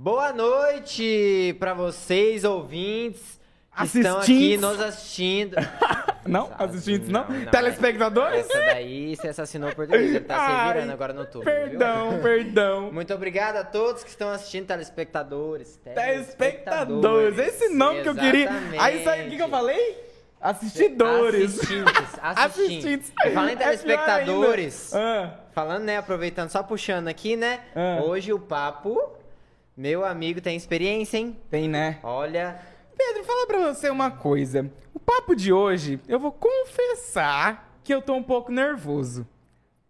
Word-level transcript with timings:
Boa 0.00 0.32
noite 0.32 1.56
para 1.58 1.74
vocês, 1.74 2.44
ouvintes, 2.44 3.40
que 3.76 3.84
estão 3.98 4.18
aqui 4.18 4.56
nos 4.56 4.80
assistindo. 4.80 5.56
Não? 6.24 6.50
Assistentes 6.58 7.08
não? 7.08 7.26
Não, 7.26 7.38
não, 7.38 7.50
Telespectadores? 7.50 8.50
Essa 8.50 8.58
daí 8.58 9.16
você 9.16 9.28
assassinou 9.28 9.70
o 9.70 9.74
português, 9.74 10.10
ele 10.14 10.20
tá 10.20 10.34
se 10.34 10.40
Ai, 10.52 10.72
virando 10.74 10.92
agora 10.92 11.14
no 11.14 11.24
turno, 11.24 11.46
Perdão, 11.50 12.10
viu? 12.10 12.20
perdão. 12.22 12.92
Muito 12.92 13.14
obrigado 13.14 13.56
a 13.56 13.64
todos 13.64 14.04
que 14.04 14.10
estão 14.10 14.28
assistindo, 14.28 14.66
telespectadores. 14.66 15.80
Telespectadores, 15.82 17.38
esse 17.38 17.70
nome 17.70 18.02
que 18.02 18.10
eu 18.10 18.14
queria. 18.14 18.50
Aí 18.78 19.02
sabe 19.04 19.22
o 19.22 19.30
que, 19.30 19.36
que 19.36 19.42
eu 19.42 19.48
falei? 19.48 20.04
Assistidores. 20.38 21.58
Assistentes, 21.60 22.12
assistentes. 22.22 23.12
E 23.24 23.30
falando 23.30 23.48
em 23.48 23.52
É 23.54 23.56
telespectadores, 23.56 24.94
ainda. 24.94 25.24
Ah, 25.24 25.40
falando, 25.54 25.84
né, 25.84 25.96
aproveitando, 25.96 26.50
só 26.50 26.62
puxando 26.62 27.08
aqui, 27.08 27.36
né, 27.36 27.60
Ah. 27.74 28.02
hoje 28.04 28.34
o 28.34 28.38
papo, 28.38 29.16
meu 29.78 30.04
amigo 30.04 30.40
tem 30.40 30.56
experiência, 30.56 31.18
hein? 31.18 31.38
tem, 31.48 31.68
né? 31.68 32.00
Olha, 32.02 32.60
Pedro, 32.96 33.22
fala 33.22 33.46
pra 33.46 33.72
você 33.72 33.88
uma 33.88 34.10
coisa. 34.10 34.68
O 34.92 34.98
papo 34.98 35.36
de 35.36 35.52
hoje, 35.52 36.00
eu 36.08 36.18
vou 36.18 36.32
confessar 36.32 37.78
que 37.84 37.94
eu 37.94 38.02
tô 38.02 38.14
um 38.14 38.22
pouco 38.22 38.50
nervoso. 38.50 39.24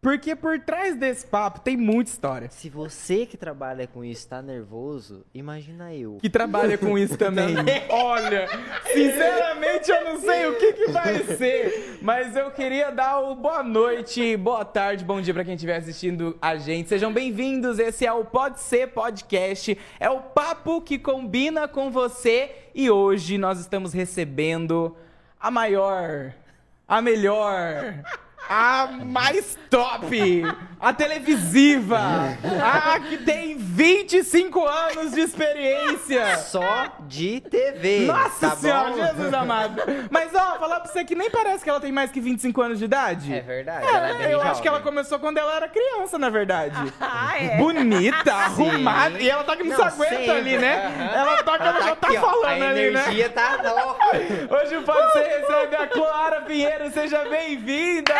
Porque 0.01 0.37
por 0.37 0.61
trás 0.61 0.95
desse 0.95 1.27
papo 1.27 1.59
tem 1.61 1.77
muita 1.77 2.09
história. 2.11 2.49
se 2.53 2.71
você 2.71 3.27
que 3.27 3.37
trabalha 3.37 3.85
com 3.85 4.05
isso 4.05 4.29
tá 4.29 4.41
nervoso, 4.41 5.27
imagina 5.35 5.93
eu. 5.93 6.19
Que 6.21 6.31
trabalha 6.31 6.79
com 6.79 6.97
isso 6.97 7.17
também. 7.19 7.57
Olha, 7.89 8.47
sinceramente 8.93 9.91
eu 9.91 10.05
não 10.05 10.21
sei 10.21 10.47
o 10.47 10.57
que, 10.57 10.73
que 10.73 10.93
vai 10.93 11.19
ser. 11.25 11.99
Mas 12.01 12.37
eu 12.37 12.49
queria 12.53 12.93
dar 12.93 13.19
o 13.19 13.35
boa 13.35 13.65
noite, 13.65 14.37
boa 14.37 14.65
tarde, 14.65 15.05
bom 15.05 15.21
dia 15.21 15.35
pra 15.35 15.45
quem 15.45 15.55
estiver 15.55 15.77
assistindo 15.79 16.39
a 16.41 16.55
gente. 16.55 16.89
Sejam 16.89 17.13
bem-vindos. 17.13 17.81
Esse 17.81 18.07
é 18.07 18.13
o 18.13 18.25
Pode 18.25 18.61
Ser 18.61 18.87
Podcast. 18.93 19.77
É 19.99 20.09
o 20.09 20.21
papo 20.21 20.81
que 20.81 20.97
combina 20.97 21.67
com 21.67 21.91
você. 21.91 22.53
E 22.73 22.89
hoje 22.89 23.37
nós 23.37 23.59
estamos 23.59 23.93
recebendo 23.93 24.97
a 25.41 25.51
maior, 25.51 26.33
a 26.87 27.03
melhor. 27.03 28.01
A 28.49 28.89
mais 29.05 29.59
top! 29.69 30.43
A 30.81 30.93
televisiva! 30.93 31.99
A 32.63 32.99
que 33.01 33.19
tem 33.19 33.57
25 33.59 34.65
anos 34.67 35.13
de 35.13 35.21
experiência! 35.21 36.37
Só 36.39 36.87
de 37.07 37.41
TV. 37.41 38.07
Nossa 38.07 38.51
tá 38.51 38.57
senhora, 38.57 38.91
bom? 38.91 38.97
Jesus 39.07 39.35
amado! 39.35 39.83
Mas 40.11 40.35
ó, 40.35 40.59
falar 40.59 40.81
pra 40.81 40.91
você 40.91 41.05
que 41.05 41.15
nem 41.15 41.31
parece 41.31 41.63
que 41.65 41.69
ela 41.69 41.81
tem 41.81 41.93
mais 41.93 42.11
que 42.11 42.21
25 42.21 42.63
anos 42.63 42.79
de 42.79 42.85
idade. 42.87 43.35
É 43.35 43.41
verdade, 43.41 43.87
ela 43.87 44.09
é 44.09 44.15
bem 44.15 44.31
eu 44.31 44.39
acho 44.41 44.49
jovem. 44.49 44.63
que 44.63 44.69
ela 44.69 44.81
começou 44.81 45.19
quando 45.19 45.37
ela 45.39 45.57
era 45.57 45.69
criança, 45.69 46.17
na 46.19 46.31
verdade. 46.31 46.93
Ah, 47.01 47.37
é? 47.39 47.57
Bonita, 47.59 48.33
arrumada. 48.33 49.19
E 49.21 49.29
ela 49.29 49.45
tá 49.45 49.57
que 49.57 49.65
não, 49.65 49.77
se 49.77 49.83
Não, 49.83 49.89
aguenta 49.89 50.17
sempre. 50.17 50.31
ali, 50.31 50.59
né? 50.59 51.11
Ela 51.15 51.43
tá 51.43 51.59
que 51.59 51.63
ela, 51.65 51.83
já 51.83 51.97
tá 51.97 52.07
aqui, 52.09 52.17
ó, 52.17 52.21
falando 52.21 52.45
a 52.63 52.69
ali, 52.69 52.91
né? 52.91 53.01
energia 53.01 53.29
tá 53.29 53.59
louca. 53.63 54.17
Hoje 54.55 54.81
pode 54.85 55.13
ser 55.13 55.25
recebe 55.25 55.77
a 55.77 55.87
Clara 55.87 56.41
Pinheiro, 56.43 56.91
seja 56.91 57.25
bem-vinda! 57.29 58.15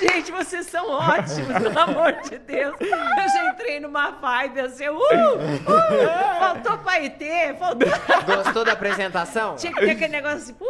Gente, 0.00 0.32
vocês 0.32 0.66
são 0.66 0.88
ótimos, 0.90 1.46
pelo 1.62 1.78
amor 1.78 2.12
de 2.22 2.38
Deus. 2.38 2.74
Eu 2.80 2.88
já 2.88 3.50
entrei 3.52 3.80
numa 3.80 4.10
vibe 4.12 4.60
assim, 4.60 4.88
uh, 4.88 4.96
uh, 4.96 6.38
faltou 6.38 6.78
paetê, 6.78 7.54
faltou... 7.58 7.88
Gostou 8.26 8.64
da 8.64 8.72
apresentação? 8.72 9.56
Tinha 9.56 9.72
que 9.72 9.80
ter 9.80 9.90
aquele 9.90 10.12
negócio 10.12 10.38
assim, 10.38 10.52
uh, 10.58 10.64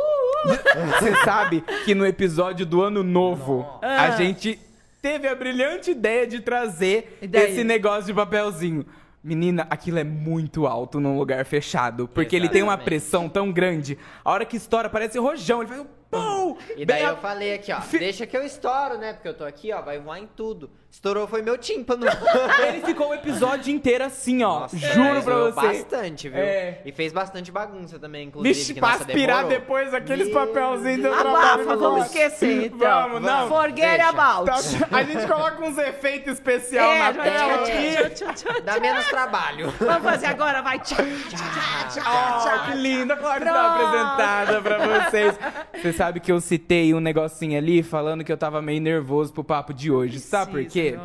uh. 0.52 0.90
Você 0.98 1.14
sabe 1.24 1.60
que 1.84 1.94
no 1.94 2.04
episódio 2.06 2.66
do 2.66 2.82
Ano 2.82 3.02
Novo, 3.04 3.78
a 3.82 4.06
Ah. 4.06 4.10
gente 4.12 4.58
teve 5.00 5.28
a 5.28 5.34
brilhante 5.34 5.92
ideia 5.92 6.26
de 6.26 6.40
trazer 6.40 7.18
esse 7.32 7.62
negócio 7.64 8.04
de 8.06 8.14
papelzinho. 8.14 8.84
Menina, 9.22 9.66
aquilo 9.68 9.98
é 9.98 10.04
muito 10.04 10.66
alto 10.66 10.98
num 10.98 11.18
lugar 11.18 11.44
fechado. 11.44 12.08
Porque 12.08 12.34
ele 12.34 12.48
tem 12.48 12.62
uma 12.62 12.72
Exatamente. 12.72 12.84
pressão 12.86 13.28
tão 13.28 13.52
grande. 13.52 13.98
A 14.24 14.30
hora 14.30 14.44
que 14.46 14.56
estoura, 14.56 14.88
parece 14.88 15.18
rojão. 15.18 15.60
Ele 15.60 15.68
faz 15.68 15.80
um 15.82 15.86
pum! 16.10 16.56
E 16.76 16.86
daí 16.86 17.00
Bem 17.02 17.08
eu 17.08 17.16
falei 17.18 17.52
aqui, 17.54 17.70
ó, 17.72 17.80
Fi- 17.82 17.98
deixa 17.98 18.26
que 18.26 18.34
eu 18.36 18.42
estouro, 18.42 18.96
né? 18.96 19.12
Porque 19.12 19.28
eu 19.28 19.34
tô 19.36 19.44
aqui, 19.44 19.72
ó, 19.72 19.82
vai 19.82 19.98
voar 19.98 20.18
em 20.18 20.26
tudo. 20.26 20.70
Estourou 20.90 21.26
foi 21.28 21.40
meu 21.40 21.56
tímpano. 21.56 22.04
Ele 22.66 22.80
ficou 22.84 23.10
o 23.10 23.14
episódio 23.14 23.72
inteiro 23.72 24.04
assim, 24.04 24.42
ó. 24.42 24.60
Nossa, 24.60 24.76
Juro 24.76 25.22
pra 25.22 25.34
você. 25.36 25.52
bastante, 25.52 26.28
viu? 26.28 26.38
É. 26.38 26.80
E 26.84 26.90
fez 26.92 27.12
bastante 27.12 27.50
bagunça 27.52 27.98
também, 27.98 28.26
inclusive. 28.26 28.52
Vixe, 28.52 28.74
que 28.74 28.80
pra 28.80 28.90
nossa, 28.90 29.04
aspirar 29.04 29.36
demorou. 29.44 29.60
depois 29.60 29.94
aqueles 29.94 30.28
papelzinhos 30.32 31.04
eu 31.04 31.12
trabalho 31.16 31.62
Abafa, 31.62 31.76
vamos 31.76 32.06
esquecer 32.06 32.66
então. 32.66 32.78
Vamos, 32.78 33.22
não. 33.22 33.48
Forget 33.48 33.76
deixa. 33.76 34.08
about. 34.08 34.46
Tá- 34.46 34.88
A 34.98 35.02
gente 35.04 35.26
coloca 35.26 35.64
uns 35.64 35.78
efeitos 35.78 36.34
especial 36.34 36.90
É, 36.92 36.98
na 36.98 37.22
tela 37.22 37.58
tchau, 37.58 38.10
tchau, 38.10 38.10
tchau, 38.34 38.52
tchau, 38.52 38.62
Dá 38.62 38.80
menos 38.80 39.06
trabalho. 39.06 39.72
Vamos 39.78 40.02
fazer 40.02 40.26
agora, 40.26 40.60
vai. 40.60 40.80
Tchau, 40.80 40.96
tchau, 40.98 41.38
tchau, 41.38 42.02
tchau, 42.02 42.12
Oh, 42.12 42.44
tchau. 42.44 42.66
que 42.66 42.76
linda, 42.76 43.16
claro 43.16 43.38
que 43.40 43.46
tá 43.46 43.74
apresentada 43.74 44.60
pra 44.60 44.78
vocês. 44.78 45.38
Você 45.80 45.92
sabe 45.92 46.18
que 46.20 46.32
eu 46.32 46.40
citei 46.40 46.92
um 46.92 47.00
negocinho 47.00 47.56
ali 47.56 47.82
falando 47.82 48.24
que 48.24 48.32
eu 48.32 48.36
tava 48.36 48.60
meio 48.60 48.80
nervoso 48.80 49.32
pro 49.32 49.44
papo 49.44 49.72
de 49.72 49.90
hoje. 49.90 50.18
Sabe 50.18 50.50
por 50.50 50.54
Precisa, 50.60 50.79
quê? 50.82 50.98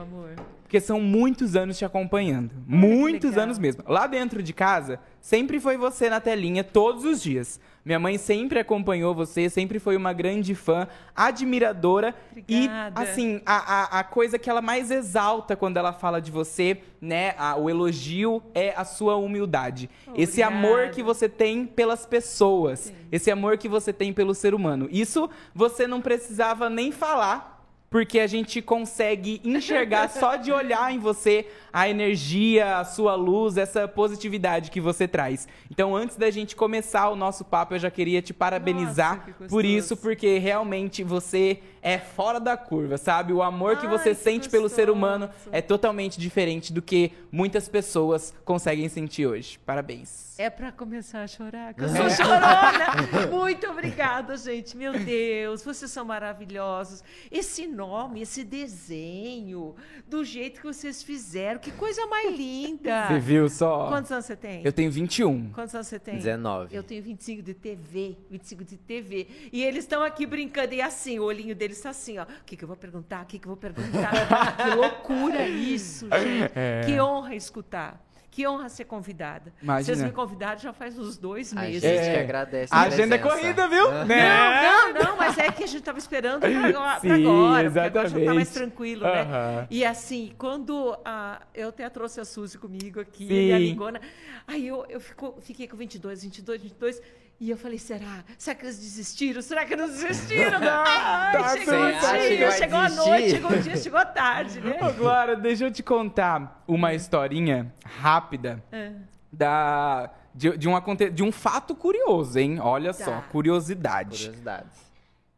Porque 0.64 0.80
são 0.82 1.00
muitos 1.00 1.56
anos 1.56 1.78
te 1.78 1.86
acompanhando. 1.86 2.52
muitos 2.68 3.30
legal. 3.32 3.44
anos 3.46 3.60
mesmo. 3.60 3.84
Lá 3.88 4.08
dentro 4.08 4.42
de 4.42 4.52
casa, 4.52 5.00
sempre 5.22 5.60
foi 5.60 5.78
você 5.78 6.10
na 6.10 6.20
telinha 6.20 6.64
todos 6.64 7.06
os 7.06 7.22
dias. 7.22 7.60
Minha 7.86 8.00
mãe 8.00 8.18
sempre 8.18 8.58
acompanhou 8.58 9.14
você, 9.14 9.48
sempre 9.48 9.78
foi 9.78 9.96
uma 9.96 10.12
grande 10.12 10.56
fã, 10.56 10.88
admiradora. 11.16 12.16
Obrigada. 12.32 13.00
E, 13.00 13.04
assim, 13.04 13.42
a, 13.46 13.98
a, 13.98 14.00
a 14.00 14.04
coisa 14.04 14.40
que 14.40 14.50
ela 14.50 14.60
mais 14.62 14.90
exalta 14.90 15.56
quando 15.56 15.78
ela 15.78 15.94
fala 15.94 16.20
de 16.20 16.32
você, 16.32 16.82
né? 17.00 17.36
a- 17.38 17.56
o 17.56 17.70
elogio 17.70 18.42
é 18.56 18.74
a 18.76 18.84
sua 18.84 19.16
humildade. 19.18 19.88
Esse 20.16 20.42
amor 20.42 20.72
Obrigada. 20.72 20.94
que 20.96 21.04
você 21.04 21.30
tem 21.30 21.66
pelas 21.68 22.08
pessoas. 22.08 22.92
Esse 23.12 23.30
amor 23.30 23.60
que 23.60 23.70
você 23.70 23.94
tem 23.94 24.12
pelo 24.12 24.34
ser 24.34 24.56
humano. 24.56 24.88
Isso 24.92 25.30
você 25.54 25.86
não 25.86 26.02
precisava 26.02 26.72
nem 26.72 26.92
falar. 26.92 27.55
Porque 27.96 28.20
a 28.20 28.28
gente 28.28 28.62
consegue 28.62 29.40
enxergar 29.42 30.10
só 30.10 30.36
de 30.36 30.52
olhar 30.52 30.94
em 30.94 31.00
você 31.00 31.48
a 31.76 31.90
energia, 31.90 32.78
a 32.78 32.86
sua 32.86 33.16
luz, 33.16 33.58
essa 33.58 33.86
positividade 33.86 34.72
que 34.72 34.80
você 34.80 35.10
traz. 35.10 35.46
Então, 35.70 35.94
antes 35.94 36.16
da 36.16 36.32
gente 36.32 36.56
começar 36.56 37.10
o 37.10 37.18
nosso 37.18 37.44
papo, 37.44 37.74
eu 37.74 37.80
já 37.80 37.92
queria 37.92 38.22
te 38.22 38.34
parabenizar 38.34 39.18
Nossa, 39.18 39.32
que 39.34 39.50
por 39.50 39.66
isso, 39.66 39.90
gostoso. 39.90 40.02
porque 40.02 40.38
realmente 40.38 41.04
você 41.04 41.60
é 41.82 41.98
fora 42.00 42.40
da 42.40 42.56
curva, 42.56 42.98
sabe? 42.98 43.34
O 43.34 43.44
amor 43.44 43.76
que 43.76 43.88
Ai, 43.88 43.92
você 43.92 44.12
que 44.12 44.16
sente 44.16 44.50
pelo 44.50 44.70
ser 44.70 44.90
humano 44.90 45.28
gostoso. 45.28 45.50
é 45.52 45.62
totalmente 45.62 46.18
diferente 46.18 46.72
do 46.72 46.82
que 46.82 47.12
muitas 47.30 47.68
pessoas 47.68 48.34
conseguem 48.46 48.88
sentir 48.88 49.28
hoje. 49.28 49.60
Parabéns. 49.66 50.34
É 50.40 50.50
pra 50.50 50.72
começar 50.72 51.24
a 51.24 51.28
chorar, 51.28 51.74
que 51.74 51.84
eu 51.84 51.90
sou 51.90 52.10
chorona. 52.10 53.30
Muito 53.32 53.68
obrigada, 53.68 54.36
gente. 54.36 54.76
Meu 54.76 54.98
Deus, 54.98 55.64
vocês 55.64 55.92
são 55.92 56.04
maravilhosos. 56.04 57.04
Esse 57.32 57.68
nome, 57.68 58.22
esse 58.22 58.44
desenho, 58.44 59.76
do 60.08 60.24
jeito 60.24 60.60
que 60.62 60.66
vocês 60.66 61.04
fizeram, 61.04 61.60
que 61.66 61.72
coisa 61.72 62.06
mais 62.06 62.38
linda. 62.38 63.08
Você 63.10 63.20
viu 63.20 63.50
só? 63.50 63.88
Quantos 63.88 64.12
anos 64.12 64.26
você 64.26 64.36
tem? 64.36 64.62
Eu 64.64 64.72
tenho 64.72 64.92
21. 64.92 65.50
Quantos 65.52 65.74
anos 65.74 65.88
você 65.88 65.98
tem? 65.98 66.16
19. 66.16 66.76
Eu 66.76 66.84
tenho 66.84 67.02
25 67.02 67.42
de 67.42 67.54
TV, 67.56 68.18
25 68.30 68.64
de 68.64 68.78
TV. 68.78 69.28
E 69.52 69.64
eles 69.64 69.84
estão 69.84 70.04
aqui 70.04 70.28
brincando 70.28 70.76
e 70.76 70.82
assim, 70.82 71.18
o 71.18 71.24
olhinho 71.24 71.56
deles 71.56 71.78
está 71.78 71.90
assim, 71.90 72.20
ó. 72.20 72.24
O 72.24 72.28
que, 72.46 72.56
que 72.56 72.64
eu 72.64 72.68
vou 72.68 72.78
perguntar? 72.78 73.24
O 73.24 73.26
que, 73.26 73.40
que 73.40 73.48
eu 73.48 73.50
vou 73.50 73.58
perguntar? 73.58 74.58
que 74.64 74.76
loucura 74.76 75.48
isso, 75.48 76.08
gente. 76.08 76.52
É. 76.56 76.82
Que 76.86 77.00
honra 77.02 77.36
escutar. 77.36 78.05
Que 78.36 78.46
honra 78.46 78.68
ser 78.68 78.84
convidada. 78.84 79.54
Imagina. 79.62 79.96
Vocês 79.96 80.06
me 80.06 80.12
convidaram 80.14 80.60
já 80.60 80.74
faz 80.74 81.00
uns 81.00 81.18
dois 81.18 81.56
A 81.56 81.62
meses. 81.62 81.82
gente 81.82 81.98
É. 82.10 82.14
que 82.16 82.20
agradece. 82.20 82.76
A 82.76 82.82
agenda 82.82 83.16
é 83.16 83.18
corrida, 83.18 83.66
viu? 83.70 83.90
Né? 84.04 84.62
Não, 84.62 84.94
não, 84.94 85.04
não, 85.04 85.16
mas 85.18 85.38
é 85.38 85.50
que 85.54 85.64
a 85.64 85.68
gente 85.68 85.80
estava 85.80 85.98
esperando 85.98 86.42
pra 86.42 86.50
agora, 86.68 87.00
Sim, 87.00 87.08
pra 87.08 87.16
agora 87.16 87.64
porque 87.64 87.80
agora 87.80 87.90
já 87.90 87.92
tá 87.94 88.00
exatamente. 88.20 88.36
mais 88.36 88.50
tranquilo, 88.52 89.04
né? 89.06 89.68
E 89.72 89.86
assim, 89.86 90.34
quando 90.38 90.98
a, 91.06 91.44
eu 91.54 91.70
até 91.70 91.88
trouxe 91.90 92.20
a 92.20 92.26
Suzy 92.26 92.58
comigo 92.58 93.00
aqui, 93.00 93.26
Sim. 93.26 93.34
e 93.34 93.54
a 93.54 93.58
Ligona, 93.58 94.02
aí 94.46 94.68
eu, 94.68 94.86
eu 94.90 95.00
fico, 95.00 95.36
fiquei 95.40 95.66
com 95.66 95.78
22, 95.78 96.24
22, 96.24 96.62
22, 96.62 97.02
e 97.40 97.50
eu 97.50 97.58
falei, 97.58 97.78
será? 97.78 98.24
Será 98.38 98.56
que 98.56 98.66
eles 98.66 98.78
desistiram? 98.80 99.42
Será 99.42 99.66
que 99.66 99.76
não 99.76 99.88
desistiram? 99.88 100.60
Ai, 100.64 101.32
tá 101.34 101.50
chegou 101.58 101.76
o 101.76 101.92
dia, 102.30 102.52
chegou 102.52 102.80
a 102.80 102.90
noite, 102.90 103.30
chegou 103.32 103.52
o 103.52 103.60
dia, 103.60 103.78
chegou 103.78 104.00
a 104.00 104.06
tarde, 104.06 104.62
né? 104.62 104.78
Ô, 104.82 104.94
Glória, 104.94 105.36
deixa 105.36 105.66
eu 105.66 105.72
te 105.72 105.84
contar 105.84 106.64
uma 106.68 106.94
historinha 106.94 107.74
rápida 108.00 108.64
É. 108.72 108.92
da, 109.32 110.10
de, 110.34 110.58
de 110.58 110.68
um, 110.70 110.76
aconte- 110.76 111.10
de 111.10 111.24
um 111.24 111.32
fato 111.32 111.76
curioso, 111.76 112.40
hein? 112.40 112.60
Olha 112.60 112.94
Tá. 112.94 113.04
só, 113.06 113.22
curiosidade. 113.32 114.18
Curiosidades. 114.28 114.86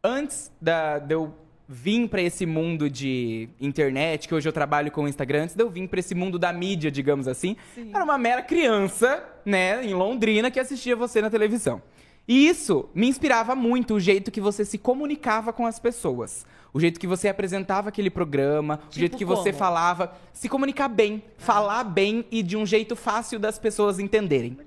Antes 0.02 0.52
da, 0.60 0.98
de 1.00 1.14
eu 1.14 1.34
vir 1.68 2.08
pra 2.08 2.22
esse 2.22 2.46
mundo 2.46 2.88
de 2.88 3.48
internet, 3.60 4.26
que 4.26 4.34
hoje 4.34 4.48
eu 4.48 4.52
trabalho 4.52 4.90
com 4.90 5.04
o 5.04 5.08
Instagram, 5.08 5.42
antes 5.42 5.54
de 5.54 5.62
eu 5.62 5.68
vir 5.68 5.86
pra 5.86 6.00
esse 6.00 6.14
mundo 6.14 6.38
da 6.38 6.50
mídia, 6.50 6.90
digamos 6.90 7.28
assim, 7.28 7.56
Sim. 7.74 7.90
era 7.92 8.02
uma 8.02 8.16
mera 8.16 8.40
criança, 8.42 9.22
né, 9.44 9.84
em 9.84 9.92
Londrina, 9.92 10.50
que 10.50 10.58
assistia 10.58 10.96
você 10.96 11.20
na 11.20 11.28
televisão. 11.28 11.82
E 12.26 12.46
isso 12.46 12.88
me 12.94 13.06
inspirava 13.06 13.54
muito 13.54 13.94
o 13.94 14.00
jeito 14.00 14.30
que 14.30 14.40
você 14.40 14.64
se 14.64 14.78
comunicava 14.78 15.52
com 15.52 15.66
as 15.66 15.78
pessoas. 15.78 16.46
O 16.72 16.80
jeito 16.80 17.00
que 17.00 17.06
você 17.06 17.28
apresentava 17.28 17.88
aquele 17.88 18.10
programa, 18.10 18.80
o 18.90 18.98
jeito 18.98 19.16
que 19.16 19.24
você 19.24 19.50
como? 19.50 19.58
falava. 19.58 20.12
Se 20.32 20.48
comunicar 20.48 20.88
bem, 20.88 21.22
falar 21.38 21.84
bem 21.84 22.26
e 22.30 22.42
de 22.42 22.56
um 22.56 22.66
jeito 22.66 22.94
fácil 22.94 23.38
das 23.38 23.58
pessoas 23.58 23.98
entenderem. 23.98 24.58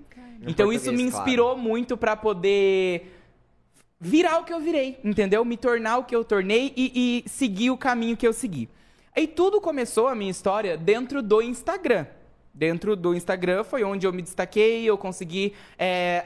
No 0.41 0.49
Então 0.49 0.73
isso 0.73 0.91
me 0.91 1.03
inspirou 1.03 1.55
muito 1.55 1.95
pra 1.95 2.15
poder 2.15 3.20
virar 4.03 4.39
o 4.39 4.43
que 4.43 4.51
eu 4.51 4.59
virei, 4.59 4.99
entendeu? 5.03 5.45
Me 5.45 5.55
tornar 5.55 5.99
o 5.99 6.03
que 6.03 6.15
eu 6.15 6.25
tornei 6.25 6.73
e, 6.75 7.23
e 7.23 7.29
seguir 7.29 7.69
o 7.69 7.77
caminho 7.77 8.17
que 8.17 8.27
eu 8.27 8.33
segui. 8.33 8.67
Aí 9.15 9.27
tudo 9.27 9.61
começou 9.61 10.07
a 10.07 10.15
minha 10.15 10.31
história 10.31 10.75
dentro 10.75 11.21
do 11.21 11.39
Instagram. 11.39 12.07
Dentro 12.51 12.95
do 12.95 13.13
Instagram 13.13 13.63
foi 13.63 13.83
onde 13.83 14.07
eu 14.07 14.11
me 14.11 14.23
destaquei, 14.23 14.83
eu 14.83 14.97
consegui 14.97 15.53
é, 15.77 16.25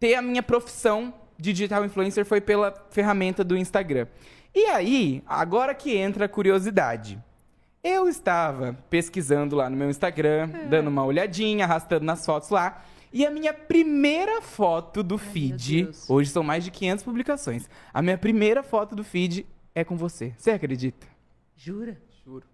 ter 0.00 0.16
a 0.16 0.22
minha 0.22 0.42
profissão 0.42 1.14
de 1.38 1.52
digital 1.52 1.84
influencer 1.84 2.24
foi 2.24 2.40
pela 2.40 2.74
ferramenta 2.90 3.44
do 3.44 3.56
Instagram. 3.56 4.08
E 4.52 4.64
aí, 4.66 5.22
agora 5.26 5.74
que 5.74 5.96
entra 5.96 6.24
a 6.24 6.28
curiosidade. 6.28 7.22
Eu 7.84 8.08
estava 8.08 8.76
pesquisando 8.90 9.54
lá 9.54 9.70
no 9.70 9.76
meu 9.76 9.88
Instagram, 9.88 10.50
dando 10.68 10.88
uma 10.88 11.04
olhadinha, 11.04 11.66
arrastando 11.66 12.04
nas 12.04 12.26
fotos 12.26 12.50
lá. 12.50 12.82
E 13.12 13.24
a 13.26 13.30
minha 13.30 13.52
primeira 13.54 14.42
foto 14.42 15.02
do 15.02 15.16
feed, 15.18 15.84
Deus. 15.84 16.08
hoje 16.10 16.30
são 16.30 16.42
mais 16.42 16.64
de 16.64 16.70
500 16.70 17.04
publicações. 17.04 17.68
A 17.92 18.02
minha 18.02 18.18
primeira 18.18 18.62
foto 18.62 18.94
do 18.94 19.02
feed 19.04 19.46
é 19.74 19.84
com 19.84 19.96
você. 19.96 20.34
Você 20.36 20.50
acredita? 20.50 21.06
Jura? 21.54 21.96
Juro. 22.24 22.44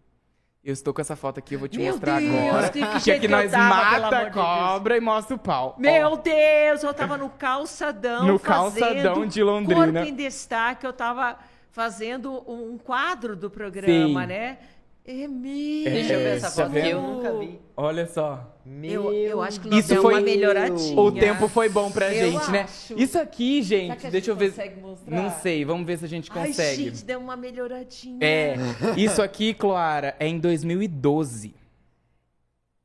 Eu 0.62 0.72
estou 0.72 0.94
com 0.94 1.00
essa 1.00 1.16
foto 1.16 1.38
aqui, 1.38 1.54
eu 1.54 1.58
vou 1.58 1.66
te 1.66 1.76
Meu 1.78 1.88
mostrar 1.92 2.20
Deus, 2.20 2.32
agora. 2.34 2.68
que- 2.68 2.80
que 2.86 3.00
Que 3.00 3.10
aqui 3.12 3.26
eu 3.26 3.30
nós 3.30 3.50
tava, 3.50 3.68
mata 3.68 4.16
a 4.18 4.24
de 4.24 4.30
cobra 4.30 4.96
e 4.96 5.00
mostra 5.00 5.34
o 5.34 5.38
pau. 5.38 5.74
Ó. 5.76 5.80
Meu 5.80 6.16
Deus, 6.16 6.82
eu 6.84 6.94
tava 6.94 7.16
no 7.16 7.28
calçadão. 7.30 8.26
No 8.26 8.38
calçadão 8.38 9.26
de 9.26 9.42
Londrina. 9.42 9.84
Corpo 9.92 9.98
em 10.08 10.14
destaque, 10.14 10.86
eu 10.86 10.92
tava 10.92 11.36
fazendo 11.72 12.44
um 12.48 12.78
quadro 12.78 13.34
do 13.34 13.50
programa, 13.50 14.20
Sim. 14.22 14.26
né? 14.28 14.58
É 15.04 15.26
mesmo. 15.26 15.84
Deixa 15.90 16.12
eu 16.12 16.18
ver 16.20 16.24
É, 16.26 16.36
essa 16.36 16.50
foto 16.50 16.70
que 16.72 16.78
eu 16.78 17.02
nunca 17.02 17.32
vi. 17.38 17.60
Olha 17.76 18.06
só. 18.06 18.48
Eu, 18.84 19.12
eu 19.12 19.42
acho 19.42 19.58
que 19.60 19.66
Meu 19.66 19.74
nós 19.76 19.84
Isso 19.84 19.94
deu 19.94 20.02
foi- 20.02 20.14
uma 20.14 20.20
melhoradinha. 20.20 21.00
O 21.00 21.10
tempo 21.10 21.48
foi 21.48 21.68
bom 21.68 21.90
pra 21.90 22.14
Eu 22.14 22.30
gente, 22.30 22.50
né? 22.52 22.60
acho. 22.62 22.94
Isso 22.96 23.18
aqui, 23.18 23.62
gente, 23.62 23.90
a 23.90 23.94
deixa 23.94 24.10
gente 24.12 24.30
eu 24.30 24.36
ver. 24.36 24.50
consegue 24.50 24.80
mostrar? 24.80 25.16
Não 25.16 25.30
sei, 25.40 25.64
vamos 25.64 25.84
ver 25.84 25.98
se 25.98 26.04
a 26.04 26.08
gente 26.08 26.30
Ai, 26.32 26.46
consegue. 26.46 26.84
gente, 26.84 27.04
deu 27.04 27.18
uma 27.18 27.36
melhoradinha. 27.36 28.18
É, 28.20 28.54
isso 28.96 29.20
aqui, 29.20 29.52
Clara, 29.52 30.14
é 30.20 30.28
em 30.28 30.38
2012. 30.38 31.52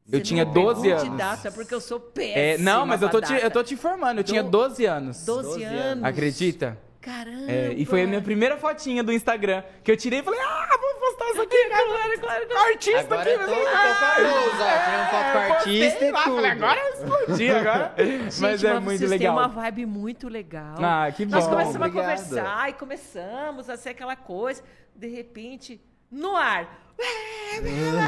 Eu 0.09 0.19
Você 0.19 0.21
tinha 0.21 0.45
não 0.45 0.53
12 0.53 0.81
pergunte 0.83 1.05
anos. 1.07 1.17
data, 1.19 1.51
porque 1.51 1.73
eu 1.75 1.81
sou 1.81 1.99
péssima 1.99 2.39
É, 2.39 2.57
não, 2.57 2.85
mas 2.85 3.01
eu 3.01 3.09
tô, 3.09 3.19
te, 3.21 3.33
eu 3.33 3.51
tô 3.51 3.61
te 3.61 3.73
informando, 3.73 4.21
eu 4.21 4.23
tinha 4.23 4.41
Do- 4.41 4.49
12 4.49 4.85
anos. 4.85 5.23
12, 5.25 5.49
12 5.49 5.63
anos. 5.65 5.81
anos. 5.85 6.03
Acredita? 6.05 6.77
Caramba. 7.07 7.49
É, 7.51 7.73
e 7.77 7.85
foi 7.85 8.03
a 8.03 8.07
minha 8.07 8.21
primeira 8.21 8.57
fotinha 8.57 9.01
do 9.01 9.13
Instagram 9.13 9.63
que 9.81 9.89
eu 9.89 9.95
tirei 9.95 10.19
e 10.19 10.23
falei, 10.23 10.41
ah, 10.41 10.77
vou 10.77 10.99
postar 10.99 11.29
isso 11.31 11.41
aqui, 11.41 11.69
cara. 11.69 11.85
Claro, 11.85 12.19
claro, 12.19 12.47
claro. 12.49 12.67
Artista 12.67 12.99
Agora 12.99 13.21
aqui, 13.21 13.29
eu 13.31 13.39
tô, 13.39 13.45
né? 13.45 13.57
tô 13.61 13.93
famoso, 13.95 14.57
ó. 14.61 14.83
Tirei 14.83 14.99
uma 14.99 15.07
foto 15.07 15.31
com 15.31 15.37
É, 15.39 15.51
artista 15.51 16.05
e 16.05 16.11
lá, 16.11 16.23
tudo. 16.23 16.35
Falei, 16.35 16.51
agora 16.51 16.79
eu 16.81 16.93
explodi, 16.93 17.49
agora. 17.55 17.93
Gente, 17.97 18.41
mas 18.41 18.63
é 18.63 18.79
muito 18.79 18.97
vocês 18.99 19.09
legal. 19.11 19.35
têm 19.35 19.41
uma 19.43 19.47
vibe 19.47 19.85
muito 19.85 20.27
legal. 20.27 20.75
Ah, 20.79 21.09
que 21.15 21.25
Nós 21.25 21.45
bom. 21.45 21.51
começamos 21.51 21.75
Obrigado. 21.87 21.97
a 21.97 22.15
conversar 22.15 22.69
e 22.69 22.73
começamos 22.73 23.69
a 23.69 23.77
ser 23.77 23.89
aquela 23.89 24.15
coisa, 24.17 24.61
de 24.93 25.07
repente, 25.07 25.81
no 26.11 26.35
ar. 26.35 26.86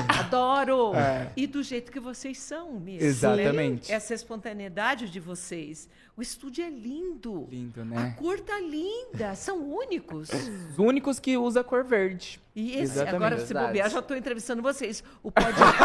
Adoro! 0.08 0.94
É. 0.96 1.32
E 1.36 1.48
do 1.48 1.64
jeito 1.64 1.92
que 1.92 2.00
vocês 2.00 2.38
são 2.40 2.74
mesmo. 2.80 3.06
Exatamente. 3.08 3.90
né? 3.90 3.96
Essa 3.96 4.14
espontaneidade 4.14 5.10
de 5.10 5.20
vocês. 5.20 5.90
O 6.16 6.22
estúdio 6.22 6.66
é 6.66 6.70
lindo. 6.70 7.48
Lindo, 7.50 7.82
A 7.82 7.86
né? 7.86 8.16
cor 8.18 8.40
tá 8.40 8.60
linda. 8.60 9.34
São 9.36 9.58
únicos. 9.64 10.30
Os 10.30 10.78
únicos 10.78 11.20
que 11.20 11.38
usa 11.38 11.64
cor 11.64 11.84
verde. 11.84 12.42
E 12.56 12.72
esse, 12.74 12.82
Exatamente. 12.82 13.16
agora, 13.16 13.38
se 13.40 13.46
Verdade. 13.46 13.68
bobear, 13.68 13.90
já 13.90 14.02
tô 14.02 14.16
entrevistando 14.16 14.62
vocês. 14.62 15.04
O 15.24 15.32
podcast. 15.32 15.82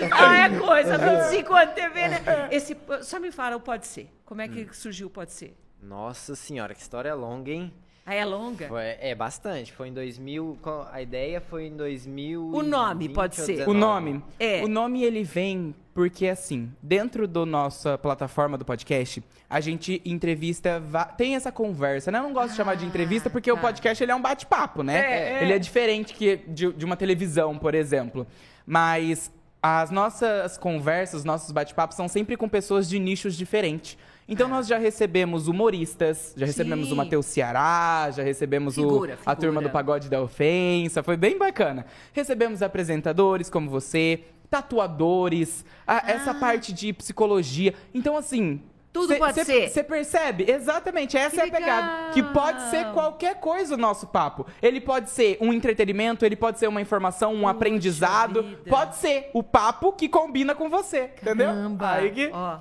É 0.00 0.08
ah, 0.10 0.46
é 0.46 0.58
coisa, 0.58 0.98
25 0.98 1.54
anos 1.54 1.68
de 1.68 1.74
TV, 1.80 2.08
né? 2.08 2.20
Esse, 2.50 2.76
só 3.02 3.20
me 3.20 3.30
fala 3.30 3.56
o 3.56 3.60
pode 3.60 3.86
ser. 3.86 4.08
Como 4.24 4.40
é 4.40 4.48
que 4.48 4.74
surgiu 4.74 5.08
o 5.08 5.10
pode 5.10 5.32
ser? 5.32 5.54
Nossa 5.82 6.34
senhora, 6.34 6.74
que 6.74 6.80
história 6.80 7.12
longa, 7.14 7.50
hein? 7.50 7.72
Ah, 8.04 8.14
é 8.14 8.24
longa? 8.24 8.66
Foi, 8.66 8.82
é, 9.00 9.14
bastante. 9.14 9.72
Foi 9.72 9.88
em 9.88 9.92
2000... 9.92 10.58
qual- 10.60 10.88
A 10.92 11.00
ideia 11.00 11.40
foi 11.40 11.66
em 11.66 11.76
2000 11.76 12.50
O 12.52 12.62
nome 12.62 13.08
pode 13.08 13.36
ser. 13.36 13.68
O 13.68 13.72
nome? 13.72 14.22
É. 14.40 14.62
O 14.64 14.68
nome 14.68 15.04
ele 15.04 15.22
vem 15.22 15.74
porque 15.94 16.26
assim, 16.26 16.72
dentro 16.82 17.28
da 17.28 17.44
nossa 17.44 17.98
plataforma 17.98 18.56
do 18.56 18.64
podcast, 18.64 19.22
a 19.48 19.60
gente 19.60 20.00
entrevista, 20.06 20.82
tem 21.18 21.36
essa 21.36 21.52
conversa, 21.52 22.10
né? 22.10 22.18
Eu 22.18 22.22
não 22.22 22.32
gosto 22.32 22.50
de 22.52 22.56
chamar 22.56 22.74
de 22.76 22.84
Ah, 22.84 22.88
entrevista 22.88 23.28
porque 23.30 23.52
o 23.52 23.56
tá. 23.56 23.60
podcast 23.60 24.02
ele 24.02 24.10
é 24.10 24.14
um 24.14 24.22
bate-papo, 24.22 24.82
né? 24.82 24.96
É, 24.98 25.32
é. 25.34 25.42
Ele 25.44 25.52
é 25.52 25.58
diferente 25.58 26.14
que 26.14 26.38
de, 26.48 26.72
de 26.72 26.84
uma 26.84 26.96
televisão, 26.96 27.56
por 27.58 27.74
exemplo. 27.74 28.26
Mas 28.66 29.30
as 29.62 29.90
nossas 29.90 30.56
conversas, 30.58 31.20
os 31.20 31.24
nossos 31.24 31.52
bate-papos 31.52 31.96
são 31.96 32.08
sempre 32.08 32.36
com 32.36 32.48
pessoas 32.48 32.88
de 32.88 32.98
nichos 32.98 33.36
diferentes. 33.36 33.96
Então 34.28 34.48
nós 34.48 34.66
já 34.66 34.78
recebemos 34.78 35.48
humoristas, 35.48 36.32
já 36.36 36.46
recebemos 36.46 36.86
Sim. 36.88 36.92
o 36.94 36.96
Matheus 36.96 37.26
Ceará, 37.26 38.08
já 38.10 38.22
recebemos 38.22 38.78
o- 38.78 38.82
Figura, 38.82 39.18
a 39.26 39.34
turma 39.36 39.60
do 39.60 39.68
Pagode 39.68 40.08
da 40.08 40.22
Ofensa, 40.22 41.02
foi 41.02 41.16
bem 41.16 41.36
bacana. 41.36 41.84
Recebemos 42.12 42.62
apresentadores 42.62 43.50
como 43.50 43.68
você, 43.68 44.20
tatuadores, 44.48 45.64
a- 45.86 46.10
essa 46.10 46.34
parte 46.34 46.72
de 46.72 46.92
psicologia. 46.92 47.74
Então, 47.94 48.16
assim. 48.16 48.60
Ah. 48.68 48.72
Tudo 48.92 49.16
pode 49.16 49.42
ser. 49.42 49.70
Você 49.70 49.82
percebe? 49.82 50.44
Exatamente, 50.46 51.16
essa 51.16 51.36
Que 51.36 51.40
é 51.40 51.44
a 51.44 51.50
pegada. 51.50 51.96
legal. 51.96 52.10
Que 52.12 52.22
pode 52.22 52.60
ser 52.68 52.92
qualquer 52.92 53.40
coisa 53.40 53.74
o 53.74 53.78
nosso 53.78 54.06
papo. 54.06 54.46
Ele 54.60 54.82
pode 54.82 55.08
ser 55.08 55.38
um 55.40 55.50
entretenimento, 55.50 56.26
ele 56.26 56.36
pode 56.36 56.58
ser 56.58 56.66
uma 56.68 56.78
informação, 56.78 57.32
um 57.34 57.48
aprendizado. 57.48 58.42
vida. 58.42 58.58
Pode 58.68 58.96
ser 58.96 59.30
o 59.32 59.42
papo 59.42 59.94
que 59.94 60.10
combina 60.10 60.54
com 60.54 60.68
você. 60.68 61.10
Entendeu? 61.22 61.46
Caramba. 61.46 61.90
Aí 61.92 62.10
que... 62.10 62.30
Ó. 62.34 62.58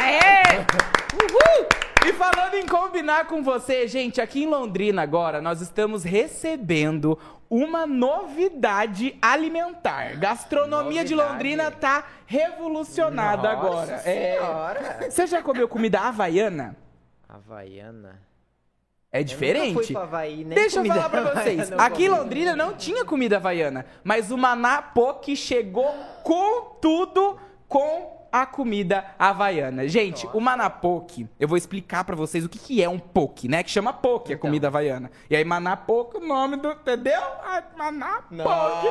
Aê! 0.00 0.58
Uhul! 1.12 1.66
E 2.06 2.12
falando 2.14 2.54
em 2.54 2.66
combinar 2.66 3.26
com 3.26 3.42
você, 3.42 3.86
gente, 3.86 4.20
aqui 4.20 4.44
em 4.44 4.46
Londrina 4.46 5.02
agora 5.02 5.40
nós 5.42 5.60
estamos 5.60 6.02
recebendo 6.02 7.18
uma 7.50 7.86
novidade 7.86 9.16
alimentar. 9.20 10.16
Gastronomia 10.18 11.04
de 11.04 11.14
Novidade? 11.14 11.32
Londrina 11.34 11.70
tá 11.70 12.04
revolucionada 12.26 13.52
Nossa 13.54 13.66
agora. 13.66 13.92
É. 14.04 14.32
senhora. 14.34 15.10
Você 15.10 15.26
já 15.26 15.42
comeu 15.42 15.68
comida 15.68 16.00
havaiana? 16.00 16.76
Havaiana. 17.28 18.22
É 19.12 19.18
Eu 19.18 19.20
nunca 19.20 19.28
diferente. 19.34 19.74
fui 19.74 19.86
pra 19.92 20.02
Havaí, 20.02 20.36
nem 20.44 20.54
Deixa 20.58 20.80
eu 20.80 20.84
falar 20.86 21.08
pra 21.08 21.20
vocês. 21.34 21.70
eu 21.70 21.80
Aqui 21.80 22.04
em. 22.06 22.08
Londrina 22.08 22.56
não 22.56 22.74
tinha 22.74 23.04
comida 23.04 23.36
havaiana, 23.36 23.86
mas 24.02 24.30
o 24.30 24.36
Maná 24.38 24.82
Poke 24.82 25.36
chegou 25.36 25.94
com 26.22 26.76
tudo 26.80 27.38
com 27.68 28.13
a 28.34 28.44
comida 28.44 29.04
havaiana. 29.16 29.86
Gente, 29.86 30.28
o 30.34 30.40
Maná 30.40 30.68
Poke, 30.68 31.28
eu 31.38 31.46
vou 31.46 31.56
explicar 31.56 32.02
pra 32.02 32.16
vocês 32.16 32.44
o 32.44 32.48
que, 32.48 32.58
que 32.58 32.82
é 32.82 32.88
um 32.88 32.98
poke, 32.98 33.46
né? 33.46 33.62
Que 33.62 33.70
chama 33.70 33.92
poke 33.92 34.32
a 34.32 34.34
Então. 34.34 34.48
comida 34.48 34.66
havaiana. 34.66 35.08
E 35.30 35.36
aí 35.36 35.44
Maná 35.44 35.76
Poke, 35.76 36.16
o 36.16 36.20
nome 36.20 36.56
do, 36.56 36.68
entendeu? 36.72 37.20
Maná 37.76 38.22
Poke. 38.22 38.88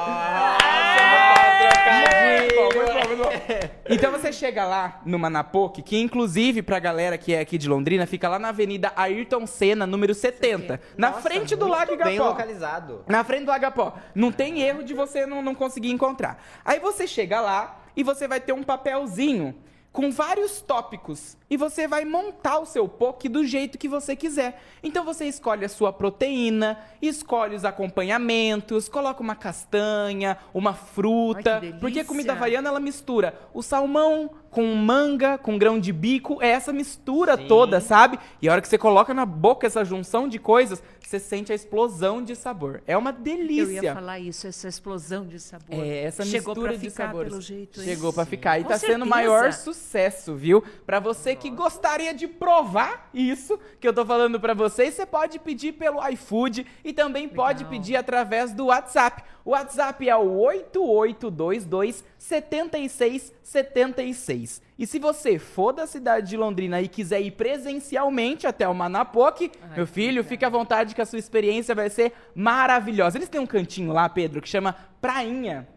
Então 3.89 4.11
você 4.11 4.31
chega 4.31 4.63
lá 4.65 5.01
no 5.05 5.19
Manapoque, 5.19 5.81
que 5.81 5.99
inclusive 5.99 6.61
pra 6.61 6.79
galera 6.79 7.17
que 7.17 7.33
é 7.33 7.41
aqui 7.41 7.57
de 7.57 7.67
Londrina, 7.67 8.05
fica 8.07 8.29
lá 8.29 8.39
na 8.39 8.49
Avenida 8.49 8.93
Ayrton 8.95 9.45
Senna, 9.45 9.85
número 9.85 10.13
70, 10.13 10.79
na 10.97 11.09
Nossa, 11.09 11.21
frente 11.21 11.53
do 11.55 11.67
Lago 11.67 11.97
bem 11.97 12.15
Igapó. 12.15 12.29
localizado. 12.29 13.03
Na 13.07 13.23
frente 13.25 13.43
do 13.45 13.51
Agapó. 13.51 13.93
Não 14.15 14.31
tem 14.31 14.61
erro 14.61 14.83
de 14.83 14.93
você 14.93 15.25
não, 15.25 15.41
não 15.41 15.53
conseguir 15.53 15.91
encontrar. 15.91 16.41
Aí 16.63 16.79
você 16.79 17.05
chega 17.05 17.41
lá 17.41 17.81
e 17.95 18.03
você 18.03 18.27
vai 18.27 18.39
ter 18.39 18.53
um 18.53 18.63
papelzinho 18.63 19.55
com 19.93 20.09
vários 20.09 20.59
tópicos 20.59 21.37
e 21.47 21.55
você 21.55 21.87
vai 21.87 22.03
montar 22.03 22.57
o 22.57 22.65
seu 22.65 22.87
poke 22.87 23.29
do 23.29 23.45
jeito 23.45 23.77
que 23.77 23.87
você 23.87 24.15
quiser. 24.15 24.59
Então 24.81 25.05
você 25.05 25.25
escolhe 25.25 25.63
a 25.63 25.69
sua 25.69 25.93
proteína, 25.93 26.79
escolhe 26.99 27.55
os 27.55 27.63
acompanhamentos, 27.63 28.89
coloca 28.89 29.21
uma 29.21 29.35
castanha, 29.35 30.35
uma 30.51 30.73
fruta, 30.73 31.59
Ai, 31.61 31.71
que 31.71 31.79
porque 31.79 31.99
a 31.99 32.05
comida 32.05 32.31
havaiana 32.31 32.69
ela 32.69 32.79
mistura 32.79 33.39
o 33.53 33.61
salmão 33.61 34.31
com 34.49 34.63
manga, 34.75 35.37
com 35.37 35.57
grão 35.57 35.79
de 35.79 35.93
bico, 35.93 36.39
é 36.41 36.49
essa 36.49 36.73
mistura 36.73 37.37
Sim. 37.37 37.47
toda, 37.47 37.79
sabe? 37.79 38.19
E 38.41 38.49
a 38.49 38.51
hora 38.51 38.61
que 38.61 38.67
você 38.67 38.77
coloca 38.79 39.13
na 39.13 39.25
boca 39.25 39.67
essa 39.67 39.85
junção 39.85 40.27
de 40.27 40.39
coisas, 40.39 40.81
você 41.09 41.19
sente 41.19 41.51
a 41.51 41.55
explosão 41.55 42.23
de 42.23 42.35
sabor. 42.35 42.81
É 42.87 42.97
uma 42.97 43.09
Eu 43.11 43.17
delícia. 43.17 43.81
ia 43.83 43.93
falar 43.93 44.19
isso, 44.19 44.47
essa 44.47 44.67
explosão 44.67 45.25
de 45.25 45.39
sabor. 45.39 45.65
É, 45.83 46.03
essa 46.03 46.23
Chegou 46.25 46.53
mistura 46.53 46.73
pra 46.73 46.77
de 46.81 46.89
ficar, 46.89 47.05
sabores. 47.07 47.29
pelo 47.29 47.41
jeito. 47.41 47.81
Chegou 47.81 48.13
pra 48.13 48.25
ficar. 48.25 48.59
E 48.59 48.63
Com 48.63 48.69
tá 48.69 48.77
sendo 48.77 48.87
o 48.87 48.89
certeza. 48.91 49.09
maior 49.09 49.53
sucesso, 49.53 50.35
viu? 50.35 50.63
Pra 50.85 50.99
você 50.99 51.35
que 51.35 51.49
gostaria 51.49 52.13
de 52.13 52.27
provar 52.27 53.09
isso 53.13 53.59
que 53.79 53.87
eu 53.87 53.93
tô 53.93 54.05
falando 54.05 54.39
pra 54.39 54.53
vocês, 54.53 54.93
você 54.93 55.05
pode 55.05 55.39
pedir 55.39 55.73
pelo 55.73 56.05
iFood 56.09 56.65
e 56.83 56.93
também 56.93 57.27
pode 57.27 57.63
Legal. 57.63 57.71
pedir 57.71 57.95
através 57.95 58.53
do 58.53 58.65
WhatsApp. 58.67 59.23
O 59.45 59.51
WhatsApp 59.51 60.07
é 60.07 60.15
o 60.15 60.39
8822 60.39 62.01
7676. 62.17 64.61
E 64.79 64.87
se 64.87 64.97
você 64.99 65.37
for 65.37 65.73
da 65.73 65.85
cidade 65.85 66.29
de 66.29 66.37
Londrina 66.37 66.81
e 66.81 66.87
quiser 66.87 67.19
ir 67.21 67.31
presencialmente 67.31 68.47
até 68.47 68.65
o 68.67 68.73
Manapoc, 68.73 69.51
meu 69.75 69.85
filho, 69.85 70.23
fique 70.23 70.45
à 70.45 70.49
vontade 70.49 70.95
que 70.95 71.01
a 71.01 71.05
sua 71.05 71.19
experiência 71.19 71.75
vai 71.75 71.89
ser 71.89 72.13
maravilhosa. 72.33 73.17
Eles 73.17 73.27
têm 73.27 73.41
um 73.41 73.45
cantinho 73.45 73.91
lá, 73.91 74.07
Pedro, 74.07 74.41
que 74.41 74.47
chama 74.47 74.77
Prainha. 75.01 75.67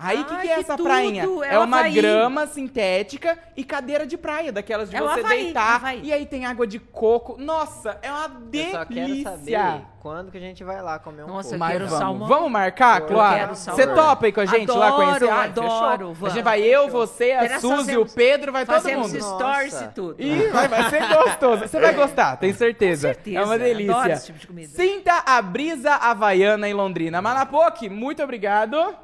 Aí, 0.00 0.20
o 0.20 0.24
que, 0.26 0.36
que 0.36 0.48
é 0.48 0.54
que 0.54 0.60
essa 0.60 0.76
tudo! 0.76 0.86
prainha? 0.86 1.24
É 1.44 1.54
É, 1.54 1.58
uma 1.58 1.78
Havaí. 1.80 1.94
grama 1.94 2.46
sintética 2.46 3.36
e 3.56 3.64
cadeira 3.64 4.06
de 4.06 4.16
praia, 4.16 4.52
daquelas 4.52 4.88
de 4.88 4.94
É 4.96 5.00
você 5.00 5.18
Havaí, 5.20 5.42
deitar. 5.46 5.74
Havaí. 5.74 6.00
E 6.04 6.12
aí 6.12 6.24
tem 6.24 6.46
água 6.46 6.66
de 6.68 6.78
coco. 6.78 7.36
Nossa, 7.36 7.98
é 8.00 8.08
uma 8.08 8.24
Eu 8.26 8.30
delícia. 8.48 8.78
só 8.78 8.84
quero 8.86 9.22
saber 9.24 9.82
quando 10.00 10.30
que 10.30 10.38
a 10.38 10.40
gente 10.40 10.62
vai 10.62 10.80
lá 10.80 11.00
comer 11.00 11.24
um 11.24 11.26
Nossa, 11.26 11.42
pouco. 11.48 11.54
eu 11.56 11.58
Mas 11.58 11.72
quero 11.72 11.84
vamos. 11.86 11.98
salmão. 11.98 12.28
Vamos 12.28 12.50
marcar, 12.52 13.00
Eu 13.00 13.06
Clara? 13.08 13.54
Você 13.54 13.86
topa 13.88 14.26
aí 14.26 14.32
com 14.32 14.40
a 14.40 14.46
gente 14.46 14.70
lá 14.70 14.86
Adoro, 14.86 15.04
conhecer? 15.04 15.28
Ah, 15.30 15.42
adoro. 15.42 16.16
A 16.22 16.28
gente 16.28 16.44
vai 16.44 16.60
eu, 16.62 16.88
você, 16.88 17.32
a 17.32 17.48
Nós 17.48 17.60
Suzy, 17.60 17.76
fazemos- 17.76 18.12
o 18.12 18.14
Pedro, 18.14 18.52
vai 18.52 18.64
todo 18.64 18.74
Fazemos 18.76 19.12
mundo. 19.12 19.20
stories 19.24 19.72
Nossa. 19.72 19.84
e 19.84 19.88
tudo. 19.88 20.16
Ih, 20.22 20.46
vai, 20.50 20.68
vai 20.68 20.90
ser 20.90 21.08
gostoso. 21.08 21.62
Você 21.66 21.80
vai 21.80 21.92
gostar, 21.94 22.36
tenho 22.36 22.54
certeza. 22.54 23.08
Com 23.08 23.14
certeza, 23.14 23.38
É 23.40 23.44
uma 23.44 23.58
delícia. 23.58 23.94
adoro 23.96 24.12
esse 24.12 24.26
tipo 24.26 24.38
de 24.38 24.46
comida. 24.46 24.68
Sinta 24.68 25.24
a 25.26 25.42
brisa 25.42 25.92
havaiana 25.96 26.68
em 26.68 26.72
Londrina. 26.72 27.20
Manapoque, 27.20 27.88
muito 27.88 28.22
obrigado. 28.22 28.94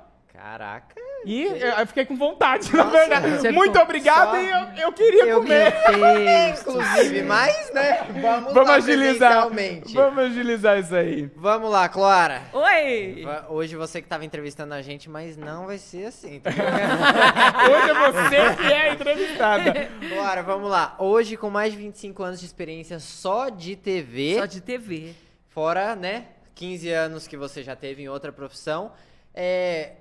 Caraca. 0.44 0.94
E 1.24 1.42
eu, 1.42 1.56
eu 1.56 1.86
fiquei 1.86 2.04
com 2.04 2.16
vontade, 2.16 2.70
na 2.76 2.84
verdade. 2.84 3.50
Muito 3.50 3.70
ficou 3.72 3.82
obrigado 3.82 4.32
só- 4.32 4.36
e 4.36 4.50
eu, 4.50 4.84
eu 4.84 4.92
queria 4.92 5.24
Eu 5.24 5.40
comer. 5.40 5.72
Inclusive, 6.60 7.22
mas, 7.22 7.72
né? 7.72 8.02
Vamos, 8.20 8.52
Vamos 8.52 8.68
lá 8.68 8.74
agilizar. 8.74 9.48
Vamos 9.94 10.18
agilizar 10.24 10.78
isso 10.78 10.94
aí. 10.94 11.30
Vamos 11.34 11.70
lá, 11.70 11.88
Clara. 11.88 12.42
Oi! 12.52 13.24
Hoje 13.48 13.74
você 13.74 14.02
que 14.02 14.06
tava 14.06 14.26
entrevistando 14.26 14.74
a 14.74 14.82
gente, 14.82 15.08
mas 15.08 15.34
não 15.34 15.64
vai 15.64 15.78
ser 15.78 16.08
assim. 16.08 16.38
tá? 16.40 16.50
Hoje 17.70 17.90
é 17.90 18.12
você 18.12 18.54
que 18.62 18.70
é 18.70 18.92
entrevistada. 18.92 19.88
Clara, 20.10 20.42
vamos 20.42 20.68
lá. 20.68 20.94
Hoje, 20.98 21.38
com 21.38 21.48
mais 21.48 21.72
de 21.72 21.78
25 21.78 22.22
anos 22.22 22.38
de 22.38 22.44
experiência 22.44 22.98
só 22.98 23.48
de 23.48 23.76
TV, 23.76 24.36
Só 24.40 24.44
de 24.44 24.60
TV. 24.60 25.14
fora, 25.48 25.96
né, 25.96 26.26
15 26.54 26.90
anos 26.90 27.26
que 27.26 27.34
você 27.38 27.62
já 27.62 27.74
teve 27.74 28.02
em 28.02 28.10
outra 28.10 28.30
profissão, 28.30 28.92
é... 29.34 29.92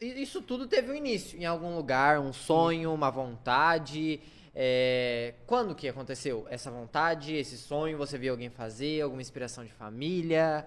Isso 0.00 0.40
tudo 0.40 0.66
teve 0.66 0.90
um 0.90 0.94
início 0.94 1.38
em 1.38 1.44
algum 1.44 1.76
lugar, 1.76 2.18
um 2.20 2.32
sonho, 2.32 2.92
uma 2.94 3.10
vontade. 3.10 4.18
é, 4.54 5.34
Quando 5.46 5.74
que 5.74 5.86
aconteceu 5.86 6.46
essa 6.48 6.70
vontade, 6.70 7.34
esse 7.36 7.58
sonho? 7.58 7.98
Você 7.98 8.16
viu 8.16 8.32
alguém 8.32 8.48
fazer? 8.48 9.02
Alguma 9.02 9.20
inspiração 9.20 9.62
de 9.62 9.70
família? 9.72 10.64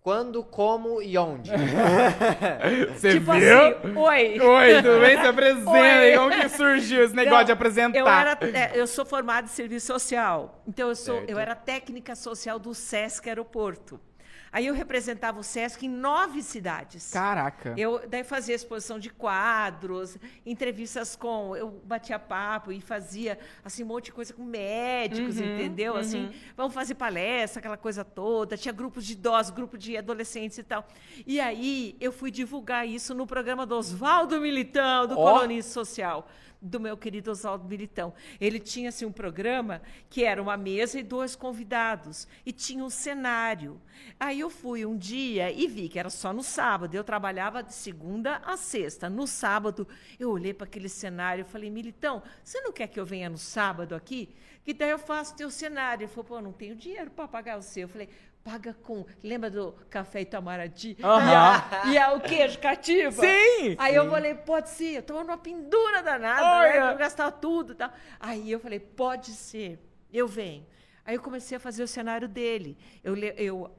Quando, 0.00 0.42
como 0.42 1.00
e 1.00 1.16
onde? 1.16 1.50
Você 2.92 3.12
tipo 3.12 3.32
viu? 3.34 3.60
assim, 3.60 3.96
oi. 3.96 4.40
Oi, 4.40 4.82
tudo 4.82 5.00
bem? 5.00 5.20
Se 5.20 5.26
apresenta. 5.28 5.70
Oi. 5.70 6.16
Como 6.16 6.30
que 6.30 6.48
surgiu 6.48 7.04
esse 7.04 7.14
negócio 7.14 7.38
Não, 7.38 7.44
de 7.44 7.52
apresentar? 7.52 7.98
Eu, 7.98 8.08
era, 8.08 8.58
é, 8.58 8.80
eu 8.80 8.86
sou 8.86 9.04
formada 9.04 9.46
em 9.46 9.50
serviço 9.50 9.86
social. 9.86 10.60
Então, 10.66 10.88
eu, 10.88 10.96
sou, 10.96 11.18
Certo. 11.18 11.30
eu 11.30 11.38
era 11.38 11.54
técnica 11.54 12.16
social 12.16 12.58
do 12.58 12.74
Sesc 12.74 13.28
Aeroporto. 13.28 14.00
Aí 14.52 14.66
eu 14.66 14.74
representava 14.74 15.38
o 15.38 15.42
Sesc 15.42 15.86
em 15.86 15.88
nove 15.88 16.42
cidades. 16.42 17.10
Caraca. 17.12 17.74
Eu 17.76 18.00
daí 18.08 18.24
fazia 18.24 18.54
exposição 18.54 18.98
de 18.98 19.08
quadros, 19.10 20.16
entrevistas 20.44 21.14
com, 21.14 21.56
eu 21.56 21.80
batia 21.84 22.18
papo 22.18 22.72
e 22.72 22.80
fazia 22.80 23.38
assim 23.64 23.84
um 23.84 23.86
monte 23.86 24.06
de 24.06 24.12
coisa 24.12 24.32
com 24.32 24.42
médicos, 24.42 25.38
Uhum, 25.38 25.54
entendeu? 25.54 25.96
Assim, 25.96 26.26
uhum. 26.26 26.32
vamos 26.56 26.74
fazer 26.74 26.94
palestra, 26.94 27.60
aquela 27.60 27.76
coisa 27.76 28.04
toda. 28.04 28.56
Tinha 28.56 28.72
grupos 28.72 29.04
de 29.04 29.12
idosos, 29.12 29.50
grupo 29.50 29.78
de 29.78 29.96
adolescentes 29.96 30.58
e 30.58 30.62
tal. 30.62 30.86
E 31.26 31.40
aí 31.40 31.96
eu 32.00 32.12
fui 32.12 32.30
divulgar 32.30 32.86
isso 32.86 33.14
no 33.14 33.26
programa 33.26 33.64
do 33.64 33.76
Oswaldo 33.76 34.40
Militão, 34.40 35.06
do 35.06 35.18
Ó. 35.18 35.32
Colunista 35.32 35.72
Social. 35.72 36.26
Do 36.62 36.78
meu 36.78 36.96
querido 36.96 37.30
Oswaldo 37.30 37.66
Militão. 37.66 38.12
Ele 38.40 38.60
tinha 38.60 38.90
assim, 38.90 39.06
um 39.06 39.12
programa 39.12 39.80
que 40.10 40.24
era 40.24 40.42
uma 40.42 40.56
mesa 40.56 41.00
e 41.00 41.02
dois 41.02 41.34
convidados. 41.34 42.28
E 42.44 42.52
tinha 42.52 42.84
um 42.84 42.90
cenário. 42.90 43.80
Aí 44.18 44.40
eu 44.40 44.50
fui 44.50 44.84
um 44.84 44.96
dia 44.96 45.50
e 45.50 45.66
vi 45.66 45.88
que 45.88 45.98
era 45.98 46.10
só 46.10 46.32
no 46.32 46.42
sábado. 46.42 46.94
Eu 46.94 47.02
trabalhava 47.02 47.62
de 47.62 47.72
segunda 47.72 48.36
a 48.44 48.56
sexta. 48.56 49.08
No 49.08 49.26
sábado, 49.26 49.88
eu 50.18 50.30
olhei 50.30 50.52
para 50.52 50.66
aquele 50.66 50.88
cenário 50.88 51.42
e 51.42 51.44
falei, 51.44 51.70
Militão, 51.70 52.22
você 52.44 52.60
não 52.60 52.72
quer 52.72 52.88
que 52.88 53.00
eu 53.00 53.06
venha 53.06 53.30
no 53.30 53.38
sábado 53.38 53.94
aqui? 53.94 54.28
Que 54.62 54.74
daí 54.74 54.90
eu 54.90 54.98
faço 54.98 55.34
teu 55.34 55.50
cenário. 55.50 56.04
Ele 56.04 56.12
falou, 56.12 56.24
pô, 56.24 56.40
não 56.40 56.52
tenho 56.52 56.76
dinheiro 56.76 57.10
para 57.10 57.26
pagar 57.26 57.58
o 57.58 57.62
seu. 57.62 57.82
Eu 57.82 57.88
falei, 57.88 58.08
paga 58.44 58.74
com. 58.82 59.04
Lembra 59.22 59.50
do 59.50 59.72
café 59.88 60.22
Itamaraty? 60.22 60.96
Aham. 61.02 61.30
E, 61.30 61.34
a, 61.34 61.92
e 61.92 61.98
a, 61.98 62.12
o 62.14 62.20
queijo 62.20 62.58
cativa? 62.58 63.20
Sim! 63.20 63.76
Aí 63.78 63.94
eu 63.94 64.08
falei, 64.10 64.34
pode 64.34 64.70
ser. 64.70 64.96
Eu 64.96 65.02
tava 65.02 65.24
numa 65.24 65.38
pendura 65.38 66.02
danada, 66.02 66.42
Olha. 66.42 66.86
né? 66.86 66.92
Eu 66.92 66.98
gastava 66.98 67.30
tudo 67.32 67.72
e 67.72 67.76
tal. 67.76 67.92
Aí 68.18 68.50
eu 68.50 68.60
falei, 68.60 68.80
pode 68.80 69.30
ser. 69.32 69.78
Eu 70.12 70.26
venho. 70.26 70.66
Aí 71.04 71.14
eu 71.14 71.22
comecei 71.22 71.56
a 71.56 71.60
fazer 71.60 71.82
o 71.82 71.88
cenário 71.88 72.28
dele. 72.28 72.76
Eu, 73.02 73.16
eu 73.16 73.70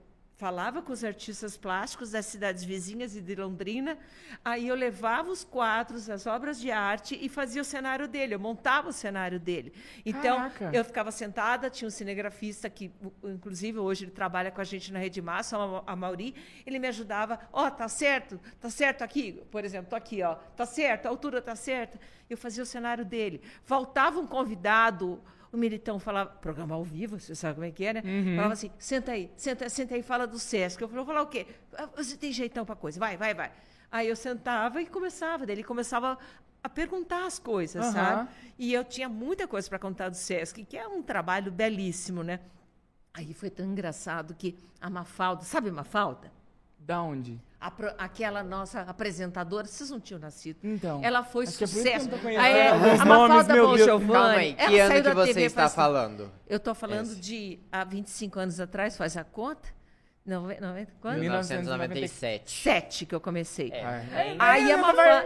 falava 0.42 0.82
com 0.82 0.92
os 0.92 1.04
artistas 1.04 1.56
plásticos 1.56 2.10
das 2.10 2.26
cidades 2.26 2.64
vizinhas 2.64 3.16
e 3.16 3.22
de 3.22 3.36
Londrina. 3.36 3.96
Aí 4.44 4.70
eu 4.70 4.74
levava 4.74 5.30
os 5.30 5.44
quadros, 5.44 6.10
as 6.10 6.26
obras 6.26 6.60
de 6.60 6.72
arte 6.72 7.16
e 7.22 7.30
fazia 7.30 7.62
o 7.62 7.64
cenário 7.64 8.08
dele. 8.08 8.34
Eu 8.34 8.40
montava 8.40 8.90
o 8.90 8.92
cenário 8.92 9.40
dele. 9.40 9.72
Então, 10.04 10.38
Caraca. 10.38 10.72
eu 10.74 10.84
ficava 10.84 11.12
sentada, 11.12 11.70
tinha 11.70 11.88
um 11.88 11.92
cinegrafista 11.92 12.68
que, 12.72 12.92
inclusive, 13.24 13.78
hoje 13.78 14.06
ele 14.06 14.12
trabalha 14.12 14.50
com 14.50 14.60
a 14.60 14.64
gente 14.64 14.92
na 14.92 14.98
Rede 14.98 15.22
Massa, 15.22 15.56
a 15.86 15.96
Mauri. 15.96 16.34
Ele 16.66 16.80
me 16.80 16.88
ajudava. 16.88 17.40
Ó, 17.54 17.70
tá 17.70 17.88
certo? 17.88 18.40
Tá 18.60 18.72
certo 18.72 19.04
aqui? 19.04 19.44
Por 19.52 19.64
exemplo, 19.64 19.92
tô 19.92 19.96
aqui, 19.96 20.24
ó. 20.24 20.34
Tá 20.34 20.66
certo? 20.66 21.06
A 21.06 21.10
altura 21.10 21.40
tá 21.40 21.56
certa? 21.56 22.00
Eu 22.28 22.36
fazia 22.36 22.64
o 22.64 22.66
cenário 22.66 23.06
dele. 23.06 23.44
Faltava 23.64 24.20
um 24.20 24.26
convidado. 24.26 25.22
O 25.52 25.58
Militão 25.58 26.00
falava, 26.00 26.30
programa 26.30 26.76
ao 26.76 26.84
vivo, 26.84 27.20
você 27.20 27.36
sabe 27.36 27.56
como 27.56 27.66
é 27.66 27.72
que 27.72 27.84
é, 27.84 27.94
né? 27.94 28.02
Falava 28.36 28.54
assim, 28.54 28.72
senta 28.80 29.12
aí, 29.12 29.30
senta, 29.36 29.68
senta 29.70 29.96
aí, 29.96 30.02
fala 30.02 30.26
do 30.26 30.40
Sesc. 30.40 30.82
Eu 30.82 30.88
falei, 30.88 31.04
vou 31.04 31.14
falar 31.14 31.24
o 31.26 31.28
quê? 31.30 31.46
"Ah, 31.78 31.88
Você 31.98 32.16
tem 32.16 32.32
jeitão 32.32 32.66
pra 32.66 32.76
coisa, 32.76 32.98
vai, 33.00 33.18
vai, 33.18 33.34
vai. 33.34 33.52
Aí 33.92 34.08
eu 34.08 34.16
sentava 34.16 34.82
e 34.82 34.86
começava, 34.86 35.46
daí 35.46 35.56
ele 35.56 35.64
começava 35.64 36.18
a 36.64 36.70
perguntar 36.70 37.26
as 37.26 37.38
coisas, 37.38 37.84
Aham. 37.84 37.92
sabe? 37.92 38.30
E 38.58 38.72
eu 38.74 38.86
tinha 38.86 39.10
muita 39.10 39.46
coisa 39.48 39.68
para 39.68 39.78
contar 39.80 40.08
do 40.10 40.16
Sesc, 40.16 40.64
que 40.64 40.78
é 40.78 40.88
um 40.88 41.02
trabalho 41.04 41.52
belíssimo, 41.52 42.24
né? 42.24 42.40
Aí 43.14 43.34
foi 43.34 43.50
tão 43.50 43.66
engraçado 43.66 44.34
que 44.34 44.58
a 44.80 44.90
Mafalda, 44.90 45.44
sabe 45.44 45.68
a 45.70 45.74
Mafalda? 45.74 46.32
Da 46.80 47.02
onde? 47.02 47.38
A 47.62 47.72
aquela 48.00 48.44
nossa 48.44 48.82
apresentadora, 48.82 49.68
vocês 49.68 49.92
não 49.92 50.00
tinham 50.00 50.20
nascido. 50.20 50.58
Então. 50.64 51.00
Ela 51.04 51.24
foi 51.24 51.46
Acho 51.46 51.60
que 51.60 51.64
é 51.64 51.68
por 51.68 51.74
isso 51.74 51.84
que 51.84 51.90
eu 51.90 52.00
sucesso. 52.00 52.10
tô 52.10 52.18
conhecendo 52.18 52.44
Aí, 52.44 52.68
alguns 52.70 53.00
a 53.02 53.06
nomes, 53.06 53.36
Mafalda. 53.38 53.54
Bolchovani, 53.62 54.54
que 54.56 54.80
ela 54.80 54.84
ano 54.86 54.96
que 54.96 55.02
da 55.04 55.14
você 55.14 55.34
TV 55.36 55.46
está 55.46 55.62
faz- 55.62 55.76
falando? 55.76 56.32
Eu 56.50 56.58
estou 56.58 56.74
falando 56.74 57.12
Esse. 57.12 57.20
de 57.22 57.60
há 57.72 57.84
25 57.84 58.40
anos 58.40 58.60
atrás, 58.60 58.98
faz 58.98 59.16
a 59.16 59.24
conta? 59.24 59.70
Não, 60.26 60.44
não, 60.44 60.88
quando? 61.00 61.20
1997. 61.20 62.52
Sete 62.52 63.06
que 63.06 63.14
eu 63.14 63.22
comecei. 63.22 63.72
É. 63.72 64.36
Aí 64.40 64.72
a 64.72 64.78
Mafalda... 64.78 65.24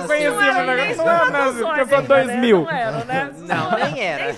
Não 0.00 0.06
conhecia, 0.06 0.30
não 0.30 0.42
era 0.42 0.66
mas 0.66 0.76
nem 0.86 0.96
não, 0.96 1.04
não, 1.04 1.70
ainda, 1.72 2.00
né? 2.00 2.02
2000. 2.02 2.60
Não 2.62 2.70
era, 2.70 3.04
né? 3.04 3.32
Não, 3.36 3.70
nem 3.78 4.00
era. 4.02 4.36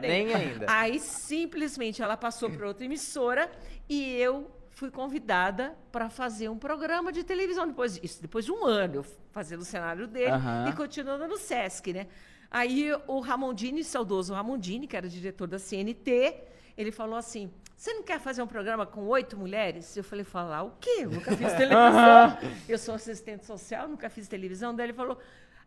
Nem 0.00 0.34
ainda. 0.34 0.66
Aí, 0.68 0.98
simplesmente, 0.98 2.02
ela 2.02 2.16
passou 2.16 2.48
para 2.50 2.66
outra 2.66 2.84
emissora 2.86 3.50
e 3.88 4.14
eu 4.16 4.50
fui 4.74 4.90
convidada 4.90 5.76
para 5.92 6.10
fazer 6.10 6.48
um 6.48 6.58
programa 6.58 7.12
de 7.12 7.22
televisão. 7.22 7.66
Depois 7.66 7.98
disso, 7.98 8.20
depois 8.20 8.44
de 8.44 8.52
um 8.52 8.64
ano, 8.64 8.96
eu 8.96 9.06
fazendo 9.30 9.60
o 9.60 9.64
cenário 9.64 10.06
dele 10.06 10.32
Aham. 10.32 10.68
e 10.68 10.72
continuando 10.72 11.26
no 11.28 11.38
Sesc, 11.38 11.92
né? 11.92 12.08
Aí 12.50 12.92
o 13.06 13.20
Ramondini, 13.20 13.82
saudoso 13.82 14.34
Ramondini, 14.34 14.86
que 14.86 14.96
era 14.96 15.08
diretor 15.08 15.46
da 15.46 15.58
CNT, 15.58 16.36
ele 16.76 16.90
falou 16.90 17.16
assim: 17.16 17.50
você 17.76 17.92
não 17.92 18.02
quer 18.02 18.18
fazer 18.18 18.42
um 18.42 18.46
programa 18.46 18.84
com 18.84 19.06
oito 19.06 19.36
mulheres? 19.36 19.96
Eu 19.96 20.04
falei, 20.04 20.24
falar 20.24 20.62
o 20.62 20.72
quê? 20.80 21.00
Eu 21.00 21.10
nunca 21.10 21.36
fiz 21.36 21.52
televisão. 21.54 22.38
Eu 22.68 22.78
sou 22.78 22.94
assistente 22.94 23.46
social, 23.46 23.88
nunca 23.88 24.10
fiz 24.10 24.26
televisão. 24.26 24.74
Daí 24.74 24.86
ele 24.86 24.92
falou: 24.92 25.18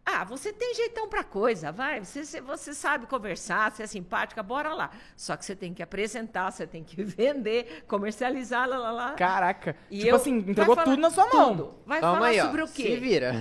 ah, 0.10 0.24
você 0.24 0.54
tem 0.54 0.74
jeitão 0.74 1.10
pra 1.10 1.22
coisa, 1.22 1.70
vai. 1.70 2.00
Você, 2.04 2.40
você- 2.42 2.74
sabe 2.74 3.06
conversar, 3.08 3.72
você 3.72 3.84
é 3.84 3.88
simpática, 3.88 4.42
bora 4.42 4.74
lá. 4.74 4.90
Só 5.18 5.36
que 5.36 5.44
você 5.44 5.54
tem 5.54 5.74
que 5.74 5.84
apresentar, 5.84 6.50
você 6.50 6.66
tem 6.66 6.82
que 6.82 7.04
vender, 7.04 7.84
comercializar, 7.88 8.70
lá, 8.70 8.78
lá, 8.78 8.92
lá. 8.92 9.12
Caraca. 9.16 9.76
E 9.92 9.98
tipo 9.98 10.10
eu- 10.12 10.16
assim, 10.16 10.38
entregou 10.38 10.76
falar 10.76 10.86
tudo 10.86 11.02
na 11.02 11.10
sua 11.10 11.28
mão. 11.28 11.50
tudo. 11.58 11.76
Vai 11.86 12.00
Calma 12.00 12.16
falar 12.18 12.28
aí, 12.30 12.40
ó. 12.40 12.46
sobre 12.46 12.62
o 12.64 12.68
Se 12.68 12.74
quê? 12.84 12.96
vira. 12.96 13.34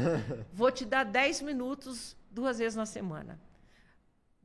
Vou 0.52 0.72
te 0.72 0.84
dar 0.84 1.04
10 1.04 1.40
minutos 1.42 2.16
duas 2.30 2.58
vezes 2.58 2.74
na 2.74 2.84
semana. 2.86 3.38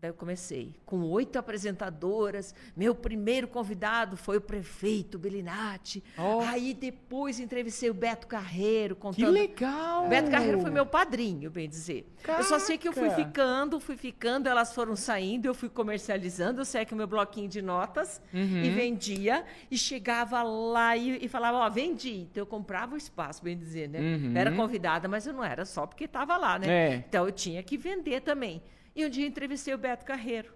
Daí 0.02 0.10
eu 0.10 0.16
comecei 0.16 0.74
com 0.84 1.04
oito 1.12 1.38
apresentadoras. 1.38 2.56
Meu 2.76 2.96
primeiro 2.96 3.48
convidado 3.48 4.18
foi 4.18 4.38
o 4.38 4.42
prefeito 4.42 5.20
Belinati. 5.20 6.04
Oh. 6.18 6.40
Aí 6.42 6.74
depois 6.74 7.40
entrevistei 7.40 7.88
o 7.92 7.94
Beto 7.94 8.26
Carreiro. 8.26 8.96
Que 8.96 9.02
Contando... 9.02 9.30
legal! 9.30 10.08
Beto 10.10 10.32
Carreiro 10.32 10.60
foi 10.60 10.72
meu 10.72 10.88
padrinho, 10.88 11.52
bem 11.52 11.70
dizer. 11.70 12.12
Eu 12.28 12.44
só 12.44 12.58
sei 12.58 12.80
que 12.80 12.88
eu 12.88 12.94
fui 12.94 13.10
Caraca! 13.10 13.26
ficando, 13.26 13.80
fui 13.80 13.96
ficando, 13.96 14.48
elas 14.50 14.74
foram 14.74 14.96
saindo, 14.96 15.46
eu 15.46 15.54
fui 15.54 15.70
comercializando, 15.70 16.62
eu 16.62 16.66
saí 16.66 16.84
com 16.86 16.96
meu 16.96 17.08
bloquinho 17.08 17.48
de 17.48 17.62
notas 17.62 18.20
Uhum. 18.34 18.64
e 18.64 18.70
vendia, 18.72 19.46
e 19.70 19.78
chegava 19.78 20.42
lá 20.42 20.98
e, 20.98 21.24
e 21.24 21.28
falava, 21.28 21.58
ó, 21.60 21.70
vendi. 21.70 22.22
Então 22.22 22.42
eu 22.42 22.48
comprava 22.48 22.96
o 22.96 22.98
espaço, 22.98 23.44
bem 23.44 23.56
dizer, 23.56 23.88
né? 23.88 24.00
Uhum. 24.00 24.34
Era 24.36 24.52
convidada, 24.52 25.08
mas 25.08 25.28
eu 25.28 25.34
não 25.34 25.44
era 25.44 25.64
só 25.64 25.86
porque 25.86 26.06
estava 26.06 26.38
lá, 26.38 26.58
né? 26.58 26.68
É. 26.68 26.96
Então 27.08 27.26
eu 27.28 27.32
tinha 27.32 27.62
que 27.62 27.78
vender 27.78 28.22
também. 28.22 28.64
E 28.96 29.06
um 29.06 29.10
dia 29.10 29.26
entrevistei 29.26 29.74
o 29.74 29.78
Beto 29.78 30.06
Carreiro. 30.06 30.54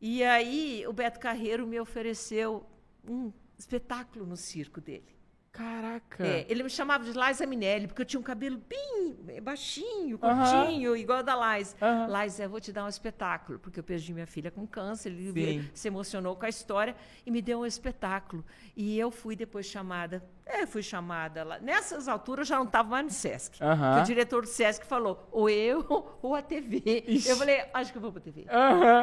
E 0.00 0.22
aí 0.22 0.84
o 0.86 0.92
Beto 0.92 1.20
Carreiro 1.20 1.66
me 1.66 1.80
ofereceu 1.80 2.66
um 3.08 3.32
espetáculo 3.58 4.26
no 4.26 4.36
circo 4.36 4.80
dele. 4.80 5.14
Caraca! 5.54 6.26
É, 6.26 6.44
ele 6.48 6.64
me 6.64 6.68
chamava 6.68 7.04
de 7.04 7.12
Liza 7.16 7.46
Minelli, 7.46 7.86
porque 7.86 8.02
eu 8.02 8.06
tinha 8.06 8.18
um 8.18 8.24
cabelo 8.24 8.58
bem 8.68 9.16
eh, 9.28 9.40
baixinho, 9.40 10.18
curtinho, 10.18 10.96
igual 10.96 11.18
ao 11.18 11.24
da 11.24 11.56
Liza. 11.56 11.76
Aham. 11.80 12.24
Liza, 12.24 12.42
eu 12.42 12.50
vou 12.50 12.60
te 12.60 12.72
dar 12.72 12.84
um 12.84 12.88
espetáculo, 12.88 13.60
porque 13.60 13.78
eu 13.78 13.84
perdi 13.84 14.12
minha 14.12 14.26
filha 14.26 14.50
com 14.50 14.66
câncer, 14.66 15.12
ele 15.12 15.62
Sim. 15.62 15.70
se 15.72 15.86
emocionou 15.86 16.34
com 16.34 16.44
a 16.44 16.48
história 16.48 16.96
e 17.24 17.30
me 17.30 17.40
deu 17.40 17.60
um 17.60 17.66
espetáculo. 17.66 18.44
E 18.76 18.98
eu 18.98 19.12
fui 19.12 19.36
depois 19.36 19.66
chamada, 19.66 20.24
é, 20.46 20.66
fui 20.66 20.82
chamada 20.82 21.42
lá. 21.42 21.58
Nessas 21.58 22.06
alturas 22.06 22.46
eu 22.46 22.50
já 22.50 22.58
não 22.58 22.66
estava 22.66 22.88
mais 22.88 23.04
no 23.04 23.10
Sesc. 23.10 23.58
O 23.62 24.04
diretor 24.04 24.42
do 24.42 24.48
Sesc 24.48 24.86
falou, 24.86 25.26
ou 25.32 25.48
eu 25.48 25.84
ou 26.22 26.34
a 26.34 26.42
TV. 26.42 26.82
Ixi. 27.06 27.28
Eu 27.28 27.36
falei, 27.36 27.64
acho 27.72 27.92
que 27.92 27.98
eu 27.98 28.02
vou 28.02 28.12
para 28.12 28.20
a 28.20 28.22
TV. 28.22 28.46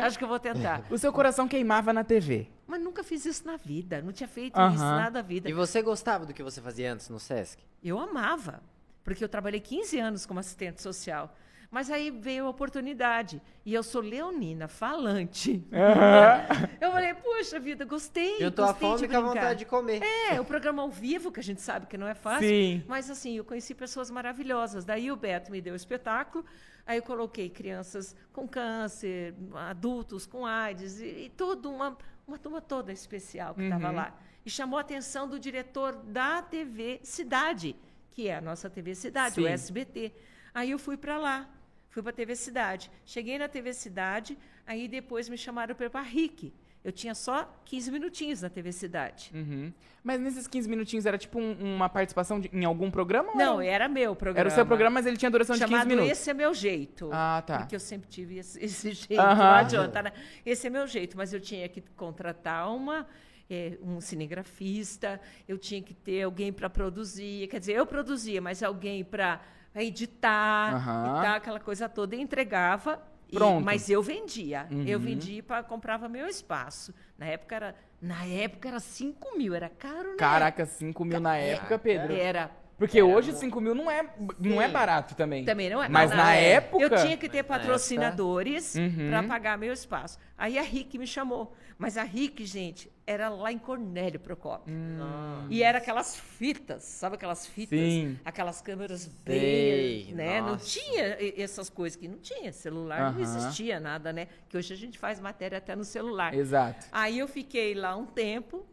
Acho 0.03 0.17
que 0.17 0.23
eu 0.23 0.27
vou 0.27 0.39
tentar. 0.39 0.83
O 0.89 0.97
seu 0.97 1.11
coração 1.11 1.47
queimava 1.47 1.91
na 1.91 2.03
TV. 2.03 2.47
Mas 2.67 2.81
nunca 2.81 3.03
fiz 3.03 3.25
isso 3.25 3.45
na 3.45 3.57
vida, 3.57 4.01
não 4.01 4.13
tinha 4.13 4.29
feito 4.29 4.57
isso 4.57 4.79
nada 4.79 5.21
na 5.21 5.27
vida. 5.27 5.49
E 5.49 5.53
você 5.53 5.81
gostava 5.81 6.25
do 6.25 6.33
que 6.33 6.41
você 6.41 6.61
fazia 6.61 6.93
antes 6.93 7.09
no 7.09 7.19
Sesc? 7.19 7.61
Eu 7.83 7.99
amava, 7.99 8.61
porque 9.03 9.23
eu 9.23 9.27
trabalhei 9.29 9.59
15 9.59 9.99
anos 9.99 10.25
como 10.25 10.39
assistente 10.39 10.81
social. 10.81 11.35
Mas 11.71 11.89
aí 11.89 12.11
veio 12.11 12.45
a 12.45 12.49
oportunidade. 12.49 13.41
E 13.65 13.73
eu 13.73 13.81
sou 13.81 14.01
leonina, 14.01 14.67
falante. 14.67 15.63
eu 16.81 16.91
falei, 16.91 17.13
poxa 17.13 17.59
vida, 17.61 17.85
gostei. 17.85 18.35
Eu 18.43 18.51
tô 18.51 18.63
a 18.63 18.67
gostei 18.73 18.89
fome 18.89 19.01
de 19.01 19.07
com 19.07 19.13
a 19.15 19.21
brincar." 19.21 19.33
vontade 19.35 19.59
de 19.59 19.65
comer. 19.65 20.01
É, 20.29 20.39
o 20.41 20.43
programa 20.43 20.81
ao 20.81 20.89
vivo, 20.89 21.31
que 21.31 21.39
a 21.39 21.43
gente 21.43 21.61
sabe 21.61 21.85
que 21.87 21.97
não 21.97 22.07
é 22.07 22.13
fácil. 22.13 22.47
Sim. 22.47 22.83
Mas 22.87 23.09
assim, 23.09 23.37
eu 23.37 23.45
conheci 23.45 23.73
pessoas 23.73 24.11
maravilhosas. 24.11 24.83
Daí 24.83 25.09
o 25.11 25.15
Beto 25.15 25.49
me 25.49 25.61
deu 25.61 25.71
o 25.71 25.75
espetáculo. 25.77 26.43
Aí 26.85 26.97
eu 26.97 27.03
coloquei 27.03 27.49
crianças 27.49 28.13
com 28.33 28.45
câncer, 28.47 29.33
adultos 29.55 30.25
com 30.25 30.45
AIDS 30.45 30.99
e, 30.99 31.05
e 31.05 31.29
tudo, 31.37 31.71
uma, 31.71 31.97
uma 32.27 32.37
turma 32.37 32.59
toda 32.59 32.91
especial 32.91 33.53
que 33.55 33.61
estava 33.63 33.87
Uhum. 33.89 33.95
lá. 33.95 34.13
E 34.45 34.49
chamou 34.49 34.77
a 34.77 34.81
atenção 34.81 35.25
do 35.27 35.39
diretor 35.39 35.95
da 35.95 36.41
TV 36.41 36.99
Cidade, 37.03 37.75
que 38.09 38.27
é 38.27 38.35
a 38.35 38.41
nossa 38.41 38.69
TV 38.69 38.93
Cidade, 38.93 39.39
o 39.39 39.43
Sim. 39.45 39.49
SBT. 39.51 40.11
Aí 40.53 40.71
eu 40.71 40.79
fui 40.79 40.97
para 40.97 41.17
lá, 41.17 41.47
fui 41.91 42.01
para 42.01 42.09
a 42.09 42.13
TV 42.15 42.35
Cidade. 42.35 42.89
Cheguei 43.05 43.37
na 43.37 43.47
TV 43.47 43.71
Cidade, 43.73 44.35
aí 44.65 44.87
depois 44.87 45.29
me 45.29 45.37
chamaram 45.37 45.75
para 45.75 45.85
ir 45.85 45.89
para 45.89 46.01
RIC. 46.01 46.51
Eu 46.83 46.91
tinha 46.91 47.13
só 47.13 47.47
15 47.65 47.91
minutinhos 47.91 48.41
na 48.41 48.49
TV 48.49 48.71
Cidade. 48.71 49.29
Uhum. 49.35 49.71
Mas 50.03 50.19
nesses 50.19 50.47
15 50.47 50.67
minutinhos 50.67 51.05
era 51.05 51.15
tipo 51.15 51.39
um- 51.39 51.75
uma 51.75 51.87
participação 51.87 52.39
de- 52.39 52.49
em 52.51 52.65
algum 52.65 52.89
programa? 52.89 53.29
ou 53.33 53.37
Não, 53.37 53.61
era, 53.61 53.71
era 53.85 53.87
meu 53.87 54.15
programa. 54.15 54.39
era 54.39 54.49
o 54.49 54.51
seu 54.51 54.65
programa, 54.65 54.95
mas 54.95 55.05
ele 55.05 55.15
tinha 55.15 55.29
duração 55.29 55.55
de 55.55 55.59
15 55.61 55.71
Chamado 55.71 55.87
minutos. 55.87 56.11
Esse 56.11 56.31
é 56.31 56.33
Meu 56.33 56.55
Jeito. 56.55 57.11
Ah, 57.13 57.43
tá. 57.45 57.59
Porque 57.59 57.75
eu 57.75 57.79
sempre 57.79 58.09
tive 58.09 58.39
esse, 58.39 58.59
esse 58.65 58.93
jeito, 58.97 59.19
Aham. 59.21 59.35
não 59.35 59.51
adianta, 59.53 60.01
né? 60.01 60.11
Esse 60.43 60.65
é 60.65 60.69
meu 60.71 60.87
jeito, 60.87 61.15
mas 61.15 61.31
eu 61.33 61.39
tinha 61.39 61.69
que 61.69 61.81
contratar 61.95 62.73
uma, 62.75 63.05
eh, 63.47 63.77
um 63.83 64.01
cinegrafista, 64.01 65.21
eu 65.47 65.59
tinha 65.59 65.83
que 65.83 65.93
ter 65.93 66.23
alguém 66.23 66.51
para 66.51 66.67
produzir. 66.67 67.47
Quer 67.47 67.59
dizer, 67.59 67.73
eu 67.73 67.85
produzia, 67.85 68.41
mas 68.41 68.63
alguém 68.63 69.03
para 69.03 69.39
editar 69.75 70.83
tal, 71.21 71.35
aquela 71.35 71.59
coisa 71.59 71.87
toda. 71.87 72.15
E 72.15 72.21
entregava. 72.21 73.01
e- 73.31 73.37
mas 73.63 73.89
eu 73.89 74.03
vendia. 74.03 74.67
Eu 74.85 74.97
Uhum. 74.99 75.05
vendia 75.05 75.41
para 75.41 75.63
comprava 75.63 76.09
meu 76.09 76.27
espaço. 76.27 76.93
Na 77.17 77.25
época 77.27 77.55
era, 77.55 77.75
na 78.01 78.25
época 78.25 78.67
era 78.67 78.79
5 78.81 79.37
mil, 79.37 79.53
era 79.55 79.69
caro, 79.69 80.09
né? 80.09 80.15
Caraca, 80.17 80.65
5 80.65 81.05
mil 81.05 81.19
na 81.19 81.37
época, 81.37 81.79
Pedro. 81.79 82.13
Era. 82.13 82.51
Porque 82.77 82.99
hoje 83.01 83.31
5 83.33 83.61
mil 83.61 83.75
não 83.75 83.89
é, 83.91 84.03
não 84.39 84.59
é 84.61 84.67
barato 84.67 85.13
também. 85.15 85.45
Também 85.45 85.69
não 85.69 85.81
é. 85.83 85.87
Mas 85.87 86.09
Não, 86.09 86.17
na 86.17 86.23
não, 86.23 86.29
é. 86.31 86.43
época. 86.53 86.83
Eu 86.83 86.89
tinha 86.89 87.15
que 87.15 87.29
ter 87.29 87.43
Mas 87.43 87.47
na 87.49 87.57
patrocinadores 87.59 88.75
Uhum. 88.75 89.09
para 89.09 89.23
pagar 89.23 89.57
meu 89.57 89.71
espaço. 89.71 90.17
Aí 90.37 90.57
a 90.57 90.63
RIC 90.63 90.97
me 90.97 91.05
chamou. 91.07 91.53
Mas 91.77 91.95
a 91.97 92.03
RIC, 92.03 92.43
gente, 92.45 92.91
era 93.11 93.29
lá 93.29 93.51
em 93.51 93.57
Cornélio 93.59 94.19
Procópio. 94.19 94.73
Hum. 94.73 95.47
E 95.49 95.61
era 95.63 95.77
aquelas 95.79 96.15
fitas, 96.15 96.83
sabe 96.83 97.15
aquelas 97.15 97.45
fitas? 97.45 97.77
Sim. 97.77 98.19
Aquelas 98.23 98.61
câmeras 98.61 99.01
Sei, 99.01 100.03
bem, 100.05 100.13
né? 100.15 100.39
Não 100.41 100.51
nossa. 100.53 100.65
tinha 100.65 101.21
e- 101.21 101.41
essas 101.41 101.69
coisas 101.69 101.95
que 101.99 102.07
não 102.07 102.17
tinha. 102.17 102.51
Celular 102.53 103.11
não 103.13 103.21
Aham. 103.21 103.21
existia 103.21 103.79
nada, 103.79 104.13
né? 104.13 104.27
Que 104.47 104.57
hoje 104.57 104.73
a 104.73 104.77
gente 104.77 104.97
faz 104.97 105.19
matéria 105.19 105.57
até 105.57 105.75
no 105.75 105.83
celular. 105.83 106.33
Exato. 106.33 106.87
Aí 106.91 107.19
eu 107.19 107.27
fiquei 107.27 107.73
lá 107.73 107.95
um 107.95 108.05
tempo 108.05 108.65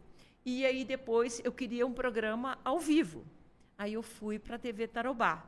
e 0.45 0.65
aí 0.65 0.85
depois 0.85 1.41
eu 1.43 1.51
queria 1.51 1.85
um 1.85 1.93
programa 1.93 2.57
ao 2.63 2.79
vivo. 2.79 3.25
Aí 3.77 3.93
eu 3.93 4.01
fui 4.01 4.39
para 4.39 4.55
a 4.55 4.59
TV 4.59 4.87
Tarobá. 4.87 5.45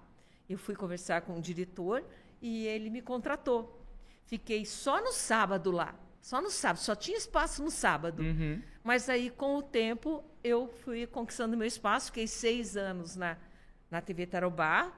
Eu 0.49 0.57
fui 0.57 0.75
conversar 0.75 1.21
com 1.21 1.37
o 1.37 1.41
diretor 1.41 2.03
e 2.41 2.65
ele 2.67 2.89
me 2.89 3.01
contratou. 3.01 3.77
Fiquei 4.25 4.65
só 4.65 5.01
no 5.01 5.11
sábado 5.11 5.71
lá. 5.71 5.95
Só 6.21 6.41
no 6.41 6.49
sábado, 6.49 6.79
só 6.79 6.95
tinha 6.95 7.17
espaço 7.17 7.63
no 7.63 7.71
sábado. 7.71 8.21
Uhum. 8.21 8.61
Mas 8.83 9.09
aí, 9.09 9.29
com 9.31 9.57
o 9.57 9.61
tempo, 9.61 10.23
eu 10.43 10.67
fui 10.83 11.07
conquistando 11.07 11.57
meu 11.57 11.67
espaço. 11.67 12.07
Fiquei 12.07 12.27
seis 12.27 12.77
anos 12.77 13.15
na, 13.15 13.37
na 13.89 14.01
TV 14.01 14.25
Tarobá, 14.27 14.91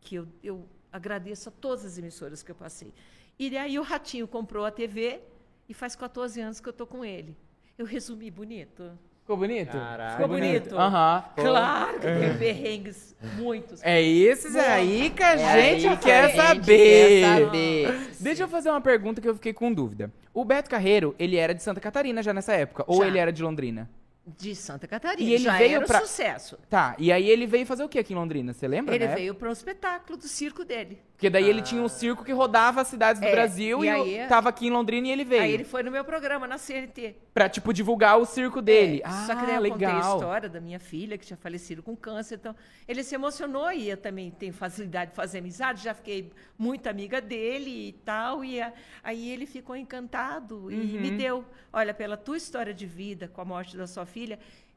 que 0.00 0.14
eu, 0.16 0.28
eu 0.42 0.66
agradeço 0.92 1.48
a 1.48 1.52
todas 1.52 1.84
as 1.84 1.98
emissoras 1.98 2.42
que 2.42 2.50
eu 2.50 2.54
passei. 2.54 2.94
E 3.38 3.56
aí 3.56 3.78
o 3.78 3.82
Ratinho 3.82 4.26
comprou 4.28 4.64
a 4.64 4.70
TV 4.70 5.20
e 5.68 5.74
faz 5.74 5.94
14 5.96 6.40
anos 6.40 6.60
que 6.60 6.68
eu 6.68 6.72
tô 6.72 6.86
com 6.86 7.04
ele. 7.04 7.36
Eu 7.76 7.84
resumi 7.84 8.30
bonito. 8.30 8.98
Ficou 9.20 9.36
bonito? 9.36 9.72
Caraca. 9.72 10.12
Ficou 10.12 10.28
bonito? 10.28 10.74
Aham. 10.76 11.24
Claro 11.36 12.00
que 12.00 12.06
tem 12.06 12.38
perrengues, 12.38 13.14
muitos. 13.36 13.82
É 13.84 14.00
esses 14.02 14.56
aí 14.56 15.10
que 15.10 15.22
a 15.22 15.32
É 15.34 15.70
gente 15.70 15.86
aí 15.86 15.96
que 15.98 16.02
quer 16.04 16.24
a 16.24 16.28
gente 16.28 16.36
saber. 16.64 17.20
quer 17.20 17.44
saber. 17.44 18.10
Deixa 18.18 18.42
eu 18.44 18.48
fazer 18.48 18.70
uma 18.70 18.80
pergunta 18.80 19.20
que 19.20 19.28
eu 19.28 19.34
fiquei 19.34 19.52
com 19.52 19.70
dúvida. 19.72 20.10
O 20.38 20.44
Beto 20.44 20.70
Carreiro, 20.70 21.16
ele 21.18 21.34
era 21.34 21.52
de 21.52 21.60
Santa 21.60 21.80
Catarina 21.80 22.22
já 22.22 22.32
nessa 22.32 22.52
época? 22.52 22.84
Ou 22.86 23.00
Já. 23.00 23.08
ele 23.08 23.18
era 23.18 23.32
de 23.32 23.42
Londrina? 23.42 23.90
De 24.36 24.54
Santa 24.54 24.86
Catarina. 24.86 25.28
E 25.30 25.34
ele 25.34 25.44
Já 25.44 25.56
veio 25.56 25.76
era 25.76 25.86
pra- 25.86 26.00
sucesso. 26.00 26.58
Tá, 26.68 26.94
e 26.98 27.10
aí 27.12 27.28
ele 27.30 27.46
veio 27.46 27.64
fazer 27.64 27.84
o 27.84 27.88
que 27.88 27.98
aqui 27.98 28.12
em 28.12 28.16
Londrina? 28.16 28.52
Você 28.52 28.68
lembra, 28.68 28.94
Ele 28.94 29.06
né? 29.06 29.14
veio 29.14 29.34
para 29.34 29.48
um 29.48 29.52
espetáculo 29.52 30.18
do 30.18 30.28
circo 30.28 30.64
dele. 30.64 31.00
Porque 31.14 31.28
daí 31.28 31.48
ele 31.48 31.62
tinha 31.62 31.82
um 31.82 31.88
circo 31.88 32.24
que 32.24 32.30
rodava 32.32 32.80
as 32.80 32.86
cidades 32.86 33.20
do 33.20 33.26
É, 33.26 33.32
Brasil 33.32 33.84
e 33.84 33.88
aí- 33.88 34.18
eu 34.20 34.28
tava 34.28 34.48
aqui 34.50 34.68
em 34.68 34.70
Londrina 34.70 35.08
e 35.08 35.10
ele 35.10 35.24
veio. 35.24 35.42
Aí 35.42 35.52
ele 35.52 35.64
foi 35.64 35.82
no 35.82 35.90
meu 35.90 36.04
programa, 36.04 36.46
na 36.46 36.58
CNT. 36.58 37.16
Pra, 37.34 37.48
tipo, 37.48 37.72
divulgar 37.72 38.16
o 38.18 38.24
circo 38.24 38.62
dele. 38.62 38.98
É, 39.04 39.08
ah, 39.08 39.24
só 39.26 39.34
que 39.34 39.44
daí 39.44 39.56
eu 39.56 39.70
contei 39.72 39.86
a 39.88 39.94
legal. 39.96 40.14
história 40.16 40.48
da 40.48 40.60
minha 40.60 40.78
filha, 40.78 41.18
que 41.18 41.26
tinha 41.26 41.36
falecido 41.36 41.82
com 41.82 41.96
câncer. 41.96 42.36
Então, 42.36 42.54
ele 42.86 43.02
se 43.02 43.16
emocionou 43.16 43.72
e 43.72 43.90
eu 43.90 43.96
também 43.96 44.30
tenho 44.30 44.52
facilidade 44.52 45.10
de 45.10 45.16
fazer 45.16 45.38
amizade. 45.38 45.82
Já 45.82 45.92
fiquei 45.92 46.30
muito 46.56 46.86
amiga 46.88 47.20
dele 47.20 47.88
e 47.88 47.92
tal. 48.04 48.44
E 48.44 48.60
a- 48.62 48.72
aí 49.02 49.28
ele 49.28 49.44
ficou 49.46 49.74
encantado 49.74 50.70
e 50.70 50.74
Uhum. 50.76 51.00
me 51.00 51.10
deu. 51.10 51.44
Olha, 51.72 51.92
pela 51.92 52.16
tua 52.16 52.36
história 52.36 52.72
de 52.72 52.86
vida 52.86 53.26
com 53.28 53.40
a 53.40 53.44
morte 53.44 53.76
da 53.76 53.86
sua 53.88 54.06
filha, 54.06 54.17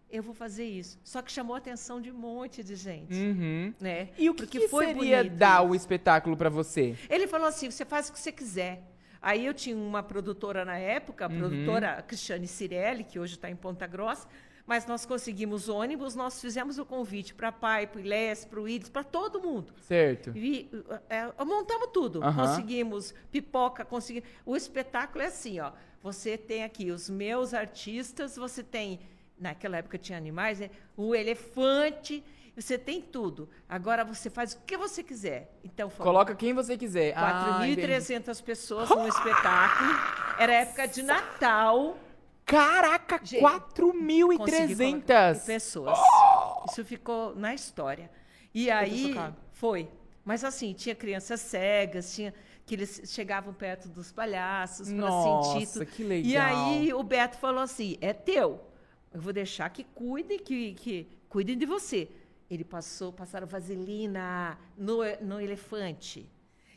eu 0.10 0.22
vou 0.22 0.34
fazer 0.34 0.66
isso. 0.66 1.00
Só 1.04 1.22
que 1.22 1.32
chamou 1.32 1.56
a 1.56 1.60
atenção 1.60 2.02
de 2.02 2.12
um 2.12 2.16
monte 2.16 2.64
de 2.64 2.76
gente. 2.76 3.14
Uhum. 3.14 3.74
Né? 3.80 4.10
E 4.18 4.30
o 4.30 4.34
que, 4.34 4.44
Porque 4.44 4.60
que 4.60 4.68
foi 4.68 4.88
seria 4.88 5.18
bonito 5.24 5.36
dar 5.38 5.62
o 5.62 5.74
espetáculo 5.74 6.36
pra 6.36 6.50
você? 6.50 6.96
Ele 7.10 7.28
falou 7.28 7.48
assim: 7.48 7.72
você 7.72 7.86
faz 7.86 8.10
o 8.10 8.14
que 8.14 8.20
você 8.20 8.32
quiser. 8.32 8.84
Aí 9.22 9.46
eu 9.46 9.54
tinha 9.54 9.76
uma 9.78 10.02
produtora 10.02 10.66
na 10.66 10.78
época, 10.78 11.26
a 11.26 11.30
Uhum. 11.30 11.38
produtora 11.38 12.02
Cristiane 12.02 12.48
Cirelli, 12.48 13.04
que 13.04 13.20
hoje 13.20 13.36
está 13.36 13.50
em 13.52 13.56
Ponta 13.56 13.86
Grossa, 13.86 14.28
mas 14.66 14.88
nós 14.88 15.06
conseguimos 15.06 15.70
ônibus, 15.70 16.16
nós 16.16 16.42
fizemos 16.42 16.80
o 16.80 16.86
convite 16.86 17.34
para 17.36 17.50
a 17.50 17.52
PAI, 17.52 17.86
para 17.86 17.98
o 17.98 18.02
ILES, 18.02 18.46
para 18.46 18.60
o 18.60 18.68
IDES, 18.68 18.90
para 18.90 19.04
todo 19.04 19.40
mundo. 19.40 19.74
Certo. 19.82 20.32
E, 20.36 20.70
é, 21.08 21.32
montamos 21.46 21.90
tudo. 21.94 22.24
Aham. 22.24 22.48
Conseguimos 22.48 23.14
pipoca, 23.32 23.86
conseguimos. 23.86 24.28
O 24.44 24.56
espetáculo 24.56 25.24
é 25.24 25.28
assim, 25.28 25.60
ó. 25.60 25.72
Você 26.02 26.36
tem 26.36 26.64
aqui 26.64 26.90
os 26.90 27.08
meus 27.08 27.54
artistas, 27.54 28.36
você 28.36 28.64
tem. 28.64 29.00
Naquela 29.42 29.78
época 29.78 29.98
tinha 29.98 30.18
animais, 30.18 30.60
né? 30.60 30.70
o 30.96 31.16
elefante, 31.16 32.24
você 32.56 32.78
tem 32.78 33.02
tudo. 33.02 33.50
Agora 33.68 34.06
você 34.06 34.30
faz 34.30 34.54
o 34.54 34.60
que 34.60 34.78
você 34.78 35.02
quiser. 35.02 35.52
Então, 35.64 35.90
Coloca 35.90 36.36
quem 36.36 36.54
você 36.54 36.78
quiser. 36.78 37.14
Ah, 37.18 37.60
entendi. 37.66 37.82
4.300 37.82 38.44
pessoas 38.44 38.90
no 38.90 39.08
espetáculo. 39.08 39.90
Era 40.38 40.54
época 40.54 40.88
de 40.88 41.02
Natal. 41.02 41.98
Caraca, 42.46 43.20
Gente, 43.24 43.42
4.300. 43.42 45.46
pessoas. 45.46 45.98
Isso 46.70 46.86
ficou 46.86 47.36
na 47.36 47.56
história. 47.56 48.12
E 48.54 48.70
aí 48.70 49.10
chocado. 49.10 49.36
foi. 49.54 49.90
Mas 50.24 50.44
assim, 50.44 50.74
tinha 50.74 50.94
crianças 50.94 51.42
cegas, 51.42 52.14
tinha 52.14 52.32
que 52.66 52.76
eles 52.76 53.02
chegavam 53.06 53.54
perto 53.54 53.90
dos 53.90 54.12
palhaços 54.12 54.88
para 54.88 54.98
Nossa, 54.98 55.54
sentir 55.60 55.74
tudo. 55.74 55.86
que 55.86 56.04
legal. 56.04 56.32
E 56.32 56.38
aí 56.38 56.94
o 56.94 57.02
Beto 57.02 57.38
falou 57.38 57.64
assim: 57.64 57.98
é 58.02 58.14
teu. 58.14 58.62
Eu 59.14 59.20
vou 59.20 59.34
deixar 59.34 59.70
que 59.70 59.84
cuidem, 59.84 60.40
que, 60.40 60.74
que 60.74 61.08
cuidem 61.28 61.58
de 61.58 61.66
você. 61.66 62.10
Ele 62.50 62.64
passou, 62.64 63.12
passaram 63.12 63.48
vaselina 63.48 64.58
no, 64.78 64.98
no 65.22 65.40
elefante. 65.40 66.30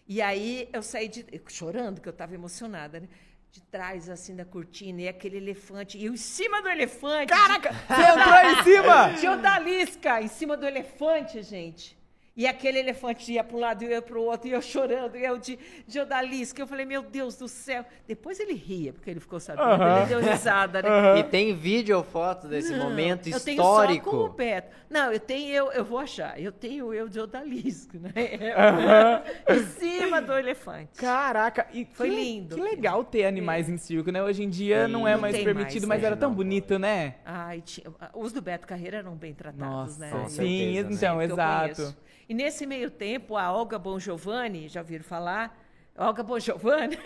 E 0.07 0.21
aí 0.21 0.69
eu 0.73 0.83
saí 0.83 1.09
de, 1.09 1.25
chorando, 1.49 2.01
que 2.01 2.09
eu 2.09 2.13
estava 2.13 2.35
emocionada, 2.35 3.01
né? 3.01 3.09
De 3.51 3.63
trás, 3.63 4.11
assim, 4.11 4.35
da 4.35 4.45
cortina, 4.45 5.03
e 5.03 5.09
aquele 5.09 5.37
elefante, 5.37 5.97
e 5.97 6.07
eu 6.07 6.13
em 6.13 6.17
cima 6.17 6.61
do 6.61 6.69
elefante. 6.69 7.33
Caraca, 7.33 7.73
você 7.73 8.03
entrou 8.03 8.51
em 8.51 8.65
cima? 8.65 9.13
De 9.13 9.29
odalisca 9.29 10.21
em 10.21 10.29
cima 10.29 10.57
do 10.57 10.67
elefante, 10.67 11.41
gente. 11.43 11.97
E 12.37 12.49
aquele 12.49 12.81
elefante 12.81 13.33
ia 13.33 13.45
para 13.45 13.57
um 13.57 13.61
lado 13.61 13.83
e 13.83 13.87
eu 13.87 13.91
ia 13.93 14.03
para 14.03 14.19
o 14.19 14.23
outro, 14.23 14.49
e 14.49 14.53
eu 14.53 14.61
chorando, 14.61 15.17
e 15.17 15.25
eu 15.25 15.39
de, 15.39 15.57
de 15.87 16.01
odalisca. 16.01 16.61
Eu 16.61 16.67
falei, 16.67 16.85
meu 16.85 17.03
Deus 17.03 17.37
do 17.37 17.47
céu. 17.47 17.85
Depois 18.09 18.41
ele 18.41 18.55
ria, 18.55 18.93
porque 18.93 19.09
ele 19.09 19.21
ficou 19.21 19.39
sabendo, 19.39 19.83
ele 19.85 20.07
deu 20.09 20.21
risada, 20.21 20.83
né? 20.83 21.19
E 21.21 21.23
tem 21.25 21.55
vídeo 21.55 21.97
ou 21.97 22.03
foto 22.03 22.49
desse 22.49 22.73
Não, 22.73 22.91
momento 22.91 23.29
eu 23.29 23.39
tenho 23.39 23.63
só 23.63 23.87
com 23.87 24.17
o 24.17 24.27
histórico. 24.27 24.29
Beto. 24.31 24.77
Não, 24.91 25.13
eu 25.13 25.21
tenho, 25.21 25.49
eu, 25.55 25.73
eu 25.73 25.85
vou 25.85 25.99
achar. 25.99 26.41
Eu 26.41 26.51
tenho 26.51 26.93
eu 26.93 27.09
de 27.09 27.21
odalisco, 27.21 27.99
né? 27.99 28.13
Aham. 28.57 29.23
em 29.55 29.67
cima 29.67 30.21
do 30.21 30.33
elefante. 30.33 30.93
Caraca, 30.97 31.69
e 31.73 31.85
Foi 31.85 32.09
que, 32.09 32.17
lindo. 32.17 32.57
Que 32.57 32.61
legal 32.63 33.05
ter 33.05 33.27
animais 33.27 33.69
em 33.69 33.77
circo, 33.77 34.11
né? 34.11 34.23
Hoje 34.23 34.43
em 34.43 34.51
dia 34.51 34.87
Sim. 34.87 34.93
não 34.93 35.07
é 35.07 35.15
Não 35.15 35.21
mais 35.21 35.37
tem 35.37 35.45
permitido, 35.45 35.87
mais, 35.87 36.01
mas 36.01 36.03
né? 36.03 36.07
era 36.09 36.17
tão 36.17 36.31
Não. 36.31 36.37
bonito, 36.37 36.79
né? 36.79 37.15
Ai, 37.25 37.61
tinha, 37.61 37.87
os 38.13 38.33
do 38.33 38.43
Beto 38.43 38.67
Carreira 38.67 38.99
eram 38.99 39.15
bem 39.15 39.35
tratados, 39.35 39.99
né? 39.99 40.11
Nossa, 40.11 40.23
Com 40.23 40.29
sim, 40.29 40.37
certeza, 40.37 40.89
né? 40.89 40.95
então, 40.95 41.15
eu 41.17 41.21
exato. 41.23 41.97
E 42.29 42.35
nesse 42.35 42.67
meio 42.67 42.91
tempo, 42.91 43.37
a 43.37 43.53
Olga 43.53 43.79
Bon 43.79 43.99
Giovanni, 43.99 44.69
já 44.69 44.81
ouviram 44.81 45.05
falar? 45.05 45.59
Olga 45.97 46.23
Bon 46.23 46.39
Giovanni? 46.39 46.99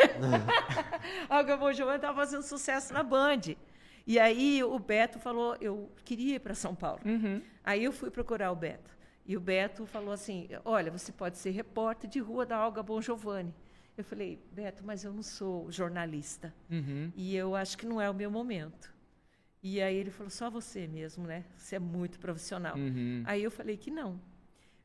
Olga 1.29 1.57
Bon 1.57 1.73
Giovanni 1.73 1.97
estava 1.97 2.17
fazendo 2.17 2.43
sucesso 2.43 2.93
na 2.93 3.03
Band. 3.03 3.55
E 4.07 4.19
aí 4.19 4.63
o 4.65 4.79
Beto 4.79 5.19
falou, 5.19 5.57
eu 5.61 5.91
queria 6.05 6.37
ir 6.37 6.39
para 6.41 6.55
São 6.55 6.75
Paulo. 6.75 7.01
Uhum. 7.05 7.43
Aí 7.63 7.85
eu 7.85 7.93
fui 7.93 8.11
procurar 8.11 8.51
o 8.51 8.57
Beto. 8.57 8.97
E 9.27 9.37
o 9.37 9.41
Beto 9.41 9.85
falou 9.85 10.13
assim: 10.13 10.49
Olha, 10.65 10.91
você 10.91 11.13
pode 11.13 11.37
ser 11.37 11.51
repórter 11.51 12.09
de 12.09 12.19
rua 12.19 12.47
da 12.47 12.65
Olga 12.65 12.83
Bon 12.83 12.99
Giovanni. 13.03 13.55
Eu 13.95 14.03
falei, 14.03 14.39
Beto, 14.53 14.83
mas 14.87 15.05
eu 15.05 15.13
não 15.13 15.23
sou 15.23 15.71
jornalista. 15.71 16.55
Uhum. 16.71 17.13
E 17.15 17.37
eu 17.37 17.55
acho 17.55 17.77
que 17.77 17.85
não 17.85 18.01
é 18.01 18.09
o 18.09 18.15
meu 18.15 18.31
momento. 18.31 18.95
E 19.63 19.83
aí 19.83 19.97
ele 19.97 20.11
falou, 20.11 20.31
só 20.31 20.49
você 20.49 20.87
mesmo, 20.87 21.27
né? 21.27 21.45
Você 21.57 21.77
é 21.77 21.79
muito 21.81 22.19
profissional. 22.21 22.77
Uhum. 22.77 23.25
Aí 23.27 23.43
eu 23.43 23.51
falei 23.51 23.77
que 23.77 23.91
não. 23.91 24.21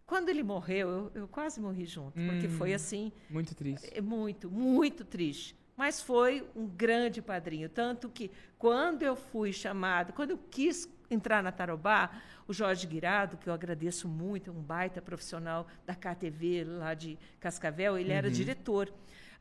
Quando 0.06 0.30
ele 0.30 0.44
morreu, 0.44 0.90
eu, 0.90 1.12
eu 1.16 1.28
quase 1.28 1.60
morri 1.60 1.86
junto, 1.86 2.14
porque 2.14 2.48
Hum. 2.48 2.52
foi 2.58 2.74
assim, 2.74 3.12
Muito 3.30 3.56
triste. 3.56 3.90
é 3.94 4.02
muito, 4.02 4.50
muito 4.52 5.04
triste. 5.06 5.56
Mas 5.76 6.02
foi 6.02 6.48
um 6.56 6.68
grande 6.68 7.22
padrinho. 7.22 7.68
Tanto 7.68 8.08
que 8.10 8.30
quando 8.60 9.02
eu 9.02 9.16
fui 9.16 9.52
chamada, 9.52 10.14
quando 10.14 10.32
eu 10.32 10.38
quis 10.38 10.88
entrar 11.10 11.42
na 11.42 11.52
Tarobá, 11.52 12.12
o 12.48 12.54
Jorge 12.54 12.86
Guirado, 12.86 13.38
que 13.38 13.48
eu 13.50 13.54
agradeço 13.54 14.08
muito, 14.08 14.50
é 14.52 14.54
um 14.54 14.62
baita 14.62 15.02
profissional 15.02 15.66
da 15.86 15.96
KTV 15.96 16.64
lá 16.66 16.94
de 16.94 17.18
Cascavel, 17.40 17.98
ele 17.98 18.12
era 18.12 18.30
diretor. 18.30 18.94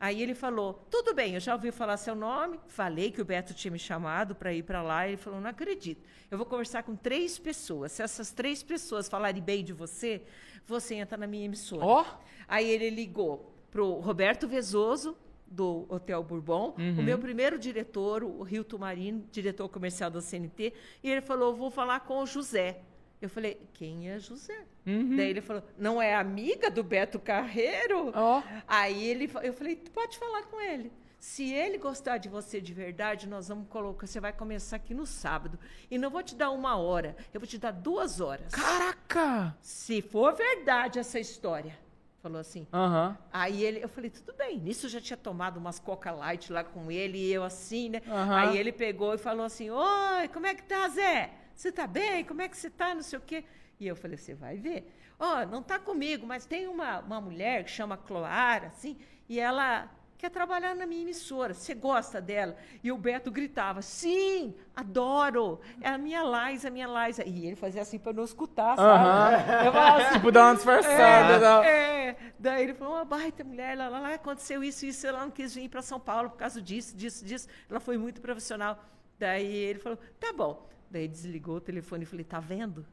Aí 0.05 0.21
ele 0.21 0.35
falou: 0.35 0.85
tudo 0.91 1.13
bem, 1.13 1.35
eu 1.35 1.39
já 1.39 1.53
ouvi 1.53 1.71
falar 1.71 1.95
seu 1.95 2.13
nome, 2.13 2.59
falei 2.67 3.09
que 3.09 3.21
o 3.21 3.25
Beto 3.25 3.53
tinha 3.53 3.71
me 3.71 3.79
chamado 3.79 4.35
para 4.35 4.51
ir 4.53 4.61
para 4.63 4.81
lá. 4.81 5.07
Ele 5.07 5.15
falou: 5.15 5.39
não 5.39 5.49
acredito. 5.49 6.03
Eu 6.29 6.37
vou 6.37 6.45
conversar 6.45 6.83
com 6.83 6.93
três 6.93 7.39
pessoas. 7.39 7.93
Se 7.93 8.03
essas 8.03 8.29
três 8.31 8.61
pessoas 8.61 9.07
falarem 9.07 9.41
bem 9.41 9.63
de 9.63 9.71
você, 9.71 10.21
você 10.65 10.95
entra 10.95 11.17
na 11.17 11.25
minha 11.25 11.45
emissora. 11.45 11.85
Ó, 11.85 12.05
Aí 12.49 12.69
ele 12.69 12.89
ligou 12.89 13.55
pro 13.71 13.93
Roberto 14.01 14.45
Vezoso, 14.45 15.15
do 15.47 15.85
Hotel 15.87 16.21
Bourbon, 16.21 16.75
Uhum. 16.77 16.99
o 16.99 17.03
meu 17.03 17.17
primeiro 17.17 17.57
diretor, 17.57 18.23
o 18.25 18.41
Rio 18.43 18.63
Tumarino, 18.65 19.23
diretor 19.31 19.69
comercial 19.69 20.09
da 20.09 20.19
CNT, 20.19 20.73
e 21.01 21.09
ele 21.09 21.21
falou: 21.21 21.55
vou 21.55 21.71
falar 21.71 22.01
com 22.01 22.17
o 22.21 22.25
José. 22.25 22.81
Eu 23.23 23.29
falei, 23.29 23.57
quem 23.73 24.09
é 24.09 24.19
José? 24.19 24.65
Uhum. 24.85 25.15
Daí 25.15 25.29
ele 25.29 25.39
falou, 25.39 25.63
não 25.77 26.01
é 26.01 26.13
amiga 26.13 26.69
do 26.69 26.83
Beto 26.83 27.17
Carreiro? 27.17 28.11
ó. 28.13 28.43
Aí 28.67 29.01
ele, 29.01 29.31
eu 29.41 29.53
falei, 29.53 29.77
tu 29.77 29.91
pode 29.91 30.17
falar 30.17 30.43
com 30.43 30.59
ele. 30.59 30.91
Se 31.17 31.53
ele 31.53 31.77
gostar 31.77 32.17
de 32.17 32.27
você 32.27 32.59
de 32.59 32.73
verdade, 32.73 33.29
nós 33.29 33.47
vamos 33.47 33.69
colocar. 33.69 34.05
Você 34.05 34.19
vai 34.19 34.33
começar 34.33 34.75
aqui 34.75 34.93
no 34.93 35.05
sábado. 35.05 35.57
E 35.89 35.97
não 35.97 36.09
vou 36.09 36.21
te 36.21 36.35
dar 36.35 36.51
uma 36.51 36.75
hora, 36.75 37.15
eu 37.33 37.39
vou 37.39 37.47
te 37.47 37.57
dar 37.57 37.71
duas 37.71 38.19
horas. 38.19 38.51
Caraca! 38.51 39.55
Se 39.61 40.01
for 40.01 40.35
verdade 40.35 40.99
essa 40.99 41.17
história. 41.17 41.79
Falou 42.21 42.41
assim. 42.41 42.67
Aham. 42.73 43.17
Aí 43.31 43.63
ele, 43.63 43.81
eu 43.81 43.87
falei, 43.87 44.09
tudo 44.09 44.33
bem. 44.33 44.59
Nisso 44.59 44.87
eu 44.87 44.89
já 44.89 44.99
tinha 44.99 45.15
tomado 45.15 45.55
umas 45.57 45.79
Coca 45.79 46.11
Light 46.11 46.51
lá 46.51 46.61
com 46.61 46.91
ele, 46.91 47.17
e 47.17 47.31
eu 47.31 47.45
assim, 47.45 47.87
né? 47.87 48.01
Aham. 48.05 48.35
Aí 48.35 48.57
ele 48.57 48.73
pegou 48.73 49.13
e 49.13 49.17
falou 49.17 49.45
assim: 49.45 49.69
Oi, 49.69 50.27
como 50.33 50.45
é 50.45 50.53
que 50.53 50.63
tá, 50.63 50.89
Zé? 50.89 51.31
Você 51.55 51.71
tá 51.71 51.85
bem? 51.87 52.23
Como 52.23 52.41
é 52.41 52.47
que 52.47 52.57
você 52.57 52.69
tá? 52.69 52.93
Não 52.93 53.01
sei 53.01 53.19
o 53.19 53.21
quê. 53.21 53.43
E 53.79 53.87
eu 53.87 53.95
falei, 53.95 54.17
você 54.17 54.33
vai 54.33 54.57
ver. 54.57 54.91
Ó, 55.19 55.45
não 55.45 55.61
tá 55.61 55.79
comigo, 55.79 56.25
mas 56.25 56.45
tem 56.45 56.67
uma, 56.67 56.99
uma 56.99 57.21
mulher 57.21 57.63
que 57.63 57.71
chama 57.71 57.97
Cloara, 57.97 58.67
assim, 58.67 58.97
e 59.29 59.39
ela 59.39 59.89
quer 60.17 60.29
trabalhar 60.29 60.73
na 60.75 60.85
minha 60.85 61.01
emissora. 61.01 61.53
Você 61.53 61.73
gosta 61.73 62.21
dela? 62.21 62.55
E 62.81 62.91
o 62.91 62.97
Beto 62.97 63.29
gritava, 63.29 63.81
sim, 63.81 64.55
adoro. 64.75 65.59
É 65.81 65.89
a 65.89 65.97
minha 65.97 66.21
Liza, 66.23 66.69
a 66.69 66.71
minha 66.71 66.87
Liza. 66.87 67.25
E 67.27 67.45
ele 67.47 67.55
fazia 67.55 67.81
assim 67.81 67.99
para 67.99 68.13
não 68.13 68.23
escutar, 68.23 68.75
sabe? 68.77 68.89
Aham. 68.89 69.65
Eu 69.65 69.71
falava 69.73 70.03
assim, 70.03 70.13
Tipo, 70.13 70.31
dá 70.31 70.45
uma 70.45 70.55
disfarçada. 70.55 71.65
é, 71.67 72.07
é. 72.07 72.17
Daí 72.39 72.63
ele 72.63 72.73
falou, 72.73 72.95
uma 72.95 73.05
baita 73.05 73.43
mulher, 73.43 73.77
lá, 73.77 73.87
lá, 73.89 73.99
lá, 73.99 74.13
aconteceu 74.13 74.63
isso, 74.63 74.85
isso, 74.85 75.05
ela 75.05 75.19
não 75.21 75.31
quis 75.31 75.55
vir 75.55 75.69
para 75.69 75.81
São 75.81 75.99
Paulo 75.99 76.29
por 76.29 76.37
causa 76.37 76.61
disso, 76.61 76.95
disso, 76.95 77.25
disso. 77.25 77.47
Ela 77.69 77.79
foi 77.79 77.97
muito 77.97 78.21
profissional. 78.21 78.77
Daí 79.19 79.45
ele 79.45 79.79
falou, 79.79 79.97
tá 80.19 80.31
bom. 80.33 80.67
Daí 80.93 81.07
desligou 81.07 81.55
o 81.55 81.59
telefone 81.59 82.03
e 82.03 82.05
falei, 82.05 82.23
tá 82.23 82.39
vendo? 82.39 82.85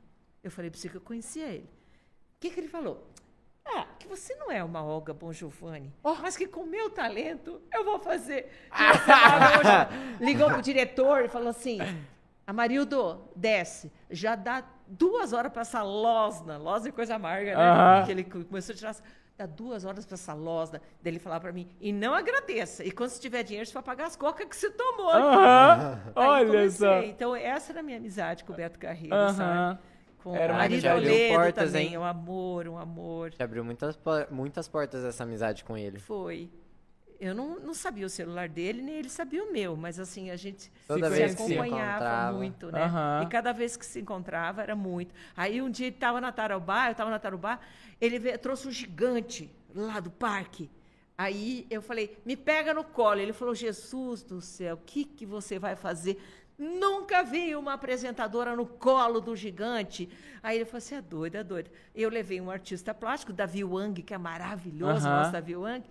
Eu 0.43 0.51
falei, 0.51 0.71
pra 0.71 0.81
você 0.81 0.89
que 0.89 0.95
eu 0.97 1.03
conhecia 1.03 1.47
ele. 1.49 1.65
O 1.67 2.41
que, 2.41 2.49
que 2.49 2.59
ele 2.59 2.67
falou? 2.67 3.07
Ah, 3.63 3.87
que 3.99 4.09
você 4.09 4.35
não 4.37 4.51
é 4.51 4.65
uma 4.65 4.83
Olga 4.83 5.13
Bon 5.13 5.31
Giovanni, 5.35 5.93
Oh. 6.03 6.15
mas 6.15 6.35
que 6.35 6.47
com 6.47 6.65
meu 6.65 6.89
talento 6.89 7.61
eu 7.71 7.85
vou 7.85 7.99
fazer. 7.99 8.49
Ligou 10.19 10.49
pro 10.51 10.63
diretor 10.63 11.27
e 11.27 11.29
falou 11.29 11.49
assim: 11.51 11.77
Amarildo, 12.47 13.23
desce. 13.37 13.93
Já 14.09 14.35
dá 14.35 14.65
duas 14.89 15.35
horas 15.35 15.53
para 15.53 15.61
essa 15.61 15.83
losna. 15.83 16.57
Losna 16.57 16.89
é 16.89 16.93
coisa 16.93 17.17
amarga, 17.17 17.55
né? 17.55 17.63
Aham. 17.63 18.07
Que 18.07 18.13
ele 18.13 18.25
começou 18.25 18.73
a 18.75 18.77
tirar. 18.79 18.97
Dá 19.41 19.47
duas 19.47 19.87
horas 19.87 20.05
para 20.05 20.17
essa 20.17 20.35
losna. 20.35 20.83
Daí 21.03 21.13
ele 21.15 21.19
falava 21.19 21.41
para 21.41 21.53
mim: 21.53 21.67
e 21.81 21.95
não 21.95 22.13
agradeça. 22.13 22.85
E 22.85 22.91
quando 22.91 23.09
você 23.09 23.19
tiver 23.19 23.43
dinheiro, 23.43 23.67
você 23.67 23.73
vai 23.73 23.83
pagar 23.83 24.05
as 24.09 24.15
cocas 24.15 24.47
que 24.47 24.55
você 24.55 24.71
tomou. 24.71 25.09
Aham. 25.09 25.99
Aí 26.15 26.29
Olha 26.29 26.47
comecei. 26.47 26.71
só. 26.87 27.03
Então, 27.03 27.35
essa 27.35 27.73
era 27.73 27.81
a 27.81 27.83
minha 27.83 27.97
amizade 27.97 28.45
com 28.45 28.53
o 28.53 28.57
Beto 28.57 28.79
Carreiro, 28.79 29.15
Aham. 29.15 29.33
sabe? 29.33 29.79
Com 30.23 30.37
Era 30.37 30.53
uma 30.53 30.61
Ari 30.61 30.75
amizade. 30.75 30.95
Abriu 30.99 31.11
Toledo 31.11 31.35
portas, 31.35 31.65
também, 31.73 31.89
hein? 31.89 31.97
um 31.97 32.05
amor, 32.05 32.69
um 32.69 32.77
amor. 32.77 33.33
Já 33.33 33.45
abriu 33.45 33.65
muitas, 33.65 33.99
muitas 34.31 34.69
portas 34.69 35.03
essa 35.07 35.25
amizade 35.25 35.65
com 35.65 35.75
ele. 35.75 35.99
Foi. 35.99 36.51
Eu 37.21 37.35
não, 37.35 37.61
não 37.61 37.75
sabia 37.75 38.07
o 38.07 38.09
celular 38.09 38.49
dele, 38.49 38.81
nem 38.81 38.95
ele 38.95 39.11
sabia 39.11 39.45
o 39.45 39.53
meu, 39.53 39.77
mas 39.77 40.01
assim, 40.01 40.31
a 40.31 40.37
gente 40.37 40.73
Toda 40.89 41.11
se 41.11 41.17
se 41.17 41.23
acompanhava 41.25 41.93
encontrava. 41.97 42.33
muito, 42.39 42.73
né? 42.73 42.83
Aham. 42.85 43.23
E 43.23 43.27
cada 43.27 43.53
vez 43.53 43.77
que 43.77 43.85
se 43.85 44.01
encontrava 44.01 44.63
era 44.63 44.75
muito. 44.75 45.15
Aí 45.37 45.61
um 45.61 45.69
dia 45.71 45.87
ele 45.89 45.97
estava 45.97 46.19
na 46.19 46.33
Tarubá, 46.33 46.87
eu 46.89 46.93
estava 46.93 47.11
na 47.11 47.19
Tarubá, 47.19 47.61
ele 48.01 48.19
veio- 48.19 48.39
trouxe 48.39 48.67
um 48.67 48.73
gigante 48.73 49.51
lá 49.75 50.01
do 50.01 50.11
parque. 50.11 50.71
Aí 51.19 51.67
eu 51.69 51.83
falei, 51.83 52.17
me 52.25 52.35
pega 52.35 52.73
no 52.73 52.83
colo. 52.83 53.21
Ele 53.21 53.35
falou, 53.35 53.55
Jesus 53.55 54.23
do 54.23 54.41
céu, 54.41 54.77
o 54.77 54.79
que, 54.79 55.05
que 55.05 55.27
você 55.27 55.59
vai 55.59 55.77
fazer? 55.77 56.19
Nunca 56.59 57.23
vi 57.23 57.55
uma 57.55 57.75
apresentadora 57.75 58.57
no 58.57 58.65
colo 58.65 59.21
do 59.21 59.37
gigante. 59.37 60.09
Aí 60.43 60.57
ele 60.57 60.65
falou, 60.65 60.81
você 60.81 60.95
é 60.95 61.03
doido, 61.03 61.35
é 61.37 61.45
doido. 61.45 61.71
Eu 61.95 62.09
levei 62.09 62.41
um 62.41 62.51
artista 62.51 62.95
plástico, 62.95 63.31
Davi 63.33 63.63
Wang, 63.63 64.03
que 64.03 64.15
é 64.15 64.19
maravilhoso, 64.19 65.07
Aham. 65.07 65.17
nosso 65.19 65.33
Davi 65.33 65.55
Wang. 65.55 65.85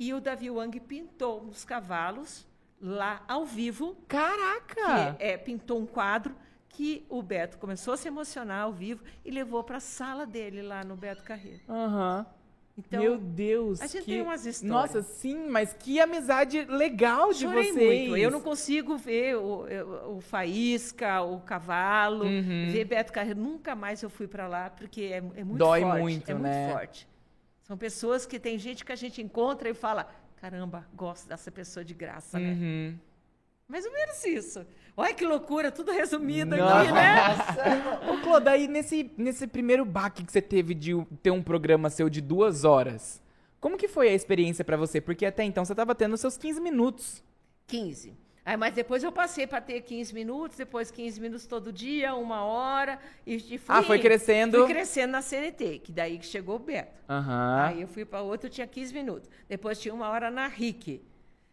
E 0.00 0.12
o 0.14 0.20
Davi 0.20 0.50
Wang 0.50 0.80
pintou 0.80 1.42
uns 1.44 1.62
cavalos 1.64 2.46
lá 2.80 3.22
ao 3.28 3.44
vivo 3.44 3.94
Caraca! 4.08 5.14
que, 5.18 5.22
é, 5.22 5.36
pintou 5.36 5.78
um 5.78 5.84
quadro 5.86 6.34
que 6.70 7.04
o 7.10 7.22
Beto 7.22 7.58
começou 7.58 7.92
a 7.92 7.96
se 7.98 8.08
emocionar 8.08 8.62
ao 8.62 8.72
vivo 8.72 9.04
e 9.24 9.30
levou 9.30 9.62
para 9.62 9.76
a 9.76 9.80
sala 9.80 10.24
dele 10.24 10.62
lá 10.62 10.82
no 10.82 10.96
Beto 10.96 11.22
Carreiro. 11.22 11.60
Aham. 11.68 12.24
Então, 12.78 13.02
Meu 13.02 13.18
Deus. 13.18 13.82
a 13.82 13.86
gente 13.86 14.04
que... 14.04 14.12
tem 14.12 14.22
umas 14.22 14.46
histórias. 14.46 14.94
Nossa, 14.94 15.02
sim, 15.02 15.48
mas 15.50 15.74
que 15.74 16.00
amizade 16.00 16.64
legal 16.64 17.30
de 17.34 17.40
chorei 17.40 17.72
vocês. 17.72 18.08
muito. 18.08 18.16
Eu 18.16 18.30
não 18.30 18.40
consigo 18.40 18.96
ver 18.96 19.36
o, 19.36 19.66
o- 19.66 20.16
o 20.16 20.20
Faísca, 20.22 21.20
o 21.20 21.40
Cavalo, 21.40 22.24
Uhum. 22.24 22.70
ver 22.70 22.86
Beto 22.86 23.12
Carreiro. 23.12 23.38
Nunca 23.38 23.74
mais 23.74 24.02
eu 24.02 24.08
fui 24.08 24.26
para 24.26 24.48
lá 24.48 24.70
porque 24.70 25.02
é, 25.02 25.16
é 25.16 25.20
muito 25.44 25.58
Dói 25.58 25.82
forte. 25.82 26.00
muito, 26.00 26.30
é 26.30 26.34
né? 26.34 26.62
muito 26.64 26.72
forte. 26.78 27.08
São 27.70 27.78
pessoas 27.78 28.26
que 28.26 28.40
tem 28.40 28.58
gente 28.58 28.84
que 28.84 28.90
a 28.90 28.96
gente 28.96 29.22
encontra 29.22 29.70
e 29.70 29.74
fala: 29.74 30.10
caramba, 30.40 30.84
gosto 30.92 31.28
dessa 31.28 31.52
pessoa 31.52 31.84
de 31.84 31.94
graça, 31.94 32.36
né? 32.36 32.50
Uhum. 32.50 32.98
Mais 33.68 33.86
ou 33.86 33.92
menos 33.92 34.24
isso. 34.24 34.66
Olha 34.96 35.14
que 35.14 35.24
loucura, 35.24 35.70
tudo 35.70 35.92
resumido 35.92 36.56
Nossa. 36.56 36.80
aqui, 36.80 36.92
né? 36.92 38.10
Ô, 38.10 38.20
Clô, 38.22 38.40
daí 38.40 38.66
nesse, 38.66 39.08
nesse 39.16 39.46
primeiro 39.46 39.84
baque 39.84 40.24
que 40.24 40.32
você 40.32 40.42
teve 40.42 40.74
de 40.74 41.00
ter 41.22 41.30
um 41.30 41.40
programa 41.40 41.90
seu 41.90 42.10
de 42.10 42.20
duas 42.20 42.64
horas, 42.64 43.22
Como 43.60 43.76
que 43.76 43.86
foi 43.86 44.08
a 44.08 44.14
experiência 44.14 44.64
pra 44.64 44.76
você? 44.76 45.00
Porque 45.00 45.24
até 45.24 45.44
então 45.44 45.64
você 45.64 45.72
tava 45.72 45.94
tendo 45.94 46.16
seus 46.16 46.36
15 46.36 46.60
minutos. 46.60 47.22
15. 47.68 48.12
Aí, 48.50 48.56
mas 48.56 48.74
depois 48.74 49.04
eu 49.04 49.12
passei 49.12 49.46
para 49.46 49.60
ter 49.60 49.80
15 49.80 50.12
minutos, 50.12 50.56
depois 50.58 50.90
15 50.90 51.20
minutos 51.20 51.46
todo 51.46 51.72
dia, 51.72 52.16
uma 52.16 52.42
hora. 52.42 52.98
E, 53.24 53.36
e 53.36 53.58
fui, 53.58 53.76
Ah, 53.76 53.80
foi 53.80 54.00
crescendo. 54.00 54.58
Fui 54.58 54.66
crescendo 54.66 55.12
na 55.12 55.22
CNT, 55.22 55.78
que 55.78 55.92
daí 55.92 56.18
que 56.18 56.26
chegou 56.26 56.56
o 56.56 56.58
Beto. 56.58 57.00
Aham. 57.08 57.66
Aí 57.68 57.82
eu 57.82 57.86
fui 57.86 58.04
para 58.04 58.22
outra, 58.22 58.48
eu 58.48 58.50
tinha 58.50 58.66
15 58.66 58.92
minutos. 58.92 59.30
Depois 59.48 59.78
tinha 59.78 59.94
uma 59.94 60.08
hora 60.08 60.32
na 60.32 60.48
RIC. 60.48 61.00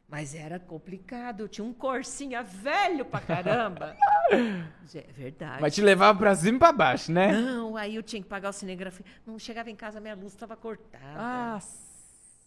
Mas 0.09 0.33
era 0.33 0.57
complicado, 0.57 1.41
eu 1.41 1.47
tinha 1.47 1.63
um 1.63 1.71
corsinha 1.71 2.41
velho 2.41 3.05
pra 3.05 3.19
caramba. 3.19 3.95
é 4.31 5.05
verdade. 5.13 5.61
Mas 5.61 5.75
te 5.75 5.81
levava 5.83 6.17
pra 6.17 6.33
cima 6.33 6.55
e 6.55 6.59
pra 6.59 6.71
baixo, 6.71 7.11
né? 7.11 7.31
Não, 7.31 7.77
aí 7.77 7.93
eu 7.93 8.01
tinha 8.01 8.23
que 8.23 8.27
pagar 8.27 8.49
o 8.49 8.53
cinegrafia. 8.53 9.05
Não 9.23 9.37
chegava 9.37 9.69
em 9.69 9.75
casa, 9.75 9.99
minha 9.99 10.15
luz 10.15 10.33
estava 10.33 10.55
cortada. 10.55 11.03
Ah, 11.15 11.59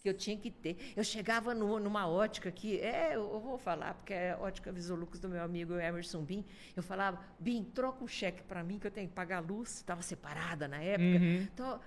que 0.03 0.09
eu 0.09 0.15
tinha 0.15 0.37
que 0.37 0.51
ter. 0.51 0.93
Eu 0.97 1.05
chegava 1.05 1.55
no- 1.55 1.79
numa 1.79 2.09
ótica 2.09 2.51
que, 2.51 2.79
é, 2.81 3.15
eu 3.17 3.39
vou 3.41 3.59
falar, 3.59 3.95
porque 3.95 4.13
é 4.15 4.37
ótica 4.41 4.73
Visolux 4.73 5.19
do 5.19 5.29
meu 5.29 5.43
amigo 5.43 5.75
Emerson 5.79 6.23
Bin. 6.23 6.45
Eu 6.75 6.83
falava, 6.83 7.21
Bin, 7.39 7.63
troca 7.65 8.03
um 8.03 8.09
cheque 8.09 8.43
para 8.43 8.63
mim 8.63 8.79
que 8.79 8.87
eu 8.87 8.91
tenho 8.91 9.09
que 9.09 9.15
pagar 9.15 9.39
a 9.39 9.41
luz. 9.41 9.77
Estava 9.77 10.03
separada 10.03 10.67
na 10.67 10.83
época. 10.83 11.19
Uhum. 11.23 11.43
Então, 11.53 11.81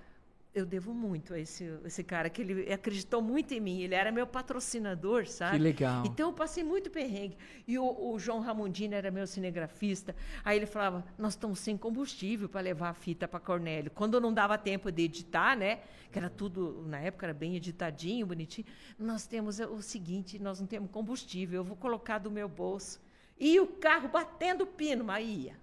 eu 0.53 0.65
devo 0.65 0.93
muito 0.93 1.33
a 1.33 1.39
esse, 1.39 1.63
esse 1.83 2.03
cara, 2.03 2.29
que 2.29 2.41
ele 2.41 2.71
acreditou 2.71 3.21
muito 3.21 3.53
em 3.53 3.59
mim. 3.59 3.81
Ele 3.81 3.95
era 3.95 4.11
meu 4.11 4.27
patrocinador, 4.27 5.25
sabe? 5.25 5.57
Que 5.57 5.63
legal. 5.63 6.03
Então, 6.05 6.29
eu 6.29 6.33
passei 6.33 6.63
muito 6.63 6.91
perrengue. 6.91 7.35
E 7.67 7.77
o, 7.79 8.11
o 8.11 8.19
João 8.19 8.39
Ramondini 8.39 8.93
era 8.93 9.09
meu 9.09 9.25
cinegrafista. 9.25 10.15
Aí 10.45 10.57
ele 10.57 10.67
falava, 10.67 11.03
nós 11.17 11.33
estamos 11.33 11.59
sem 11.59 11.75
combustível 11.75 12.47
para 12.47 12.61
levar 12.61 12.89
a 12.89 12.93
fita 12.93 13.27
para 13.27 13.39
Cornélio. 13.39 13.89
Quando 13.89 14.21
não 14.21 14.31
dava 14.31 14.55
tempo 14.57 14.91
de 14.91 15.03
editar, 15.03 15.57
né? 15.57 15.79
Que 16.11 16.19
era 16.19 16.29
tudo, 16.29 16.83
na 16.87 16.99
época 16.99 17.25
era 17.25 17.33
bem 17.33 17.55
editadinho, 17.55 18.27
bonitinho. 18.27 18.67
Nós 18.99 19.25
temos 19.25 19.59
o 19.59 19.81
seguinte, 19.81 20.37
nós 20.37 20.59
não 20.59 20.67
temos 20.67 20.91
combustível. 20.91 21.61
Eu 21.61 21.63
vou 21.63 21.75
colocar 21.75 22.19
do 22.19 22.29
meu 22.29 22.47
bolso. 22.47 23.01
E 23.39 23.59
o 23.59 23.65
carro 23.65 24.07
batendo 24.07 24.67
pino, 24.67 25.03
mas 25.03 25.27
ia. 25.27 25.57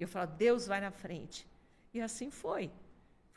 Eu 0.00 0.08
falava, 0.08 0.32
Deus 0.32 0.66
vai 0.66 0.80
na 0.80 0.90
frente. 0.90 1.46
E 1.94 2.00
assim 2.00 2.28
foi. 2.28 2.72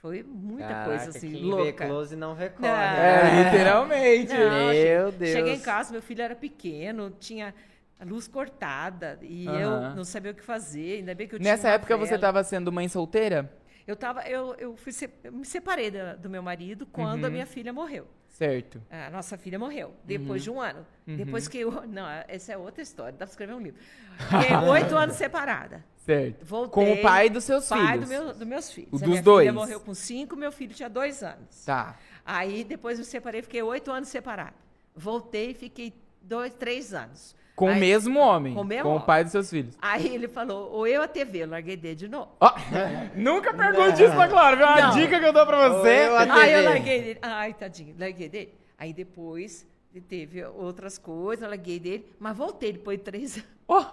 Foi 0.06 0.22
muita 0.22 0.68
Caraca, 0.68 0.86
coisa 0.86 1.10
assim, 1.10 1.32
quem 1.32 1.42
louca. 1.46 1.64
vê 1.64 1.74
close 1.74 2.16
não 2.16 2.36
vê 2.36 2.48
corre. 2.50 2.70
É, 2.70 3.44
literalmente. 3.44 4.34
Não, 4.34 4.68
Meu 4.72 5.12
Deus. 5.12 5.32
Cheguei 5.32 5.54
em 5.56 5.60
casa, 5.60 5.92
meu 5.92 6.02
filho 6.04 6.22
era 6.22 6.36
pequeno, 6.36 7.10
tinha 7.20 7.56
a 8.00 8.06
luz 8.06 8.28
cortada 8.28 9.18
e 9.24 9.48
Aham. 9.48 9.60
eu 9.90 9.96
não 9.96 10.04
sabia 10.04 10.32
o 10.32 10.36
que 10.36 10.44
fazer. 10.44 10.98
Ainda 11.00 11.16
bem 11.16 11.28
que 11.28 11.34
eu 11.34 11.40
tinha 11.40 11.52
Nessa 11.52 11.70
época 11.70 11.98
você 11.98 12.10
vela. 12.12 12.22
tava 12.22 12.44
sendo 12.44 12.72
mãe 12.72 12.88
solteira? 12.88 13.52
Eu 13.88 13.96
tava, 13.96 14.22
eu, 14.30 14.54
eu 14.60 14.76
fui 14.76 14.92
eu 15.24 15.32
me 15.32 15.44
separei 15.44 15.90
da- 15.90 16.14
do 16.16 16.30
meu 16.30 16.44
marido 16.44 16.86
quando 16.86 17.22
Uhum. 17.22 17.26
a 17.26 17.30
minha 17.32 17.46
filha 17.48 17.74
morreu. 17.74 18.06
Certo. 18.36 18.82
A 18.90 19.10
nossa 19.10 19.38
filha 19.38 19.58
morreu 19.58 19.94
depois 20.04 20.44
de 20.44 20.52
um 20.52 20.60
ano. 20.60 20.86
Depois 21.08 21.48
que 21.48 21.60
eu, 21.60 21.72
não, 21.88 22.06
essa 22.28 22.52
é 22.52 22.58
outra 22.58 22.82
história. 22.84 23.14
Dá 23.14 23.20
para 23.20 23.32
escrever 23.32 23.54
um 23.54 23.62
livro. 23.62 23.80
Fiquei 24.18 24.54
oito 24.70 24.98
anos 24.98 25.16
separada. 25.16 25.86
Certo. 26.06 26.44
Voltei. 26.46 26.74
Com 26.74 26.92
o 26.92 27.02
pai 27.02 27.30
dos 27.30 27.46
seus 27.46 27.66
pai 27.70 27.94
filhos. 27.94 28.02
do 28.02 28.08
meu, 28.10 28.34
dos 28.34 28.46
meus 28.48 28.70
filhos. 28.70 28.92
O 28.92 28.96
A 28.98 29.00
dos 29.00 29.08
minha 29.08 29.22
dois. 29.22 29.44
filha 29.46 29.54
morreu 29.54 29.80
com 29.80 29.94
cinco, 29.94 30.36
meu 30.36 30.52
filho 30.52 30.74
tinha 30.74 30.90
dois 30.90 31.24
anos. 31.24 31.64
Tá. 31.64 31.98
Aí 32.26 32.66
depois 32.66 33.00
me 33.00 33.06
separei, 33.06 33.42
fiquei 33.42 33.64
oito 33.64 33.90
anos 33.90 34.10
separada. 34.10 34.54
Voltei, 34.94 35.54
fiquei 35.54 35.94
dois, 36.22 36.54
três 36.54 36.94
anos. 36.94 37.34
Com 37.56 37.68
o 37.68 37.70
Aí- 37.70 37.80
mesmo 37.80 38.20
homem. 38.20 38.54
com 38.54 38.62
o 38.62 38.66
mesmo 38.66 38.84
Com 38.84 38.90
o 38.90 38.94
homem. 38.96 39.06
pai 39.06 39.24
dos 39.24 39.32
seus 39.32 39.50
filhos. 39.50 39.78
Aí 39.82 40.14
ele 40.14 40.28
falou, 40.28 40.70
ou 40.72 40.86
eu 40.86 41.02
a 41.02 41.08
TV, 41.08 41.44
eu 41.44 41.48
larguei 41.50 41.78
dele 41.78 41.96
de 41.96 42.08
novo. 42.10 42.32
Ó, 42.42 42.52
nunca 43.16 43.54
pergunte 43.54 44.04
isso 44.04 44.14
pra 44.14 44.28
Clara, 44.28 44.56
viu? 44.58 44.66
Uma 44.66 44.82
Não. 44.82 44.92
dica 44.92 45.20
que 45.20 45.26
eu 45.26 45.32
dou 45.34 45.46
pra 45.46 45.70
você. 45.70 46.08
eu 46.08 46.18
a- 46.18 46.34
Aí 46.42 46.54
eu 46.54 46.64
larguei 46.66 47.02
dele. 47.02 47.20
Ai, 47.22 47.54
tadinho, 47.54 47.96
larguei 47.98 48.28
dele. 48.28 48.54
Aí 48.78 48.92
depois 48.94 49.66
teve 50.10 50.44
outras 50.44 50.98
coisas, 50.98 51.44
eu 51.44 51.50
larguei 51.50 51.80
dele, 51.80 52.06
mas 52.20 52.36
voltei 52.36 52.74
depois 52.74 52.98
de 52.98 53.04
três 53.06 53.36
anos. 53.38 53.50
Ó, 53.68 53.86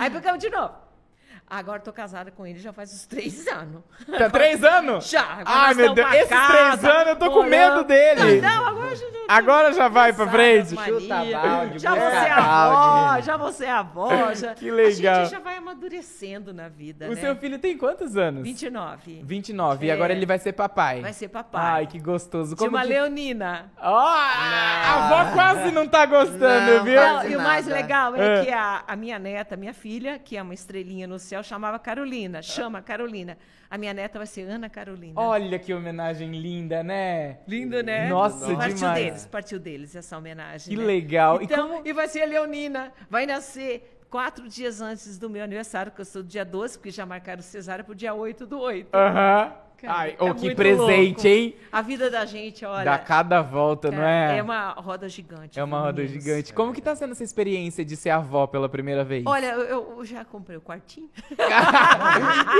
Aí 0.00 0.10
pegamos 0.10 0.40
de 0.40 0.50
novo. 0.50 0.74
Agora 1.48 1.80
tô 1.80 1.92
casada 1.92 2.30
com 2.30 2.44
ele 2.46 2.58
já 2.58 2.72
faz 2.72 2.92
uns 2.92 3.06
três 3.06 3.46
anos. 3.48 3.82
tá 4.18 4.28
três 4.28 4.64
anos? 4.64 5.08
Já. 5.08 5.22
agora 5.22 5.44
Ai, 5.46 5.74
meu 5.74 5.94
Deus. 5.94 6.12
Esses 6.14 6.28
casa, 6.28 6.52
três 6.52 6.84
anos 6.84 7.06
eu 7.08 7.16
tô 7.16 7.26
com 7.26 7.34
morando. 7.44 7.50
medo 7.50 7.84
dele. 7.84 8.40
Não, 8.40 8.50
não, 8.54 8.66
agora 8.66 8.96
já 8.96 9.06
Agora 9.28 9.72
já 9.72 9.88
vai 9.88 10.12
pra 10.12 10.28
frente. 10.28 10.68
Chuta 10.76 11.24
balde, 11.24 11.78
já 11.80 11.90
busca 11.94 12.10
você 12.10 12.26
é 12.26 12.30
avó, 12.32 13.20
já 13.20 13.36
você 13.36 13.64
é 13.64 13.70
avó. 13.70 14.34
Já, 14.34 14.54
Que 14.54 14.70
legal. 14.70 15.14
A 15.20 15.22
gente 15.24 15.30
já 15.32 15.40
vai 15.40 15.56
amadurecendo 15.56 16.52
na 16.54 16.68
vida, 16.68 17.06
O 17.06 17.10
né? 17.14 17.20
seu 17.20 17.34
filho 17.36 17.58
tem 17.58 17.76
quantos 17.76 18.16
anos? 18.16 18.42
29. 18.44 19.22
29. 19.24 19.86
E 19.86 19.90
É. 19.90 19.92
agora 19.92 20.12
ele 20.12 20.24
vai 20.26 20.38
ser 20.38 20.52
papai. 20.52 21.00
Vai 21.00 21.12
ser 21.12 21.28
papai. 21.28 21.60
Ai, 21.80 21.86
que 21.86 21.98
gostoso. 21.98 22.50
De 22.50 22.56
Como 22.56 22.70
uma 22.70 22.82
que... 22.82 22.88
leonina. 22.88 23.70
Ó, 23.80 23.96
a 23.98 25.06
avó 25.22 25.32
quase 25.32 25.72
não 25.72 25.86
tá 25.88 26.06
gostando, 26.06 26.76
Não, 26.76 26.84
viu? 26.84 27.00
Não, 27.00 27.28
e 27.28 27.36
o 27.36 27.40
mais 27.40 27.66
legal 27.66 28.14
é, 28.14 28.40
É. 28.40 28.44
que 28.44 28.50
a, 28.52 28.84
a 28.86 28.96
minha 28.96 29.18
neta, 29.18 29.56
minha 29.56 29.74
filha, 29.74 30.18
que 30.18 30.36
é 30.36 30.42
uma 30.42 30.54
estrelinha 30.54 31.06
no 31.06 31.18
céu, 31.18 31.35
chamava 31.42 31.78
Carolina. 31.78 32.42
Chama 32.42 32.80
Carolina. 32.82 33.36
A 33.70 33.76
minha 33.76 33.92
neta 33.92 34.18
vai 34.18 34.26
ser 34.26 34.42
Ana 34.48 34.68
Carolina. 34.70 35.20
Olha 35.20 35.58
que 35.58 35.74
homenagem 35.74 36.30
linda, 36.40 36.82
né? 36.82 37.38
Lindo, 37.48 37.82
né? 37.82 38.08
Nossa, 38.08 38.54
partiu 38.54 38.76
demais. 38.76 39.04
deles, 39.04 39.26
partiu 39.26 39.58
deles 39.58 39.96
essa 39.96 40.16
homenagem. 40.16 40.68
Que 40.74 40.80
né? 40.80 40.86
legal. 40.86 41.40
E 41.40 41.44
Então, 41.44 41.68
como- 41.68 41.82
e 41.86 41.92
vai 41.92 42.06
ser 42.08 42.22
a 42.22 42.26
Leonina. 42.26 42.92
Vai 43.10 43.26
nascer 43.26 44.00
quatro 44.08 44.48
dias 44.48 44.80
antes 44.80 45.18
do 45.18 45.28
meu 45.28 45.42
aniversário, 45.42 45.90
que 45.92 46.00
eu 46.00 46.04
sou 46.04 46.22
do 46.22 46.28
dia 46.28 46.44
12, 46.44 46.78
porque 46.78 46.90
já 46.90 47.04
marcaram 47.04 47.42
cesárea 47.42 47.82
pro 47.84 47.94
dia 47.94 48.14
8 48.14 48.46
do 48.46 48.60
8. 48.60 48.94
Aham. 48.94 49.52
Cara, 49.78 49.92
Ai, 49.98 50.16
é 50.18 50.22
oh, 50.24 50.34
que 50.34 50.40
muito 50.46 50.56
presente, 50.56 51.14
louco. 51.16 51.26
hein? 51.28 51.54
A 51.70 51.82
vida 51.82 52.10
da 52.10 52.24
gente, 52.24 52.64
olha. 52.64 52.84
Dá 52.84 52.98
cada 52.98 53.42
volta, 53.42 53.90
não 53.90 54.02
é? 54.02 54.38
É 54.38 54.42
uma 54.42 54.70
roda 54.70 55.06
gigante. 55.08 55.60
É 55.60 55.62
uma 55.62 55.80
roda 55.80 56.00
meninos. 56.02 56.24
gigante. 56.24 56.52
Como 56.54 56.72
que 56.72 56.80
tá 56.80 56.96
sendo 56.96 57.12
essa 57.12 57.22
experiência 57.22 57.84
de 57.84 57.94
ser 57.94 58.08
avó 58.10 58.46
pela 58.46 58.68
primeira 58.70 59.04
vez? 59.04 59.22
Olha, 59.26 59.46
eu, 59.48 59.96
eu 59.98 60.04
já 60.04 60.24
comprei 60.24 60.56
o 60.56 60.60
quartinho. 60.62 61.10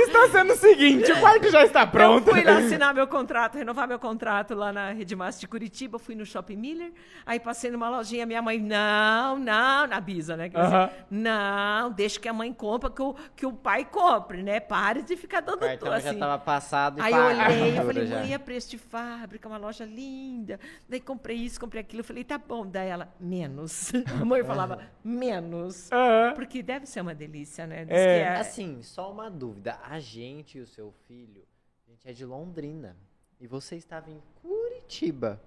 Está 0.07 0.29
sendo 0.31 0.53
o 0.53 0.55
seguinte, 0.55 1.11
o 1.11 1.19
quarto 1.19 1.49
já 1.49 1.63
está 1.65 1.85
pronto. 1.85 2.27
Eu 2.29 2.33
fui 2.33 2.43
lá 2.43 2.57
assinar 2.59 2.93
meu 2.93 3.07
contrato, 3.07 3.55
renovar 3.57 3.87
meu 3.87 3.99
contrato 3.99 4.53
lá 4.55 4.71
na 4.71 4.91
Rede 4.91 5.15
Massa 5.15 5.39
de 5.39 5.47
Curitiba, 5.47 5.97
fui 5.99 6.15
no 6.15 6.25
Shopping 6.25 6.55
Miller, 6.55 6.91
aí 7.25 7.39
passei 7.39 7.71
numa 7.71 7.89
lojinha, 7.89 8.25
minha 8.25 8.41
mãe, 8.41 8.59
não, 8.59 9.37
não, 9.37 9.87
na 9.87 9.99
Bisa, 9.99 10.35
né? 10.37 10.49
que 10.49 10.57
Aham. 10.57 10.87
você- 10.87 10.93
Não, 11.11 11.91
deixa 11.91 12.19
que 12.19 12.27
a 12.27 12.33
mãe 12.33 12.53
compra, 12.53 12.89
que 12.89 13.01
o, 13.01 13.15
que 13.35 13.45
o 13.45 13.53
pai 13.53 13.85
compre, 13.85 14.43
né? 14.43 14.59
Pare 14.59 15.01
de 15.01 15.15
ficar 15.15 15.41
dando 15.41 15.57
O 15.57 15.67
cartão 15.67 15.91
assim. 15.91 16.07
já 16.07 16.13
tava 16.13 16.37
passado 16.39 16.99
e 16.99 17.01
Aí 17.07 17.13
eu 17.13 17.19
olhei, 17.25 17.77
eu 17.79 17.83
falei, 17.85 18.07
mãe, 18.07 18.33
é 18.33 18.37
preço 18.37 18.69
de 18.69 18.77
fábrica, 18.77 19.47
uma 19.47 19.57
loja 19.57 19.85
linda. 19.85 20.59
Daí 20.89 20.99
comprei 20.99 21.37
isso, 21.37 21.59
comprei 21.59 21.81
aquilo. 21.81 22.01
Eu 22.01 22.03
falei, 22.05 22.23
tá 22.23 22.37
bom. 22.37 22.65
Daí 22.65 22.89
ela, 22.89 23.13
menos. 23.19 23.91
A 24.21 24.25
mãe 24.25 24.43
falava, 24.43 24.81
menos. 25.03 25.89
Porque 26.35 26.61
deve 26.63 26.85
ser 26.85 27.01
uma 27.01 27.15
delícia, 27.15 27.65
né? 27.67 27.85
Diz 27.85 27.95
É. 27.97 28.05
que 28.05 28.23
é- 28.23 28.35
Assim, 28.37 28.81
só 28.81 29.11
uma 29.11 29.29
dúvida. 29.29 29.79
A 29.83 29.99
gente 29.99 30.57
e 30.57 30.61
o 30.61 30.67
seu 30.67 30.91
filho, 31.07 31.43
a 31.87 31.91
gente 31.91 32.07
é 32.07 32.13
de 32.13 32.25
Londrina. 32.25 32.95
E 33.39 33.45
você 33.47 33.75
estava 33.75 34.09
em 34.09 34.21
Curitiba. 34.41 35.41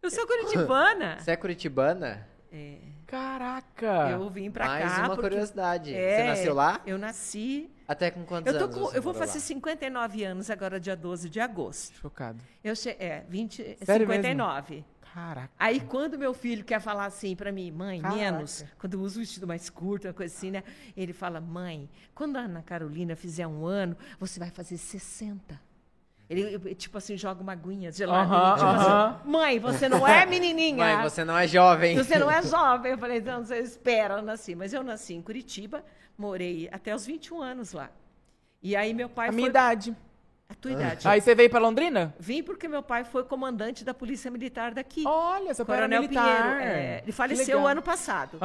Eu 0.00 0.10
sou 0.10 0.26
curitibana. 0.26 1.18
Você 1.20 1.32
é 1.32 1.36
curitibana? 1.36 2.28
É, 2.52 2.76
Caraca. 3.06 4.10
eu 4.12 4.30
vim 4.30 4.50
pra 4.50 4.66
Mais 4.66 4.92
cá. 4.92 4.98
uma 5.00 5.08
porque- 5.08 5.22
curiosidade. 5.22 5.92
É, 5.94 6.16
Você 6.16 6.26
nasceu 6.28 6.54
lá? 6.54 6.80
Eu 6.86 6.96
nasci. 6.96 7.68
Até 7.88 8.10
com 8.10 8.22
quantos 8.24 8.52
Eu, 8.52 8.58
tô 8.58 8.64
anos? 8.66 8.90
com- 8.90 8.94
eu 8.96 9.00
vou 9.02 9.14
fazer 9.14 9.38
lá? 9.38 9.44
59 9.44 10.22
anos 10.22 10.50
agora, 10.50 10.78
dia 10.78 10.94
12 10.94 11.30
de 11.30 11.40
agosto. 11.40 11.94
Chocado. 11.96 12.38
Eu 12.62 12.76
che... 12.76 12.90
É, 12.90 13.24
20, 13.28 13.78
Sério 13.82 14.06
59. 14.06 14.84
Caraca. 15.14 15.50
Aí 15.58 15.80
quando 15.80 16.18
meu 16.18 16.34
filho 16.34 16.62
quer 16.62 16.80
falar 16.80 17.06
assim 17.06 17.34
pra 17.34 17.50
mim, 17.50 17.70
mãe, 17.72 18.00
Caraca. 18.02 18.20
menos, 18.20 18.62
quando 18.78 18.92
eu 18.94 19.00
uso 19.00 19.16
o 19.18 19.20
vestido 19.22 19.46
mais 19.46 19.70
curto, 19.70 20.06
uma 20.06 20.12
coisa 20.12 20.32
assim, 20.36 20.50
né? 20.50 20.62
Ele 20.94 21.14
fala, 21.14 21.40
mãe, 21.40 21.88
quando 22.14 22.36
a 22.36 22.40
Ana 22.40 22.62
Carolina 22.62 23.16
fizer 23.16 23.46
um 23.46 23.64
ano, 23.64 23.96
você 24.20 24.38
vai 24.38 24.50
fazer 24.50 24.76
60. 24.76 25.58
Ele, 26.30 26.74
tipo 26.74 26.98
assim, 26.98 27.16
joga 27.16 27.42
uma 27.42 27.52
aguinha 27.52 27.90
gelada. 27.90 28.34
Aham, 28.34 28.54
tipo 28.54 28.66
aham. 28.66 29.06
assim, 29.16 29.30
mãe, 29.30 29.58
você 29.58 29.88
não 29.88 30.06
é 30.06 30.26
menininha. 30.26 30.76
Mãe, 30.76 31.02
você 31.02 31.24
não 31.24 31.36
é 31.38 31.48
jovem. 31.48 31.96
Você 31.96 32.18
não 32.18 32.30
é 32.30 32.42
jovem. 32.42 32.92
Eu 32.92 32.98
falei, 32.98 33.20
não, 33.20 33.42
você 33.42 33.58
espera, 33.60 34.14
eu 34.16 34.22
nasci. 34.22 34.54
Mas 34.54 34.74
eu 34.74 34.82
nasci 34.82 35.14
em 35.14 35.22
Curitiba, 35.22 35.82
morei 36.18 36.68
até 36.70 36.94
os 36.94 37.06
21 37.06 37.40
anos 37.40 37.72
lá. 37.72 37.90
E 38.62 38.76
aí 38.76 38.92
meu 38.92 39.08
pai 39.08 39.28
A 39.28 39.32
foi... 39.32 39.36
minha 39.36 39.48
idade. 39.48 39.96
A 40.50 40.54
tua 40.54 40.72
idade. 40.72 41.06
Aí 41.06 41.20
você 41.20 41.34
veio 41.34 41.50
pra 41.50 41.60
Londrina? 41.60 42.14
Vim 42.18 42.42
porque 42.42 42.66
meu 42.68 42.82
pai 42.82 43.04
foi 43.04 43.22
comandante 43.22 43.84
da 43.84 43.92
Polícia 43.92 44.30
Militar 44.30 44.72
daqui. 44.72 45.04
Olha, 45.06 45.52
seu 45.52 45.64
pai 45.64 45.76
era 45.76 45.86
Coronel 45.86 46.02
militar. 46.02 46.56
Pinheiro. 46.56 46.72
é, 46.72 47.00
ele 47.02 47.12
faleceu 47.12 47.66
ano 47.66 47.82
passado. 47.82 48.38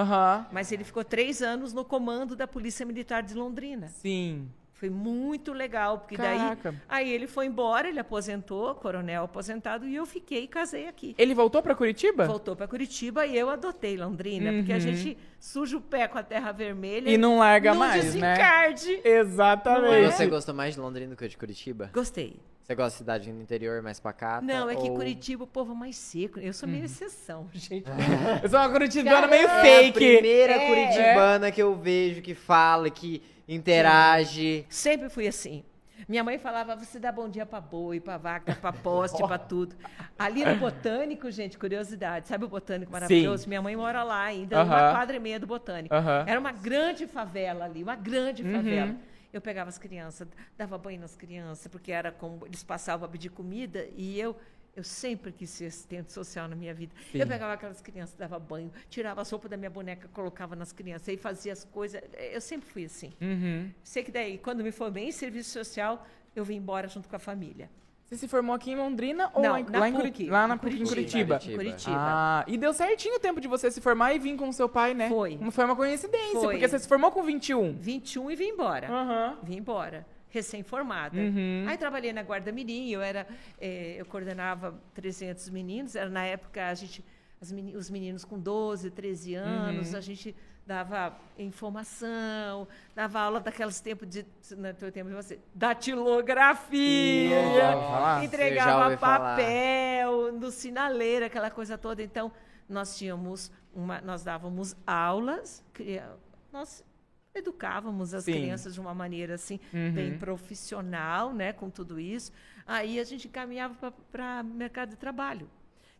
Mas 0.51 0.71
ele 0.71 0.83
ficou 0.83 1.03
três 1.03 1.41
anos 1.41 1.73
no 1.73 1.85
comando 1.85 2.35
da 2.35 2.45
Polícia 2.45 2.85
Militar 2.85 3.23
de 3.23 3.33
Londrina. 3.33 3.87
Sim. 3.87 4.49
Foi 4.83 4.89
muito 4.89 5.53
legal, 5.53 5.99
porque 5.99 6.17
Caraca. 6.17 6.71
daí 6.89 7.05
aí 7.05 7.13
ele 7.13 7.25
foi 7.25 7.45
embora, 7.45 7.87
ele 7.87 7.99
aposentou, 8.01 8.75
coronel 8.75 9.23
aposentado, 9.23 9.87
e 9.87 9.95
eu 9.95 10.05
fiquei 10.05 10.43
e 10.43 10.47
casei 10.47 10.89
aqui. 10.89 11.15
Ele 11.17 11.33
voltou 11.33 11.61
pra 11.63 11.73
Curitiba? 11.73 12.25
Voltou 12.25 12.53
para 12.53 12.67
Curitiba 12.67 13.25
e 13.25 13.37
eu 13.37 13.49
adotei 13.49 13.95
Londrina, 13.95 14.51
porque 14.51 14.73
a 14.73 14.75
Uhum. 14.75 14.81
gente 14.81 15.17
suja 15.39 15.77
o 15.77 15.81
pé 15.81 16.05
com 16.09 16.17
a 16.17 16.23
terra 16.23 16.51
vermelha 16.51 17.09
E 17.09 17.17
não 17.17 17.39
larga 17.39 17.71
não 17.71 17.79
mais, 17.79 18.13
né? 18.13 18.33
desencarde. 18.33 18.91
E 19.05 19.07
Exatamente. 19.07 20.11
você 20.11 20.27
gostou 20.27 20.53
mais 20.53 20.73
de 20.73 20.81
Londrina 20.81 21.11
do 21.11 21.15
que 21.17 21.29
de 21.29 21.37
Curitiba? 21.37 21.89
Gostei. 21.93 22.35
Você 22.63 22.75
gosta 22.75 22.91
de 22.91 22.97
cidade 22.97 23.31
no 23.33 23.41
interior, 23.41 23.81
mais 23.81 23.99
pacata? 23.99 24.41
Não, 24.45 24.69
é 24.69 24.75
que 24.75 24.89
ou- 24.89 24.95
Curitiba 24.95 25.43
o 25.43 25.47
povo 25.47 25.73
é 25.73 25.75
mais 25.75 25.97
seco. 25.97 26.39
Eu 26.39 26.53
sou 26.53 26.65
Uhum. 26.67 26.73
meio 26.75 26.85
exceção, 26.85 27.49
gente. 27.53 27.83
Eu 28.41 28.49
sou 28.49 28.57
uma 28.57 28.69
curitibana 28.69 29.27
meio 29.27 29.47
É 29.47 29.59
a 29.59 29.61
fake. 29.61 29.91
primeira 29.93 30.53
É. 30.53 30.67
curitibana 30.67 31.51
que 31.51 31.61
eu 31.61 31.75
vejo 31.75 32.21
que 32.21 32.33
fala, 32.33 32.89
que 32.89 33.21
interage. 33.47 34.65
Sempre 34.69 35.09
fui 35.09 35.27
assim. 35.27 35.63
Minha 36.07 36.23
mãe 36.23 36.37
falava, 36.37 36.75
você 36.75 36.99
dá 36.99 37.11
bom 37.11 37.29
dia 37.29 37.45
pra 37.45 37.61
boi, 37.61 37.99
pra 37.99 38.17
vaca, 38.17 38.55
pra 38.55 38.73
poste, 38.73 39.21
pra 39.25 39.37
tudo. 39.39 39.75
Ali 40.19 40.43
no 40.45 40.55
Botânico, 40.55 41.29
gente, 41.31 41.57
curiosidade, 41.57 42.27
sabe 42.27 42.43
o 42.45 42.47
Botânico 42.49 42.91
maravilhoso? 42.91 43.47
Minha 43.47 43.61
mãe 43.61 43.75
mora 43.75 44.03
lá 44.03 44.21
ainda, 44.23 44.63
uma 44.63 44.75
Aham. 44.75 44.91
quadra 44.95 45.15
e 45.15 45.19
meia 45.19 45.39
do 45.39 45.47
Botânico. 45.47 45.93
Aham. 45.95 46.25
Era 46.27 46.39
uma 46.39 46.51
grande 46.51 47.07
favela 47.07 47.65
ali, 47.65 47.83
uma 47.83 47.95
grande 47.95 48.43
favela. 48.43 48.87
Uhum. 48.91 48.97
Eu 49.33 49.41
pegava 49.41 49.67
as 49.67 49.79
crianças, 49.79 50.27
dava 50.55 50.77
banho 50.77 51.01
nas 51.01 51.15
crianças, 51.15 51.67
porque 51.67 51.91
era 51.91 52.11
como 52.11 52.45
eles 52.45 52.63
passavam 52.63 53.05
a 53.07 53.11
pedir 53.11 53.29
comida 53.29 53.89
e 53.97 54.19
eu 54.19 54.37
eu 54.75 54.83
sempre 54.83 55.31
quis 55.31 55.49
ser 55.51 55.65
assistente 55.65 56.11
social 56.11 56.47
na 56.47 56.55
minha 56.55 56.73
vida. 56.73 56.95
Sim. 57.11 57.19
Eu 57.19 57.27
pegava 57.27 57.53
aquelas 57.53 57.79
crianças, 57.79 58.15
dava 58.15 58.39
banho, 58.39 58.71
tirava 58.89 59.21
a 59.21 59.25
sopa 59.25 59.47
da 59.47 59.55
minha 59.55 59.69
boneca, 59.69 60.07
colocava 60.07 60.55
nas 60.55 60.71
crianças 60.71 61.09
e 61.09 61.17
fazia 61.17 61.53
as 61.53 61.63
coisas. 61.63 62.01
Eu 62.13 62.41
sempre 62.41 62.67
fui 62.67 62.85
assim. 62.85 63.13
Uhum. 63.21 63.71
Sei 63.83 64.03
que 64.03 64.11
daí, 64.11 64.39
quando 64.39 64.63
me 64.63 64.71
formei 64.71 65.05
em 65.05 65.11
serviço 65.11 65.51
social, 65.51 66.07
eu 66.35 66.43
vim 66.43 66.55
embora 66.55 66.87
junto 66.87 67.07
com 67.07 67.15
a 67.15 67.19
família. 67.19 67.69
Você 68.13 68.19
se 68.19 68.27
formou 68.27 68.53
aqui 68.55 68.69
em 68.71 68.75
Londrina 68.75 69.31
ou 69.33 69.41
Não, 69.41 69.53
lá, 69.53 69.59
em, 69.59 69.63
na 69.63 69.79
lá 69.79 69.89
em 69.89 69.91
PUC, 69.93 70.01
Curitiba? 70.03 70.31
Lá 70.33 70.47
na 70.47 70.53
em 70.55 70.57
PUC, 70.59 70.75
em 70.75 70.85
Curitiba. 70.85 71.35
Curitiba. 71.39 71.53
Em 71.63 71.65
Curitiba. 71.65 71.95
Ah, 71.97 72.43
e 72.47 72.57
deu 72.57 72.71
certinho 72.73 73.15
o 73.15 73.19
tempo 73.19 73.41
de 73.41 73.47
você 73.47 73.71
se 73.71 73.81
formar 73.81 74.13
e 74.13 74.19
vir 74.19 74.35
com 74.37 74.47
o 74.49 74.53
seu 74.53 74.69
pai, 74.69 74.93
né? 74.93 75.09
Foi. 75.09 75.35
Não 75.41 75.49
foi 75.49 75.65
uma 75.65 75.75
coincidência, 75.75 76.39
Foi. 76.39 76.53
porque 76.53 76.67
você 76.67 76.77
se 76.77 76.87
formou 76.87 77.09
com 77.11 77.23
21. 77.23 77.73
21 77.73 78.29
e 78.29 78.35
vim 78.35 78.49
embora. 78.49 78.87
Aham. 78.87 79.37
Vim 79.41 79.57
embora, 79.57 80.05
recém-formada. 80.29 81.17
Uhum. 81.17 81.65
Aí 81.67 81.77
trabalhei 81.77 82.13
na 82.13 82.21
Guarda 82.21 82.51
Mirim, 82.51 82.89
eu 82.91 83.01
era, 83.01 83.25
eh, 83.59 83.95
eu 83.97 84.05
coordenava 84.05 84.79
300 84.93 85.49
meninos, 85.49 85.95
era 85.95 86.09
na 86.09 86.23
época 86.23 86.67
a 86.67 86.73
gente, 86.75 87.03
as 87.41 87.51
meni- 87.51 87.75
os 87.75 87.89
meninos 87.89 88.23
com 88.23 88.37
12, 88.37 88.91
13 88.91 89.33
anos, 89.35 89.91
Uhum. 89.93 89.97
a 89.97 90.01
gente 90.01 90.35
dava 90.65 91.13
informação, 91.37 92.67
dava 92.95 93.19
aula 93.19 93.39
daqueles 93.39 93.79
tempos 93.81 94.07
de, 94.07 94.25
no 94.55 94.73
teu 94.73 94.91
tempo 94.91 95.09
de 95.09 95.15
você, 95.15 95.39
datilografia, 95.53 97.35
já 97.55 98.23
entregava 98.23 98.83
ouviu 98.85 98.97
falar. 98.97 99.35
papel, 99.35 100.31
no 100.33 100.51
sinaleiro, 100.51 101.25
aquela 101.25 101.49
coisa 101.51 101.77
toda. 101.77 102.01
Então, 102.01 102.31
nós 102.67 102.97
tínhamos 102.97 103.51
uma, 103.73 103.99
nós 104.01 104.23
dávamos 104.23 104.75
aulas, 104.87 105.63
nós 106.51 106.83
educávamos 107.35 108.13
as 108.13 108.25
Sim. 108.25 108.33
crianças 108.33 108.73
de 108.75 108.79
uma 108.79 108.93
maneira 108.93 109.33
assim 109.35 109.59
Uhum. 109.73 109.91
bem 109.91 110.17
profissional, 110.19 111.33
né, 111.33 111.51
com 111.51 111.69
tudo 111.69 111.99
isso. 111.99 112.31
Aí 112.65 112.99
a 112.99 113.03
gente 113.03 113.27
caminhava 113.27 113.91
para 114.11 114.43
mercado 114.43 114.89
de 114.91 114.95
trabalho, 114.97 115.49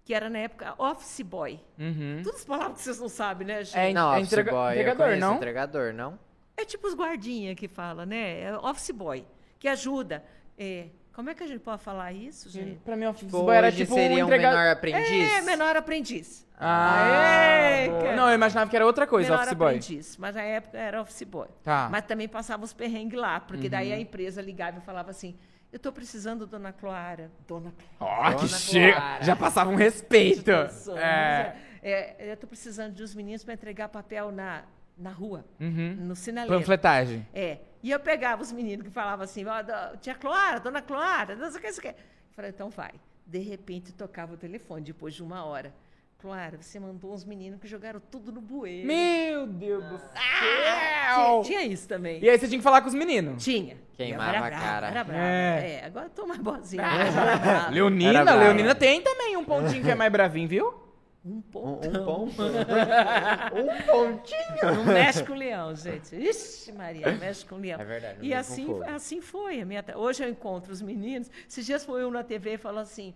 que 0.05 0.13
era 0.13 0.29
na 0.29 0.39
época 0.39 0.73
office 0.77 1.21
boy. 1.21 1.59
Uhum. 1.79 2.21
Todas 2.23 2.39
as 2.41 2.45
palavras 2.45 2.77
que 2.77 2.83
vocês 2.83 2.99
não 2.99 3.09
sabem, 3.09 3.47
né, 3.47 3.63
gente? 3.63 3.77
É, 3.77 3.89
É, 3.89 3.93
Não, 3.93 4.13
é 4.13 4.17
office 4.17 4.27
entrega- 4.31 4.51
boy, 4.51 4.71
entregador, 4.73 5.17
não? 5.17 5.35
entregador, 5.35 5.93
não? 5.93 6.19
tipo 6.65 6.87
os 6.87 6.93
guardinha 6.95 7.53
que 7.55 7.67
fala, 7.67 8.05
né? 8.05 8.41
É 8.41 8.57
office 8.57 8.91
boy, 8.91 9.25
que 9.59 9.67
ajuda. 9.67 10.23
É, 10.57 10.87
como 11.13 11.29
é 11.29 11.35
que 11.35 11.43
a 11.43 11.47
gente 11.47 11.59
pode 11.59 11.81
falar 11.83 12.11
isso, 12.13 12.49
gente? 12.49 12.79
Pra 12.85 12.95
mim, 12.95 13.05
office 13.05 13.25
Tipo, 13.25 13.43
boy 13.43 13.55
era 13.55 13.67
hoje 13.67 13.77
tipo 13.77 13.93
seria 13.93 14.17
um 14.17 14.19
um 14.21 14.23
entregador. 14.27 14.57
menor 14.59 14.71
aprendiz? 14.71 15.31
É, 15.33 15.41
menor 15.41 15.75
aprendiz. 15.75 16.47
Ah, 16.57 17.85
cara. 18.01 18.15
não, 18.15 18.29
eu 18.29 18.35
imaginava 18.35 18.69
que 18.69 18.75
era 18.75 18.85
outra 18.85 19.05
coisa, 19.05 19.29
menor 19.31 19.43
office 19.43 19.53
boy. 19.57 19.67
aprendiz, 19.67 20.17
mas 20.17 20.35
na 20.35 20.41
época 20.41 20.77
era 20.77 21.01
office 21.01 21.23
boy. 21.23 21.47
Tá. 21.63 21.89
Mas 21.91 22.05
também 22.05 22.27
passava 22.27 22.63
uns 22.63 22.73
perrengues 22.73 23.19
lá, 23.19 23.39
porque 23.39 23.67
daí 23.69 23.89
Uhum. 23.91 23.95
a 23.97 23.99
empresa 23.99 24.41
ligava 24.41 24.77
e 24.77 24.81
falava 24.81 25.09
assim: 25.11 25.35
eu 25.73 25.77
estou 25.77 25.91
precisando, 25.91 26.45
dona 26.47 26.71
Clara. 26.71 27.29
Dona 27.47 27.73
Ó, 27.99 28.29
que 28.31 28.35
Dona 28.45 28.47
chega. 28.47 28.93
Clara. 28.95 29.23
Já 29.23 29.35
passava 29.35 29.69
um 29.71 29.75
respeito. 29.75 30.43
Clara. 30.45 30.99
É. 31.01 31.55
É, 31.81 32.29
eu 32.29 32.33
estou 32.35 32.47
precisando 32.47 32.93
de 32.93 33.03
uns 33.03 33.13
meninos 33.13 33.43
para 33.43 33.55
entregar 33.55 33.89
papel 33.89 34.31
na, 34.31 34.63
na 34.97 35.09
rua, 35.11 35.43
Uhum. 35.59 35.95
no 35.99 36.15
sinaleiro. 36.15 36.57
Panfletagem. 36.59 37.27
É. 37.33 37.57
E 37.81 37.91
eu 37.91 37.99
pegava 37.99 38.41
os 38.41 38.51
meninos 38.53 38.85
que 38.85 38.91
falavam 38.91 39.25
assim, 39.25 39.43
do- 39.43 39.97
tia 39.97 40.15
Clara, 40.15 40.59
dona 40.61 40.81
Clara, 40.81 41.35
não 41.35 41.49
sei 41.51 41.57
o 41.57 41.61
que, 41.61 41.67
não 41.67 41.73
sei 41.73 41.91
o 41.91 41.93
que. 41.93 41.99
Eu 41.99 42.33
falei, 42.35 42.51
então 42.51 42.69
vai. 42.69 42.91
De 43.27 43.39
repente 43.39 43.91
tocava 43.93 44.33
o 44.35 44.37
telefone, 44.37 44.85
depois 44.85 45.13
de 45.13 45.21
uma 45.23 45.43
hora. 45.43 45.73
Clara, 46.23 46.57
você 46.57 46.79
mandou 46.79 47.11
uns 47.13 47.25
meninos 47.25 47.59
que 47.59 47.67
jogaram 47.67 47.99
tudo 47.99 48.31
no 48.31 48.39
bueiro. 48.39 48.87
Meu 48.87 49.45
Deus 49.45 49.83
do 49.83 49.97
Tinha, 49.97 51.15
céu! 51.17 51.41
tinha 51.43 51.63
isso 51.63 51.85
também. 51.85 52.23
E 52.23 52.29
aí 52.29 52.39
você 52.39 52.47
tinha 52.47 52.59
que 52.59 52.63
falar 52.63 52.81
com 52.81 52.87
os 52.87 52.93
meninos. 52.93 53.43
Tinha. 53.43 53.75
Queimava 53.91 54.29
a 54.29 54.31
brava, 54.31 54.49
cara. 54.55 54.87
Era 54.87 55.03
brava. 55.03 55.21
É. 55.21 55.81
É. 55.81 55.85
agora 55.85 56.05
eu 56.05 56.09
tô 56.11 56.25
mais 56.25 56.39
boazinha. 56.39 56.81
brava. 56.81 57.69
Leonina. 57.71 58.35
Leonina 58.35 58.73
tem 58.73 59.01
também 59.01 59.35
um 59.35 59.43
pontinho 59.43 59.83
que 59.83 59.91
é 59.91 59.95
mais 59.95 60.09
bravinho, 60.09 60.47
viu? 60.47 60.73
Um 61.25 61.41
ponto. 61.41 61.89
um 61.89 62.05
ponto. 62.05 62.41
um 63.53 63.81
pontinho. 63.85 64.75
Não 64.75 64.85
mexe 64.85 65.25
com 65.25 65.33
o 65.33 65.35
leão, 65.35 65.75
gente. 65.75 66.15
Ixi, 66.15 66.71
Maria, 66.71 67.11
não 67.11 67.19
mexe 67.19 67.45
com 67.45 67.55
o 67.55 67.59
leão. 67.59 67.81
É 67.81 67.83
verdade, 67.83 68.19
E 68.21 68.33
assim, 68.33 68.81
assim 68.85 69.19
foi. 69.19 69.59
A 69.59 69.65
minha, 69.65 69.83
hoje 69.93 70.23
eu 70.23 70.29
encontro 70.29 70.71
os 70.71 70.81
meninos. 70.81 71.29
Esses 71.49 71.65
dias 71.65 71.83
foi 71.83 72.05
um 72.05 72.11
na 72.11 72.23
TV 72.23 72.53
e 72.53 72.57
falou 72.57 72.79
assim: 72.79 73.13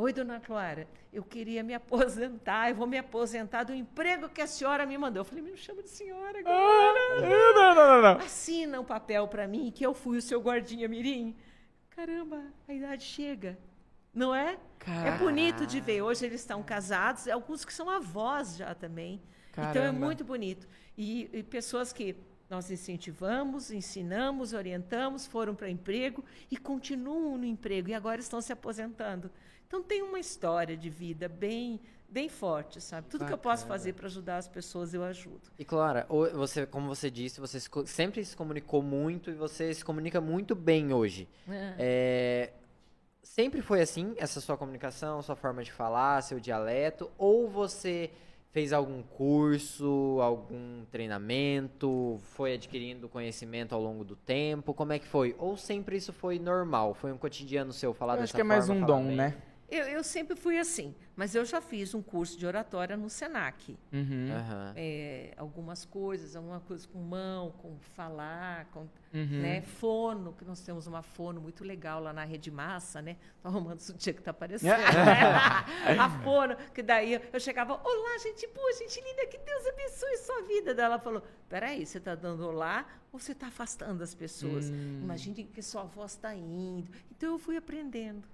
Oi, 0.00 0.12
dona 0.12 0.38
Clara, 0.38 0.86
eu 1.12 1.24
queria 1.24 1.60
me 1.60 1.74
aposentar, 1.74 2.70
eu 2.70 2.76
vou 2.76 2.86
me 2.86 2.96
aposentar 2.96 3.64
do 3.64 3.74
emprego 3.74 4.28
que 4.28 4.40
a 4.40 4.46
senhora 4.46 4.86
me 4.86 4.96
mandou. 4.96 5.22
Eu 5.22 5.24
falei, 5.24 5.42
me 5.42 5.56
chama 5.56 5.82
de 5.82 5.88
senhora 5.88 6.38
agora. 6.38 6.56
Ah, 6.56 7.20
não, 7.20 7.54
não, 7.54 7.74
não, 7.74 8.02
não. 8.02 8.24
Assina 8.24 8.80
um 8.80 8.84
papel 8.84 9.26
para 9.26 9.48
mim 9.48 9.72
que 9.72 9.84
eu 9.84 9.92
fui 9.92 10.16
o 10.16 10.22
seu 10.22 10.40
guardinha 10.40 10.86
mirim. 10.86 11.34
Caramba, 11.90 12.44
a 12.68 12.72
idade 12.72 13.02
chega. 13.02 13.58
Não 14.14 14.32
é? 14.32 14.56
É 15.04 15.18
bonito 15.18 15.66
de 15.66 15.80
ver. 15.80 16.00
Hoje 16.00 16.24
eles 16.24 16.42
estão 16.42 16.62
casados, 16.62 17.26
alguns 17.26 17.64
que 17.64 17.72
são 17.72 17.90
avós 17.90 18.56
já 18.56 18.76
também. 18.76 19.20
Então 19.50 19.64
é 19.64 19.72
Caramba. 19.72 20.06
muito 20.06 20.24
bonito. 20.24 20.68
E, 20.96 21.28
e 21.32 21.42
pessoas 21.42 21.92
que 21.92 22.14
nós 22.48 22.70
incentivamos, 22.70 23.72
ensinamos, 23.72 24.52
orientamos, 24.52 25.26
foram 25.26 25.56
para 25.56 25.68
emprego 25.68 26.24
e 26.48 26.56
continuam 26.56 27.36
no 27.36 27.44
emprego 27.44 27.88
e 27.88 27.94
agora 27.94 28.20
estão 28.20 28.40
se 28.40 28.52
aposentando. 28.52 29.28
Então 29.68 29.82
tem 29.82 30.02
uma 30.02 30.18
história 30.18 30.74
de 30.76 30.88
vida 30.88 31.28
bem, 31.28 31.78
bem 32.08 32.28
forte, 32.28 32.80
sabe? 32.80 33.06
Tudo 33.08 33.26
que 33.26 33.32
eu 33.32 33.38
posso 33.38 33.64
Bacana. 33.64 33.78
fazer 33.78 33.92
para 33.92 34.06
ajudar 34.06 34.38
as 34.38 34.48
pessoas, 34.48 34.94
eu 34.94 35.04
ajudo. 35.04 35.42
E 35.58 35.64
Clara, 35.64 36.06
você, 36.34 36.64
como 36.66 36.88
você 36.88 37.10
disse, 37.10 37.38
você 37.38 37.60
sempre 37.84 38.24
se 38.24 38.34
comunicou 38.34 38.82
muito 38.82 39.30
e 39.30 39.34
você 39.34 39.72
se 39.74 39.84
comunica 39.84 40.20
muito 40.22 40.54
bem 40.54 40.92
hoje. 40.94 41.28
É, 41.78 42.50
sempre 43.22 43.60
foi 43.60 43.82
assim, 43.82 44.14
essa 44.16 44.40
sua 44.40 44.56
comunicação, 44.56 45.20
sua 45.20 45.36
forma 45.36 45.62
de 45.62 45.70
falar, 45.70 46.22
seu 46.22 46.40
dialeto? 46.40 47.10
Ou 47.18 47.46
você 47.46 48.10
fez 48.50 48.72
algum 48.72 49.02
curso, 49.02 50.18
algum 50.22 50.82
treinamento, 50.90 52.18
foi 52.32 52.54
adquirindo 52.54 53.06
conhecimento 53.06 53.74
ao 53.74 53.82
longo 53.82 54.02
do 54.02 54.16
tempo? 54.16 54.72
Como 54.72 54.94
é 54.94 54.98
que 54.98 55.06
foi? 55.06 55.36
Ou 55.38 55.58
sempre 55.58 55.98
isso 55.98 56.12
foi 56.14 56.38
normal? 56.38 56.94
Foi 56.94 57.12
um 57.12 57.18
cotidiano 57.18 57.70
seu 57.70 57.92
falar 57.92 58.14
Eu 58.14 58.20
dessa 58.20 58.24
acho 58.30 58.34
que 58.34 58.40
é 58.40 58.44
mais 58.44 58.66
forma, 58.66 58.82
um 58.82 58.86
dom, 58.86 59.06
bem? 59.08 59.16
né? 59.16 59.36
Eu, 59.70 59.84
eu 59.84 60.02
sempre 60.02 60.34
fui 60.34 60.58
assim, 60.58 60.94
mas 61.14 61.34
eu 61.34 61.44
já 61.44 61.60
fiz 61.60 61.94
um 61.94 62.00
curso 62.00 62.38
de 62.38 62.46
oratória 62.46 62.96
no 62.96 63.10
Senac. 63.10 63.78
Uhum. 63.92 64.32
Aham. 64.32 64.72
É, 64.74 65.34
algumas 65.36 65.84
coisas, 65.84 66.34
alguma 66.34 66.60
coisa 66.60 66.88
com 66.88 66.98
mão, 66.98 67.52
com 67.52 67.76
falar, 67.80 68.64
com 68.66 68.88
Uhum. 69.12 69.40
né, 69.40 69.62
fono, 69.62 70.34
que 70.34 70.44
nós 70.44 70.60
temos 70.60 70.86
uma 70.86 71.00
fono 71.00 71.40
muito 71.40 71.64
legal 71.64 71.98
lá 71.98 72.12
na 72.12 72.24
Rede 72.24 72.50
Massa, 72.50 73.00
né? 73.00 73.16
Tô 73.40 73.48
arrumando 73.48 73.80
o 73.80 73.94
dia 73.94 74.12
que 74.12 74.20
tá 74.20 74.32
aparecendo. 74.32 74.70
a 75.98 76.10
fono, 76.22 76.54
que 76.74 76.82
daí 76.82 77.18
eu 77.32 77.40
chegava, 77.40 77.72
olá, 77.82 78.18
gente 78.18 78.46
boa, 78.48 78.72
gente 78.74 79.00
linda, 79.00 79.26
que 79.26 79.38
Deus 79.38 79.66
abençoe 79.66 80.16
sua 80.18 80.42
vida. 80.42 80.74
Daí 80.74 80.84
ela 80.84 80.98
falou, 80.98 81.22
peraí, 81.48 81.86
você 81.86 81.98
tá 81.98 82.14
dando 82.14 82.46
olá 82.46 82.86
ou 83.10 83.18
você 83.18 83.34
tá 83.34 83.46
afastando 83.46 84.02
as 84.02 84.14
pessoas? 84.14 84.68
Hum. 84.70 85.00
Imagine 85.02 85.44
que 85.44 85.62
sua 85.62 85.84
voz 85.84 86.12
está 86.12 86.34
indo. 86.34 86.90
Então 87.10 87.32
eu 87.32 87.38
fui 87.38 87.56
aprendendo. 87.56 88.28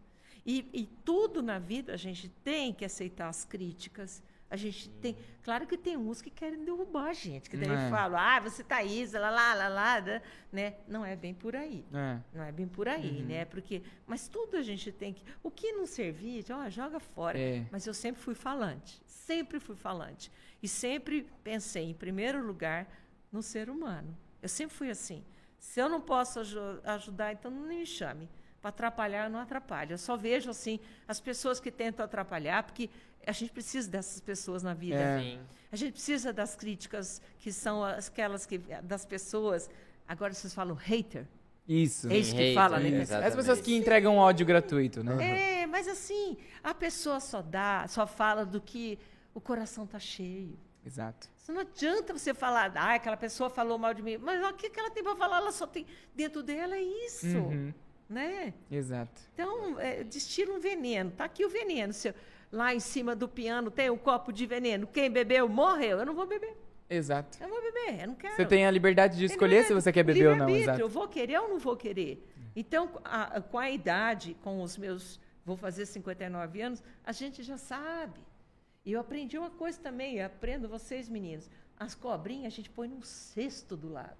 E, 0.46 0.68
e 0.72 0.86
tudo 1.04 1.42
na 1.42 1.58
vida 1.58 1.94
a 1.94 1.96
gente 1.96 2.28
tem 2.28 2.72
que 2.72 2.84
aceitar 2.84 3.28
as 3.28 3.44
críticas. 3.44 4.22
A 4.50 4.56
gente 4.56 4.88
tem. 5.00 5.16
Claro 5.42 5.66
que 5.66 5.76
tem 5.76 5.96
uns 5.96 6.20
que 6.22 6.30
querem 6.30 6.64
derrubar 6.64 7.08
a 7.08 7.12
gente, 7.12 7.48
que 7.50 7.56
daí 7.56 7.70
É. 7.70 7.90
falam, 7.90 8.18
ah, 8.20 8.38
você 8.40 8.62
tá 8.62 8.84
isso, 8.84 9.18
lá, 9.18 9.30
lá, 9.30 9.54
lá, 9.54 9.68
lá, 9.68 10.00
né? 10.00 10.22
né? 10.52 10.74
Não 10.86 11.04
é 11.04 11.16
bem 11.16 11.34
por 11.34 11.56
aí. 11.56 11.84
É. 11.92 12.20
Não 12.32 12.44
é 12.44 12.52
bem 12.52 12.68
por 12.68 12.86
aí, 12.86 13.20
Uhum. 13.22 13.26
né? 13.26 13.44
Porque, 13.46 13.82
mas 14.06 14.28
tudo 14.28 14.56
a 14.56 14.62
gente 14.62 14.92
tem 14.92 15.12
que. 15.14 15.24
O 15.42 15.50
que 15.50 15.72
não 15.72 15.86
servir, 15.86 16.44
ó, 16.52 16.68
joga 16.68 17.00
fora. 17.00 17.38
É. 17.38 17.66
Mas 17.72 17.86
eu 17.86 17.94
sempre 17.94 18.20
fui 18.22 18.34
falante, 18.34 19.02
sempre 19.06 19.58
fui 19.58 19.74
falante. 19.74 20.30
E 20.62 20.68
sempre 20.68 21.26
pensei, 21.42 21.90
em 21.90 21.94
primeiro 21.94 22.40
lugar, 22.46 22.86
no 23.32 23.42
ser 23.42 23.68
humano. 23.68 24.16
Eu 24.40 24.48
sempre 24.48 24.76
fui 24.76 24.90
assim. 24.90 25.24
Se 25.58 25.80
eu 25.80 25.88
não 25.88 26.00
posso 26.00 26.40
aju- 26.40 26.80
ajudar, 26.84 27.32
então 27.32 27.50
não 27.50 27.66
me 27.66 27.84
chame. 27.86 28.28
Para 28.64 28.70
atrapalhar, 28.70 29.24
eu 29.24 29.30
não 29.30 29.40
atrapalho. 29.40 29.92
Eu 29.92 29.98
só 29.98 30.16
vejo, 30.16 30.48
assim, 30.48 30.80
as 31.06 31.20
pessoas 31.20 31.60
que 31.60 31.70
tentam 31.70 32.02
atrapalhar, 32.02 32.62
porque 32.62 32.88
a 33.26 33.30
gente 33.30 33.52
precisa 33.52 33.90
dessas 33.90 34.22
pessoas 34.22 34.62
na 34.62 34.72
vida. 34.72 34.96
É. 34.96 35.38
A 35.70 35.76
gente 35.76 35.92
precisa 35.92 36.32
das 36.32 36.56
críticas 36.56 37.20
que 37.38 37.52
são 37.52 37.84
aquelas 37.84 38.46
que 38.46 38.56
das 38.82 39.04
pessoas. 39.04 39.68
Agora 40.08 40.32
vocês 40.32 40.54
falam 40.54 40.74
hater. 40.74 41.26
Isso. 41.68 42.08
É 42.08 42.16
isso 42.16 42.34
que 42.34 42.40
Hate, 42.40 42.54
fala, 42.54 42.80
né? 42.80 43.04
é, 43.06 43.26
As 43.26 43.36
pessoas 43.36 43.60
que 43.60 43.76
entregam 43.76 44.16
ódio 44.16 44.46
gratuito, 44.46 45.04
né? 45.04 45.62
É, 45.62 45.66
mas 45.66 45.86
assim, 45.86 46.38
a 46.62 46.72
pessoa 46.72 47.20
só 47.20 47.42
dá, 47.42 47.84
só 47.86 48.06
fala 48.06 48.46
do 48.46 48.62
que 48.62 48.98
o 49.34 49.42
coração 49.42 49.86
tá 49.86 49.98
cheio. 49.98 50.58
Exato. 50.86 51.28
Isso 51.36 51.52
não 51.52 51.60
adianta 51.60 52.16
você 52.16 52.32
falar, 52.32 52.72
ah, 52.76 52.94
aquela 52.94 53.18
pessoa 53.18 53.50
falou 53.50 53.76
mal 53.76 53.92
de 53.92 54.00
mim. 54.00 54.16
Mas 54.16 54.42
o 54.42 54.54
que 54.54 54.70
que 54.70 54.80
ela 54.80 54.90
tem 54.90 55.04
para 55.04 55.16
falar? 55.16 55.36
Ela 55.36 55.52
só 55.52 55.66
tem. 55.66 55.84
Dentro 56.14 56.42
dela 56.42 56.74
é 56.76 56.80
isso. 56.80 57.26
Uhum. 57.26 57.74
Né? 58.08 58.52
Exato. 58.70 59.20
Então, 59.32 59.78
é, 59.80 60.04
destila 60.04 60.54
um 60.54 60.60
veneno. 60.60 61.10
Tá 61.10 61.24
aqui 61.24 61.44
o 61.44 61.48
veneno. 61.48 61.92
Se 61.92 62.14
lá 62.52 62.74
em 62.74 62.80
cima 62.80 63.16
do 63.16 63.26
piano 63.28 63.70
tem 63.70 63.90
um 63.90 63.96
copo 63.96 64.32
de 64.32 64.46
veneno. 64.46 64.86
Quem 64.86 65.10
bebeu, 65.10 65.48
morreu. 65.48 65.98
Eu 66.00 66.06
não 66.06 66.14
vou 66.14 66.26
beber. 66.26 66.56
Exato. 66.88 67.38
Eu 67.40 67.48
não 67.48 67.60
vou 67.60 67.72
beber. 67.72 68.02
Eu 68.02 68.08
não 68.08 68.14
quero. 68.14 68.36
Você 68.36 68.44
tem 68.44 68.66
a 68.66 68.70
liberdade 68.70 69.16
de 69.16 69.24
escolher 69.24 69.62
se 69.62 69.68
livre- 69.70 69.82
você 69.82 69.92
quer 69.92 70.02
beber 70.02 70.28
ou 70.28 70.36
não, 70.36 70.48
exato. 70.50 70.80
Eu 70.80 70.88
vou 70.88 71.08
querer 71.08 71.38
ou 71.40 71.48
não 71.48 71.58
vou 71.58 71.76
querer. 71.76 72.22
Então, 72.54 72.90
a- 73.04 73.38
a- 73.38 73.40
com 73.40 73.58
a 73.58 73.70
idade, 73.70 74.36
com 74.42 74.62
os 74.62 74.76
meus. 74.76 75.18
Vou 75.44 75.56
fazer 75.56 75.84
59 75.86 76.60
anos, 76.62 76.82
a 77.04 77.12
gente 77.12 77.42
já 77.42 77.56
sabe. 77.58 78.20
E 78.84 78.92
eu 78.92 79.00
aprendi 79.00 79.36
uma 79.38 79.50
coisa 79.50 79.78
também, 79.80 80.16
eu 80.18 80.26
aprendo 80.26 80.68
vocês, 80.68 81.08
meninos. 81.08 81.50
As 81.78 81.94
cobrinhas 81.94 82.52
a 82.52 82.56
gente 82.56 82.70
põe 82.70 82.86
num 82.86 83.02
cesto 83.02 83.76
do 83.76 83.90
lado. 83.90 84.16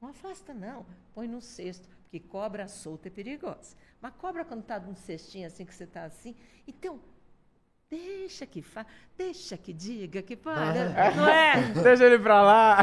Não 0.00 0.10
afasta, 0.10 0.54
não. 0.54 0.86
Põe 1.14 1.26
num 1.26 1.40
cesto. 1.40 1.88
Porque 2.14 2.28
cobra 2.28 2.68
solta 2.68 3.08
é 3.08 3.10
perigosa. 3.10 3.76
Mas 4.00 4.14
cobra, 4.14 4.44
quando 4.44 4.60
está 4.60 4.78
num 4.78 4.94
cestinho 4.94 5.48
assim, 5.48 5.64
que 5.64 5.74
você 5.74 5.82
está 5.82 6.04
assim. 6.04 6.36
Então, 6.64 7.00
deixa 7.90 8.46
que 8.46 8.62
fa... 8.62 8.84
deixa 9.16 9.56
que 9.56 9.72
diga, 9.72 10.22
que 10.22 10.36
para. 10.36 10.88
Não 11.14 11.28
é? 11.28 11.62
Deixa 11.82 12.04
ele 12.04 12.18
pra 12.18 12.42
lá. 12.42 12.78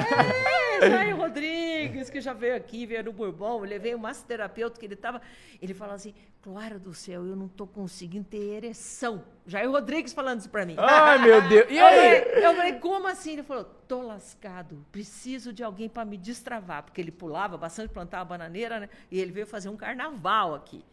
É, 0.81 0.89
Jair 0.89 1.15
Rodrigues, 1.15 2.09
que 2.09 2.19
já 2.21 2.33
veio 2.33 2.55
aqui, 2.55 2.85
veio 2.85 3.03
no 3.03 3.11
Bourbon, 3.13 3.59
eu 3.59 3.69
levei 3.69 3.93
um 3.93 3.99
massoterapeuta 3.99 4.79
que 4.79 4.85
ele 4.85 4.93
estava. 4.95 5.21
Ele 5.61 5.73
falou 5.73 5.93
assim: 5.95 6.13
Clara 6.41 6.79
do 6.79 6.93
céu, 6.93 7.25
eu 7.25 7.35
não 7.35 7.45
estou 7.45 7.67
conseguindo 7.67 8.25
ter 8.25 8.37
ereção. 8.55 9.23
Jair 9.45 9.69
Rodrigues 9.69 10.13
falando 10.13 10.39
isso 10.39 10.49
para 10.49 10.65
mim. 10.65 10.75
Ai, 10.77 11.19
meu 11.19 11.41
Deus. 11.49 11.69
E 11.69 11.77
Eu 11.77 11.85
aí? 11.85 11.95
falei, 12.21 12.45
eu 12.45 12.55
falei, 12.55 12.73
como 12.73 13.07
assim? 13.07 13.33
Ele 13.33 13.43
falou, 13.43 13.63
tô 13.87 14.01
lascado, 14.01 14.83
preciso 14.91 15.51
de 15.53 15.63
alguém 15.63 15.87
para 15.89 16.03
me 16.05 16.17
destravar, 16.17 16.83
porque 16.83 16.99
ele 17.01 17.11
pulava 17.11 17.57
bastante, 17.57 17.89
plantava 17.93 18.25
bananeira, 18.25 18.79
né? 18.79 18.89
E 19.11 19.19
ele 19.19 19.31
veio 19.31 19.45
fazer 19.45 19.69
um 19.69 19.77
carnaval 19.77 20.55
aqui. 20.55 20.83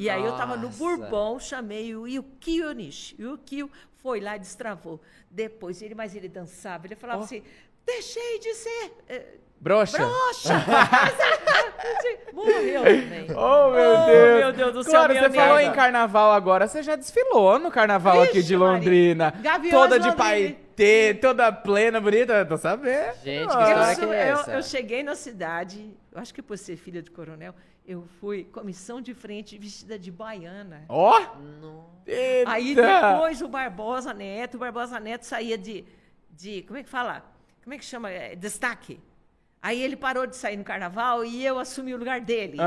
E 0.00 0.08
aí 0.08 0.24
eu 0.24 0.32
tava 0.36 0.56
no. 0.56 0.68
Bourbon, 0.70 1.38
chamei 1.38 1.94
o 1.94 2.06
Yukio 2.06 2.72
Nishi. 2.72 3.14
O 3.18 3.22
Yukio 3.32 3.70
foi 4.02 4.18
lá 4.20 4.36
e 4.36 4.38
destravou. 4.38 5.00
Depois, 5.30 5.82
ele, 5.82 5.94
mas 5.94 6.14
ele 6.16 6.28
dançava, 6.28 6.86
ele 6.86 6.96
falava 6.96 7.20
Ó. 7.20 7.24
assim, 7.24 7.42
deixei 7.84 8.38
de 8.38 8.54
ser 8.54 8.92
eh, 9.08 9.26
Broxa. 9.60 9.98
broxa. 9.98 10.54
Morreu 12.32 12.82
também. 12.82 13.26
Oh, 13.30 13.70
meu 13.70 13.90
Oh, 13.92 14.06
Deus. 14.06 14.38
meu 14.40 14.52
Deus 14.52 14.72
do 14.72 14.82
céu, 14.84 14.92
Claro, 14.92 15.14
você 15.14 15.30
falou 15.30 15.60
em 15.60 15.72
carnaval 15.72 16.32
agora. 16.32 16.66
Você 16.66 16.82
já 16.82 16.96
desfilou 16.96 17.58
no 17.58 17.70
carnaval 17.70 18.22
aqui 18.22 18.34
Vixe, 18.34 18.48
de 18.48 18.56
Maria. 18.56 18.74
Londrina. 18.74 19.30
Gaviões 19.42 19.70
toda 19.74 19.98
de 20.00 20.16
paetê, 20.16 21.14
toda 21.20 21.52
plena, 21.52 22.00
bonita. 22.00 22.32
Eu 22.34 22.46
tô 22.48 22.56
sabendo. 22.56 23.12
Gente, 23.22 23.48
que 23.48 23.62
história 23.62 23.92
Eu, 23.92 23.96
que 24.08 24.14
é 24.14 24.30
eu- 24.30 24.34
essa? 24.36 24.52
eu 24.52 24.62
cheguei 24.62 25.02
na 25.02 25.14
cidade, 25.14 25.94
eu 26.12 26.20
acho 26.20 26.32
que 26.32 26.40
por 26.42 26.56
ser 26.56 26.76
filha 26.76 27.02
de 27.02 27.10
coronel, 27.10 27.54
eu 27.90 28.06
fui 28.20 28.44
comissão 28.44 29.00
de 29.00 29.12
frente 29.12 29.58
vestida 29.58 29.98
de 29.98 30.12
baiana. 30.12 30.84
Ó. 30.88 31.18
Não. 31.60 31.86
Eita. 32.06 32.52
Aí 32.52 32.72
depois 32.72 33.42
o 33.42 33.48
Barbosa 33.48 34.14
Neto, 34.14 34.54
o 34.54 34.58
Barbosa 34.58 35.00
Neto 35.00 35.24
saía 35.24 35.58
de, 35.58 35.84
de 36.30 36.62
como 36.62 36.78
é 36.78 36.84
que 36.84 36.88
fala? 36.88 37.24
Como 37.64 37.74
é 37.74 37.78
que 37.78 37.84
chama? 37.84 38.08
É, 38.08 38.36
destaque. 38.36 39.00
Aí 39.60 39.82
ele 39.82 39.96
parou 39.96 40.24
de 40.24 40.36
sair 40.36 40.56
no 40.56 40.62
carnaval 40.62 41.24
e 41.24 41.44
eu 41.44 41.58
assumi 41.58 41.92
o 41.92 41.96
lugar 41.96 42.20
dele. 42.20 42.58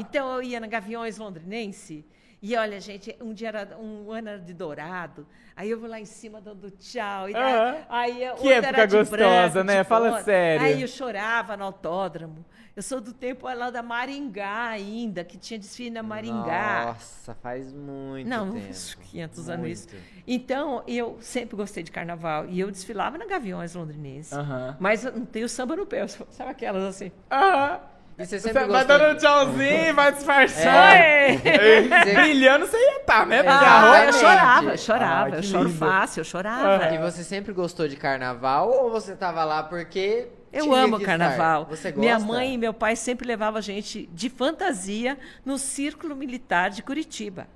Então 0.00 0.34
eu 0.34 0.42
ia 0.42 0.58
na 0.58 0.66
Gaviões 0.66 1.16
Londrinense. 1.16 2.04
E 2.42 2.56
olha, 2.56 2.80
gente, 2.80 3.16
um 3.20 3.32
dia 3.32 3.48
era 3.48 3.78
um 3.78 4.10
ano 4.10 4.30
era 4.30 4.38
de 4.40 4.52
dourado. 4.52 5.24
Aí 5.54 5.70
eu 5.70 5.78
vou 5.78 5.88
lá 5.88 6.00
em 6.00 6.04
cima 6.04 6.40
dando 6.40 6.72
tchau. 6.72 7.28
E 7.30 7.32
daí, 7.32 7.40
Aham. 7.54 7.76
aí 7.88 8.14
Que 8.40 8.52
época 8.52 8.66
era 8.66 8.86
de 8.86 8.96
gostosa, 8.98 9.16
branco, 9.16 9.62
né? 9.64 9.84
Fala 9.84 10.22
sério. 10.22 10.66
Aí 10.66 10.82
eu 10.82 10.88
chorava 10.88 11.56
no 11.56 11.62
autódromo. 11.62 12.44
Eu 12.74 12.82
sou 12.82 13.00
do 13.00 13.12
tempo 13.12 13.46
lá 13.46 13.70
da 13.70 13.80
Maringá 13.80 14.68
ainda, 14.70 15.22
que 15.22 15.38
tinha 15.38 15.56
desfile 15.56 15.90
na 15.90 16.02
Maringá. 16.02 16.86
Nossa, 16.86 17.32
faz 17.34 17.72
muito 17.72 18.28
Não, 18.28 18.50
tempo. 18.50 18.66
uns 18.70 18.94
500 18.94 19.48
anos 19.48 19.68
isso. 19.70 19.88
Muito. 19.92 20.06
Então, 20.26 20.82
eu 20.88 21.18
sempre 21.20 21.54
gostei 21.54 21.84
de 21.84 21.92
carnaval. 21.92 22.46
E 22.48 22.58
eu 22.58 22.70
desfilava 22.72 23.16
na 23.18 23.26
Gaviões 23.26 23.74
Londrinense. 23.74 24.34
Mas 24.80 25.04
não 25.04 25.24
tenho 25.24 25.48
samba 25.48 25.76
no 25.76 25.86
pé. 25.86 26.08
Sabe 26.08 26.50
aquelas 26.50 26.82
assim? 26.82 27.12
Aham. 27.30 27.80
E 28.22 28.26
você 28.26 28.38
sempre 28.40 28.64
vai 28.64 28.68
gostou 28.68 28.98
dando 28.98 29.10
um 29.10 29.14
de... 29.14 29.20
tchauzinho, 29.20 29.94
vai 29.94 30.12
disfarçando. 30.12 30.68
Oi! 30.76 32.14
Brilhando 32.14 32.66
você 32.66 32.76
ia 32.76 32.96
estar, 32.98 33.26
né? 33.26 33.42
Porque 33.42 33.64
a 33.64 33.68
Ah, 33.68 33.80
roupa- 33.80 33.96
eu 33.98 34.08
Exatamente. 34.08 34.18
chorava, 34.20 34.70
eu 34.70 34.78
chorava. 34.78 35.24
Ah, 35.24 35.28
eu 35.36 35.40
que 35.40 35.46
choro 35.46 35.64
lindo. 35.68 35.78
fácil, 35.78 36.20
eu 36.20 36.24
chorava. 36.24 36.94
E 36.94 36.98
você 36.98 37.24
sempre 37.24 37.52
gostou 37.52 37.88
de 37.88 37.96
carnaval 37.96 38.70
ou 38.70 38.90
você 38.90 39.14
tava 39.16 39.44
lá 39.44 39.62
porque 39.62 40.28
Eu 40.52 40.64
tinha 40.64 40.76
amo 40.84 40.98
que 40.98 41.04
carnaval. 41.04 41.66
Você 41.66 41.88
gosta? 41.90 42.00
Minha 42.00 42.18
mãe 42.18 42.54
e 42.54 42.58
meu 42.58 42.72
pai 42.74 42.96
sempre 42.96 43.26
levavam 43.26 43.58
a 43.58 43.62
gente 43.62 44.08
de 44.12 44.28
fantasia 44.30 45.18
no 45.44 45.58
Círculo 45.58 46.14
Militar 46.14 46.70
de 46.70 46.82
Curitiba. 46.82 47.46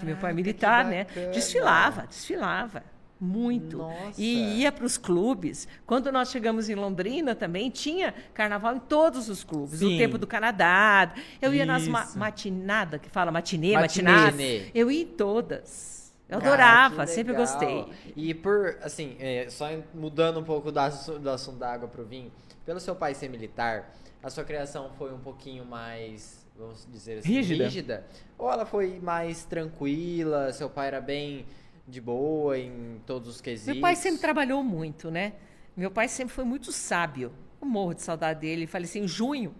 que 0.00 0.04
meu 0.06 0.16
pai 0.16 0.30
é 0.30 0.34
Caraca, 0.34 0.34
militar, 0.34 0.84
que 0.84 0.90
né? 0.90 1.04
bacana. 1.04 1.26
Desfilava, 1.32 2.06
desfilava. 2.08 2.82
Muito. 3.20 3.78
Nossa. 3.78 4.20
E 4.20 4.60
ia 4.60 4.72
para 4.72 4.84
os 4.84 4.98
clubes. 4.98 5.66
Quando 5.86 6.10
nós 6.12 6.30
chegamos 6.30 6.68
em 6.68 6.74
Londrina 6.74 7.34
também, 7.34 7.70
tinha 7.70 8.12
carnaval 8.34 8.76
em 8.76 8.80
todos 8.80 9.28
os 9.28 9.42
clubes. 9.44 9.78
Sim. 9.78 9.92
No 9.92 9.98
tempo 9.98 10.18
do 10.18 10.26
Canadá. 10.26 11.14
Eu 11.40 11.54
ia 11.54 11.64
nas 11.64 11.86
ma 11.88 12.02
Isso. 12.02 12.18
matinada, 12.18 12.98
que 12.98 13.08
fala 13.08 13.30
matinê, 13.30 13.74
matinada. 13.74 14.36
Eu 14.74 14.90
ia 14.90 15.02
em 15.02 15.06
todas. 15.06 16.12
Eu 16.28 16.38
adorava, 16.38 17.06
sempre 17.06 17.34
gostei. 17.34 17.86
E 18.16 18.32
por, 18.34 18.78
assim, 18.82 19.16
é, 19.20 19.46
só 19.50 19.66
mudando 19.94 20.40
um 20.40 20.44
pouco 20.44 20.72
do 20.72 20.78
assu- 20.80 21.18
do 21.18 21.30
assunto 21.30 21.58
da 21.58 21.70
água 21.72 21.86
pro 21.86 22.04
vinho, 22.04 22.32
pelo 22.64 22.80
seu 22.80 22.96
pai 22.96 23.14
ser 23.14 23.28
militar, 23.28 23.94
a 24.22 24.30
sua 24.30 24.42
criação 24.42 24.90
foi 24.96 25.12
um 25.12 25.18
pouquinho 25.18 25.66
mais, 25.66 26.44
vamos 26.58 26.88
dizer 26.90 27.18
assim, 27.18 27.28
Rígida. 27.40 28.06
Ou 28.38 28.50
ela 28.50 28.64
foi 28.64 28.98
mais 29.00 29.44
tranquila, 29.44 30.50
seu 30.52 30.70
pai 30.70 30.88
era 30.88 31.00
bem 31.00 31.44
de 31.86 32.00
boa 32.00 32.58
em 32.58 33.00
todos 33.06 33.28
os 33.28 33.40
quesitos? 33.40 33.72
Meu 33.72 33.80
pai 33.80 33.96
sempre 33.96 34.20
trabalhou 34.20 34.62
muito, 34.62 35.10
né? 35.10 35.34
Meu 35.76 35.90
pai 35.90 36.08
sempre 36.08 36.34
foi 36.34 36.44
muito 36.44 36.72
sábio. 36.72 37.32
Eu 37.60 37.66
morro 37.66 37.94
de 37.94 38.02
saudade 38.02 38.40
dele. 38.40 38.62
Ele 38.62 38.66
faleceu 38.66 39.02
em 39.02 39.08
junho 39.08 39.54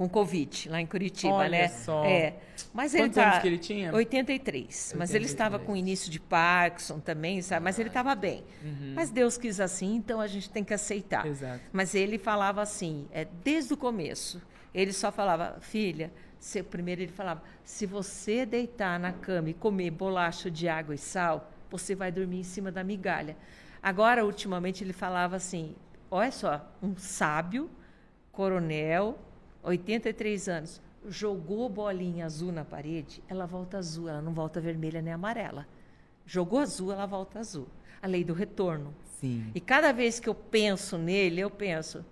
com 0.00 0.08
Covid, 0.08 0.70
lá 0.70 0.80
em 0.80 0.86
Curitiba, 0.86 1.34
Olha 1.34 1.50
né? 1.50 1.68
só. 1.68 2.06
É. 2.06 2.36
Mas 2.72 2.94
ele 2.94 3.04
Quantos 3.04 3.16
tá... 3.16 3.28
anos 3.28 3.38
que 3.42 3.48
ele 3.48 3.58
tinha? 3.58 3.94
83. 3.94 4.94
Mas 4.96 5.14
ele 5.14 5.26
estava 5.26 5.58
com 5.58 5.76
início 5.76 6.10
de 6.10 6.18
Parkinson 6.18 6.98
também, 6.98 7.42
sabe? 7.42 7.62
Mas 7.62 7.78
ele 7.78 7.90
estava 7.90 8.14
bem. 8.14 8.42
Mas 8.94 9.10
Deus 9.10 9.36
quis 9.36 9.60
assim, 9.60 9.96
então 9.96 10.18
a 10.18 10.26
gente 10.26 10.48
tem 10.48 10.64
que 10.64 10.72
aceitar. 10.72 11.26
Uhum. 11.26 11.30
Exato. 11.32 11.60
Mas 11.70 11.94
ele 11.94 12.16
falava 12.16 12.62
assim, 12.62 13.06
é, 13.12 13.26
desde 13.44 13.74
o 13.74 13.76
começo. 13.76 14.40
Ele 14.72 14.92
só 14.92 15.12
falava, 15.12 15.58
filha, 15.60 16.10
se, 16.38 16.62
primeiro 16.62 17.02
ele 17.02 17.12
falava, 17.12 17.42
se 17.62 17.84
você 17.84 18.46
deitar 18.46 18.98
na 18.98 19.12
cama 19.12 19.50
e 19.50 19.54
comer 19.54 19.90
bolacha 19.90 20.50
de 20.50 20.66
água 20.66 20.94
e 20.94 20.98
sal, 20.98 21.52
você 21.70 21.94
vai 21.94 22.10
dormir 22.10 22.40
em 22.40 22.44
cima 22.44 22.70
da 22.72 22.82
migalha. 22.84 23.36
Agora, 23.82 24.24
ultimamente, 24.24 24.84
ele 24.84 24.92
falava 24.92 25.36
assim, 25.36 25.74
olha 26.10 26.30
só, 26.30 26.70
um 26.82 26.96
sábio, 26.96 27.70
coronel, 28.32 29.18
83 29.62 30.48
anos, 30.48 30.80
jogou 31.08 31.68
bolinha 31.68 32.26
azul 32.26 32.52
na 32.52 32.64
parede, 32.64 33.22
ela 33.28 33.46
volta 33.46 33.78
azul, 33.78 34.08
ela 34.08 34.20
não 34.20 34.32
volta 34.34 34.60
vermelha 34.60 35.00
nem 35.00 35.12
amarela. 35.12 35.66
Jogou 36.26 36.58
azul, 36.58 36.92
ela 36.92 37.06
volta 37.06 37.38
azul. 37.40 37.66
A 38.02 38.06
lei 38.06 38.22
do 38.24 38.32
retorno. 38.32 38.94
Sim. 39.18 39.50
E 39.54 39.60
cada 39.60 39.92
vez 39.92 40.20
que 40.20 40.28
eu 40.28 40.34
penso 40.34 40.96
nele, 40.96 41.40
eu 41.40 41.50
penso 41.50 42.04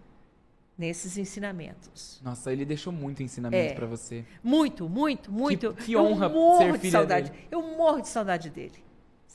nesses 0.76 1.16
ensinamentos. 1.18 2.20
Nossa, 2.22 2.52
ele 2.52 2.64
deixou 2.64 2.92
muito 2.92 3.22
ensinamento 3.22 3.72
É. 3.72 3.74
pra 3.74 3.86
você. 3.86 4.24
Muito, 4.42 4.88
muito, 4.88 5.30
muito. 5.32 5.72
que 5.74 5.92
eu 5.92 6.02
honra 6.04 6.28
morro 6.28 6.58
ser 6.58 6.72
de 6.72 6.78
filha 6.78 6.92
saudade. 6.92 7.30
dele. 7.30 7.48
Eu 7.50 7.62
morro 7.62 8.00
de 8.00 8.08
saudade 8.08 8.50
dele. 8.50 8.84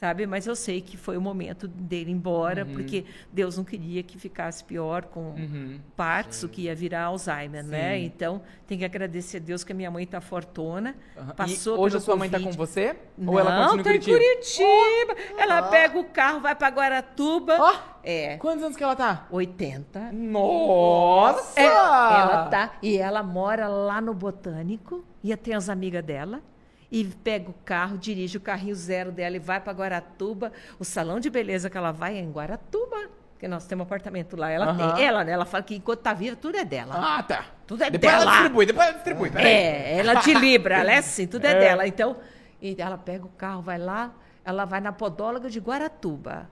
Sabe? 0.04 0.28
Mas 0.28 0.45
eu 0.45 0.54
sei 0.54 0.82
que 0.82 0.97
foi 0.97 1.16
o 1.16 1.22
momento 1.22 1.66
dele 1.66 2.12
ir 2.12 2.14
embora, 2.14 2.66
porque 2.66 3.06
Deus 3.32 3.56
não 3.56 3.64
queria 3.64 4.04
que 4.04 4.18
ficasse 4.20 4.62
pior 4.62 5.06
com 5.06 5.30
Uhum. 5.30 5.80
Parkinson, 5.95 6.49
que 6.49 6.64
ia 6.64 6.76
virar 6.76 7.04
Alzheimer, 7.06 7.64
né? 7.64 7.95
Sim. 7.95 8.04
Então, 8.04 8.41
tem 8.68 8.78
que 8.78 8.84
agradecer 8.84 9.38
a 9.38 9.39
Deus 9.39 9.64
que 9.64 9.72
a 9.72 9.76
minha 9.76 9.89
mãe 9.89 10.04
está 10.04 10.20
fortona. 10.20 10.93
Aham. 11.18 11.34
Passou 11.36 11.78
e 11.78 11.80
hoje 11.80 11.95
a 11.95 11.99
sua 12.01 12.18
mãe 12.18 12.30
tá 12.30 12.38
com 12.38 12.51
você? 12.51 12.97
Não, 13.18 13.32
Ou 13.32 13.39
ela 13.39 13.64
continua 13.70 13.84
tá 13.86 13.95
em 13.95 14.01
Curitiba? 14.01 14.18
Curitiba. 14.20 15.41
Ela 15.41 15.62
pega 15.70 15.97
o 15.97 16.04
carro, 16.04 16.41
vai 16.41 16.54
para 16.54 16.68
Guaratuba. 16.68 17.56
Ó. 17.62 17.74
É. 18.04 18.36
Quantos 18.39 18.62
anos 18.62 18.76
que 18.76 18.84
ela 18.84 18.97
tá? 18.97 19.26
80. 19.32 20.12
Nossa! 20.12 21.62
É, 21.62 21.64
ela 21.64 22.47
tá. 22.51 22.74
E 22.82 22.97
ela 22.97 23.24
mora 23.24 23.70
lá 23.70 24.01
no 24.01 24.14
Botânico. 24.14 25.01
E 25.24 25.34
tem 25.38 25.54
as 25.54 25.70
amigas 25.70 26.04
dela. 26.04 26.41
E 26.94 27.04
pega 27.06 27.50
o 27.50 27.54
carro, 27.66 27.98
dirige 27.98 28.38
o 28.38 28.39
carrinho 28.39 28.76
zero 28.76 29.12
dela 29.12 29.36
e 29.36 29.39
vai 29.39 29.60
para 29.60 29.74
Guaratuba. 29.74 30.52
O 30.78 30.86
salão 30.86 31.20
de 31.20 31.28
beleza 31.28 31.68
que 31.68 31.76
ela 31.78 31.91
vai 31.91 32.16
é 32.18 32.20
em 32.22 32.30
Guaratuba. 32.32 33.10
Porque 33.34 33.48
nós 33.48 33.66
temos 33.66 33.82
um 33.84 33.88
apartamento 33.88 34.38
lá. 34.38 34.52
Ela 34.52 34.76
tem. 34.94 35.04
Ela, 35.04 35.24
né? 35.24 35.32
Ela 35.32 35.44
fala 35.44 35.64
que 35.64 35.76
enquanto 35.76 36.02
tá 36.02 36.14
viva, 36.14 36.36
tudo 36.36 36.56
é 36.56 36.64
dela. 36.64 36.94
Ah, 36.96 37.24
tá. 37.24 37.46
Tudo 37.66 37.84
é 37.84 37.89
depois 37.89 38.12
dela. 38.12 38.22
ela 38.24 38.32
distribui, 38.34 38.66
depois 38.68 38.88
ela 38.88 38.96
distribui. 38.96 39.32
peraí. 39.32 39.48
É, 39.52 39.98
ela 39.98 40.14
de 40.14 40.34
Libra, 40.36 40.76
ela 40.78 40.91
é 40.91 40.98
assim, 41.00 41.26
tudo 41.26 41.46
é, 41.46 41.52
É. 41.52 41.60
dela. 41.60 41.88
Então, 41.88 42.16
e 42.62 42.76
ela 42.80 42.98
pega 42.98 43.26
o 43.26 43.30
carro, 43.30 43.64
vai 43.64 43.80
lá, 43.80 44.14
ela 44.46 44.64
vai 44.64 44.80
na 44.80 44.91
podóloga 44.94 45.50
de 45.50 45.60
Guaratuba. 45.60 46.48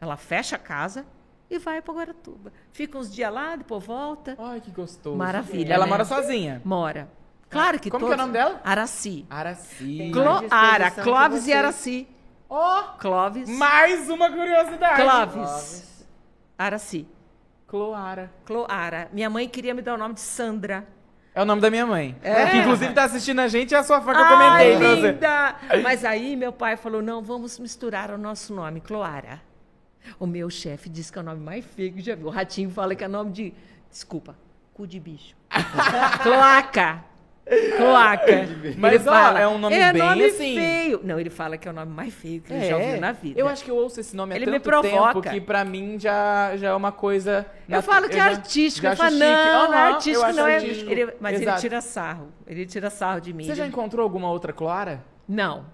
Ela 0.00 0.16
fecha 0.16 0.54
a 0.54 0.58
casa 0.58 1.04
e 1.50 1.58
vai 1.58 1.82
para 1.82 1.92
Guaratuba. 1.94 2.52
Fica 2.72 2.96
uns 2.96 3.12
dias 3.12 3.30
lá, 3.32 3.56
depois 3.56 3.84
volta. 3.84 4.36
Ai, 4.38 4.60
que 4.60 4.70
gostoso. 4.70 5.16
Maravilha, 5.16 5.74
Ela 5.74 5.84
né? 5.84 5.90
mora 5.90 6.04
sozinha. 6.04 6.62
Mora. 6.64 7.08
Claro 7.50 7.78
que 7.80 7.90
Como 7.90 8.06
que 8.06 8.12
é 8.12 8.14
o 8.14 8.16
todos- 8.16 8.26
nome 8.26 8.32
dela? 8.32 8.60
Araci. 8.64 9.26
Araci. 9.28 10.10
Clo- 10.12 10.46
Ara, 10.50 10.90
Clóvis 10.92 11.46
e. 11.48 11.52
Araci. 11.52 12.08
Ó, 12.48 12.82
Clóvis. 12.98 13.48
mais 13.48 14.08
uma 14.08 14.30
curiosidade. 14.30 15.02
Clóvis. 15.02 16.06
Araci. 16.56 17.06
Cloara. 17.66 18.30
Cloara. 18.44 19.08
Minha 19.12 19.28
mãe 19.30 19.48
queria 19.48 19.74
me 19.74 19.82
dar 19.82 19.94
o 19.94 19.98
nome 19.98 20.14
de 20.14 20.20
Sandra. 20.20 20.86
É 21.32 21.40
o 21.40 21.44
nome 21.44 21.60
da 21.62 21.70
minha 21.70 21.86
mãe. 21.86 22.16
É? 22.22 22.46
Que 22.50 22.56
inclusive 22.58 22.92
tá 22.92 23.04
assistindo 23.04 23.38
a 23.40 23.46
gente 23.46 23.70
e 23.70 23.74
é 23.74 23.78
a 23.78 23.82
sua 23.84 24.00
fã 24.00 24.12
que 24.12 24.18
eu 24.20 24.26
comentei 24.26 24.72
Ai, 24.72 24.78
pra 24.78 24.88
você. 24.96 25.12
linda! 25.12 25.56
Mas 25.82 26.04
aí 26.04 26.34
meu 26.36 26.52
pai 26.52 26.76
falou: 26.76 27.00
não, 27.00 27.22
vamos 27.22 27.58
misturar 27.60 28.10
o 28.10 28.18
nosso 28.18 28.52
nome, 28.52 28.80
Cloara. 28.80 29.40
O 30.18 30.26
meu 30.26 30.50
chefe 30.50 30.88
disse 30.88 31.12
que 31.12 31.18
é 31.18 31.22
o 31.22 31.24
nome 31.24 31.40
mais 31.40 31.64
feio 31.64 31.92
que 31.92 32.00
já 32.00 32.16
viu. 32.16 32.26
O 32.26 32.30
ratinho 32.30 32.70
fala 32.70 32.94
que 32.96 33.04
é 33.04 33.08
nome 33.08 33.30
de. 33.30 33.54
Desculpa, 33.88 34.36
cu 34.74 34.86
de 34.86 34.98
bicho. 34.98 35.36
Cloaca. 36.22 37.04
Cloaca. 37.76 38.48
Mas, 38.78 39.00
Ele 39.06 39.08
ó, 39.10 39.36
é 39.38 39.48
um 39.48 39.58
nome 39.58 39.76
é 39.76 39.92
bem 39.92 40.02
nome 40.02 40.24
assim." 40.24 40.54
feio. 40.56 41.00
Não, 41.02 41.18
ele 41.18 41.30
fala 41.30 41.56
que 41.58 41.66
é 41.66 41.70
o 41.70 41.74
nome 41.74 41.92
mais 41.92 42.12
feio 42.14 42.40
que 42.40 42.52
ele 42.52 42.66
já 42.68 42.76
ouviu 42.76 43.00
na 43.00 43.12
vida. 43.12 43.40
Eu 43.40 43.48
acho 43.48 43.64
que 43.64 43.70
eu 43.70 43.76
ouço 43.76 44.00
esse 44.00 44.14
nome 44.14 44.32
há 44.32 44.36
Ele 44.36 44.44
tanto 44.46 44.54
me 44.54 44.60
provoca. 44.60 45.20
tempo 45.20 45.22
que 45.22 45.40
pra 45.40 45.64
mim 45.64 45.98
já, 45.98 46.56
já 46.56 46.68
é 46.68 46.74
uma 46.74 46.92
coisa... 46.92 47.46
Eu 47.68 47.76
nat- 47.76 47.84
falo 47.84 48.08
que 48.08 48.16
é 48.16 48.20
artístico. 48.20 48.82
já 48.84 48.92
Eu 48.92 48.96
falo, 48.96 49.08
acho 49.08 49.16
chique. 49.18 49.28
não, 49.52 49.66
não 49.68 49.74
é 49.74 49.82
artístico, 49.92 50.32
não 50.32 50.46
é. 50.46 50.54
artístico. 50.56 50.90
Ele- 50.90 51.12
mas 51.20 51.34
Exato. 51.40 51.50
ele 51.50 51.60
tira 51.60 51.80
sarro. 51.80 52.28
Ele 52.46 52.66
tira 52.66 52.90
sarro 52.90 53.20
de 53.20 53.32
mim. 53.32 53.44
Você 53.44 53.54
já 53.54 53.66
encontrou 53.66 54.02
alguma 54.02 54.30
outra 54.30 54.52
Clara? 54.52 55.02
Não. 55.28 55.64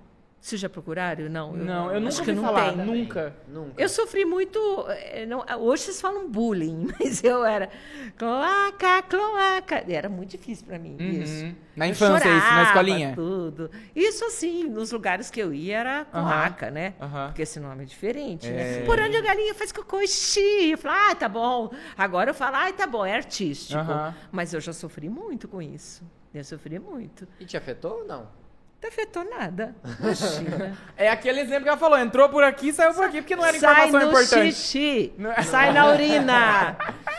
Vocês 0.47 0.61
já 0.61 0.69
procuraram? 0.69 1.29
Não. 1.29 1.53
Não, 1.55 1.91
eu 1.91 1.99
nunca 1.99 2.09
acho 2.13 2.23
que 2.23 2.31
ouvi 2.31 2.41
não 2.41 2.49
falar, 2.49 2.73
tem. 2.73 2.87
nunca. 2.87 3.35
Nunca. 3.49 3.83
Eu 3.83 3.89
sofri 3.89 4.25
muito. 4.25 4.61
eh, 4.91 5.27
não- 5.27 5.45
hoje 5.59 5.83
vocês 5.83 6.01
falam 6.01 6.31
bullying, 6.31 6.87
mas 7.01 7.25
eu 7.25 7.45
era 7.45 7.69
cloaca, 8.17 9.03
cloaca. 9.03 9.85
Era 9.89 10.09
muito 10.09 10.31
difícil 10.31 10.65
para 10.65 10.79
mim 10.79 10.97
isso. 11.01 11.45
Uhum. 11.47 11.55
Na 11.75 11.87
Eu 11.89 11.91
infância, 11.91 12.29
isso, 12.29 12.37
na 12.37 12.41
chorava, 12.43 12.63
escolinha? 12.69 13.13
Tudo. 13.17 13.71
Isso 13.95 14.25
assim, 14.25 14.63
nos 14.69 14.93
lugares 14.93 15.31
que 15.33 15.41
eu 15.41 15.53
ia 15.53 15.79
era 15.79 16.05
cloaca, 16.05 16.71
né? 16.71 16.95
aham. 17.01 17.27
Porque 17.27 17.43
esse 17.43 17.59
nome 17.59 17.83
é 17.83 17.87
diferente, 17.87 18.47
É. 18.47 18.53
né? 18.53 18.85
Por 18.87 19.01
onde 19.01 19.17
a 19.17 19.21
galinha 19.21 19.53
faz 19.53 19.73
cocô, 19.73 19.99
xixi. 20.03 20.71
Eu 20.71 20.79
falo, 20.79 20.95
ah, 21.11 21.15
tá 21.17 21.29
bom. 21.29 21.71
Agora 21.99 22.31
eu 22.31 22.35
falo, 22.35 22.55
ah, 22.55 22.73
tá 22.73 22.87
bom, 22.87 23.05
é 23.05 23.17
artístico. 23.17 23.83
Mas 24.31 24.55
eu 24.55 24.61
já 24.61 24.73
sofri 24.73 25.09
muito 25.09 25.49
com 25.49 25.61
isso. 25.61 26.05
Eu 26.33 26.45
sofri 26.45 26.79
muito. 26.79 27.27
E 27.41 27.45
te 27.45 27.57
afetou 27.57 27.99
ou 28.03 28.07
não? 28.07 28.46
Não 28.87 28.93
afetou 28.93 29.25
nada. 29.29 29.75
Imagina. 30.01 30.79
É 30.97 31.11
aquele 31.11 31.41
exemplo 31.41 31.65
que 31.65 31.69
ela 31.69 31.77
falou, 31.77 31.99
entrou 31.99 32.29
por 32.29 32.43
aqui, 32.45 32.73
saiu 32.73 32.95
por 32.95 33.05
aqui, 33.05 33.21
porque 33.21 33.35
não 33.37 33.45
era 33.45 33.59
Sai 33.59 33.89
informação 33.89 34.01
no 34.01 34.07
importante. 34.21 34.53
xixi, 34.55 35.13
Não- 35.19 35.35
sai 35.43 35.73
na 35.73 35.87
urina. 35.93 36.77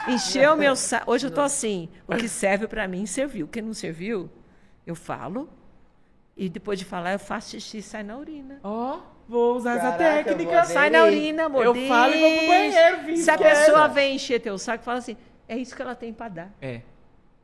Encheu 0.08 0.56
meu 0.56 0.76
saco. 0.76 1.12
Hoje 1.12 1.28
eu 1.28 1.32
tô 1.32 1.42
assim. 1.42 1.90
O 2.08 2.16
que 2.16 2.28
serve 2.30 2.68
pra 2.68 2.88
mim 2.88 3.06
serviu. 3.06 3.46
O 3.46 3.50
que 3.50 3.62
não 3.62 3.74
serviu, 3.74 4.30
eu 4.86 4.96
falo. 4.96 5.50
E 6.36 6.48
depois 6.50 6.80
de 6.80 6.86
falar, 6.86 7.14
eu 7.14 7.20
faço 7.20 7.52
xixi 7.52 7.80
e 7.80 7.82
sai 7.82 8.04
na 8.04 8.18
urina. 8.18 8.60
Ó, 8.64 9.00
vou 9.28 9.56
usar 9.58 9.76
essa 9.78 9.92
Caraca, 9.92 10.24
técnica. 10.24 10.64
vou 10.64 10.74
Sai 10.74 10.90
na 10.90 11.04
urina, 11.04 11.46
amor. 11.46 11.66
Eu 11.66 11.76
falo 11.88 12.14
e 12.16 12.20
vou 12.22 12.38
pro 12.38 12.48
banheiro, 12.48 13.18
Se 13.18 13.30
a 13.30 13.38
pessoa 13.38 13.88
vem 13.90 14.16
encher 14.16 14.40
teu 14.40 14.58
saco, 14.58 14.84
fala 14.84 15.00
assim: 15.00 15.18
é 15.48 15.58
isso 15.58 15.76
que 15.76 15.82
ela 15.82 15.96
tem 15.96 16.14
pra 16.14 16.30
dar. 16.30 16.50
É, 16.62 16.82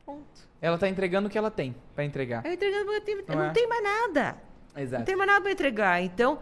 Ponto. 0.06 0.24
Ela 0.64 0.78
tá 0.78 0.88
entregando 0.88 1.28
o 1.28 1.30
que 1.30 1.36
ela 1.36 1.50
tem 1.50 1.74
pra 1.94 2.04
entregar. 2.04 2.42
Aí 2.44 2.54
entregando, 2.54 2.90
eu 2.92 3.00
tenho- 3.02 3.24
Não 3.28 3.34
não 3.36 3.44
é? 3.44 3.50
tem 3.50 3.68
mais 3.68 3.82
nada. 3.82 4.36
Não 4.74 4.82
Exato. 4.82 5.04
tem 5.04 5.14
mais 5.16 5.28
nada 5.28 5.40
pra 5.42 5.52
entregar. 5.52 6.02
Então, 6.02 6.38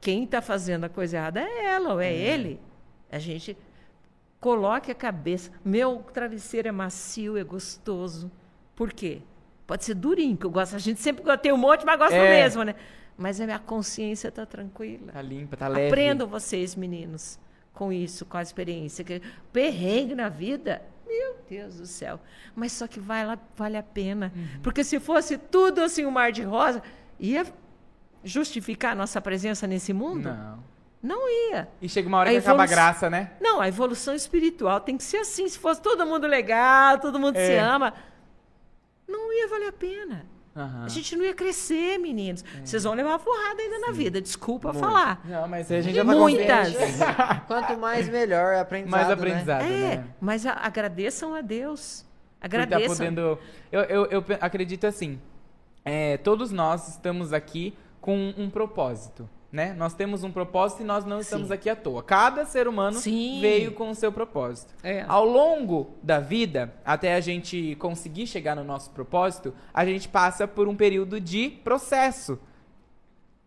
quem 0.00 0.24
está 0.24 0.40
fazendo 0.40 0.84
a 0.84 0.88
coisa 0.88 1.16
errada 1.18 1.40
é 1.40 1.64
ela 1.66 1.92
ou 1.94 2.00
é 2.00 2.12
ele. 2.12 2.58
A 3.12 3.18
gente 3.18 3.56
coloque 4.40 4.90
a 4.90 4.94
cabeça. 4.94 5.50
Meu 5.64 5.98
travesseiro 6.12 6.68
é 6.68 6.72
macio, 6.72 7.36
é 7.36 7.44
gostoso. 7.44 8.30
Por 8.74 8.92
quê? 8.92 9.20
Pode 9.66 9.84
ser 9.84 9.94
durinho, 9.94 10.36
que 10.36 10.46
eu 10.46 10.50
gosto. 10.50 10.76
A 10.76 10.78
gente 10.78 11.00
sempre 11.00 11.24
tem 11.38 11.52
um 11.52 11.56
monte, 11.56 11.84
mas 11.84 11.98
gosta 11.98 12.14
do 12.16 12.24
É. 12.24 12.42
mesmo, 12.42 12.62
né? 12.62 12.74
Mas 13.16 13.40
a 13.40 13.44
minha 13.46 13.58
consciência 13.58 14.28
está 14.28 14.44
tranquila. 14.46 15.12
Tá 15.12 15.22
limpa, 15.22 15.56
tá 15.56 15.68
leve. 15.68 15.88
Aprendam 15.88 16.26
vocês, 16.28 16.74
meninos, 16.76 17.38
com 17.72 17.92
isso, 17.92 18.24
com 18.26 18.36
a 18.36 18.42
experiência. 18.42 19.04
Que 19.04 19.20
perrengue 19.52 20.14
na 20.14 20.28
vida, 20.28 20.82
meu 21.06 21.36
Deus 21.48 21.76
do 21.76 21.86
céu. 21.86 22.18
Mas 22.54 22.72
só 22.72 22.86
que 22.86 22.98
vai 23.00 23.24
lá, 23.26 23.38
vale 23.56 23.76
a 23.76 23.82
pena. 23.82 24.32
Uhum. 24.34 24.60
Porque 24.62 24.82
se 24.84 24.98
fosse 25.00 25.38
tudo 25.38 25.82
assim, 25.82 26.04
um 26.04 26.10
mar 26.10 26.32
de 26.32 26.42
rosa, 26.42 26.82
ia 27.20 27.46
justificar 28.24 28.92
a 28.92 28.94
nossa 28.94 29.20
presença 29.20 29.66
nesse 29.66 29.92
mundo? 29.92 30.28
Não. 30.28 30.76
Não 31.02 31.28
ia. 31.52 31.68
E 31.80 31.88
chega 31.88 32.08
uma 32.08 32.18
hora 32.18 32.30
A 32.30 32.32
que 32.32 32.38
acaba 32.38 32.62
a 32.62 32.64
evolu- 32.64 32.76
graça, 32.76 33.08
né? 33.08 33.30
Não, 33.40 33.60
a 33.60 33.68
evolução 33.68 34.12
espiritual 34.14 34.80
tem 34.80 34.96
que 34.96 35.04
ser 35.04 35.18
assim. 35.18 35.48
Se 35.48 35.58
fosse 35.58 35.80
todo 35.80 36.04
mundo 36.04 36.26
legal, 36.26 36.98
todo 36.98 37.18
mundo 37.20 37.36
se 37.36 37.52
É. 37.52 37.60
ama, 37.60 37.94
não 39.06 39.32
ia 39.32 39.46
valer 39.46 39.68
a 39.68 39.72
pena. 39.72 40.26
Aham. 40.56 40.84
A 40.84 40.88
gente 40.88 41.14
não 41.16 41.24
ia 41.24 41.34
crescer, 41.34 41.98
meninos. 41.98 42.42
É. 42.62 42.64
Vocês 42.64 42.82
vão 42.84 42.94
levar 42.94 43.10
uma 43.10 43.18
porrada 43.18 43.60
ainda 43.60 43.78
na 43.80 43.92
vida. 43.92 44.20
Desculpa 44.22 44.72
falar. 44.72 45.20
Não, 45.24 45.46
mas 45.46 45.70
a 45.70 45.80
gente 45.82 45.94
já 45.94 46.04
tá 46.04 46.14
Muitas. 46.14 46.74
Quanto 47.46 47.76
mais 47.78 48.08
melhor 48.08 48.54
é 48.54 48.60
aprendizado, 48.60 48.90
Mais 48.90 49.06
né? 49.08 49.12
aprendizado, 49.14 49.62
É, 49.62 49.96
né? 49.98 50.04
mas 50.20 50.46
a- 50.46 50.54
agradeçam 50.62 51.34
a 51.34 51.42
Deus. 51.42 52.06
Tá 52.40 52.46
Agradeçam. 52.46 52.96
podendo... 52.96 53.38
Eu, 53.70 53.80
eu, 53.82 54.06
eu 54.06 54.24
acredito 54.40 54.86
assim, 54.86 55.20
é, 55.84 56.16
todos 56.18 56.50
nós 56.52 56.88
estamos 56.88 57.32
aqui 57.32 57.76
com 58.00 58.32
um 58.38 58.48
propósito, 58.48 59.28
né? 59.50 59.74
Nós 59.74 59.94
temos 59.94 60.24
um 60.24 60.30
propósito 60.30 60.82
e 60.82 60.84
nós 60.84 61.04
não 61.04 61.20
estamos 61.20 61.48
Sim. 61.48 61.54
aqui 61.54 61.70
à 61.70 61.76
toa. 61.76 62.02
Cada 62.02 62.44
ser 62.44 62.68
humano 62.68 62.98
Sim. 62.98 63.40
veio 63.40 63.72
com 63.72 63.90
o 63.90 63.94
seu 63.94 64.12
propósito. 64.12 64.74
É. 64.82 65.04
Ao 65.08 65.24
longo 65.24 65.94
da 66.02 66.20
vida, 66.20 66.74
até 66.84 67.14
a 67.14 67.20
gente 67.20 67.76
conseguir 67.76 68.26
chegar 68.26 68.56
no 68.56 68.64
nosso 68.64 68.90
propósito, 68.90 69.54
a 69.72 69.84
gente 69.84 70.08
passa 70.08 70.46
por 70.46 70.68
um 70.68 70.76
período 70.76 71.20
de 71.20 71.48
processo. 71.48 72.38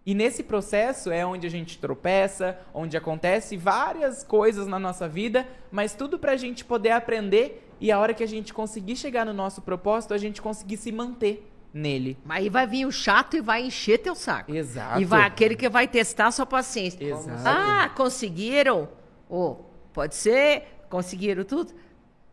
E 0.05 0.15
nesse 0.15 0.41
processo 0.41 1.11
é 1.11 1.25
onde 1.25 1.45
a 1.45 1.49
gente 1.49 1.77
tropeça, 1.77 2.57
onde 2.73 2.97
acontece 2.97 3.55
várias 3.57 4.23
coisas 4.23 4.65
na 4.65 4.79
nossa 4.79 5.07
vida, 5.07 5.45
mas 5.69 5.93
tudo 5.93 6.17
pra 6.17 6.35
gente 6.35 6.65
poder 6.65 6.91
aprender 6.91 7.69
e 7.79 7.91
a 7.91 7.99
hora 7.99 8.13
que 8.13 8.23
a 8.23 8.27
gente 8.27 8.53
conseguir 8.53 8.95
chegar 8.95 9.25
no 9.25 9.33
nosso 9.33 9.61
propósito, 9.61 10.13
a 10.13 10.17
gente 10.17 10.41
conseguir 10.41 10.77
se 10.77 10.91
manter 10.91 11.48
nele. 11.73 12.17
Mas 12.25 12.39
aí 12.39 12.49
vai 12.49 12.67
vir 12.67 12.85
o 12.85 12.91
chato 12.91 13.37
e 13.37 13.41
vai 13.41 13.63
encher 13.63 13.99
teu 13.99 14.15
saco. 14.15 14.53
Exato. 14.53 15.01
E 15.01 15.05
vai 15.05 15.23
aquele 15.23 15.55
que 15.55 15.69
vai 15.69 15.87
testar 15.87 16.27
a 16.27 16.31
sua 16.31 16.45
paciência. 16.45 17.03
Exato. 17.03 17.43
Ah, 17.45 17.89
conseguiram? 17.95 18.89
Ô, 19.29 19.55
pode 19.93 20.15
ser? 20.15 20.63
Conseguiram 20.89 21.43
tudo? 21.43 21.73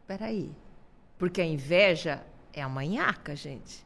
Peraí. 0.07 0.51
Porque 1.19 1.41
a 1.41 1.47
inveja 1.47 2.23
é 2.53 2.63
a 2.63 2.69
manhaca, 2.69 3.37
gente. 3.37 3.86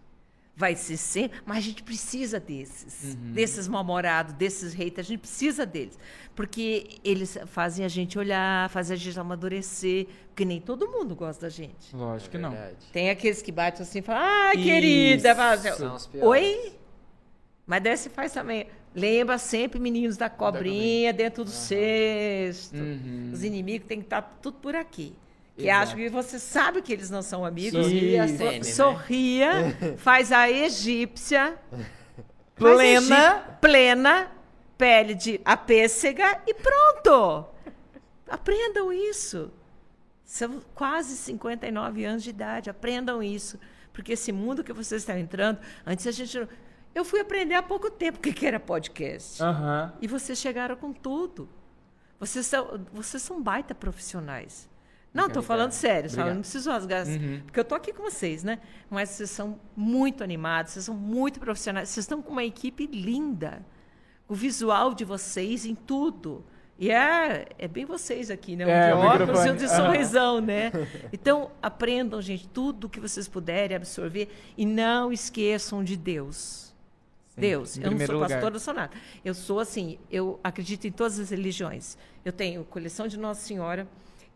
Vai 0.60 0.76
ser 0.76 0.98
sempre. 0.98 1.40
Mas 1.46 1.56
a 1.56 1.60
gente 1.62 1.82
precisa 1.82 2.38
desses. 2.38 3.14
Uhum. 3.14 3.32
Desses 3.32 3.66
mal-humorados, 3.66 4.34
desses 4.34 4.74
haters. 4.74 5.06
A 5.06 5.08
gente 5.08 5.20
precisa 5.20 5.64
deles. 5.64 5.98
Porque 6.34 6.98
eles 7.02 7.38
fazem 7.46 7.82
a 7.82 7.88
gente 7.88 8.18
olhar, 8.18 8.68
fazem 8.68 8.94
a 8.94 8.98
gente 8.98 9.18
amadurecer. 9.18 10.06
Porque 10.28 10.44
nem 10.44 10.60
todo 10.60 10.86
mundo 10.86 11.16
gosta 11.16 11.46
da 11.46 11.48
gente. 11.48 11.96
Lógico 11.96 12.32
que 12.32 12.36
não. 12.36 12.50
Verdade. 12.50 12.76
Tem 12.92 13.08
aqueles 13.08 13.40
que 13.40 13.50
batem 13.50 13.80
assim 13.80 14.00
e 14.00 14.02
falam, 14.02 14.22
ah, 14.22 14.52
Isso. 14.54 14.64
querida. 14.64 15.34
Piores. 15.34 16.28
Oi? 16.28 16.72
Mas 17.66 17.82
desse 17.82 18.10
faz 18.10 18.30
também. 18.30 18.66
Lembra 18.94 19.38
sempre, 19.38 19.80
meninos 19.80 20.18
da 20.18 20.28
cobrinha, 20.28 21.10
dentro 21.10 21.42
do 21.42 21.50
cesto. 21.50 22.76
Uhum. 22.76 23.30
Os 23.32 23.42
inimigos 23.42 23.88
têm 23.88 24.00
que 24.00 24.06
estar 24.06 24.20
tudo 24.42 24.58
por 24.58 24.74
aqui. 24.74 25.14
Que 25.60 25.68
Exato. 25.68 25.82
acham 25.82 25.96
que 25.96 26.08
você 26.08 26.38
sabe 26.38 26.80
que 26.80 26.92
eles 26.92 27.10
não 27.10 27.20
são 27.20 27.44
amigos. 27.44 27.84
Sorria 27.84 28.24
Isso. 28.24 28.36
sempre, 28.38 28.58
né? 28.58 28.64
Sorria, 28.64 29.50
faz 29.98 30.32
a 30.32 30.50
egípcia. 30.50 31.58
Plena. 32.54 33.58
plena, 33.60 34.30
pele 34.76 35.14
de 35.14 35.40
a 35.44 35.56
pêssega 35.56 36.40
e 36.46 36.54
pronto. 36.54 37.46
Aprendam 38.28 38.92
isso. 38.92 39.50
São 40.24 40.62
quase 40.74 41.16
59 41.16 42.04
anos 42.04 42.22
de 42.22 42.30
idade. 42.30 42.70
Aprendam 42.70 43.22
isso. 43.22 43.58
Porque 43.92 44.12
esse 44.12 44.30
mundo 44.30 44.62
que 44.62 44.72
vocês 44.72 45.02
estão 45.02 45.18
entrando, 45.18 45.58
antes 45.86 46.06
a 46.06 46.10
gente. 46.10 46.48
Eu 46.94 47.04
fui 47.04 47.20
aprender 47.20 47.54
há 47.54 47.62
pouco 47.62 47.90
tempo 47.90 48.18
o 48.18 48.20
que 48.20 48.46
era 48.46 48.58
podcast. 48.58 49.42
Aham. 49.42 49.92
E 50.00 50.06
vocês 50.06 50.38
chegaram 50.38 50.76
com 50.76 50.92
tudo. 50.92 51.48
Vocês 52.18 52.46
são, 52.46 52.86
vocês 52.92 53.22
são 53.22 53.42
baita 53.42 53.74
profissionais. 53.74 54.68
Não, 55.12 55.26
estou 55.26 55.42
falando 55.42 55.72
sério, 55.72 56.08
sabe? 56.08 56.30
Não 56.30 56.40
preciso 56.40 56.70
rasgar. 56.70 57.06
Uhum. 57.06 57.40
Porque 57.44 57.58
eu 57.58 57.64
tô 57.64 57.74
aqui 57.74 57.92
com 57.92 58.02
vocês, 58.02 58.44
né? 58.44 58.60
Mas 58.88 59.08
vocês 59.10 59.30
são 59.30 59.58
muito 59.76 60.22
animados, 60.22 60.72
vocês 60.72 60.84
são 60.84 60.94
muito 60.94 61.40
profissionais. 61.40 61.88
Vocês 61.88 62.04
estão 62.04 62.22
com 62.22 62.30
uma 62.32 62.44
equipe 62.44 62.86
linda. 62.86 63.64
O 64.28 64.34
visual 64.34 64.94
de 64.94 65.04
vocês 65.04 65.66
em 65.66 65.74
tudo. 65.74 66.44
E 66.78 66.90
é, 66.90 67.46
é 67.58 67.68
bem 67.68 67.84
vocês 67.84 68.30
aqui, 68.30 68.54
né? 68.54 68.64
Um 68.66 68.70
É, 68.70 68.86
de 68.86 68.92
o 68.94 68.98
óculos 69.00 69.44
e 69.44 69.50
um 69.50 69.56
de 69.56 69.68
sorrisão, 69.68 70.40
né? 70.40 70.70
Então, 71.12 71.50
aprendam, 71.60 72.22
gente, 72.22 72.48
tudo 72.48 72.88
que 72.88 73.00
vocês 73.00 73.28
puderem 73.28 73.76
absorver 73.76 74.28
e 74.56 74.64
não 74.64 75.12
esqueçam 75.12 75.82
de 75.82 75.96
Deus. 75.96 76.72
Sim, 77.34 77.40
Deus. 77.40 77.76
Eu 77.78 77.90
não 77.90 77.98
sou 77.98 78.14
lugar. 78.14 78.30
pastora, 78.30 78.52
não 78.52 78.60
sou 78.60 78.74
nada. 78.74 78.92
Eu 79.24 79.34
sou 79.34 79.60
assim, 79.60 79.98
eu 80.10 80.38
acredito 80.42 80.86
em 80.86 80.92
todas 80.92 81.18
as 81.18 81.30
religiões. 81.30 81.98
Eu 82.24 82.32
tenho 82.32 82.64
coleção 82.64 83.08
de 83.08 83.18
Nossa 83.18 83.40
Senhora. 83.42 83.86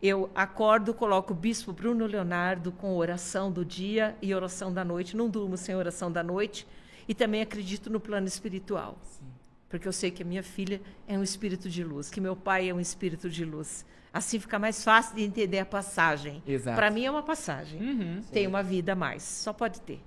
Eu 0.05 0.29
acordo, 0.35 0.93
coloco 0.93 1.33
o 1.33 1.35
bispo 1.35 1.73
Bruno 1.73 2.05
Leonardo 2.05 2.71
com 2.71 2.95
oração 2.95 3.51
do 3.51 3.65
dia 3.65 4.15
e 4.21 4.35
oração 4.35 4.71
da 4.71 4.85
noite. 4.85 5.17
Não 5.17 5.27
durmo 5.27 5.57
sem 5.57 5.73
oração 5.75 6.11
da 6.11 6.21
noite. 6.21 6.67
E 7.07 7.15
também 7.15 7.41
acredito 7.41 7.89
no 7.89 7.99
plano 7.99 8.27
espiritual. 8.27 8.99
Porque 9.67 9.87
eu 9.87 9.91
sei 9.91 10.11
que 10.11 10.21
a 10.21 10.25
minha 10.25 10.43
filha 10.43 10.79
é 11.07 11.17
um 11.17 11.23
espírito 11.23 11.67
de 11.67 11.83
luz, 11.83 12.11
que 12.11 12.21
meu 12.21 12.35
pai 12.35 12.69
é 12.69 12.73
um 12.73 12.79
espírito 12.79 13.27
de 13.29 13.43
luz. 13.43 13.83
Assim 14.13 14.39
fica 14.39 14.59
mais 14.59 14.83
fácil 14.83 15.15
de 15.15 15.23
entender 15.23 15.57
a 15.57 15.65
passagem. 15.65 16.41
Exato. 16.45 16.75
Para 16.75 16.91
mim 16.91 17.05
é 17.05 17.09
uma 17.09 17.23
passagem. 17.23 17.81
Uhum. 17.81 18.21
Tem 18.31 18.45
uma 18.45 18.61
vida 18.61 18.93
a 18.93 18.95
mais. 18.95 19.23
Só 19.23 19.51
pode 19.51 19.81
ter. 19.81 19.99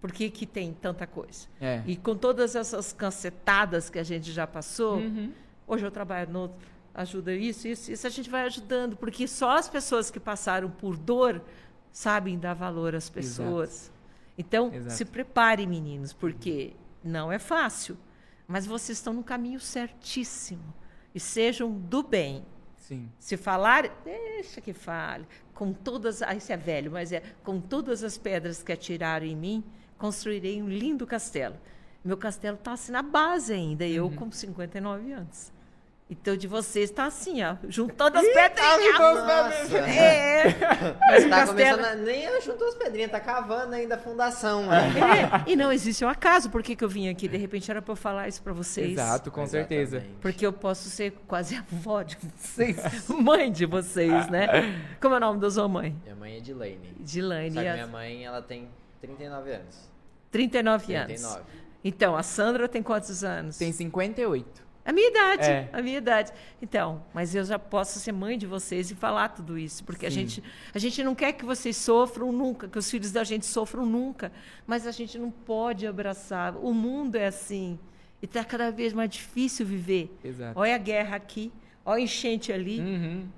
Por 0.00 0.10
que, 0.12 0.30
que 0.30 0.46
tem 0.46 0.72
tanta 0.72 1.06
coisa? 1.06 1.46
É. 1.60 1.82
E 1.86 1.94
com 1.94 2.16
todas 2.16 2.56
essas 2.56 2.90
cancetadas 2.92 3.90
que 3.90 3.98
a 3.98 4.02
gente 4.02 4.32
já 4.32 4.46
passou, 4.46 4.96
Uhum. 4.96 5.30
hoje 5.66 5.84
eu 5.84 5.90
trabalho 5.90 6.30
no 6.32 6.50
ajuda 6.94 7.32
isso, 7.34 7.66
isso, 7.68 7.90
isso, 7.90 8.06
a 8.06 8.10
gente 8.10 8.28
vai 8.28 8.42
ajudando, 8.42 8.96
porque 8.96 9.26
só 9.26 9.56
as 9.56 9.68
pessoas 9.68 10.10
que 10.10 10.20
passaram 10.20 10.70
por 10.70 10.96
dor 10.96 11.42
sabem 11.90 12.38
dar 12.38 12.54
valor 12.54 12.94
às 12.94 13.08
pessoas. 13.08 13.90
Então, 14.36 14.72
Exato. 14.72 14.94
se 14.96 15.04
preparem, 15.04 15.66
meninos, 15.66 16.12
porque 16.12 16.72
não 17.04 17.30
é 17.30 17.38
fácil, 17.38 17.96
mas 18.46 18.66
vocês 18.66 18.98
estão 18.98 19.12
no 19.12 19.22
caminho 19.22 19.60
certíssimo. 19.60 20.74
E 21.14 21.20
sejam 21.20 21.70
do 21.70 22.02
bem. 22.02 22.44
Sim. 22.78 23.10
Se 23.18 23.36
falar, 23.36 23.88
deixa 24.04 24.60
que 24.60 24.72
fale. 24.72 25.26
Com 25.54 25.72
todas, 25.72 26.22
ah, 26.22 26.34
isso 26.34 26.50
é 26.52 26.56
velho, 26.56 26.90
mas 26.90 27.12
é 27.12 27.22
com 27.44 27.60
todas 27.60 28.02
as 28.02 28.16
pedras 28.18 28.62
que 28.62 28.72
atiraram 28.72 29.26
em 29.26 29.36
mim, 29.36 29.62
construirei 29.98 30.62
um 30.62 30.68
lindo 30.68 31.06
castelo. 31.06 31.56
Meu 32.04 32.16
castelo 32.16 32.56
está 32.56 32.72
assim 32.72 32.90
na 32.90 33.02
base 33.02 33.52
ainda, 33.52 33.86
eu 33.86 34.06
Uhum. 34.06 34.16
com 34.16 34.32
59 34.32 35.12
anos. 35.12 35.51
Então 36.12 36.36
de 36.36 36.46
vocês 36.46 36.90
está 36.90 37.06
assim, 37.06 37.42
ó, 37.42 37.56
juntando 37.68 38.18
as 38.18 38.26
pedras. 38.26 38.66
Nossa. 38.98 39.78
É, 39.78 40.44
mas 41.00 41.24
Tá 41.24 41.30
castelo. 41.46 41.78
começando 41.78 41.84
a... 41.86 41.94
Nem 41.94 42.40
juntou 42.42 42.68
as 42.68 42.74
pedrinhas, 42.74 43.10
tá 43.10 43.18
cavando 43.18 43.74
ainda 43.74 43.94
a 43.94 43.98
fundação. 43.98 44.66
né? 44.66 44.92
É, 45.46 45.50
e 45.50 45.56
não 45.56 45.72
existe 45.72 46.04
um 46.04 46.08
acaso. 46.08 46.50
Por 46.50 46.62
que, 46.62 46.76
que 46.76 46.84
eu 46.84 46.88
vim 46.88 47.08
aqui? 47.08 47.26
De 47.28 47.38
repente 47.38 47.70
era 47.70 47.80
para 47.80 47.92
eu 47.92 47.96
falar 47.96 48.28
isso 48.28 48.42
para 48.42 48.52
vocês. 48.52 48.92
Exato, 48.92 49.30
com 49.30 49.46
certeza. 49.46 49.96
Exatamente. 49.96 50.20
Porque 50.20 50.44
eu 50.44 50.52
posso 50.52 50.90
ser 50.90 51.12
quase 51.26 51.56
avó 51.56 52.02
de 52.02 52.18
vocês, 52.36 52.76
mãe 53.08 53.50
de 53.50 53.64
vocês, 53.64 54.28
né? 54.28 54.46
Como 55.00 55.14
é 55.14 55.16
o 55.16 55.20
nome 55.20 55.40
da 55.40 55.50
sua 55.50 55.66
mãe? 55.66 55.96
Minha 56.04 56.14
mãe 56.16 56.36
é 56.36 56.40
de 56.40 56.52
Lane. 56.52 56.94
Dilane. 57.00 57.50
Só 57.52 57.60
que 57.60 57.64
e 57.66 57.68
a- 57.68 57.72
minha 57.72 57.86
mãe, 57.86 58.24
ela 58.26 58.42
tem 58.42 58.68
39 59.00 59.50
anos. 59.50 59.90
39 60.30 60.94
anos. 60.94 61.06
39. 61.22 61.42
Então, 61.84 62.14
a 62.16 62.22
Sandra 62.22 62.68
tem 62.68 62.82
quantos 62.82 63.24
anos? 63.24 63.56
Tem 63.58 63.72
58. 63.72 64.61
A 64.84 64.92
minha 64.92 65.08
idade, 65.08 65.44
É. 65.44 65.68
a 65.72 65.80
minha 65.80 65.98
idade. 65.98 66.32
Então, 66.60 67.04
mas 67.14 67.34
eu 67.34 67.44
já 67.44 67.58
posso 67.58 68.00
ser 68.00 68.10
mãe 68.12 68.36
de 68.36 68.46
vocês 68.46 68.90
e 68.90 68.94
falar 68.96 69.28
tudo 69.28 69.56
isso, 69.56 69.84
porque 69.84 70.04
a 70.06 70.10
gente, 70.10 70.42
a 70.74 70.78
gente 70.78 71.04
não 71.04 71.14
quer 71.14 71.32
que 71.34 71.44
vocês 71.44 71.76
sofram 71.76 72.32
nunca, 72.32 72.66
que 72.66 72.78
os 72.78 72.90
filhos 72.90 73.12
da 73.12 73.22
gente 73.22 73.46
sofram 73.46 73.86
nunca, 73.86 74.32
mas 74.66 74.86
a 74.86 74.90
gente 74.90 75.16
não 75.18 75.30
pode 75.30 75.86
abraçar. 75.86 76.56
O 76.56 76.74
mundo 76.74 77.14
é 77.16 77.26
assim 77.26 77.78
e 78.20 78.24
está 78.24 78.44
cada 78.44 78.72
vez 78.72 78.92
mais 78.92 79.08
difícil 79.10 79.64
viver. 79.64 80.12
Exato. 80.24 80.58
Olha 80.58 80.74
a 80.74 80.78
guerra 80.78 81.14
aqui, 81.16 81.52
olha 81.84 81.98
a 81.98 82.02
enchente 82.02 82.52
ali, 82.52 82.80
Uhum. 82.80 83.28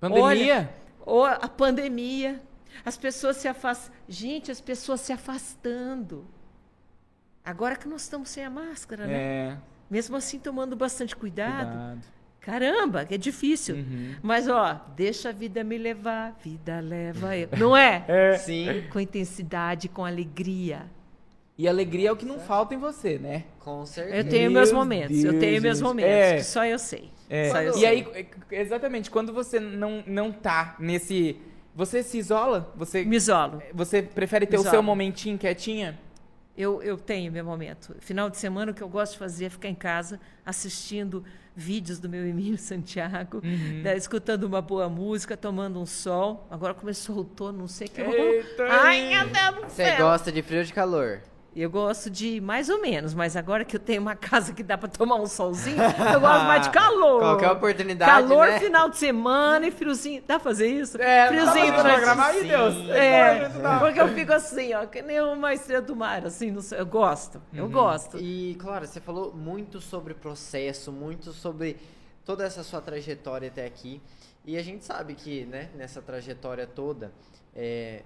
Pandemia? 0.00 0.72
ou 1.04 1.24
a 1.24 1.48
pandemia, 1.48 2.40
as 2.84 2.96
pessoas 2.96 3.36
se 3.38 3.48
afastam. 3.48 3.92
Gente, 4.08 4.50
as 4.50 4.60
pessoas 4.60 5.00
se 5.00 5.12
afastando. 5.12 6.24
Agora 7.44 7.76
que 7.76 7.86
nós 7.88 8.02
estamos 8.02 8.28
sem 8.30 8.44
a 8.44 8.50
máscara, 8.50 9.06
né? 9.06 9.14
É. 9.14 9.58
Mesmo 9.94 10.16
assim, 10.16 10.40
tomando 10.40 10.74
bastante 10.74 11.14
cuidado. 11.14 11.68
Cuidado. 11.70 12.00
Caramba, 12.40 13.04
que 13.04 13.14
é 13.14 13.16
difícil. 13.18 13.76
Uhum. 13.76 14.16
Mas, 14.20 14.48
ó, 14.48 14.80
deixa 14.96 15.28
a 15.28 15.32
vida 15.32 15.62
me 15.62 15.78
levar, 15.78 16.36
vida 16.44 16.80
leva 16.80 17.36
eu. 17.36 17.48
Não 17.56 17.76
é? 17.76 18.04
É. 18.08 18.36
Sim, 18.36 18.82
Com 18.92 18.98
intensidade, 18.98 19.88
com 19.88 20.04
alegria. 20.04 20.82
E 21.56 21.68
alegria 21.68 22.08
é 22.08 22.12
o 22.12 22.16
que 22.16 22.26
não 22.26 22.40
falta 22.40 22.74
em 22.74 22.78
você, 22.78 23.18
né? 23.18 23.44
com 23.60 23.86
certeza. 23.86 24.16
Eu 24.16 24.28
tenho 24.28 24.42
Meu 24.50 24.60
meus 24.60 24.72
momentos, 24.72 25.16
eu 25.24 25.30
Deus, 25.30 25.40
tenho 25.44 25.62
meus 25.62 25.78
gente. 25.78 25.86
momentos, 25.86 26.10
É. 26.10 26.36
que 26.38 26.42
só 26.42 26.66
eu 26.66 26.78
sei. 26.78 27.08
É. 27.30 27.50
Só 27.50 27.62
eu 27.62 27.70
E 27.70 27.74
sei. 27.78 27.86
aí, 27.86 28.28
exatamente, 28.50 29.10
quando 29.12 29.32
você 29.32 29.60
não, 29.60 30.02
não 30.04 30.32
tá 30.32 30.74
nesse. 30.80 31.36
Você 31.74 32.02
se 32.02 32.18
isola? 32.18 32.72
Você, 32.76 33.04
Me 33.04 33.14
isolo. 33.16 33.62
você 33.72 34.02
prefere 34.02 34.44
ter 34.44 34.56
o 34.56 34.60
Isolo. 34.60 34.70
seu 34.70 34.82
momentinho 34.82 35.38
quietinha? 35.38 35.98
Eu, 36.56 36.80
eu 36.82 36.96
tenho 36.96 37.32
meu 37.32 37.44
momento. 37.44 37.96
Final 37.98 38.30
de 38.30 38.36
semana, 38.36 38.70
o 38.70 38.74
que 38.74 38.82
eu 38.82 38.88
gosto 38.88 39.12
de 39.12 39.18
fazer 39.18 39.46
é 39.46 39.50
ficar 39.50 39.68
em 39.68 39.74
casa 39.74 40.20
assistindo 40.46 41.24
vídeos 41.56 41.98
do 41.98 42.08
meu 42.08 42.24
Emílio 42.26 42.56
Santiago, 42.58 43.40
Uhum. 43.44 43.82
né, 43.82 43.96
escutando 43.96 44.44
uma 44.44 44.62
boa 44.62 44.88
música, 44.88 45.36
tomando 45.36 45.80
um 45.80 45.86
sol. 45.86 46.46
Agora 46.50 46.72
começou 46.74 47.16
o 47.16 47.18
outono, 47.18 47.58
não 47.58 47.68
sei 47.68 47.88
o 47.88 47.90
que. 47.90 48.00
Eita! 48.00 48.66
Ai, 48.70 49.08
meu 49.08 49.28
Deus 49.28 49.54
do 49.56 49.60
Você 49.70 49.84
céu! 49.84 49.96
gosta 49.98 50.30
de 50.30 50.42
frio 50.42 50.60
ou 50.60 50.64
de 50.64 50.72
calor? 50.72 51.20
Eu 51.56 51.70
gosto 51.70 52.10
de 52.10 52.40
mais 52.40 52.68
ou 52.68 52.80
menos, 52.80 53.14
mas 53.14 53.36
agora 53.36 53.64
que 53.64 53.76
eu 53.76 53.80
tenho 53.80 54.02
uma 54.02 54.16
casa 54.16 54.52
que 54.52 54.62
dá 54.62 54.76
para 54.76 54.88
tomar 54.88 55.14
um 55.16 55.26
solzinho, 55.26 55.76
eu 55.80 56.20
gosto 56.20 56.44
mais 56.46 56.62
de 56.62 56.70
calor. 56.74 57.20
Qualquer 57.20 57.50
oportunidade, 57.52 58.10
Calor, 58.10 58.46
né? 58.48 58.58
final 58.58 58.88
de 58.88 58.96
semana 58.96 59.66
e 59.66 59.70
friozinho. 59.70 60.20
Dá 60.26 60.34
pra 60.34 60.40
fazer 60.50 60.66
isso? 60.66 61.00
É, 61.00 61.28
friozinho 61.28 61.66
tá 61.72 61.76
durante- 61.76 61.94
programa, 61.94 62.24
ai, 62.24 62.42
Deus. 62.42 62.74
É, 62.90 63.48
não. 63.50 63.78
porque 63.78 64.00
eu 64.00 64.08
fico 64.08 64.32
assim, 64.32 64.74
ó, 64.74 64.84
que 64.86 65.00
nem 65.00 65.20
uma 65.20 65.54
estrela 65.54 65.80
do 65.82 65.94
mar, 65.94 66.26
assim, 66.26 66.60
sei, 66.60 66.80
eu 66.80 66.86
gosto, 66.86 67.40
eu 67.52 67.68
gosto. 67.68 68.18
E, 68.18 68.56
Clara, 68.58 68.86
você 68.86 69.00
falou 69.00 69.32
muito 69.32 69.80
sobre 69.80 70.12
processo, 70.12 70.90
muito 70.90 71.32
sobre 71.32 71.76
toda 72.24 72.44
essa 72.44 72.64
sua 72.64 72.80
trajetória 72.80 73.46
até 73.48 73.64
aqui. 73.64 74.02
E 74.44 74.58
a 74.58 74.62
gente 74.62 74.84
sabe 74.84 75.14
que, 75.14 75.44
né, 75.46 75.68
nessa 75.76 76.02
trajetória 76.02 76.66
toda, 76.66 77.12
é, 77.54 78.02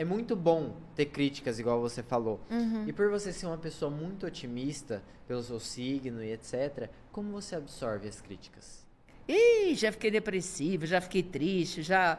é 0.00 0.04
muito 0.04 0.34
bom 0.34 0.76
ter 0.96 1.04
críticas, 1.04 1.58
igual 1.58 1.78
você 1.78 2.02
falou. 2.02 2.40
E 2.86 2.92
por 2.92 3.10
você 3.10 3.34
ser 3.34 3.44
uma 3.44 3.58
pessoa 3.58 3.90
muito 3.90 4.24
otimista, 4.26 5.02
pelo 5.28 5.42
seu 5.42 5.60
signo 5.60 6.24
e 6.24 6.32
etc., 6.32 6.88
como 7.12 7.30
você 7.30 7.54
absorve 7.56 8.08
as 8.08 8.18
críticas? 8.18 8.86
Ih, 9.28 9.74
já 9.74 9.92
fiquei 9.92 10.10
depressiva, 10.10 10.86
já 10.86 11.02
fiquei 11.02 11.22
triste, 11.22 11.82
já. 11.82 12.18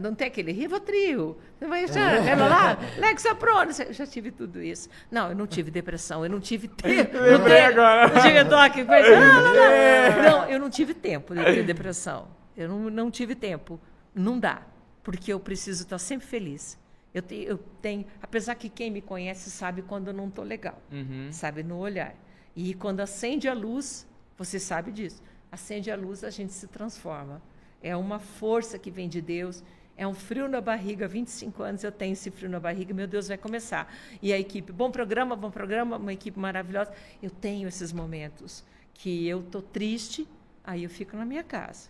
Não 0.00 0.14
tem 0.14 0.26
aquele 0.28 0.52
Rivotril, 0.52 1.36
mas 1.60 1.92
já, 1.94 2.12
ela 2.24 2.46
lá, 2.48 2.78
Lexaprona, 2.98 3.72
eu 3.86 3.92
já 3.92 4.06
tive 4.06 4.30
tudo 4.30 4.62
isso. 4.62 4.88
Não, 5.10 5.28
eu 5.30 5.36
não 5.36 5.46
tive 5.46 5.70
depressão, 5.70 6.24
eu 6.24 6.30
não 6.30 6.40
tive 6.40 6.66
tempo. 6.80 7.14
Não, 7.14 7.22
Lembrei 7.24 7.56
tem- 7.56 7.66
agora. 7.66 8.08
não 8.08 8.22
tive 8.22 8.44
toque, 8.46 8.84
coisa. 8.86 9.10
Não, 9.20 9.42
não, 9.42 9.54
não. 9.54 10.22
Não, 10.30 10.50
eu 10.50 10.58
não 10.58 10.70
tive 10.70 10.94
tempo 10.94 11.34
de 11.34 11.44
ter 11.44 11.62
depressão. 11.64 12.28
Eu 12.56 12.68
não, 12.70 12.90
não 12.90 13.10
tive 13.10 13.34
tempo. 13.34 13.78
Não 14.14 14.38
dá, 14.40 14.62
porque 15.02 15.30
eu 15.32 15.38
preciso 15.38 15.82
estar 15.84 15.98
sempre 15.98 16.26
feliz. 16.26 16.78
Eu, 17.18 17.22
te- 17.22 17.44
eu 17.44 17.58
tenho, 17.82 18.04
apesar 18.22 18.54
que 18.54 18.68
quem 18.68 18.90
me 18.90 19.00
conhece 19.00 19.50
sabe 19.50 19.82
quando 19.82 20.08
eu 20.08 20.14
não 20.14 20.28
estou 20.28 20.44
legal 20.44 20.80
Uhum. 20.92 21.28
sabe, 21.30 21.62
no 21.62 21.76
olhar. 21.78 22.14
E 22.56 22.74
quando 22.74 23.00
acende 23.00 23.48
a 23.48 23.54
luz, 23.54 24.06
você 24.36 24.58
sabe 24.58 24.90
disso. 24.92 25.22
Acende 25.50 25.90
a 25.90 25.96
luz, 25.96 26.24
a 26.24 26.30
gente 26.30 26.52
se 26.52 26.66
transforma. 26.66 27.40
É 27.82 27.96
uma 27.96 28.18
força 28.18 28.78
que 28.78 28.90
vem 28.90 29.08
de 29.08 29.20
Deus. 29.20 29.62
É 29.96 30.06
um 30.06 30.14
frio 30.14 30.48
na 30.48 30.60
barriga, 30.60 31.08
25 31.08 31.62
anos 31.62 31.82
eu 31.82 31.90
tenho 31.90 32.12
esse 32.12 32.30
frio 32.30 32.48
na 32.48 32.60
barriga, 32.60 32.94
meu 32.94 33.06
Deus, 33.06 33.26
vai 33.28 33.36
começar. 33.38 33.92
E 34.22 34.32
a 34.32 34.38
equipe, 34.38 34.70
bom 34.72 34.90
programa, 34.92 35.34
bom 35.34 35.50
programa, 35.50 35.96
uma 35.96 36.12
equipe 36.12 36.38
maravilhosa. 36.38 36.92
Eu 37.22 37.30
tenho 37.30 37.66
esses 37.66 37.92
momentos 37.92 38.64
que 38.94 39.26
eu 39.26 39.42
tô 39.42 39.60
triste, 39.60 40.26
aí 40.62 40.84
eu 40.84 40.90
fico 40.90 41.16
na 41.16 41.24
minha 41.24 41.42
casa. 41.42 41.88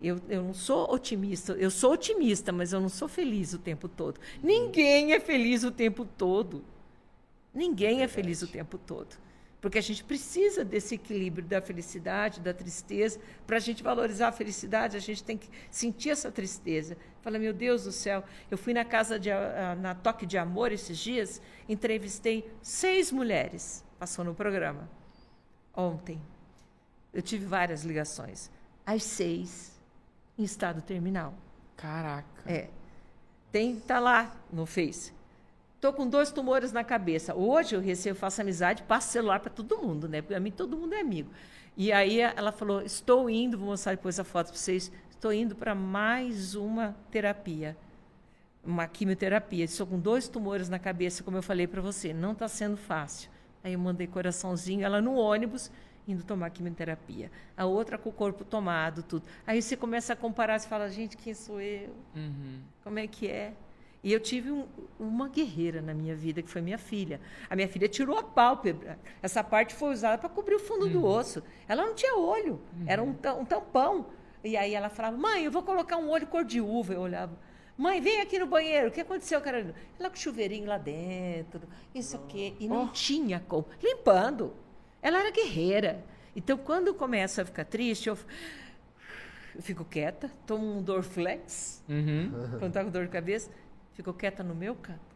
Eu, 0.00 0.20
eu 0.28 0.42
não 0.42 0.52
sou 0.52 0.92
otimista, 0.92 1.52
eu 1.54 1.70
sou 1.70 1.92
otimista, 1.92 2.52
mas 2.52 2.72
eu 2.72 2.80
não 2.80 2.88
sou 2.88 3.08
feliz 3.08 3.54
o 3.54 3.58
tempo 3.58 3.88
todo. 3.88 4.20
Ninguém 4.42 5.12
é 5.12 5.20
feliz 5.20 5.64
o 5.64 5.70
tempo 5.70 6.04
todo. 6.04 6.64
Ninguém 7.54 8.02
é 8.02 8.08
feliz 8.08 8.42
o 8.42 8.48
tempo 8.48 8.76
todo. 8.76 9.16
Porque 9.64 9.78
a 9.78 9.80
gente 9.82 10.04
precisa 10.04 10.62
desse 10.62 10.96
equilíbrio 10.96 11.42
da 11.42 11.58
felicidade, 11.58 12.38
da 12.38 12.52
tristeza. 12.52 13.18
Para 13.46 13.56
a 13.56 13.60
gente 13.60 13.82
valorizar 13.82 14.28
a 14.28 14.32
felicidade, 14.32 14.94
a 14.94 15.00
gente 15.00 15.24
tem 15.24 15.38
que 15.38 15.48
sentir 15.70 16.10
essa 16.10 16.30
tristeza. 16.30 16.98
Fala, 17.22 17.38
meu 17.38 17.54
Deus 17.54 17.84
do 17.84 17.90
céu, 17.90 18.22
eu 18.50 18.58
fui 18.58 18.74
na 18.74 18.84
casa 18.84 19.18
de, 19.18 19.30
ah, 19.30 19.74
na 19.80 19.94
Toque 19.94 20.26
de 20.26 20.36
Amor 20.36 20.70
esses 20.70 20.98
dias, 20.98 21.40
entrevistei 21.66 22.46
seis 22.60 23.10
mulheres, 23.10 23.82
passou 23.98 24.22
no 24.22 24.34
programa, 24.34 24.86
ontem. 25.74 26.20
Eu 27.10 27.22
tive 27.22 27.46
várias 27.46 27.84
ligações. 27.84 28.50
As 28.84 29.02
seis 29.02 29.73
em 30.38 30.42
estado 30.42 30.82
terminal. 30.82 31.34
Caraca. 31.76 32.42
É. 32.46 32.68
Tem, 33.50 33.76
tá 33.76 34.00
lá 34.00 34.34
no 34.52 34.66
Face. 34.66 35.12
Tô 35.80 35.92
com 35.92 36.08
dois 36.08 36.32
tumores 36.32 36.72
na 36.72 36.82
cabeça. 36.82 37.34
Hoje 37.34 37.76
eu 37.76 37.80
recebo, 37.80 38.18
faço 38.18 38.40
amizade, 38.40 38.82
passo 38.84 39.12
celular 39.12 39.40
para 39.40 39.50
todo 39.50 39.78
mundo, 39.78 40.08
né? 40.08 40.22
Porque 40.22 40.34
a 40.34 40.40
mim 40.40 40.50
todo 40.50 40.76
mundo 40.76 40.94
é 40.94 41.00
amigo. 41.00 41.30
E 41.76 41.92
aí 41.92 42.20
ela 42.20 42.52
falou: 42.52 42.80
estou 42.80 43.28
indo, 43.28 43.58
vou 43.58 43.68
mostrar 43.68 43.94
depois 43.94 44.18
a 44.18 44.24
foto 44.24 44.48
para 44.48 44.56
vocês. 44.56 44.90
Estou 45.10 45.32
indo 45.32 45.54
para 45.54 45.74
mais 45.74 46.54
uma 46.54 46.96
terapia, 47.10 47.76
uma 48.64 48.86
quimioterapia. 48.86 49.64
Estou 49.64 49.86
com 49.86 49.98
dois 49.98 50.26
tumores 50.26 50.68
na 50.68 50.78
cabeça, 50.78 51.22
como 51.22 51.36
eu 51.36 51.42
falei 51.42 51.66
para 51.66 51.82
você. 51.82 52.12
Não 52.14 52.32
está 52.32 52.48
sendo 52.48 52.76
fácil. 52.76 53.30
Aí 53.62 53.74
eu 53.74 53.78
mandei 53.78 54.06
coraçãozinho, 54.06 54.84
ela 54.84 55.00
no 55.00 55.14
ônibus 55.14 55.70
indo 56.06 56.24
tomar 56.24 56.50
quimioterapia. 56.50 57.30
A 57.56 57.64
outra 57.64 57.96
com 57.98 58.10
o 58.10 58.12
corpo 58.12 58.44
tomado, 58.44 59.02
tudo. 59.02 59.24
Aí 59.46 59.60
você 59.60 59.76
começa 59.76 60.12
a 60.12 60.16
comparar, 60.16 60.58
você 60.58 60.68
fala, 60.68 60.88
gente, 60.88 61.16
quem 61.16 61.34
sou 61.34 61.60
eu? 61.60 61.94
Uhum. 62.14 62.60
Como 62.82 62.98
é 62.98 63.06
que 63.06 63.28
é? 63.28 63.54
E 64.04 64.12
eu 64.12 64.20
tive 64.20 64.50
um, 64.50 64.66
uma 65.00 65.30
guerreira 65.30 65.80
na 65.80 65.94
minha 65.94 66.14
vida, 66.14 66.42
que 66.42 66.50
foi 66.50 66.60
minha 66.60 66.76
filha. 66.76 67.18
A 67.48 67.56
minha 67.56 67.66
filha 67.66 67.88
tirou 67.88 68.18
a 68.18 68.22
pálpebra. 68.22 68.98
Essa 69.22 69.42
parte 69.42 69.74
foi 69.74 69.92
usada 69.92 70.18
para 70.18 70.28
cobrir 70.28 70.56
o 70.56 70.58
fundo 70.58 70.90
do 70.90 71.02
osso. 71.06 71.42
Ela 71.66 71.86
não 71.86 71.94
tinha 71.94 72.14
olho, 72.18 72.60
era 72.86 73.02
um, 73.02 73.16
um 73.40 73.44
tampão. 73.46 74.06
E 74.44 74.58
aí 74.58 74.74
ela 74.74 74.90
falava, 74.90 75.16
mãe, 75.16 75.44
eu 75.44 75.50
vou 75.50 75.62
colocar 75.62 75.96
um 75.96 76.10
olho 76.10 76.26
cor 76.26 76.44
de 76.44 76.60
uva. 76.60 76.92
Eu 76.92 77.00
olhava, 77.00 77.32
mãe, 77.78 77.98
vem 77.98 78.20
aqui 78.20 78.38
no 78.38 78.46
banheiro. 78.46 78.88
O 78.88 78.90
que 78.90 79.00
aconteceu, 79.00 79.40
Carolina? 79.40 79.74
Ela 79.98 80.10
com 80.10 80.16
chuveirinho 80.16 80.66
lá 80.66 80.76
dentro, 80.76 81.62
isso 81.94 82.14
aqui. 82.16 82.54
E 82.60 82.68
não 82.68 82.88
tinha 82.88 83.40
como. 83.40 83.64
Limpando. 83.82 84.52
Ela 85.04 85.18
era 85.20 85.30
guerreira. 85.30 86.02
Então, 86.34 86.56
quando 86.56 86.88
eu 86.88 86.94
começo 86.94 87.38
a 87.40 87.44
ficar 87.44 87.66
triste, 87.66 88.08
eu, 88.08 88.16
eu 89.54 89.62
fico 89.62 89.84
quieta, 89.84 90.30
tomo 90.46 90.78
um 90.78 90.82
Dorflex 90.82 91.84
Uhum. 91.88 92.58
quando 92.58 92.72
tá 92.72 92.82
com 92.82 92.90
dor 92.90 93.04
de 93.04 93.10
cabeça, 93.12 93.50
fico 93.92 94.12
quieta 94.14 94.42
no 94.42 94.54
meu 94.54 94.74
canto. 94.74 95.14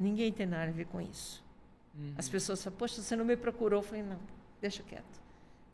Ninguém 0.00 0.32
tem 0.32 0.46
nada 0.46 0.70
a 0.70 0.74
ver 0.74 0.86
com 0.86 1.00
isso. 1.00 1.44
As 2.16 2.26
pessoas 2.26 2.64
falam, 2.64 2.78
poxa, 2.78 3.02
você 3.02 3.14
não 3.14 3.24
me 3.26 3.36
procurou. 3.36 3.80
Eu 3.80 3.82
falei, 3.82 4.02
não, 4.02 4.18
deixa 4.60 4.82
quieto. 4.82 5.20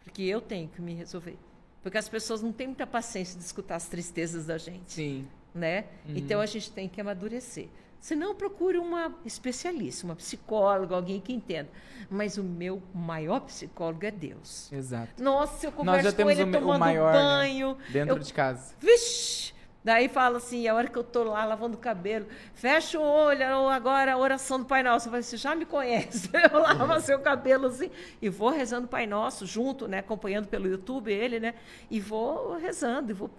Porque 0.02 0.22
eu 0.24 0.40
tenho 0.40 0.68
que 0.68 0.82
me 0.82 0.92
resolver. 0.92 1.38
Porque 1.80 1.96
as 1.96 2.08
pessoas 2.08 2.42
não 2.42 2.52
têm 2.52 2.66
muita 2.66 2.84
paciência 2.88 3.38
de 3.38 3.44
escutar 3.44 3.76
as 3.76 3.86
tristezas 3.88 4.44
da 4.44 4.58
gente, 4.58 4.92
Sim. 4.92 5.28
né? 5.54 5.84
Então 6.08 6.40
a 6.40 6.46
gente 6.46 6.72
tem 6.72 6.88
que 6.88 7.00
amadurecer. 7.00 7.68
Se 8.00 8.14
não, 8.14 8.34
procure 8.34 8.78
uma 8.78 9.14
especialista, 9.24 10.06
uma 10.06 10.14
psicóloga, 10.14 10.94
alguém 10.94 11.20
que 11.20 11.32
entenda. 11.32 11.68
Mas 12.08 12.38
o 12.38 12.44
meu 12.44 12.82
maior 12.94 13.40
psicólogo 13.40 14.06
é 14.06 14.10
Deus. 14.10 14.72
Exato. 14.72 15.22
Nossa, 15.22 15.66
eu 15.66 15.70
Nós 15.70 15.76
converso 15.76 16.04
já 16.04 16.10
com 16.10 16.16
temos 16.16 16.32
ele 16.32 16.42
o, 16.44 16.52
tomando 16.52 16.80
maior 16.80 17.12
né? 17.12 17.18
banho. 17.18 17.76
dentro 17.90 18.16
eu 18.16 18.18
de 18.18 18.32
casa. 18.32 18.74
Vixe! 18.80 19.58
Daí 19.84 20.08
fala 20.08 20.38
assim, 20.38 20.66
a 20.66 20.74
hora 20.74 20.88
que 20.88 20.98
eu 20.98 21.04
tô 21.04 21.22
lá 21.22 21.44
lavando 21.44 21.76
o 21.76 21.80
cabelo, 21.80 22.26
fecha 22.52 22.98
o 22.98 23.02
olho, 23.02 23.56
ou 23.56 23.68
agora 23.68 24.12
a 24.12 24.18
oração 24.18 24.58
do 24.58 24.66
Pai 24.66 24.82
Nosso. 24.82 25.08
Eu 25.08 25.22
você 25.22 25.36
já 25.36 25.54
me 25.54 25.64
conhece. 25.64 26.28
Eu 26.52 26.60
lavo 26.60 27.00
seu 27.00 27.18
cabelo 27.20 27.68
assim 27.68 27.90
e 28.20 28.28
vou 28.28 28.50
rezando 28.50 28.86
o 28.86 28.88
Pai 28.88 29.06
Nosso 29.06 29.46
junto, 29.46 29.88
né? 29.88 30.00
Acompanhando 30.00 30.46
pelo 30.46 30.68
YouTube 30.68 31.12
ele, 31.12 31.40
né? 31.40 31.54
E 31.90 32.00
vou 32.00 32.56
rezando, 32.56 33.12
e 33.12 33.14
vou 33.14 33.30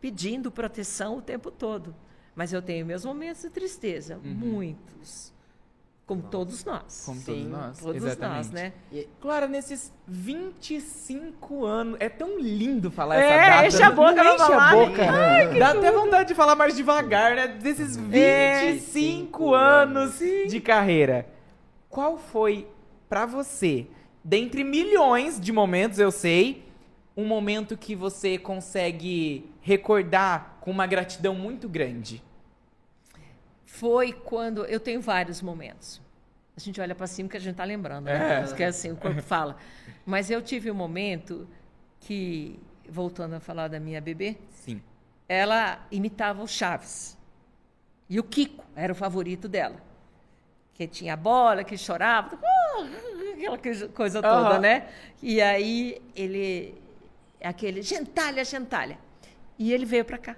pedindo 0.00 0.50
proteção 0.50 1.18
o 1.18 1.22
tempo 1.22 1.50
todo. 1.50 1.94
Mas 2.36 2.52
eu 2.52 2.60
tenho 2.62 2.84
meus 2.86 3.04
momentos 3.04 3.42
de 3.42 3.50
tristeza, 3.50 4.20
muitos. 4.22 5.34
Como 6.06 6.22
todos 6.22 6.64
nós. 6.64 7.02
Como 7.04 7.18
Sim, 7.18 7.24
todos 7.24 7.46
nós. 7.48 7.78
Todos 7.80 7.96
Exatamente. 8.04 8.36
nós, 8.36 8.50
né? 8.52 8.72
Clara, 9.20 9.48
nesses 9.48 9.92
25 10.06 11.64
anos. 11.64 11.96
É 11.98 12.08
tão 12.08 12.38
lindo 12.38 12.90
falar 12.92 13.16
É, 13.16 13.26
essa 13.28 13.50
data. 13.50 13.66
enche 13.66 13.82
a 13.82 13.90
boca 13.90 14.22
não 14.24 14.34
enche 14.36 14.52
a 14.52 14.70
boca. 14.70 15.10
né? 15.12 15.58
Dá 15.58 15.70
até 15.70 15.90
vontade 15.90 16.28
de 16.28 16.34
falar 16.36 16.54
mais 16.54 16.76
devagar, 16.76 17.34
né? 17.34 17.48
Desses 17.48 17.96
25 17.96 18.72
25 18.72 19.54
anos 19.54 20.18
de 20.18 20.60
carreira. 20.60 21.26
Qual 21.88 22.18
foi, 22.18 22.68
pra 23.08 23.26
você, 23.26 23.86
dentre 24.22 24.62
milhões 24.62 25.40
de 25.40 25.50
momentos, 25.50 25.98
eu 25.98 26.12
sei, 26.12 26.64
um 27.16 27.24
momento 27.24 27.76
que 27.76 27.96
você 27.96 28.38
consegue 28.38 29.50
recordar 29.66 30.58
com 30.60 30.70
uma 30.70 30.86
gratidão 30.86 31.34
muito 31.34 31.68
grande? 31.68 32.22
foi 33.64 34.10
quando 34.12 34.64
eu 34.64 34.80
tenho 34.80 35.02
vários 35.02 35.42
momentos. 35.42 36.00
A 36.56 36.60
gente 36.60 36.80
olha 36.80 36.94
para 36.94 37.06
cima 37.06 37.28
que 37.28 37.36
a 37.36 37.40
gente 37.40 37.56
tá 37.56 37.64
lembrando, 37.64 38.04
né? 38.06 38.40
É. 38.40 38.42
Porque 38.46 38.62
assim, 38.64 38.90
o 38.92 38.96
corpo 38.96 39.20
fala. 39.20 39.56
Mas 40.06 40.30
eu 40.30 40.40
tive 40.40 40.70
um 40.70 40.74
momento 40.74 41.46
que, 42.00 42.58
voltando 42.88 43.34
a 43.34 43.40
falar 43.40 43.68
da 43.68 43.78
minha 43.78 44.00
bebê, 44.00 44.38
Sim. 44.50 44.80
ela 45.28 45.84
imitava 45.90 46.42
o 46.42 46.46
Chaves. 46.48 47.18
E 48.08 48.18
o 48.18 48.24
Kiko 48.24 48.64
era 48.74 48.92
o 48.92 48.96
favorito 48.96 49.46
dela. 49.46 49.76
Que 50.72 50.86
tinha 50.86 51.12
a 51.12 51.16
bola, 51.16 51.62
que 51.62 51.76
chorava, 51.76 52.38
aquela 53.34 53.58
coisa- 53.92 54.22
toda, 54.22 54.28
Aham. 54.28 54.58
né? 54.60 54.88
E 55.22 55.42
aí 55.42 56.00
ele, 56.14 56.80
aquele, 57.42 57.82
gentalha, 57.82 58.42
gentalha. 58.42 58.96
E 59.58 59.72
ele 59.72 59.84
veio 59.84 60.04
para 60.04 60.18
cá, 60.18 60.36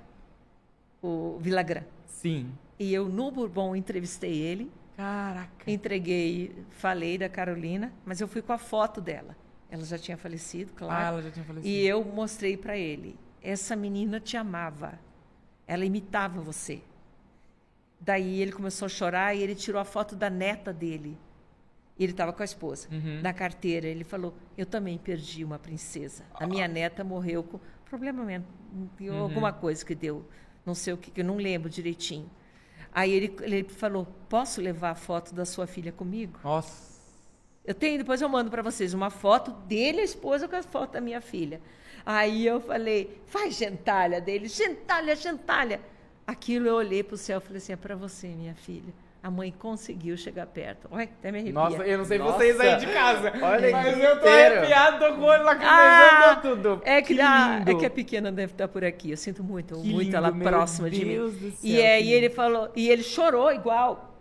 o 1.02 1.38
Villagrán. 1.40 1.82
Sim. 2.06 2.52
E 2.78 2.92
eu, 2.94 3.08
no 3.08 3.30
Bourbon, 3.30 3.74
entrevistei 3.74 4.36
ele, 4.38 4.70
Caraca. 4.96 5.70
entreguei, 5.70 6.54
falei 6.70 7.18
da 7.18 7.28
Carolina, 7.28 7.92
mas 8.04 8.20
eu 8.20 8.28
fui 8.28 8.40
com 8.42 8.52
a 8.52 8.58
foto 8.58 9.00
dela. 9.00 9.36
Ela 9.70 9.84
já 9.84 9.98
tinha 9.98 10.16
falecido, 10.16 10.70
Ah, 10.74 10.78
claro. 10.78 11.06
ela 11.16 11.22
já 11.22 11.30
tinha 11.30 11.44
falecido. 11.44 11.68
e 11.68 11.86
eu 11.86 12.04
mostrei 12.04 12.56
para 12.56 12.76
ele. 12.76 13.18
Essa 13.42 13.76
menina 13.76 14.18
te 14.20 14.36
amava. 14.36 14.98
Ela 15.66 15.84
imitava 15.84 16.40
você. 16.40 16.80
Daí 18.00 18.40
ele 18.40 18.52
começou 18.52 18.86
a 18.86 18.88
chorar 18.88 19.34
e 19.34 19.42
ele 19.42 19.54
tirou 19.54 19.80
a 19.80 19.84
foto 19.84 20.14
da 20.16 20.30
neta 20.30 20.72
dele. 20.72 21.18
Ele 21.98 22.12
estava 22.12 22.32
com 22.32 22.42
a 22.42 22.44
esposa. 22.44 22.88
Uhum. 22.92 23.20
Na 23.22 23.32
carteira, 23.32 23.86
ele 23.88 24.04
falou: 24.04 24.32
Eu 24.56 24.64
também 24.64 24.96
perdi 24.96 25.44
uma 25.44 25.58
princesa. 25.58 26.24
A 26.34 26.46
minha 26.46 26.68
neta 26.68 27.02
morreu 27.02 27.42
com 27.42 27.58
problema 27.88 28.22
men- 28.24 28.44
Uhum. 29.00 29.22
alguma 29.22 29.52
coisa 29.52 29.84
que 29.84 29.94
deu. 29.94 30.24
Não 30.64 30.74
sei 30.74 30.92
o 30.92 30.96
que, 30.98 31.10
que 31.10 31.20
eu 31.20 31.24
não 31.24 31.36
lembro 31.36 31.70
direitinho. 31.70 32.30
Aí 32.92 33.12
ele, 33.12 33.36
ele 33.40 33.64
falou: 33.64 34.06
Posso 34.28 34.60
levar 34.60 34.90
a 34.90 34.94
foto 34.94 35.34
da 35.34 35.44
sua 35.44 35.66
filha 35.66 35.92
comigo? 35.92 36.38
Nossa. 36.44 36.88
Eu 37.64 37.74
tenho, 37.74 37.98
depois 37.98 38.20
eu 38.22 38.28
mando 38.28 38.50
para 38.50 38.62
vocês 38.62 38.94
uma 38.94 39.10
foto 39.10 39.50
dele, 39.66 40.00
a 40.00 40.04
esposa, 40.04 40.48
com 40.48 40.56
a 40.56 40.62
foto 40.62 40.92
da 40.92 41.00
minha 41.00 41.20
filha. 41.20 41.60
Aí 42.06 42.46
eu 42.46 42.60
falei, 42.60 43.20
faz 43.26 43.56
gentalha 43.58 44.20
dele, 44.22 44.48
gentalha, 44.48 45.14
gentalha. 45.14 45.78
Aquilo 46.26 46.66
eu 46.66 46.76
olhei 46.76 47.02
para 47.02 47.14
o 47.14 47.18
céu 47.18 47.36
e 47.36 47.40
falei 47.42 47.58
assim, 47.58 47.72
é 47.74 47.76
para 47.76 47.94
você, 47.94 48.28
minha 48.28 48.54
filha. 48.54 48.90
A 49.20 49.30
mãe 49.30 49.52
conseguiu 49.52 50.16
chegar 50.16 50.46
perto. 50.46 50.86
Olha, 50.90 51.04
até 51.04 51.32
me 51.32 51.38
arrepia. 51.38 51.52
Nossa, 51.54 51.82
eu 51.82 51.98
não 51.98 52.04
sei 52.04 52.18
Nossa. 52.18 52.38
vocês 52.38 52.60
aí 52.60 52.76
de 52.76 52.86
casa. 52.86 53.32
Olha 53.42 53.70
mas 53.72 53.94
que 53.96 54.00
eu 54.00 54.10
tô 54.12 54.18
inteiro. 54.28 54.56
arrepiado, 54.58 54.98
tô 55.00 55.14
com 55.16 55.20
o 55.22 55.24
olho 55.24 55.42
Ah, 55.42 55.44
lacrimejando 55.44 56.40
tudo. 56.42 56.82
É 56.84 57.02
que, 57.02 57.14
que 57.16 57.20
a, 57.20 57.58
lindo. 57.58 57.70
é 57.70 57.74
que 57.74 57.86
a 57.86 57.90
pequena 57.90 58.30
deve 58.30 58.52
estar 58.52 58.68
por 58.68 58.84
aqui. 58.84 59.10
Eu 59.10 59.16
sinto 59.16 59.42
muito, 59.42 59.74
Que 59.82 59.88
muito 59.92 60.04
lindo, 60.04 60.16
ela 60.16 60.32
próxima 60.32 60.88
de 60.88 61.04
mim. 61.04 61.12
Deus 61.12 61.32
do 61.34 61.50
céu, 61.50 61.58
e 61.62 61.82
aí 61.84 62.12
ele 62.12 62.30
falou, 62.30 62.70
e 62.76 62.88
ele 62.88 63.02
chorou 63.02 63.52
igual. 63.52 64.16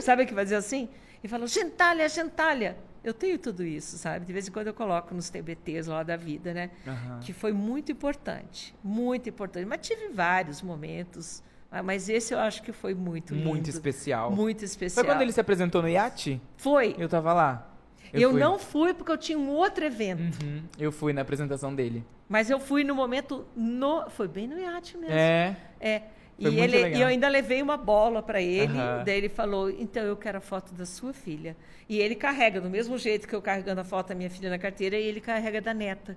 Sabe 0.00 0.24
o 0.24 0.26
que 0.26 0.34
vai 0.34 0.44
dizer 0.44 0.56
assim? 0.56 0.88
E 1.22 1.28
falou, 1.28 1.46
gentalha, 1.46 2.08
gentalha. 2.08 2.76
Eu 3.02 3.14
tenho 3.14 3.38
tudo 3.38 3.64
isso, 3.64 3.96
sabe? 3.96 4.26
De 4.26 4.32
vez 4.32 4.48
em 4.48 4.50
quando 4.50 4.66
eu 4.66 4.74
coloco 4.74 5.14
nos 5.14 5.30
TBTs 5.30 5.88
lá 5.88 6.02
da 6.02 6.16
vida, 6.16 6.52
né? 6.52 6.70
Aham. 6.86 7.20
Que 7.20 7.32
foi 7.32 7.52
muito 7.52 7.92
importante, 7.92 8.74
muito 8.82 9.28
importante. 9.28 9.64
Mas 9.64 9.78
tive 9.86 10.08
vários 10.08 10.60
momentos, 10.60 11.40
ah, 11.40 11.44
mas 11.82 12.08
esse 12.08 12.32
eu 12.32 12.38
acho 12.38 12.62
que 12.62 12.72
foi 12.72 12.94
muito 12.94 13.34
lindo. 13.34 13.46
Muito 13.48 13.68
especial. 13.68 14.30
Muito 14.30 14.58
Foi 14.58 14.64
especial. 14.66 15.04
quando 15.04 15.22
ele 15.22 15.32
se 15.32 15.40
apresentou 15.40 15.82
no 15.82 15.88
iate? 15.88 16.40
Foi. 16.56 16.94
Eu 16.98 17.08
tava 17.08 17.32
lá. 17.32 17.70
Eu, 18.12 18.30
fui. 18.30 18.40
não 18.40 18.58
fui 18.58 18.94
porque 18.94 19.10
eu 19.12 19.18
tinha 19.18 19.38
um 19.38 19.50
outro 19.50 19.84
evento. 19.84 20.42
Uhum, 20.44 20.62
Eu 20.78 20.90
fui 20.92 21.12
na 21.12 21.22
apresentação 21.22 21.74
dele. 21.74 22.04
Mas 22.28 22.48
eu 22.50 22.58
fui 22.60 22.82
no 22.84 22.94
momento 22.94 23.44
no. 23.54 24.08
Foi 24.10 24.26
bem 24.28 24.46
no 24.46 24.58
iate 24.58 24.96
mesmo. 24.96 25.14
É. 25.14 25.56
É. 25.80 26.02
Foi 26.40 26.50
E, 26.52 26.60
ele, 26.60 26.82
legal. 26.82 26.98
e 26.98 27.02
eu 27.02 27.08
ainda 27.08 27.28
levei 27.28 27.60
uma 27.62 27.76
bola 27.76 28.22
para 28.22 28.40
ele. 28.40 28.72
Aham. 28.78 29.02
Daí 29.04 29.16
ele 29.18 29.28
falou: 29.28 29.68
então 29.70 30.02
eu 30.02 30.16
quero 30.16 30.38
a 30.38 30.40
foto 30.40 30.72
da 30.74 30.86
sua 30.86 31.12
filha. 31.12 31.56
E 31.88 31.98
ele 31.98 32.14
carrega, 32.14 32.60
do 32.60 32.68
mesmo 32.70 32.96
jeito 32.98 33.26
que 33.28 33.34
eu 33.34 33.42
carregando 33.42 33.80
a 33.80 33.84
foto 33.84 34.08
da 34.08 34.14
minha 34.14 34.30
filha 34.30 34.50
na 34.50 34.58
carteira, 34.58 34.96
e 34.96 35.04
ele 35.06 35.20
carrega 35.20 35.60
da 35.60 35.72
neta. 35.74 36.16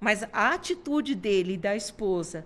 Mas 0.00 0.24
a 0.32 0.52
atitude 0.54 1.14
dele 1.14 1.54
e 1.54 1.56
da 1.58 1.74
esposa, 1.74 2.44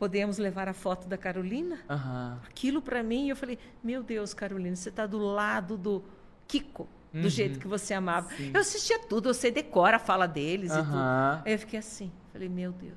podemos 0.00 0.38
levar 0.38 0.66
a 0.66 0.72
foto 0.72 1.06
da 1.06 1.18
Carolina? 1.18 1.78
Aham. 1.88 2.40
Aquilo 2.48 2.80
para 2.80 3.02
mim, 3.02 3.28
eu 3.28 3.36
falei: 3.36 3.58
meu 3.84 4.02
Deus, 4.02 4.32
Carolina, 4.32 4.74
você 4.74 4.88
está 4.88 5.06
do 5.06 5.18
lado 5.18 5.76
do 5.76 6.02
Kiko. 6.48 6.88
Do 7.12 7.24
Uhum. 7.24 7.28
jeito 7.28 7.58
que 7.58 7.66
você 7.66 7.92
amava. 7.92 8.30
Sim. 8.36 8.52
Eu 8.54 8.60
assistia 8.60 8.98
tudo, 9.00 9.26
sei 9.34 9.50
decora 9.50 9.96
a 9.96 9.98
fala 9.98 10.26
deles 10.28 10.70
e 10.72 10.76
tudo. 10.76 10.96
Aí 11.44 11.52
eu 11.52 11.58
fiquei 11.58 11.78
assim, 11.80 12.10
falei, 12.32 12.48
meu 12.48 12.70
Deus. 12.72 12.94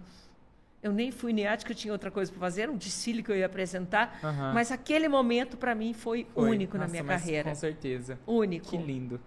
Eu 0.83 0.91
nem 0.93 1.11
fui 1.11 1.33
que 1.65 1.71
eu 1.71 1.75
tinha 1.75 1.91
outra 1.91 2.11
coisa 2.11 2.31
para 2.31 2.39
fazer, 2.39 2.63
era 2.63 2.71
um 2.71 2.77
desfile 2.77 3.23
que 3.23 3.31
eu 3.31 3.35
ia 3.35 3.45
apresentar, 3.47 4.19
mas 4.53 4.71
aquele 4.71 5.07
momento 5.09 5.57
para 5.57 5.73
mim 5.73 5.93
foi, 5.93 6.27
Foi. 6.33 6.49
único 6.49 6.77
na 6.77 6.83
Nossa, 6.83 6.91
minha 6.91 7.03
mas 7.03 7.21
carreira. 7.21 7.49
Com 7.49 7.55
certeza. 7.55 8.19
Único. 8.27 8.67
Que 8.69 8.77
lindo. 8.77 9.19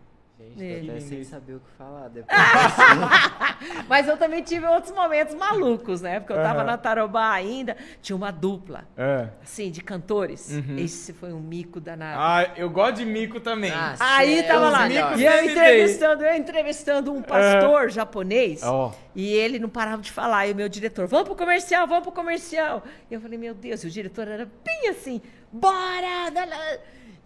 Gente, 0.56 0.64
É. 0.64 0.84
tô 0.84 0.90
até 0.92 1.00
sem 1.00 1.24
saber 1.24 1.54
o 1.54 1.60
que 1.60 1.70
falar 1.78 2.08
depois. 2.08 2.36
Mas 3.88 4.06
eu 4.08 4.16
também 4.16 4.42
tive 4.42 4.66
outros 4.66 4.92
momentos 4.94 5.34
malucos, 5.34 6.00
né? 6.02 6.20
Porque 6.20 6.32
eu 6.32 6.36
tava 6.42 6.58
Aham. 6.60 6.64
na 6.66 6.76
Tarobá 6.78 7.30
ainda, 7.32 7.76
tinha 8.02 8.14
uma 8.16 8.30
dupla, 8.30 8.84
É. 8.96 9.28
assim, 9.42 9.70
de 9.70 9.80
cantores. 9.82 10.50
Uhum. 10.52 10.76
Esse 10.78 11.12
foi 11.12 11.32
um 11.32 11.40
mico 11.40 11.80
danado. 11.80 12.20
Ah, 12.20 12.52
eu 12.56 12.68
gosto 12.70 12.96
de 12.96 13.04
mico 13.04 13.40
também. 13.40 13.70
Ah, 13.72 13.94
Aí 13.98 14.36
cê 14.36 14.42
tava 14.44 14.66
é 14.66 14.70
lá, 14.70 14.88
e 15.16 15.24
eu 15.24 15.44
entrevistando, 15.44 16.24
eu 16.24 16.34
entrevistando 16.34 17.12
um 17.12 17.22
pastor 17.22 17.90
japonês, 17.90 18.62
Ó. 18.62 18.92
e 19.14 19.32
ele 19.32 19.58
não 19.58 19.68
parava 19.68 20.02
de 20.02 20.12
falar, 20.12 20.46
e 20.46 20.52
o 20.52 20.56
meu 20.56 20.68
diretor, 20.68 21.06
vamos 21.06 21.26
pro 21.26 21.36
comercial, 21.36 21.86
vamos 21.86 22.02
pro 22.04 22.12
comercial. 22.12 22.82
E 23.10 23.14
eu 23.14 23.20
falei, 23.20 23.38
meu 23.38 23.54
Deus, 23.54 23.82
e 23.84 23.86
o 23.86 23.90
diretor 23.90 24.28
era 24.28 24.46
bem 24.64 24.88
assim, 24.90 25.20
bora! 25.52 26.30
dá 26.32 26.44
lá." 26.44 26.78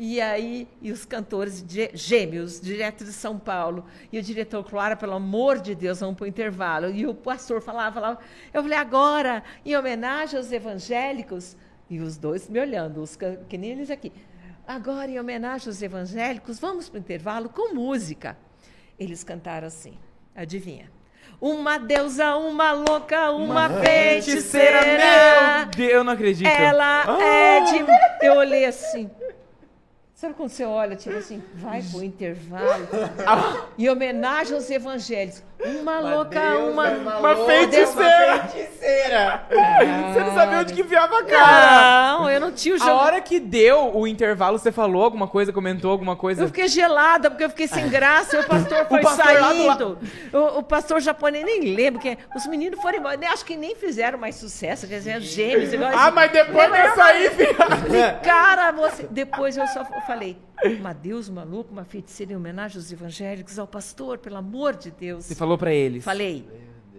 E 0.02 0.18
aí, 0.18 0.66
e 0.80 0.90
os 0.90 1.04
cantores 1.04 1.62
gê- 1.68 1.90
gêmeos, 1.92 2.58
direto 2.58 3.04
de 3.04 3.12
São 3.12 3.38
Paulo, 3.38 3.84
e 4.10 4.18
o 4.18 4.22
diretor, 4.22 4.64
Clara, 4.64 4.96
pelo 4.96 5.12
amor 5.12 5.58
de 5.60 5.74
Deus, 5.74 6.00
vamos 6.00 6.16
pro 6.16 6.26
intervalo. 6.26 6.88
E 6.88 7.06
o 7.06 7.14
pastor 7.14 7.60
falava, 7.60 7.96
falava, 8.00 8.18
eu 8.50 8.62
falei, 8.62 8.78
agora, 8.78 9.44
em 9.62 9.76
homenagem 9.76 10.38
aos 10.38 10.50
evangélicos, 10.50 11.54
e 11.90 12.00
os 12.00 12.16
dois 12.16 12.48
me 12.48 12.58
olhando, 12.58 13.02
os 13.02 13.14
can- 13.14 13.36
que 13.46 13.58
nem 13.58 13.72
eles 13.72 13.90
aqui. 13.90 14.10
Agora, 14.66 15.10
em 15.10 15.20
homenagem 15.20 15.68
aos 15.68 15.82
evangélicos, 15.82 16.58
vamos 16.58 16.88
para 16.88 16.96
o 16.96 17.00
intervalo 17.00 17.50
com 17.50 17.74
música. 17.74 18.38
Eles 18.98 19.22
cantaram 19.22 19.66
assim, 19.66 19.98
adivinha? 20.34 20.90
Uma 21.38 21.76
deusa, 21.76 22.36
uma 22.36 22.72
louca, 22.72 23.32
uma, 23.32 23.68
feiticeira. 23.68 24.80
meu 24.82 25.66
Deus, 25.66 25.90
eu 25.92 26.04
não 26.04 26.12
acredito. 26.14 26.46
Ela 26.48 27.04
Ah! 27.06 27.22
é 27.22 27.60
de. 27.64 28.26
Eu 28.26 28.34
olhei 28.36 28.64
assim. 28.64 29.10
Sabe 30.20 30.34
quando 30.34 30.50
você 30.50 30.66
olha, 30.66 30.96
tipo 30.96 31.16
assim, 31.16 31.42
vai 31.54 31.82
pro 31.82 32.04
intervalo? 32.04 32.86
em 33.78 33.88
homenagem 33.88 34.54
aos 34.54 34.68
evangélicos. 34.68 35.42
Uma 35.62 36.00
louca, 36.00 36.40
uma. 36.56 36.88
Uma 36.88 37.36
feiticeira. 37.46 38.44
feiticeira. 38.48 39.42
Você 40.10 40.20
não 40.20 40.34
sabia 40.34 40.58
onde 40.60 40.72
que 40.72 40.80
enfiava 40.80 41.18
a 41.18 41.24
cara. 41.24 42.12
Não, 42.18 42.30
eu 42.30 42.40
não 42.40 42.50
tinha 42.50 42.74
o 42.74 42.76
A 42.76 42.80
jogo. 42.80 42.90
hora 42.92 43.20
que 43.20 43.38
deu 43.38 43.94
o 43.94 44.06
intervalo, 44.06 44.58
você 44.58 44.72
falou 44.72 45.04
alguma 45.04 45.28
coisa, 45.28 45.52
comentou 45.52 45.90
alguma 45.90 46.16
coisa? 46.16 46.42
Eu 46.42 46.46
fiquei 46.46 46.66
gelada, 46.66 47.30
porque 47.30 47.44
eu 47.44 47.50
fiquei 47.50 47.68
sem 47.68 47.88
graça, 47.90 48.36
e 48.36 48.40
o 48.40 48.46
pastor 48.46 48.86
foi 48.86 49.02
pastor 49.02 49.38
lá 49.38 49.52
do 49.52 49.66
saindo. 49.66 49.98
O, 50.32 50.58
o 50.60 50.62
pastor 50.62 50.98
japonês 51.00 51.44
nem 51.44 51.74
lembro, 51.74 52.00
que 52.00 52.16
os 52.34 52.46
meninos 52.46 52.80
foram 52.80 52.98
embora. 52.98 53.18
Acho 53.30 53.44
que 53.44 53.54
nem 53.54 53.74
fizeram 53.76 54.18
mais 54.18 54.36
sucesso, 54.36 54.86
quer 54.88 54.96
dizer, 54.96 55.20
gêmeos. 55.20 55.74
Igual 55.74 55.90
Ah, 55.94 56.10
mas 56.10 56.32
depois 56.32 56.72
dessa 56.72 57.04
aí, 57.04 57.28
filha. 57.30 58.18
Cara, 58.24 58.72
você. 58.72 59.06
Depois 59.10 59.58
eu 59.58 59.66
só 59.66 59.84
falei, 60.10 60.36
uma 60.80 60.92
Deus 60.92 61.28
maluco, 61.28 61.72
uma 61.72 61.84
feiticeira 61.84 62.32
em 62.32 62.36
homenagem 62.36 62.78
aos 62.78 62.90
evangélicos, 62.90 63.60
ao 63.60 63.66
pastor, 63.66 64.18
pelo 64.18 64.36
amor 64.36 64.74
de 64.74 64.90
Deus. 64.90 65.26
Você 65.26 65.36
falou 65.36 65.56
pra 65.56 65.72
eles. 65.72 66.02
Falei. 66.02 66.44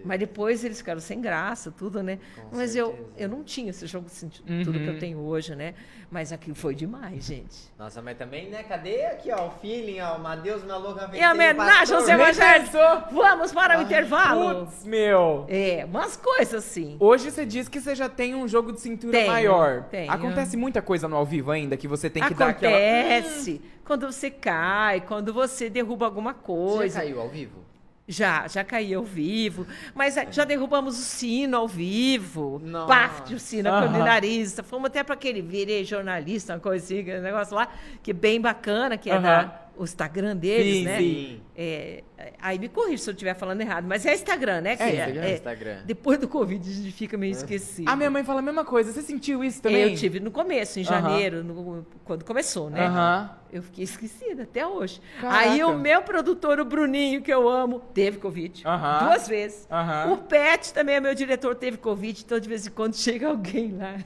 Mas 0.04 0.18
depois 0.18 0.64
eles 0.64 0.78
ficaram 0.78 1.00
sem 1.00 1.20
graça, 1.20 1.70
tudo, 1.70 2.02
né? 2.02 2.18
Mas 2.52 2.74
eu, 2.76 2.88
certeza. 2.88 3.08
eu 3.18 3.28
não 3.28 3.42
tinha 3.44 3.70
esse 3.70 3.86
jogo 3.86 4.06
de 4.06 4.12
sentido, 4.12 4.50
Uhum. 4.52 4.62
tudo 4.64 4.78
que 4.80 4.86
eu 4.86 4.98
tenho 4.98 5.18
hoje, 5.20 5.54
né? 5.54 5.74
Mas 6.10 6.32
aquilo 6.32 6.54
foi 6.54 6.74
demais, 6.74 7.24
gente. 7.24 7.56
Nossa, 7.78 8.02
mas 8.02 8.18
também, 8.18 8.50
né? 8.50 8.62
Cadê 8.64 9.06
aqui, 9.06 9.30
ó, 9.32 9.46
o 9.48 9.50
feeling, 9.60 10.00
ó, 10.00 10.16
uma 10.16 10.34
Deus, 10.36 10.62
uma 10.62 10.76
louca 10.76 11.04
Em 11.04 11.10
feiticeira, 11.10 11.32
homenagem 11.34 11.94
aos 11.96 12.04
pastor. 12.04 12.10
evangélicos, 12.20 12.70
pensou? 12.70 13.02
vamos 13.12 13.52
para 13.52 13.78
o 13.78 13.82
intervalo. 13.82 14.66
Putz, 14.66 14.84
meu. 14.84 15.46
É, 15.48 15.84
umas 15.86 16.16
coisas 16.16 16.54
assim. 16.66 16.96
Hoje 17.00 17.30
você 17.30 17.46
diz 17.46 17.68
que 17.68 17.80
você 17.80 17.94
já 17.94 18.08
tem 18.08 18.34
um 18.34 18.46
jogo 18.46 18.72
de 18.72 18.80
cintura 18.80 19.12
Tenho, 19.12 19.30
maior. 19.32 19.84
tenho. 19.84 20.10
Acontece 20.12 20.56
muita 20.56 20.82
coisa 20.82 21.08
no 21.08 21.16
ao 21.16 21.24
vivo 21.24 21.50
ainda 21.50 21.76
que 21.76 21.88
você 21.88 22.10
tem 22.10 22.22
que 22.22 22.34
dar 22.34 22.50
aquela. 22.50 22.76
Acontece 22.76 23.60
quando 23.84 24.06
você 24.12 24.30
cai, 24.30 25.00
quando 25.00 25.32
você 25.32 25.70
derruba 25.70 26.04
alguma 26.06 26.32
Você 26.32 26.38
já 26.38 26.42
coisa. 26.44 26.98
caiu 27.00 27.20
ao 27.20 27.28
vivo? 27.28 27.62
Já, 28.06 28.48
já 28.48 28.64
caí 28.64 28.92
ao 28.92 29.04
vivo. 29.04 29.66
Mas 29.94 30.18
ah, 30.18 30.26
já 30.30 30.44
derrubamos 30.44 30.98
o 30.98 31.02
sino 31.02 31.56
ao 31.56 31.68
vivo. 31.68 32.60
Nossa. 32.64 32.86
Parte 32.86 33.34
o 33.34 33.38
sino, 33.38 33.68
a 33.68 33.78
Aham. 33.78 33.88
culinarista. 33.88 34.62
Fomos 34.62 34.86
até 34.86 35.02
para 35.04 35.14
aquele 35.14 35.40
virei 35.40 35.84
jornalista, 35.84 36.54
uma 36.54 36.60
coisa 36.60 36.84
assim, 36.84 37.00
aquele 37.00 37.20
negócio 37.20 37.54
lá, 37.54 37.68
que 38.02 38.10
é 38.10 38.14
bem 38.14 38.40
bacana, 38.40 38.96
que 38.98 39.08
é 39.08 39.14
Aham. 39.14 39.22
da, 39.22 39.62
o 39.76 39.84
Instagram 39.84 40.36
deles, 40.36 40.74
Sim, 40.78 40.84
né? 40.84 40.98
sim. 40.98 41.40
É, 41.56 42.02
aí 42.40 42.58
me 42.58 42.68
corrija 42.68 43.02
se 43.02 43.08
eu 43.10 43.12
estiver 43.12 43.34
falando 43.34 43.60
errado, 43.60 43.84
mas 43.86 44.04
é 44.06 44.14
Instagram, 44.14 44.60
né? 44.60 44.76
que 44.76 44.84
Instagram, 44.84 45.30
Instagram. 45.30 45.78
Depois 45.84 46.18
do 46.18 46.28
Covid 46.28 46.68
a 46.70 46.72
gente 46.72 46.92
fica 46.92 47.16
meio 47.16 47.32
esquecido. 47.32 47.88
A 47.88 47.96
minha 47.96 48.10
mãe 48.10 48.22
fala 48.22 48.40
a 48.40 48.42
mesma 48.42 48.64
coisa. 48.64 48.92
Você 48.92 49.02
sentiu 49.02 49.42
isso 49.42 49.60
também? 49.62 49.82
Eu 49.82 49.94
tive 49.94 50.20
no 50.20 50.30
começo, 50.30 50.78
em 50.78 50.84
janeiro, 50.84 51.42
no- 51.42 51.86
quando 52.04 52.24
começou, 52.24 52.68
né? 52.70 52.86
Aham. 52.86 53.30
Eu 53.52 53.62
fiquei 53.62 53.84
esquecida 53.84 54.44
até 54.44 54.66
hoje. 54.66 55.00
Caraca. 55.20 55.50
Aí 55.50 55.62
o 55.64 55.76
meu 55.76 56.02
produtor, 56.02 56.58
o 56.58 56.64
Bruninho, 56.64 57.20
que 57.20 57.32
eu 57.32 57.48
amo, 57.48 57.80
teve 57.92 58.18
Covid. 58.18 58.62
Aham. 58.66 59.06
Duas 59.06 59.28
vezes. 59.28 59.68
O 60.10 60.16
Pet 60.18 60.72
também, 60.72 61.00
meu 61.00 61.14
diretor, 61.14 61.54
teve 61.54 61.76
Covid. 61.76 62.22
Então, 62.24 62.38
de 62.40 62.48
vez 62.48 62.66
em 62.66 62.70
quando, 62.70 62.94
chega 62.96 63.28
alguém 63.28 63.72
lá 63.76 63.96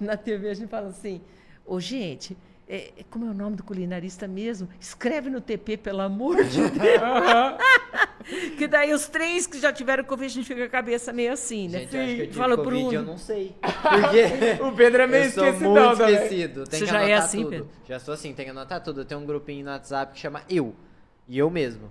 na 0.00 0.16
TV, 0.16 0.50
a 0.50 0.54
gente 0.54 0.68
fala 0.68 0.88
assim, 0.88 1.20
ô, 1.66 1.78
gente... 1.78 2.36
é, 2.68 2.92
é- 2.98 3.04
como 3.10 3.24
é 3.26 3.30
o 3.30 3.34
nome 3.34 3.56
do 3.56 3.62
culinarista 3.64 4.28
mesmo? 4.28 4.68
Escreve 4.78 5.30
no 5.30 5.40
TP, 5.40 5.76
pelo 5.76 6.00
amor 6.02 6.44
de 6.44 6.60
Deus. 6.70 7.00
que 8.58 8.66
daí 8.68 8.92
os 8.92 9.08
três 9.08 9.46
que 9.46 9.58
já 9.58 9.72
tiveram 9.72 10.04
Covid, 10.04 10.26
a 10.26 10.34
gente 10.34 10.46
fica 10.46 10.60
com 10.60 10.66
a 10.66 10.68
cabeça 10.68 11.12
meio 11.12 11.32
assim, 11.32 11.68
né? 11.68 11.80
Gente, 11.86 11.90
que 11.90 12.22
eu 12.28 12.32
Fala, 12.34 12.56
Covid, 12.56 12.70
Bruno. 12.82 12.92
eu 12.94 13.02
não 13.02 13.16
sei. 13.18 13.54
Porque... 13.60 14.62
O 14.62 14.72
Pedro 14.72 15.02
é 15.02 15.06
meio 15.06 15.24
eu 15.24 15.30
sou 15.30 15.44
esquecidão 15.46 15.72
muito 15.86 15.96
também. 15.98 16.14
esquecido. 16.14 16.64
Tem 16.64 16.78
Você 16.80 16.84
que 16.84 16.90
já 16.90 17.00
é 17.00 17.04
anotar 17.12 17.24
assim, 17.24 17.38
tudo. 17.38 17.50
Pedro? 17.50 17.68
Já 17.88 17.98
sou 17.98 18.14
assim, 18.14 18.34
tem 18.34 18.44
que 18.44 18.50
anotar 18.50 18.82
tudo. 18.82 19.00
Eu 19.00 19.04
tenho 19.04 19.20
um 19.20 19.26
grupinho 19.26 19.64
no 19.64 19.70
WhatsApp 19.70 20.12
que 20.12 20.18
chama 20.20 20.42
Eu. 20.50 20.74
E 21.26 21.38
eu 21.38 21.48
mesmo. 21.50 21.90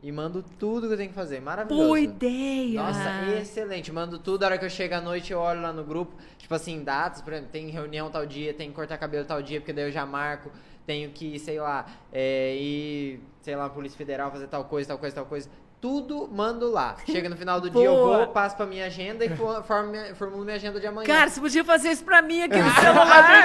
E 0.00 0.12
mando 0.12 0.44
tudo 0.58 0.86
que 0.86 0.92
eu 0.92 0.96
tenho 0.96 1.08
que 1.08 1.14
fazer. 1.14 1.40
Maravilhoso. 1.40 1.86
Boa 1.86 2.00
ideia! 2.00 2.80
Nossa, 2.80 3.40
excelente. 3.40 3.90
Mando 3.90 4.18
tudo. 4.18 4.44
A 4.44 4.46
hora 4.46 4.58
que 4.58 4.64
eu 4.64 4.70
chego 4.70 4.94
à 4.94 5.00
noite, 5.00 5.32
eu 5.32 5.40
olho 5.40 5.60
lá 5.60 5.72
no 5.72 5.82
grupo. 5.82 6.14
Tipo 6.38 6.54
assim, 6.54 6.84
datas, 6.84 7.20
por 7.20 7.32
exemplo, 7.32 7.50
tem 7.50 7.68
reunião 7.68 8.08
tal 8.08 8.24
dia, 8.24 8.54
tem 8.54 8.68
que 8.68 8.76
cortar 8.76 8.96
cabelo 8.96 9.24
tal 9.24 9.42
dia, 9.42 9.60
porque 9.60 9.72
daí 9.72 9.84
eu 9.86 9.92
já 9.92 10.06
marco. 10.06 10.50
Tenho 10.86 11.10
que, 11.10 11.38
sei 11.38 11.60
lá, 11.60 11.84
é, 12.12 12.54
ir, 12.56 13.20
sei 13.42 13.56
lá, 13.56 13.68
Polícia 13.68 13.98
Federal, 13.98 14.30
fazer 14.30 14.46
tal 14.46 14.64
coisa, 14.64 14.88
tal 14.88 14.98
coisa, 14.98 15.14
tal 15.16 15.26
coisa. 15.26 15.50
Tudo 15.80 16.28
mando 16.32 16.68
lá. 16.72 16.96
Chega 17.06 17.28
no 17.28 17.36
final 17.36 17.60
do 17.60 17.70
dia, 17.70 17.84
eu 17.84 17.94
vou, 17.94 18.26
passo 18.28 18.56
pra 18.56 18.66
minha 18.66 18.86
agenda 18.86 19.24
e 19.24 19.28
fo- 19.36 19.62
formo 19.62 19.90
minha- 19.92 20.12
formulo 20.16 20.44
minha 20.44 20.56
agenda 20.56 20.80
de 20.80 20.86
amanhã. 20.88 21.06
Cara, 21.06 21.30
você 21.30 21.40
podia 21.40 21.64
fazer 21.64 21.90
isso 21.92 22.04
pra 22.04 22.20
mim 22.20 22.42
aqui 22.42 22.56
no 22.60 22.70
celular. 22.74 23.44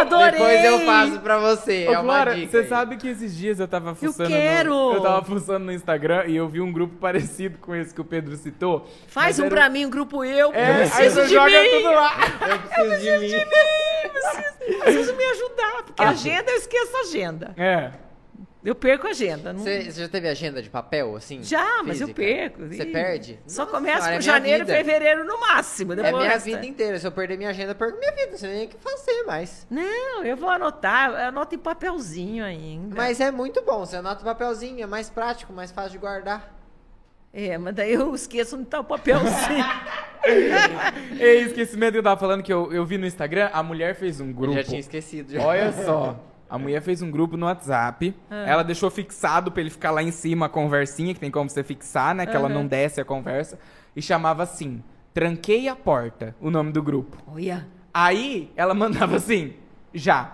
Adorei. 0.00 0.30
Depois 0.32 0.64
eu 0.64 0.78
faço 0.86 1.20
pra 1.20 1.38
você. 1.38 1.88
Ô, 1.88 1.92
é 1.92 1.98
uma 1.98 2.04
Clara, 2.04 2.34
dica. 2.36 2.50
você 2.52 2.58
aí. 2.58 2.68
sabe 2.68 2.96
que 2.96 3.08
esses 3.08 3.36
dias 3.36 3.58
eu 3.58 3.66
tava 3.66 3.96
fuçando. 3.96 4.28
quero! 4.30 4.70
No, 4.70 4.94
eu 4.94 5.00
tava 5.00 5.24
fuçando 5.24 5.64
no 5.66 5.72
Instagram 5.72 6.24
e 6.26 6.36
eu 6.36 6.48
vi 6.48 6.60
um 6.60 6.72
grupo 6.72 6.94
parecido 6.98 7.58
com 7.58 7.74
esse 7.74 7.92
que 7.92 8.00
o 8.00 8.04
Pedro 8.04 8.36
citou. 8.36 8.88
Faz 9.08 9.40
um 9.40 9.46
era- 9.46 9.54
pra 9.56 9.68
mim, 9.68 9.84
um 9.86 9.90
grupo 9.90 10.24
eu. 10.24 10.52
É, 10.54 10.70
eu 10.70 10.74
aí 10.74 10.78
preciso 10.88 11.14
você 11.16 11.26
de 11.26 11.34
joga 11.34 11.62
mim. 11.62 11.68
tudo 11.70 11.90
lá. 11.94 12.16
Eu 12.48 12.58
preciso 12.60 13.00
de 13.00 13.18
mim. 13.18 13.42
Eu 14.68 14.78
preciso 14.80 15.16
me 15.16 15.24
ajudar, 15.24 15.82
porque 15.84 16.02
Ah. 16.02 16.10
agenda 16.10 16.48
eu 16.52 16.56
esqueço 16.58 16.96
a 16.96 17.00
agenda. 17.00 17.54
É. 17.56 17.90
Eu 18.64 18.74
perco 18.76 19.08
a 19.08 19.10
agenda. 19.10 19.52
Não... 19.52 19.58
Você, 19.60 19.90
você 19.90 20.00
já 20.02 20.08
teve 20.08 20.28
agenda 20.28 20.62
de 20.62 20.70
papel, 20.70 21.16
assim? 21.16 21.42
Já, 21.42 21.82
mas 21.82 22.00
eu 22.00 22.06
física? 22.06 22.22
perco. 22.22 22.68
Você 22.68 22.84
perde? 22.86 23.40
Só 23.46 23.62
Nossa 23.64 23.76
começa 23.76 24.02
senhora, 24.02 24.12
com 24.12 24.14
é 24.14 24.18
minha 24.20 24.32
janeiro, 24.34 24.64
vida. 24.66 24.76
fevereiro 24.78 25.24
no 25.24 25.40
máximo. 25.40 25.92
É 25.94 25.96
Depois 25.96 26.14
minha 26.14 26.28
resta- 26.30 26.48
vida 26.50 26.64
inteira. 26.66 26.98
Se 27.00 27.06
eu 27.06 27.10
perder 27.12 27.36
minha 27.36 27.50
agenda, 27.50 27.72
eu 27.72 27.74
perco 27.74 27.98
minha 27.98 28.12
vida. 28.12 28.36
Você 28.38 28.46
nem 28.46 28.56
tem 28.58 28.66
o 28.66 28.70
que 28.70 28.76
fazer 28.78 29.24
mais. 29.24 29.66
Não, 29.68 30.22
eu 30.24 30.36
vou 30.36 30.48
anotar. 30.48 31.10
Eu 31.10 31.16
anoto 31.28 31.54
em 31.56 31.58
papelzinho 31.58 32.44
ainda. 32.44 32.94
Mas 32.94 33.20
é 33.20 33.32
muito 33.32 33.62
bom. 33.62 33.84
Você 33.84 33.96
anota 33.96 34.20
o 34.22 34.24
papelzinho, 34.24 34.80
é 34.80 34.86
mais 34.86 35.10
prático, 35.10 35.52
mais 35.52 35.72
fácil 35.72 35.92
de 35.92 35.98
guardar. 35.98 36.56
É, 37.34 37.56
mas 37.58 37.74
daí 37.74 37.94
eu 37.94 38.14
esqueço 38.14 38.56
onde 38.56 38.66
tá 38.66 38.78
o 38.80 38.84
papelzinho. 38.84 39.64
É 41.18 41.34
esquecimento 41.34 41.92
que 41.92 41.98
eu 41.98 42.02
tava 42.02 42.20
falando 42.20 42.44
que 42.44 42.52
eu, 42.52 42.72
eu 42.72 42.84
vi 42.86 42.96
no 42.96 43.04
Instagram, 43.06 43.50
a 43.52 43.60
mulher 43.60 43.96
fez 43.96 44.20
um 44.20 44.28
Eu 44.28 44.34
grupo. 44.34 44.54
já 44.54 44.62
tinha 44.62 44.78
esquecido. 44.78 45.32
já. 45.32 45.42
Olha 45.44 45.72
só. 45.72 46.16
A 46.52 46.58
mulher 46.58 46.82
fez 46.82 47.00
um 47.00 47.10
grupo 47.10 47.36
no 47.36 47.46
WhatsApp. 47.46 48.14
Ah. 48.30 48.44
Ela 48.46 48.62
deixou 48.62 48.90
fixado 48.90 49.50
pra 49.50 49.60
ele 49.62 49.70
ficar 49.70 49.90
lá 49.90 50.02
em 50.02 50.10
cima 50.10 50.46
a 50.46 50.48
conversinha, 50.48 51.14
que 51.14 51.20
tem 51.20 51.30
como 51.30 51.48
você 51.48 51.62
fixar, 51.64 52.14
né? 52.14 52.26
Que 52.26 52.36
ela 52.36 52.46
Aham. 52.46 52.54
não 52.54 52.66
desce 52.66 53.00
a 53.00 53.04
conversa. 53.04 53.58
E 53.96 54.02
chamava 54.02 54.42
assim: 54.42 54.82
Tranquei 55.14 55.68
a 55.68 55.74
porta, 55.74 56.34
o 56.40 56.50
nome 56.50 56.70
do 56.70 56.82
grupo. 56.82 57.16
Olha. 57.26 57.66
Aí 57.94 58.52
ela 58.54 58.74
mandava 58.74 59.16
assim: 59.16 59.54
Já. 59.94 60.32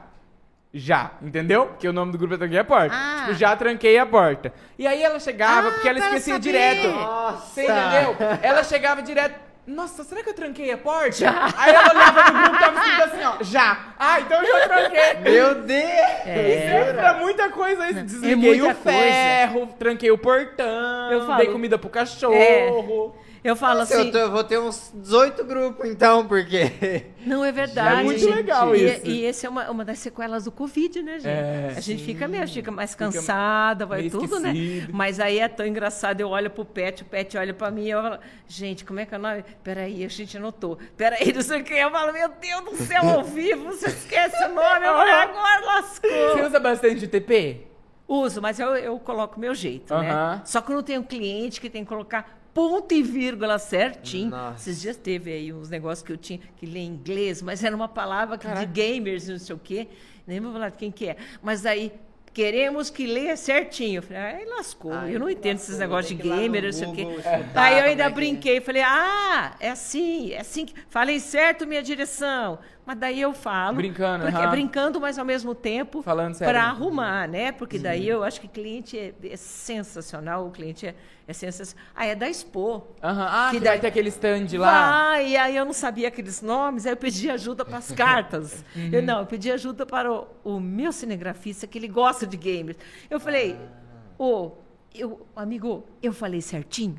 Já, 0.75 1.13
entendeu? 1.23 1.67
Porque 1.69 1.89
o 1.89 1.93
nome 1.95 2.13
do 2.13 2.19
grupo 2.19 2.35
é 2.35 2.37
Tranquei 2.37 2.59
a 2.59 2.65
Porta. 2.65 2.95
Ah. 2.95 3.21
Tipo, 3.25 3.35
já 3.39 3.57
tranquei 3.57 3.97
a 3.97 4.05
porta. 4.05 4.53
E 4.79 4.87
aí 4.87 5.03
ela 5.03 5.19
chegava, 5.19 5.69
Ah, 5.69 5.73
porque 5.73 5.89
ela 5.89 5.99
esquecia 5.99 6.35
saber. 6.35 6.41
direto. 6.43 6.89
Nossa! 6.89 7.47
Você 7.47 7.63
entendeu? 7.63 8.17
Ela 8.43 8.63
chegava 8.63 9.03
direto. 9.03 9.48
Nossa, 9.69 10.03
será 10.03 10.23
que 10.23 10.31
eu 10.31 10.35
tranquei 10.35 10.71
a 10.73 10.79
porta? 10.79 11.25
Aí 11.57 11.75
ela 11.75 11.91
olhava 11.91 12.33
no 12.33 12.41
grupo 12.41 12.57
e 12.57 12.59
tava 12.59 12.77
escrito 12.79 13.03
assim, 13.05 13.25
ó. 13.25 13.45
Já. 13.45 13.79
Ah, 13.99 14.21
então 14.21 14.43
eu 14.43 14.59
já 14.61 14.69
tranquei. 14.69 15.15
Meu 15.33 15.55
Deus! 15.57 15.83
Isso 15.91 16.27
é 16.27 16.93
pra 16.95 17.15
muita 17.15 17.51
coisa 17.51 17.91
isso. 17.91 18.03
Desliguei 18.03 18.59
muita 18.61 18.73
o 18.79 18.83
ferro, 18.83 19.67
tranquei 19.79 20.11
o 20.11 20.17
portão, 20.19 21.13
Eu 21.13 21.27
falo- 21.27 21.37
dei 21.37 21.49
comida 21.49 21.77
pro 21.79 21.91
cachorro. 21.91 23.15
Eu 23.45 23.55
falo 23.55 23.81
Nossa, 23.81 23.95
eu, 23.95 24.01
assim. 24.01 24.11
tô- 24.11 24.19
eu 24.19 24.31
vou 24.31 24.43
ter 24.43 24.59
uns 24.59 24.91
18 24.95 25.45
grupos, 25.45 25.89
então, 25.89 26.27
porque. 26.27 27.07
Não 27.25 27.45
é 27.45 27.53
verdade. 27.53 28.01
É 28.01 28.05
muito 28.05 28.19
gente. 28.21 28.35
legal 28.35 28.75
e, 28.75 28.85
isso. 28.85 29.07
E 29.07 29.25
esse 29.25 29.47
é 29.47 29.49
uma, 29.49 29.71
uma 29.71 29.85
das 29.85 29.99
sequelas 30.01 30.45
do 30.45 30.53
Covid, 30.53 31.03
né, 31.03 31.19
gente? 31.19 31.29
É, 31.29 31.75
a 31.77 31.81
gente 31.81 32.03
fica 32.05 32.27
mesmo, 32.27 32.55
fica 32.55 32.71
mais 32.71 32.93
Fica 32.93 33.05
cansada, 33.05 33.87
vai 33.87 34.01
meio 34.01 34.11
tudo, 34.11 34.41
né? 34.41 34.53
esquecido. 34.53 34.93
Mas 34.95 35.21
aí 35.21 35.39
é 35.39 35.47
tão 35.49 35.67
engraçado, 35.67 36.21
eu 36.21 36.29
olho 36.31 36.51
pro 36.51 36.65
Pet, 36.65 37.03
o 37.03 37.05
Pet 37.05 37.37
olha 37.39 37.55
pra 37.55 37.71
mim 37.71 37.85
e 37.85 37.91
eu 37.91 38.03
falo, 38.03 38.19
gente, 38.47 38.85
como 38.85 38.99
é 39.01 39.07
que 39.07 39.15
é 39.15 39.19
o 39.19 39.21
nome? 39.21 39.45
Peraí, 39.63 40.05
a 40.05 40.09
gente 40.09 40.37
anotou. 40.37 40.79
Peraí, 40.97 41.33
não 41.33 41.43
sei 41.43 41.61
o 41.61 41.65
que. 41.65 41.75
Eu 41.75 41.91
falo, 41.91 42.13
meu 42.13 42.29
Deus 42.29 42.65
do 42.65 42.77
céu, 42.85 43.03
ao 43.09 43.23
vivo, 43.25 43.65
você 43.67 43.87
esquece 43.89 44.37
o 44.45 44.49
nome. 44.49 44.87
Eu 44.87 44.95
falo, 44.95 45.11
agora 45.11 45.65
lascou. 45.67 46.11
Você 46.11 46.43
usa 46.47 46.59
bastante 46.61 47.07
TP? 47.07 47.67
Uso, 48.07 48.41
mas 48.41 48.59
eu, 48.59 48.75
eu 48.75 48.99
coloco 48.99 49.37
o 49.37 49.41
meu 49.41 49.55
jeito, 49.55 49.95
né? 49.99 50.41
Só 50.47 50.63
que 50.63 50.73
eu 50.73 50.77
não 50.77 50.83
tenho 50.83 51.03
cliente 51.05 51.61
que 51.61 51.69
tem 51.69 51.83
que 51.85 51.89
colocar 51.91 52.38
ponto 52.59 52.93
e 52.93 53.05
vírgula 53.05 53.57
certinho. 53.57 54.31
Nossa. 54.31 54.69
Esses 54.69 54.81
dias 54.83 54.97
teve 54.97 55.33
aí 55.33 55.53
uns 55.53 55.71
negócios 55.71 56.05
que 56.05 56.13
eu 56.13 56.17
tinha 56.17 56.41
que 56.57 56.67
ler 56.67 56.81
em 56.81 56.89
inglês, 56.89 57.41
mas 57.41 57.63
era 57.63 57.77
uma 57.77 57.87
palavra 57.87 58.37
que 58.37 58.49
de 58.49 58.67
gamers 58.67 59.29
e 59.29 59.31
não 59.31 59.39
sei 59.39 59.55
o 59.55 59.59
quê. 59.61 59.87
Nem 60.27 60.41
vou 60.41 60.53
falar 60.53 60.71
de 60.71 60.77
quem 60.77 60.91
que 60.91 61.07
é. 61.07 61.17
Mas 61.41 61.65
aí, 61.65 61.93
queremos 62.35 62.91
que 62.91 63.07
leia 63.07 63.37
certinho. 63.37 63.99
Eu 63.99 64.03
falei, 64.03 64.23
ai, 64.23 64.45
lascou. 64.45 64.93
Ai, 64.93 65.15
eu 65.15 65.21
não 65.21 65.31
entendo 65.31 65.55
lascou, 65.55 65.73
esses 65.73 65.79
negócios 65.79 66.17
de 66.17 66.21
gamer, 66.21 66.65
não 66.65 66.73
sei 66.73 66.89
o 66.89 66.93
quê. 66.93 67.07
Aí 67.55 67.79
eu 67.79 67.85
ainda 67.85 68.03
é 68.03 68.07
que 68.07 68.13
é. 68.13 68.15
brinquei, 68.15 68.61
falei, 68.61 68.83
ah, 68.83 69.55
é 69.61 69.71
assim, 69.71 70.33
é 70.33 70.41
assim. 70.41 70.67
que... 70.67 70.75
Falei 70.89 71.21
certo 71.21 71.65
minha 71.65 71.83
direção. 71.83 72.59
Mas 72.89 72.97
daí 72.99 73.21
eu 73.21 73.35
falo. 73.35 73.77
Brincando, 73.77 74.25
porque, 74.25 74.39
aham. 74.41 74.51
brincando, 74.51 74.99
mas 74.99 75.19
ao 75.19 75.25
mesmo 75.27 75.55
tempo 75.55 76.01
Falando 76.01 76.33
sério. 76.33 76.51
para 76.55 76.65
arrumar, 76.65 77.29
né? 77.29 77.53
Porque 77.53 77.79
daí 77.79 78.09
eu 78.09 78.25
acho 78.25 78.41
que 78.41 78.49
cliente 78.49 78.99
é, 78.99 79.13
é 79.25 79.37
sensacional, 79.37 80.47
o 80.47 80.51
cliente 80.51 80.87
é, 80.87 80.95
é 81.27 81.33
sensacional. 81.35 81.85
Ah, 81.95 82.07
é 82.07 82.15
da 82.15 82.27
Expo. 82.31 82.87
Aham. 83.03 83.27
Ah, 83.31 83.49
Que 83.51 83.59
que, 83.59 83.65
daí- 83.65 83.73
vai 83.75 83.79
ter 83.81 83.87
aquele 83.89 84.09
stand 84.09 84.47
lá. 84.59 85.11
Vai, 85.11 85.29
e 85.33 85.37
aí 85.37 85.55
eu 85.55 85.67
não 85.67 85.75
sabia 85.75 86.09
aqueles 86.09 86.41
nomes, 86.41 86.87
aí 86.87 86.93
eu 86.93 86.97
pedi 86.97 87.29
ajuda 87.31 87.63
para 87.63 87.77
as 87.77 87.93
cartas. 87.93 88.65
Uhum. 88.75 88.89
Eu 88.91 89.03
não, 89.03 89.21
eu 89.21 89.27
pedi 89.27 89.53
ajuda 89.53 89.85
para 89.85 90.11
o, 90.11 90.27
o 90.43 90.59
meu 90.59 90.91
cinegrafista, 90.91 91.67
que 91.67 91.77
ele 91.77 91.89
gosta 91.89 92.27
de 92.27 92.39
games. 92.39 92.75
Eu 93.11 93.21
falei, 93.21 93.55
Ah. 93.61 94.23
ô, 94.23 94.53
eu, 94.95 95.27
amigo, 95.37 95.85
eu 96.03 96.15
falei 96.15 96.41
certinho? 96.41 96.99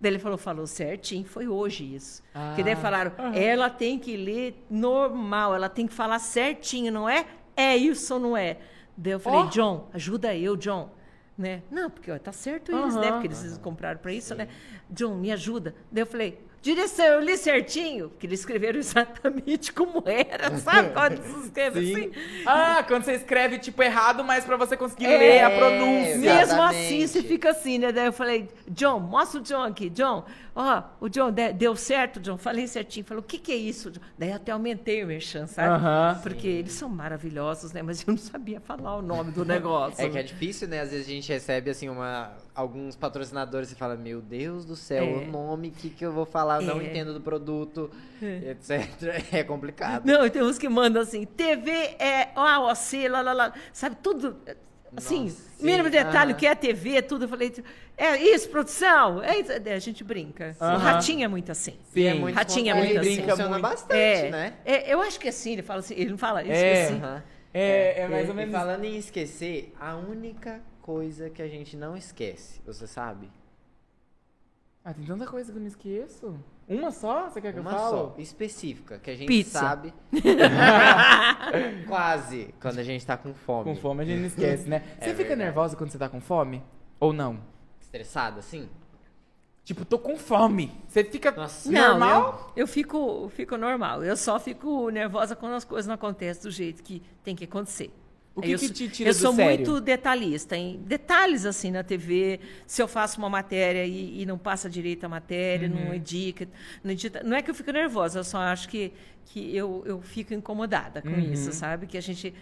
Daí 0.00 0.12
ele 0.12 0.18
falou, 0.18 0.38
falou 0.38 0.66
certinho, 0.66 1.24
foi 1.26 1.46
hoje 1.46 1.94
isso. 1.94 2.22
Que 2.56 2.62
daí 2.62 2.72
Ah. 2.72 2.76
falaram, 2.76 3.12
ela 3.34 3.68
tem 3.68 3.98
que 3.98 4.16
ler 4.16 4.64
normal, 4.70 5.54
ela 5.54 5.68
tem 5.68 5.86
que 5.86 5.92
falar 5.92 6.18
certinho, 6.18 6.90
não 6.90 7.06
é? 7.08 7.26
É 7.54 7.76
isso 7.76 8.14
ou 8.14 8.20
não 8.20 8.36
é? 8.36 8.56
Daí 8.96 9.12
eu 9.12 9.20
falei, 9.20 9.40
Ó. 9.40 9.46
John, 9.46 9.88
ajuda 9.92 10.34
eu, 10.34 10.56
John. 10.56 10.90
Né? 11.36 11.62
Não, 11.70 11.88
porque 11.88 12.10
ó, 12.10 12.18
tá 12.18 12.32
certo 12.32 12.70
eles, 12.70 12.94
né? 12.96 13.12
Porque 13.12 13.26
eles 13.28 13.56
compraram 13.62 13.98
para 13.98 14.12
isso, 14.12 14.34
né? 14.34 14.46
John, 14.90 15.14
me 15.14 15.32
ajuda. 15.32 15.74
Daí 15.90 16.02
eu 16.02 16.06
falei, 16.06 16.38
direção, 16.62 17.06
eu 17.06 17.20
li 17.20 17.36
certinho, 17.36 18.10
porque 18.10 18.26
eles 18.26 18.40
escreveram 18.40 18.78
exatamente 18.80 19.72
como 19.72 20.02
era, 20.06 20.56
sabe? 20.58 20.90
Quando 20.94 21.22
se 21.22 21.46
escreve 21.46 21.84
Sim. 21.86 21.92
assim. 21.94 22.12
Ah, 22.46 22.84
quando 22.86 23.04
você 23.04 23.12
escreve 23.14 23.58
tipo 23.58 23.82
errado, 23.82 24.22
mas 24.24 24.44
pra 24.44 24.56
você 24.56 24.76
conseguir 24.76 25.06
É, 25.06 25.18
ler 25.18 25.44
a 25.44 25.50
pronúncia. 25.50 26.16
Mesmo 26.18 26.40
Exatamente. 26.42 26.78
assim, 26.86 27.06
você 27.06 27.22
fica 27.22 27.50
assim, 27.50 27.78
né? 27.78 27.92
Daí 27.92 28.06
eu 28.06 28.12
falei, 28.12 28.48
John, 28.68 29.00
mostra 29.00 29.40
o 29.40 29.42
John 29.42 29.62
aqui. 29.64 29.88
John, 29.90 30.24
ó, 30.54 30.82
o 31.00 31.08
John, 31.08 31.30
de- 31.30 31.52
deu 31.52 31.74
certo, 31.76 32.20
John? 32.20 32.36
Falei 32.36 32.66
certinho. 32.66 33.04
Falou, 33.06 33.22
o 33.22 33.26
que 33.26 33.38
que 33.38 33.52
é 33.52 33.56
isso, 33.56 33.90
John? 33.90 34.00
Daí 34.18 34.32
até 34.32 34.52
aumentei 34.52 35.02
o 35.02 35.06
merchan, 35.06 35.46
sabe? 35.46 35.68
Aham. 35.68 36.18
Porque 36.22 36.46
eles 36.46 36.72
são 36.72 36.88
maravilhosos, 36.88 37.72
né? 37.72 37.82
Mas 37.82 38.00
eu 38.06 38.12
não 38.14 38.18
sabia 38.18 38.60
falar 38.60 38.96
o 38.96 39.02
nome 39.02 39.30
do 39.32 39.44
negócio. 39.46 40.04
É 40.04 40.08
que 40.08 40.18
é 40.18 40.22
difícil, 40.22 40.68
né? 40.68 40.80
Às 40.80 40.90
vezes 40.90 41.06
a 41.06 41.10
gente 41.10 41.28
recebe, 41.32 41.70
assim, 41.70 41.88
uma, 41.88 42.32
alguns 42.54 42.96
patrocinadores 42.96 43.70
e 43.72 43.74
fala, 43.74 43.96
meu 43.96 44.20
Deus 44.20 44.64
do 44.64 44.76
céu, 44.76 45.04
É. 45.04 45.08
o 45.18 45.26
nome, 45.30 45.68
o 45.68 45.72
que, 45.72 45.90
que 45.90 46.04
eu 46.04 46.12
vou 46.12 46.26
falar? 46.26 46.62
Eu 46.62 46.66
não 46.74 46.80
É. 46.80 46.86
entendo 46.86 47.12
do 47.14 47.20
produto, 47.20 47.90
etc. 48.22 48.88
É 49.32 49.42
complicado. 49.44 50.04
Não, 50.06 50.24
e 50.26 50.30
tem 50.30 50.42
uns 50.42 50.58
que 50.58 50.68
mandam 50.68 51.02
assim, 51.02 51.24
TV 51.24 51.70
é 51.98 52.30
AOC, 52.34 53.08
lá, 53.08 53.20
lá, 53.20 53.32
lá. 53.32 53.52
Sabe, 53.72 53.96
tudo. 54.02 54.36
Assim, 54.96 55.24
Nossa, 55.24 55.36
sim, 55.56 55.64
mínimo 55.64 55.88
detalhe, 55.88 56.32
o 56.32 56.36
que 56.36 56.46
é 56.46 56.54
TV, 56.54 57.00
tudo. 57.02 57.24
Eu 57.24 57.28
falei, 57.28 57.52
é 57.96 58.16
isso, 58.16 58.48
produção? 58.48 59.22
É 59.22 59.38
isso. 59.38 59.52
A 59.52 59.78
gente 59.78 60.02
brinca. 60.02 60.56
O. 60.60 60.64
Ratinho 60.78 61.24
é 61.24 61.28
muito 61.28 61.52
assim. 61.52 61.74
Sim. 61.92 62.04
É 62.06 62.14
muito 62.14 62.34
Ratinho 62.34 62.70
é 62.70 62.74
muito 62.74 62.90
ele 62.90 62.98
assim. 62.98 63.22
Funciona 63.22 63.48
Muito. 63.50 63.62
bastante, 63.62 63.94
É, 63.94 64.30
né? 64.30 64.54
é, 64.64 64.92
eu 64.92 65.00
acho 65.00 65.20
que 65.20 65.26
é 65.26 65.30
assim, 65.30 65.52
ele 65.52 65.62
fala 65.62 65.80
assim, 65.80 65.94
ele 65.94 66.10
não 66.10 66.18
fala 66.18 66.42
isso, 66.42 66.52
É. 66.52 66.84
assim. 66.84 66.96
Aham. 66.98 67.22
É, 67.52 68.00
é 68.02 68.08
mais 68.08 68.26
E- 68.26 68.30
ou 68.30 68.34
menos. 68.34 68.54
Falando 68.54 68.84
em 68.84 68.96
esquecer, 68.96 69.72
a 69.78 69.96
única 69.96 70.60
coisa 70.82 71.30
que 71.30 71.42
a 71.42 71.48
gente 71.48 71.76
não 71.76 71.96
esquece, 71.96 72.60
você 72.66 72.86
sabe? 72.86 73.28
Ah, 74.84 74.94
tem 74.94 75.04
tanta 75.04 75.26
coisa 75.26 75.52
que 75.52 75.58
eu 75.58 75.60
não 75.60 75.68
esqueço. 75.68 76.34
Uma 76.66 76.90
só? 76.90 77.28
Você 77.28 77.40
quer 77.40 77.52
que 77.52 77.60
Uma 77.60 77.72
eu 77.72 77.76
falo? 77.76 77.90
só, 77.90 78.14
específica, 78.18 78.98
que 78.98 79.10
a 79.10 79.16
gente 79.16 79.26
Pizza. 79.28 79.58
sabe. 79.58 79.92
Quase, 81.86 82.54
quando 82.60 82.78
a 82.78 82.82
gente 82.82 83.04
tá 83.04 83.16
com 83.16 83.34
fome. 83.34 83.64
Com 83.64 83.76
fome 83.76 84.02
a 84.02 84.06
gente 84.06 84.20
não 84.20 84.26
esquece, 84.26 84.68
né? 84.68 84.76
É 84.98 85.04
Você 85.04 85.10
fica 85.10 85.16
verdade. 85.28 85.36
nervosa 85.40 85.76
quando 85.76 85.90
você 85.90 85.98
tá 85.98 86.08
com 86.08 86.20
fome? 86.20 86.62
Ou 86.98 87.12
não? 87.12 87.40
Estressada, 87.80 88.38
assim? 88.40 88.68
Tipo, 89.64 89.84
tô 89.84 89.98
com 89.98 90.16
fome. 90.16 90.72
Você 90.88 91.04
fica 91.04 91.30
Nossa. 91.32 91.70
Não, 91.70 91.98
normal? 91.98 92.52
eu, 92.56 92.62
eu 92.62 92.66
fico, 92.66 93.28
fico 93.34 93.56
normal. 93.56 94.02
Eu 94.02 94.16
só 94.16 94.38
fico 94.40 94.88
nervosa 94.90 95.36
quando 95.36 95.54
as 95.54 95.64
coisas 95.64 95.86
não 95.86 95.94
acontecem 95.94 96.42
do 96.44 96.50
jeito 96.50 96.82
que 96.82 97.02
tem 97.22 97.36
que 97.36 97.44
acontecer. 97.44 97.92
O 98.34 98.40
que 98.40 98.52
eu 98.52 98.58
que 98.58 98.66
sou- 98.66 98.74
te 98.74 98.88
tira 98.88 99.10
Eu 99.10 99.14
do 99.14 99.18
sou 99.18 99.34
sério? 99.34 99.56
muito 99.66 99.80
detalhista 99.80 100.56
em 100.56 100.78
detalhes 100.78 101.44
assim 101.44 101.70
na 101.70 101.82
TV. 101.82 102.38
Se 102.66 102.80
eu 102.80 102.86
faço 102.88 103.18
uma 103.18 103.28
matéria 103.28 103.84
e, 103.84 104.22
e 104.22 104.26
não 104.26 104.38
passa 104.38 104.70
direito 104.70 105.04
a 105.04 105.08
matéria, 105.08 105.68
Uhum. 105.68 105.86
não 105.86 105.94
edita, 105.94 106.48
não 106.82 106.90
edita. 106.92 107.22
Não 107.24 107.36
é 107.36 107.42
que 107.42 107.50
eu 107.50 107.54
fico 107.54 107.70
nervosa, 107.72 108.20
eu 108.20 108.24
só 108.24 108.38
acho 108.38 108.68
que, 108.68 108.92
que 109.26 109.54
eu, 109.54 109.82
eu 109.84 110.00
fico 110.00 110.32
incomodada 110.32 111.02
com 111.02 111.08
Uhum. 111.08 111.32
isso, 111.32 111.52
sabe? 111.52 111.86
Que 111.86 111.98
a 111.98 112.00
gente 112.00 112.32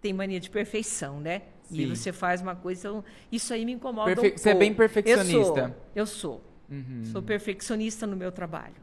tem 0.00 0.12
mania 0.12 0.40
de 0.40 0.48
perfeição, 0.50 1.20
né? 1.20 1.42
E 1.70 1.76
Sim. 1.82 1.86
você 1.88 2.12
faz 2.12 2.40
uma 2.40 2.54
coisa, 2.56 2.88
então, 2.88 3.04
isso 3.30 3.52
aí 3.52 3.64
me 3.64 3.72
incomoda 3.72 4.14
Perfe- 4.14 4.34
um 4.34 4.38
você 4.38 4.50
é 4.50 4.54
bem 4.54 4.72
perfeccionista. 4.72 5.64
Uhum. 5.66 5.74
Eu 5.94 6.06
sou. 6.06 6.32
Eu 6.70 6.82
sou. 7.04 7.12
Sou 7.12 7.22
perfeccionista 7.22 8.06
no 8.06 8.16
meu 8.16 8.32
trabalho. 8.32 8.74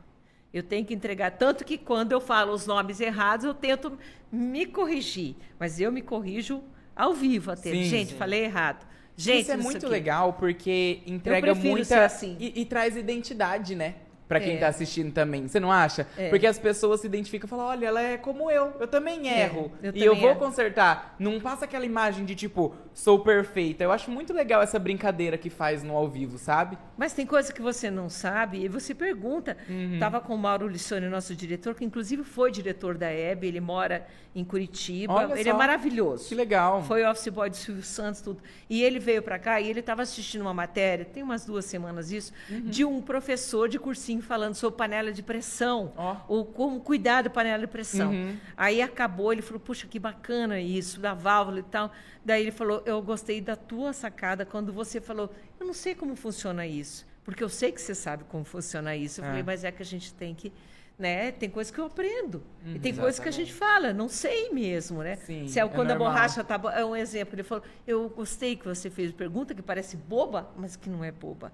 Eu 0.53 0.61
tenho 0.61 0.85
que 0.85 0.93
entregar. 0.93 1.31
Tanto 1.31 1.65
que 1.65 1.77
quando 1.77 2.11
eu 2.11 2.21
falo 2.21 2.53
os 2.53 2.67
nomes 2.67 2.99
errados, 2.99 3.45
eu 3.45 3.53
tento 3.53 3.97
me 4.31 4.65
corrigir. 4.65 5.35
Mas 5.59 5.79
eu 5.79 5.91
me 5.91 6.01
corrijo 6.01 6.63
ao 6.95 7.13
vivo 7.13 7.51
até. 7.51 7.71
Sim, 7.71 7.83
Gente, 7.85 8.11
sim. 8.11 8.17
falei 8.17 8.43
errado. 8.43 8.85
Gente, 9.17 9.41
Isso 9.43 9.51
é 9.51 9.55
não 9.55 9.63
sei 9.63 9.71
muito 9.71 9.83
o 9.85 9.89
quê. 9.89 9.93
legal 9.93 10.33
porque 10.33 11.01
entrega 11.05 11.53
muita 11.55 12.05
assim. 12.05 12.35
e, 12.39 12.61
e 12.61 12.65
traz 12.65 12.95
identidade, 12.95 13.75
né? 13.75 13.95
Pra 14.28 14.39
quem 14.39 14.55
É. 14.55 14.59
tá 14.59 14.67
assistindo 14.67 15.11
também. 15.11 15.47
Você 15.47 15.59
não 15.59 15.71
acha? 15.71 16.07
É. 16.17 16.30
Porque 16.30 16.47
as 16.47 16.57
pessoas 16.57 17.01
se 17.01 17.07
identificam 17.07 17.45
e 17.45 17.49
falam: 17.49 17.65
olha, 17.65 17.86
ela 17.88 18.01
é 18.01 18.17
como 18.17 18.49
eu. 18.49 18.74
Eu 18.80 18.88
também 18.88 19.30
É, 19.30 19.43
erro. 19.43 19.71
eu 19.82 19.91
e 19.93 19.99
eu 20.03 20.11
também 20.13 20.21
vou 20.21 20.30
erro. 20.32 20.39
consertar. 20.39 21.15
Não 21.19 21.39
passa 21.39 21.65
aquela 21.65 21.86
imagem 21.86 22.26
de 22.26 22.34
tipo, 22.34 22.74
sou 22.93 23.19
perfeita. 23.19 23.84
Eu 23.84 23.91
acho 23.91 24.09
muito 24.09 24.34
legal 24.34 24.61
essa 24.61 24.80
brincadeira 24.80 25.38
que 25.38 25.49
faz 25.49 25.84
no 25.84 25.95
ao 25.95 26.07
vivo, 26.07 26.38
sabe? 26.38 26.78
Mas 26.97 27.13
tem 27.13 27.26
coisa 27.26 27.51
que 27.53 27.61
você 27.61 27.91
não 27.91 28.09
sabe 28.09 28.63
e 28.63 28.67
você 28.67 28.95
pergunta. 28.95 29.57
Uhum. 29.69 29.97
Tava 29.99 30.19
com 30.21 30.34
o 30.34 30.38
Mauro 30.38 30.67
Lissone, 30.67 31.07
nosso 31.09 31.36
diretor, 31.36 31.76
que 31.76 31.84
inclusive 31.86 32.24
foi 32.24 32.49
diretor 32.51 32.97
da 32.97 33.11
EB, 33.13 33.45
ele 33.47 33.59
mora 33.59 34.07
em 34.36 34.43
Curitiba. 34.43 35.13
Olha 35.13 35.34
ele 35.34 35.43
só. 35.43 35.49
é 35.49 35.53
maravilhoso. 35.53 36.28
Que 36.30 36.34
legal. 36.36 36.82
Foi 36.84 37.03
office 37.05 37.28
boy 37.28 37.49
do 37.49 37.55
Silvio 37.55 37.84
Santos, 37.84 38.21
tudo. 38.21 38.41
E 38.69 38.82
ele 38.84 38.99
veio 38.99 39.21
para 39.21 39.38
cá 39.38 39.59
e 39.61 39.69
ele 39.69 39.80
estava 39.82 40.01
assistindo 40.01 40.41
uma 40.41 40.53
matéria, 40.53 41.05
tem 41.05 41.21
umas 41.21 41.45
duas 41.45 41.65
semanas 41.65 42.11
isso, 42.11 42.34
Uhum. 42.49 42.61
de 42.61 42.84
um 42.86 43.01
professor 43.01 43.67
de 43.69 43.78
cursinho 43.78 44.12
falando 44.22 44.55
sobre 44.55 44.78
panela 44.78 45.11
de 45.11 45.22
pressão, 45.24 45.93
Ó. 45.97 46.18
ou 46.28 46.45
como 46.45 46.80
cuidar 46.82 47.22
da 47.24 47.30
panela 47.30 47.59
de 47.66 47.68
pressão. 47.72 48.11
Uhum. 48.11 48.38
Aí 48.55 48.82
acabou, 48.82 49.32
ele 49.32 49.41
falou, 49.41 49.59
puxa, 49.59 49.88
que 49.88 49.99
bacana 49.99 50.59
isso, 50.59 50.99
da 50.99 51.14
válvula 51.14 51.59
e 51.59 51.64
tal. 51.64 51.91
Daí 52.24 52.41
ele 52.43 52.51
falou, 52.51 52.82
eu 52.86 53.01
gostei 53.01 53.41
da 53.41 53.55
tua 53.55 53.93
sacada 53.93 54.45
quando 54.45 54.72
você 54.74 54.99
falou, 55.01 55.30
eu 55.59 55.66
não 55.66 55.74
sei 55.74 55.95
como 55.95 56.16
funciona 56.16 56.66
isso, 56.68 57.05
porque 57.24 57.43
eu 57.43 57.49
sei 57.49 57.72
que 57.72 57.82
você 57.82 57.95
sabe 57.95 58.24
como 58.26 58.43
funciona 58.43 58.95
isso. 58.95 59.22
Eu 59.22 59.26
É. 59.26 59.28
falei, 59.30 59.43
mas 59.43 59.64
é 59.64 59.72
que 59.72 59.82
a 59.82 59.86
gente 59.86 60.14
tem 60.14 60.34
que... 60.36 60.51
Né? 60.97 61.32
Tem 61.32 61.49
coisas 61.49 61.74
que 61.74 61.80
eu 61.80 61.86
aprendo. 61.86 62.43
Uhum. 62.64 62.76
e 62.76 62.80
tem 62.80 62.95
coisas 62.95 63.20
que 63.20 63.28
a 63.28 63.32
gente 63.32 63.51
fala, 63.51 63.91
não 63.91 64.07
sei 64.07 64.51
mesmo, 64.51 65.01
né? 65.01 65.16
Sim, 65.16 65.47
Se 65.47 65.59
é 65.59 65.64
é 65.64 65.68
quando 65.68 65.89
a 65.89 65.95
normal. 65.95 66.14
borracha 66.14 66.43
tá 66.43 66.61
é 66.76 66.86
um 66.86 66.95
exemplo. 66.95 67.34
Ele 67.34 67.41
falou: 67.41 67.64
"Eu 67.88 68.07
gostei 68.09 68.55
que 68.55 68.64
você 68.68 68.91
fez 68.91 69.11
pergunta 69.11 69.55
que 69.55 69.61
parece 69.64 69.97
boba, 69.97 70.51
mas 70.55 70.76
que 70.76 70.91
não 70.91 71.03
é 71.03 71.11
boba. 71.11 71.51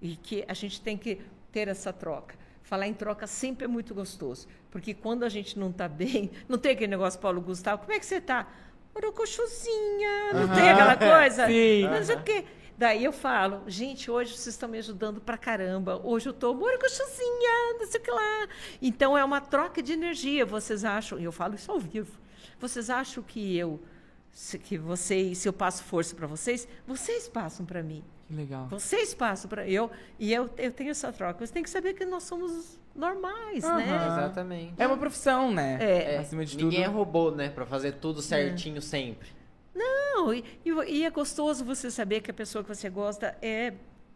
E 0.00 0.16
que 0.16 0.42
a 0.48 0.54
gente 0.54 0.80
tem 0.80 0.96
que 0.96 1.20
ter 1.52 1.68
essa 1.68 1.92
troca. 1.92 2.36
Falar 2.62 2.86
em 2.86 2.94
troca 2.94 3.26
sempre 3.26 3.64
é 3.64 3.68
muito 3.68 3.94
gostoso, 3.94 4.46
porque 4.70 4.92
quando 4.92 5.24
a 5.24 5.28
gente 5.28 5.58
não 5.58 5.70
está 5.70 5.88
bem, 5.88 6.30
não 6.48 6.58
tem 6.58 6.72
aquele 6.72 6.90
negócio 6.90 7.18
Paulo 7.18 7.40
Gustavo, 7.40 7.82
como 7.82 7.92
é 7.92 7.98
que 7.98 8.06
você 8.06 8.16
está? 8.16 8.46
Orocochuzinha, 8.94 10.32
não 10.34 10.54
tem 10.54 10.70
aquela 10.70 10.96
coisa? 10.96 11.46
Sim. 11.48 11.84
Não 11.84 12.04
sei 12.04 12.16
o 12.16 12.22
quê. 12.22 12.44
Daí 12.76 13.04
eu 13.04 13.12
falo, 13.12 13.62
gente, 13.66 14.10
hoje 14.10 14.36
vocês 14.36 14.54
estão 14.54 14.68
me 14.68 14.78
ajudando 14.78 15.20
pra 15.20 15.36
caramba. 15.36 16.00
Hoje 16.04 16.28
eu 16.28 16.32
tô 16.32 16.54
morocochuzinha, 16.54 17.74
não 17.78 17.86
sei 17.86 18.00
o 18.00 18.02
que 18.04 18.10
lá. 18.10 18.48
Então 18.80 19.18
é 19.18 19.24
uma 19.24 19.40
troca 19.40 19.82
de 19.82 19.92
energia. 19.92 20.46
Vocês 20.46 20.84
acham, 20.84 21.18
e 21.18 21.24
eu 21.24 21.32
falo 21.32 21.56
isso 21.56 21.72
ao 21.72 21.80
vivo. 21.80 22.18
Vocês 22.60 22.88
acham 22.88 23.22
que 23.22 23.56
eu 23.56 23.80
que 24.62 24.78
vocês, 24.78 25.38
se 25.38 25.48
eu 25.48 25.52
passo 25.52 25.82
força 25.82 26.14
para 26.14 26.26
vocês, 26.26 26.68
vocês 26.86 27.28
passam 27.28 27.66
para 27.66 27.82
mim. 27.82 28.04
Que 28.28 28.34
legal. 28.34 28.68
Vocês 28.68 29.14
passam 29.14 29.48
para 29.48 29.66
eu 29.66 29.90
e 30.18 30.32
eu, 30.32 30.48
eu 30.58 30.70
tenho 30.70 30.90
essa 30.90 31.10
troca. 31.12 31.44
Você 31.44 31.52
tem 31.52 31.62
que 31.62 31.70
saber 31.70 31.94
que 31.94 32.04
nós 32.04 32.22
somos 32.24 32.78
normais, 32.94 33.64
né? 33.64 33.70
Aham. 33.90 34.12
Exatamente. 34.18 34.74
É 34.78 34.86
uma 34.86 34.98
profissão, 34.98 35.50
né? 35.52 35.78
É. 35.80 36.18
Acima 36.18 36.44
de 36.44 36.56
Ninguém 36.56 36.82
é 36.82 36.86
tudo. 36.86 36.96
robô, 36.96 37.30
né? 37.30 37.48
Pra 37.48 37.64
fazer 37.64 37.92
tudo 37.92 38.20
certinho 38.20 38.82
sempre. 38.82 39.28
Não, 39.74 40.32
e, 40.34 40.44
e- 40.64 41.04
é 41.04 41.10
gostoso 41.10 41.64
você 41.64 41.90
saber 41.90 42.20
que 42.20 42.30
a 42.30 42.34
pessoa 42.34 42.62
que 42.62 42.68
você 42.74 42.90
gosta 42.90 43.36
é 43.40 43.72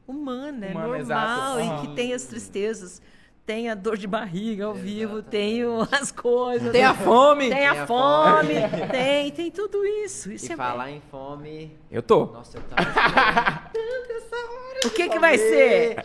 humana, 0.06 0.66
é 0.66 0.70
Humana, 0.72 0.86
normal 0.98 1.60
exato. 1.60 1.84
e 1.84 1.86
que 1.88 1.94
tem 1.94 2.12
as 2.12 2.24
tristezas. 2.24 3.00
Tem 3.44 3.68
a 3.68 3.74
dor 3.74 3.96
de 3.96 4.06
barriga 4.06 4.66
ao 4.66 4.74
vivo, 4.74 5.20
tem 5.20 5.64
o- 5.64 5.86
as 5.90 6.12
coisas. 6.12 6.70
Tem 6.70 6.84
a 6.84 6.94
fome. 6.94 7.48
Tem 7.48 7.66
a 7.66 7.72
Tem 7.72 7.80
a 7.80 7.86
fome, 7.86 8.54
tem, 8.92 9.30
tem 9.32 9.50
tudo 9.50 9.84
isso. 9.84 10.30
Isso 10.30 10.46
e 10.48 10.52
é 10.52 10.56
falar 10.56 10.92
em 10.92 11.02
fome. 11.10 11.76
Eu 11.90 12.02
tô. 12.02 12.26
Nossa, 12.26 12.58
eu 12.58 12.62
tava 12.62 12.88
esperando 12.88 14.10
essa 14.16 14.36
hora. 14.36 14.80
O 14.84 14.90
que 14.90 15.08
que 15.08 15.18
vai 15.18 15.36
ser? 15.38 16.04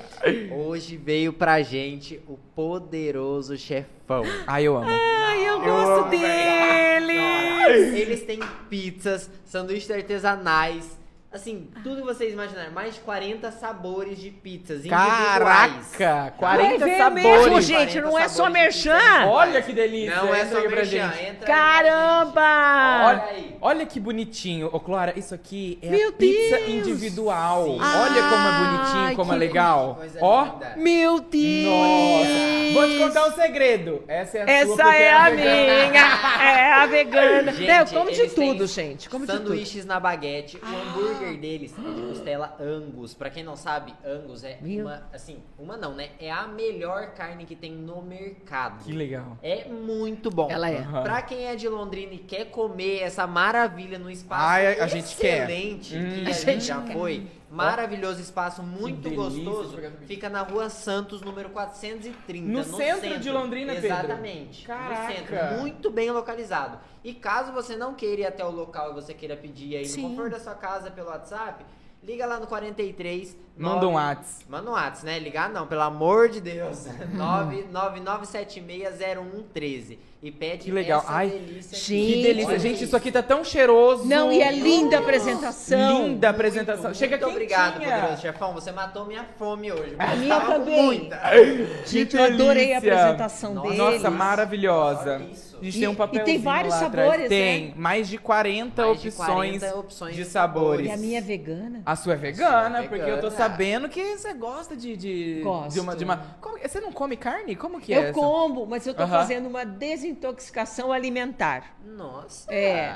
Hoje 0.51 0.97
veio 0.97 1.31
pra 1.31 1.61
gente 1.61 2.19
o 2.27 2.37
poderoso 2.55 3.55
chefão. 3.55 4.23
Ai, 4.47 4.63
eu 4.63 4.75
amo. 4.75 4.89
Ai, 4.89 5.47
eu 5.47 5.61
gosto 5.61 6.09
dele! 6.09 7.99
Eles 7.99 8.23
têm 8.23 8.39
pizzas, 8.67 9.29
sanduíches 9.45 9.91
artesanais. 9.91 10.97
Assim, 11.37 11.67
tudo 11.83 11.97
que 11.97 12.01
vocês 12.01 12.33
imaginarem. 12.33 12.71
Mais 12.71 12.95
de 12.95 12.99
40 13.01 13.51
sabores 13.51 14.17
de 14.17 14.31
pizzas 14.31 14.79
individuais. 14.79 15.95
Caraca! 15.97 16.33
Vai 16.39 16.57
40 16.57 16.85
ver 16.85 16.97
sabores. 16.97 17.23
mesmo, 17.23 17.61
gente, 17.61 17.93
40 17.93 18.01
não 18.01 18.17
é 18.19 18.27
só 18.27 18.43
sabores 18.45 18.73
de 18.73 18.79
pizza 18.79 18.93
merchan. 18.97 19.25
Olha 19.29 19.61
que 19.61 19.71
delícia. 19.73 20.15
Não 20.15 20.33
é 20.33 20.45
só 20.45 20.59
pra 20.61 20.69
merchan, 20.69 20.85
gente. 21.11 21.25
entra 21.25 21.39
aí 21.41 21.45
Caramba! 21.45 23.05
Olha 23.07 23.23
aí. 23.29 23.55
Olha 23.61 23.85
que 23.85 23.99
bonitinho. 23.99 24.69
Ô, 24.73 24.79
Clara, 24.79 25.13
isso 25.15 25.35
aqui 25.35 25.77
é 25.81 25.89
Meu 25.89 26.09
a 26.09 26.13
pizza 26.13 26.57
Deus! 26.57 26.69
individual. 26.69 27.65
Sim. 27.65 27.79
Olha 27.81 28.23
como 28.23 28.47
é 28.47 28.51
Ai, 28.51 28.65
bonitinho, 28.65 29.15
como 29.15 29.31
é 29.31 29.35
que 29.35 29.39
legal. 29.39 29.95
Coisa 29.95 30.19
Ó. 30.21 30.43
linda. 30.43 30.73
Meu 30.77 31.19
Deus! 31.19 31.65
Nossa. 31.67 32.73
Vou 32.73 32.87
te 32.89 32.97
contar 32.97 33.27
um 33.27 33.31
segredo. 33.33 34.03
Essa 34.07 34.37
é 34.39 34.41
a 34.41 34.45
sua 34.65 34.73
Essa 34.73 34.83
porque 34.83 34.97
é 35.03 35.13
a 35.13 35.29
vegana. 35.29 35.87
minha! 35.87 36.01
É 36.41 36.73
a 36.73 36.85
vegana. 36.87 37.51
Gente, 37.57 37.67
Não, 37.67 37.77
eu 37.77 37.85
como 37.87 38.11
de 38.11 38.19
eles 38.21 38.33
têm 38.33 38.51
tudo, 38.53 38.67
gente. 38.67 39.09
Como 39.09 39.25
de 39.25 39.31
tudo. 39.31 39.43
Sanduíches 39.43 39.85
na 39.85 39.99
baguete. 39.99 40.57
O 40.61 40.65
hambúrguer 40.67 41.26
deles 41.35 41.73
é 41.77 41.81
de 41.93 42.01
costela 42.07 42.55
Angus. 42.59 43.13
Pra 43.13 43.29
quem 43.29 43.43
não 43.43 43.55
sabe, 43.57 43.93
Angus 44.05 44.43
é 44.43 44.57
Meu. 44.61 44.85
uma, 44.85 45.03
assim, 45.11 45.39
uma 45.59 45.75
não, 45.75 45.93
né? 45.93 46.09
É 46.19 46.31
a 46.31 46.47
melhor 46.47 47.07
carne 47.13 47.45
que 47.45 47.55
tem 47.55 47.71
no 47.73 48.01
mercado. 48.01 48.83
Que 48.85 48.91
legal. 48.93 49.37
É 49.43 49.65
muito 49.65 50.29
bom. 50.29 50.47
Ela 50.49 50.69
é. 50.69 50.77
Aham. 50.77 51.03
Pra 51.03 51.21
quem 51.21 51.45
é 51.47 51.55
de 51.55 51.67
Londrina 51.67 52.13
e 52.13 52.19
quer 52.19 52.45
comer 52.45 52.99
essa 53.01 53.27
maravilha 53.27 53.99
no 53.99 54.09
espaço 54.09 54.45
Ai, 54.45 54.79
a 54.79 54.87
gente 54.87 55.15
quer. 55.17 55.43
excelente 55.49 55.95
Hum. 55.95 56.09
que 56.23 56.25
A 56.25 56.29
a 56.29 56.31
gente 56.31 56.45
gente 56.45 56.65
já 56.65 56.81
foi, 56.81 57.27
maravilhoso 57.49 58.19
espaço, 58.21 58.61
muito 58.61 59.09
delícia, 59.09 59.43
gostoso, 59.43 59.77
fica 60.05 60.29
na 60.29 60.41
rua 60.41 60.69
Santos, 60.69 61.21
número 61.21 61.49
430. 61.49 62.47
No 62.47 62.63
centro 62.63 63.19
de 63.19 63.31
Londrina, 63.31 63.73
Pedro? 63.73 63.87
Exatamente. 63.87 64.65
Caraca. 64.65 65.01
No 65.01 65.15
centro, 65.15 65.59
muito 65.61 65.89
bem 65.89 66.11
localizado. 66.11 66.79
E 67.03 67.13
caso 67.13 67.51
você 67.51 67.75
não 67.75 67.93
queira 67.93 68.21
ir 68.21 68.25
até 68.25 68.43
o 68.43 68.51
local 68.51 68.91
e 68.91 68.93
você 68.93 69.13
queira 69.13 69.37
pedir 69.37 69.77
aí 69.77 69.85
Sim. 69.85 70.01
no 70.01 70.09
conforto 70.09 70.31
da 70.31 70.39
sua 70.39 70.55
casa 70.55 70.91
pelo 70.91 71.07
WhatsApp, 71.07 71.65
liga 72.03 72.25
lá 72.25 72.39
no 72.39 72.47
43 72.47 73.37
Manda 73.57 73.87
um 73.87 73.93
Whats. 73.93 74.39
Manda 74.49 74.69
um 74.69 74.73
Whats, 74.73 75.03
né? 75.03 75.17
Ligar 75.19 75.49
não, 75.49 75.65
pelo 75.67 75.81
amor 75.81 76.29
de 76.29 76.39
Deus. 76.41 76.85
999760113. 77.17 79.97
E 80.21 80.31
pede 80.31 80.63
Que 80.65 80.71
legal. 80.71 80.99
essa 81.01 81.11
Ai, 81.13 81.29
delícia. 81.29 81.77
Gente. 81.77 82.13
Que 82.13 82.23
delícia. 82.23 82.49
Olha 82.49 82.59
Gente, 82.59 82.83
isso 82.83 82.95
aqui 82.97 83.11
tá 83.11 83.21
tão 83.21 83.43
cheiroso. 83.43 84.05
Não, 84.05 84.31
e 84.31 84.41
é 84.41 84.51
linda 84.51 84.97
a 84.97 84.99
apresentação. 84.99 86.07
Linda 86.07 86.27
a 86.27 86.31
apresentação. 86.31 86.85
Muito, 86.85 86.97
Chega 86.97 87.17
muito 87.17 87.37
quentinha. 87.37 87.67
obrigado, 87.67 87.73
poderoso 87.99 88.21
chefão. 88.21 88.53
Você 88.53 88.71
matou 88.71 89.05
minha 89.05 89.23
fome 89.37 89.71
hoje. 89.71 89.95
A 89.99 90.15
minha 90.15 90.39
também. 90.41 90.83
muita. 90.83 91.19
Gente, 91.85 92.07
Que 92.07 92.17
eu 92.17 92.23
adorei 92.23 92.73
a 92.73 92.79
apresentação 92.79 93.53
Nossa, 93.53 93.69
deles. 93.69 93.83
Nossa, 93.83 94.09
maravilhosa. 94.09 95.21
Isso. 95.31 95.47
A 95.59 95.63
gente 95.63 95.77
E- 95.77 95.79
tem 95.79 95.89
um 95.89 95.93
e 95.93 95.95
papelzinho 95.95 96.25
tem 96.25 96.39
vários 96.43 96.73
lá 96.73 96.85
atrás. 96.85 97.07
sabores, 97.09 97.29
Tem, 97.29 97.65
né? 97.69 97.73
mais 97.75 98.07
de 98.07 98.17
40 98.19 98.85
Mais 98.85 99.01
de 99.01 99.07
opções 99.07 99.59
40 99.59 99.75
opções 99.79 100.15
de 100.15 100.23
de 100.23 100.29
sabores. 100.29 100.87
E 100.87 100.91
a 100.91 100.97
minha 100.97 101.17
é 101.17 101.21
vegana. 101.21 101.81
A 101.83 101.95
sua 101.95 102.13
é 102.13 102.15
vegana, 102.15 102.75
sua 102.77 102.85
é 102.85 102.87
porque 102.87 103.09
eu 103.09 103.19
tô 103.21 103.29
vegana. 103.29 103.46
Sabendo 103.49 103.89
que 103.89 104.17
você 104.17 104.33
gosta 104.33 104.75
de. 104.75 104.95
de 104.97 105.41
Gosto. 105.43 105.73
De 105.73 105.79
uma, 105.79 105.95
de 105.95 106.03
uma- 106.03 106.17
como- 106.41 106.57
você 106.59 106.79
não 106.79 106.91
come 106.91 107.15
carne? 107.17 107.55
Como 107.55 107.79
que 107.79 107.93
é? 107.93 108.09
Eu 108.09 108.13
como, 108.13 108.65
mas 108.65 108.85
eu 108.87 108.93
tô 108.93 109.03
Aham. 109.03 109.11
fazendo 109.19 109.47
uma 109.47 109.65
desintoxicação 109.65 110.91
alimentar. 110.91 111.75
Nossa. 111.83 112.51
É. 112.53 112.95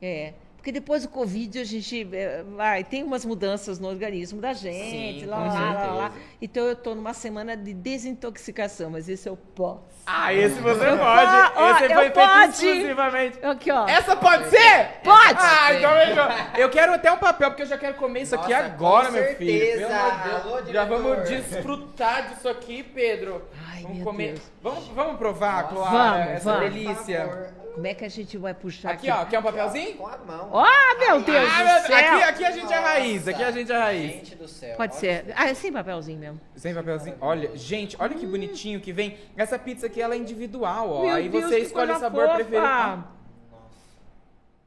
É. 0.00 0.34
Porque 0.62 0.70
depois 0.70 1.02
do 1.02 1.08
Covid 1.08 1.58
a 1.58 1.64
gente 1.64 2.08
é, 2.14 2.44
vai, 2.44 2.84
tem 2.84 3.02
umas 3.02 3.24
mudanças 3.24 3.80
no 3.80 3.88
organismo 3.88 4.40
da 4.40 4.52
gente, 4.52 5.22
Sim, 5.22 5.26
lá, 5.26 5.38
lá, 5.38 5.72
lá, 5.72 5.86
lá. 5.92 6.12
Então 6.40 6.62
eu 6.64 6.76
tô 6.76 6.94
numa 6.94 7.12
semana 7.12 7.56
de 7.56 7.74
desintoxicação, 7.74 8.88
mas 8.88 9.08
esse 9.08 9.28
eu 9.28 9.36
posso. 9.36 9.82
Ah, 10.06 10.32
esse 10.32 10.54
você 10.60 10.84
Eu 10.88 10.98
pode. 10.98 11.30
ó, 11.56 11.70
esse 11.72 11.84
eu 11.84 11.90
foi 11.90 11.98
feito 12.02 12.14
pode. 12.14 12.50
exclusivamente. 12.52 13.44
Aqui, 13.44 13.72
ó. 13.72 13.88
Essa 13.88 14.14
pode 14.14 14.50
ser? 14.50 15.00
Pode! 15.02 15.38
Ah, 15.40 15.74
então 15.74 15.90
fechou. 15.90 16.60
Eu 16.62 16.70
quero 16.70 16.92
até 16.92 17.10
um 17.10 17.18
papel, 17.18 17.50
porque 17.50 17.62
eu 17.62 17.66
já 17.66 17.76
quero 17.76 17.94
comer 17.96 18.22
isso 18.22 18.36
aqui 18.36 18.52
Nossa, 18.52 18.64
agora, 18.64 19.06
com 19.06 19.12
meu 19.14 19.34
filho. 19.34 19.66
certeza. 19.66 19.96
Amor 19.96 20.12
de 20.12 20.28
Deus. 20.30 20.44
Alô, 20.44 20.72
já 20.72 20.84
vamos 20.84 21.28
desfrutar 21.28 22.28
disso 22.28 22.48
aqui, 22.48 22.84
Pedro. 22.84 23.42
Ai, 23.68 23.82
vamos 23.82 23.96
meu 23.96 24.06
comer. 24.06 24.34
Deus. 24.34 24.52
Vamos, 24.62 24.86
vamos 24.94 25.16
provar, 25.18 25.72
Nossa. 25.74 25.90
Clara, 25.90 26.18
Vamos, 26.18 26.32
essa 26.34 26.52
vamos. 26.52 26.72
delícia. 26.72 27.61
Como 27.74 27.86
é 27.86 27.94
que 27.94 28.04
a 28.04 28.08
gente 28.08 28.36
vai 28.36 28.52
puxar 28.52 28.90
Aqui, 28.92 29.08
aqui? 29.08 29.20
ó, 29.22 29.24
quer 29.24 29.38
um 29.38 29.42
papelzinho? 29.42 29.96
Com 29.96 30.06
a 30.06 30.18
mão. 30.18 30.50
Ó, 30.52 30.64
meu 30.98 31.22
Deus 31.22 31.48
Ah, 31.50 31.62
do 31.80 31.86
céu! 31.86 31.96
aqui, 31.96 32.22
aqui 32.24 32.44
a 32.44 32.50
gente 32.50 32.72
é 32.72 32.78
raiz, 32.78 33.28
aqui 33.28 33.42
a 33.42 33.50
gente 33.50 33.72
é 33.72 33.78
raiz. 33.78 34.12
Gente 34.12 34.34
do 34.36 34.46
céu. 34.48 34.76
Pode 34.76 34.92
olha 34.92 35.00
ser. 35.00 35.32
Ah, 35.34 35.48
é 35.48 35.54
sem 35.54 35.72
papelzinho 35.72 36.18
mesmo. 36.18 36.40
Sem 36.54 36.74
papelzinho. 36.74 37.16
Olha, 37.20 37.56
gente, 37.56 37.96
olha 37.98 38.14
que 38.14 38.26
bonitinho 38.26 38.78
que 38.80 38.92
vem. 38.92 39.16
Essa 39.36 39.58
pizza 39.58 39.86
aqui, 39.86 40.02
ela 40.02 40.14
é 40.14 40.18
individual, 40.18 40.90
ó. 40.90 41.02
Meu 41.02 41.14
Aí 41.14 41.28
Deus, 41.30 41.44
você 41.44 41.58
escolhe 41.60 41.92
o 41.92 41.98
sabor 41.98 42.24
fofa. 42.26 42.34
preferido. 42.36 42.66
Ah, 42.66 43.04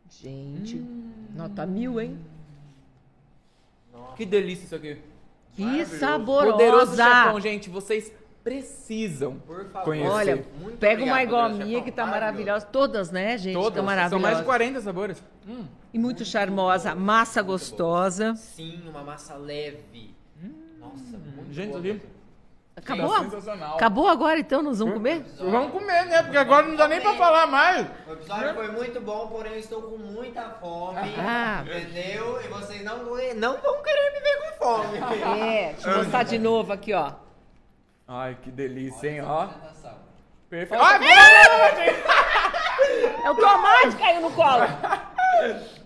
Gente, 0.10 0.78
Hum. 0.78 1.12
nota 1.36 1.66
mil, 1.66 1.99
hein? 1.99 2.18
que 4.16 4.26
delícia 4.26 4.64
isso 4.66 4.76
aqui. 4.76 4.97
Que 5.56 5.86
saborosa! 5.86 6.51
Poderoso 6.53 6.95
chefão, 6.95 7.39
gente, 7.39 7.70
vocês 7.70 8.12
precisam 8.46 9.39
Por 9.39 9.66
favor. 9.70 9.84
conhecer. 9.86 10.12
Olha, 10.12 10.46
Muito 10.62 10.78
pega 10.78 11.04
uma 11.04 11.24
igual 11.24 11.41
a 11.46 11.50
minha 11.50 11.82
que 11.82 11.91
tá 11.91 12.06
Maravilhoso. 12.06 12.32
maravilhosa. 12.36 12.66
Todas, 12.68 13.10
né, 13.12 13.38
gente? 13.39 13.54
Todas. 13.56 13.70
Estão 13.70 13.84
São 13.84 13.86
maravilhosas. 13.86 14.22
mais 14.24 14.38
de 14.38 14.43
40 14.43 14.82
sabores. 14.82 15.24
Hum. 15.48 15.66
E 15.91 15.98
muito 15.98 16.24
charmosa. 16.24 16.93
Massa 16.93 17.41
gostosa. 17.41 18.36
Sim, 18.36 18.84
uma 18.88 19.04
massa 19.04 19.36
leve. 19.36 20.16
Nossa, 20.80 21.18
muito 21.18 21.52
Gente, 21.52 21.70
boa 21.70 21.80
ali. 21.80 22.02
Acabou? 22.76 23.10
Tá 23.10 23.24
sensacional. 23.24 23.76
Acabou 23.76 24.08
agora, 24.10 24.38
então? 24.38 24.62
Nós 24.62 24.78
vamos 24.78 24.93
comer? 24.93 25.26
Vamos 25.39 25.72
comer, 25.72 26.06
né? 26.06 26.22
Porque 26.22 26.38
agora 26.38 26.68
não 26.68 26.76
dá 26.76 26.88
nem 26.88 27.02
pra 27.02 27.14
falar 27.16 27.48
mais. 27.48 27.88
O 28.08 28.14
episódio 28.14 28.54
foi 28.54 28.68
muito 28.72 29.02
bom, 29.02 29.28
porém 29.28 29.54
eu 29.54 29.60
estou 29.60 29.82
com 29.82 29.98
muita 29.98 30.50
fome. 30.62 31.00
Ah. 31.18 31.64
Entendeu? 31.66 32.39
E 32.43 32.48
vocês 32.50 32.84
não, 32.84 32.98
não 32.98 33.58
vão 33.58 33.82
querer 33.82 34.14
me 34.14 34.20
ver 34.20 34.38
com 34.38 34.64
fome. 34.64 34.98
É, 35.41 35.74
deixa 35.74 35.89
eu 35.89 35.98
mostrar 35.98 36.24
de 36.24 36.38
novo 36.38 36.72
aqui, 36.74 36.93
ó. 36.93 37.25
Ai, 38.08 38.38
que 38.41 38.51
delícia, 38.51 39.10
hein? 39.10 39.22
Ó. 39.22 39.47
Perfeito. 40.49 40.84
Ah! 40.84 40.99
É 43.24 43.32
o 43.32 43.36
tomate 43.36 43.95
caiu 43.97 44.22
no 44.22 44.32
colo. 44.32 44.64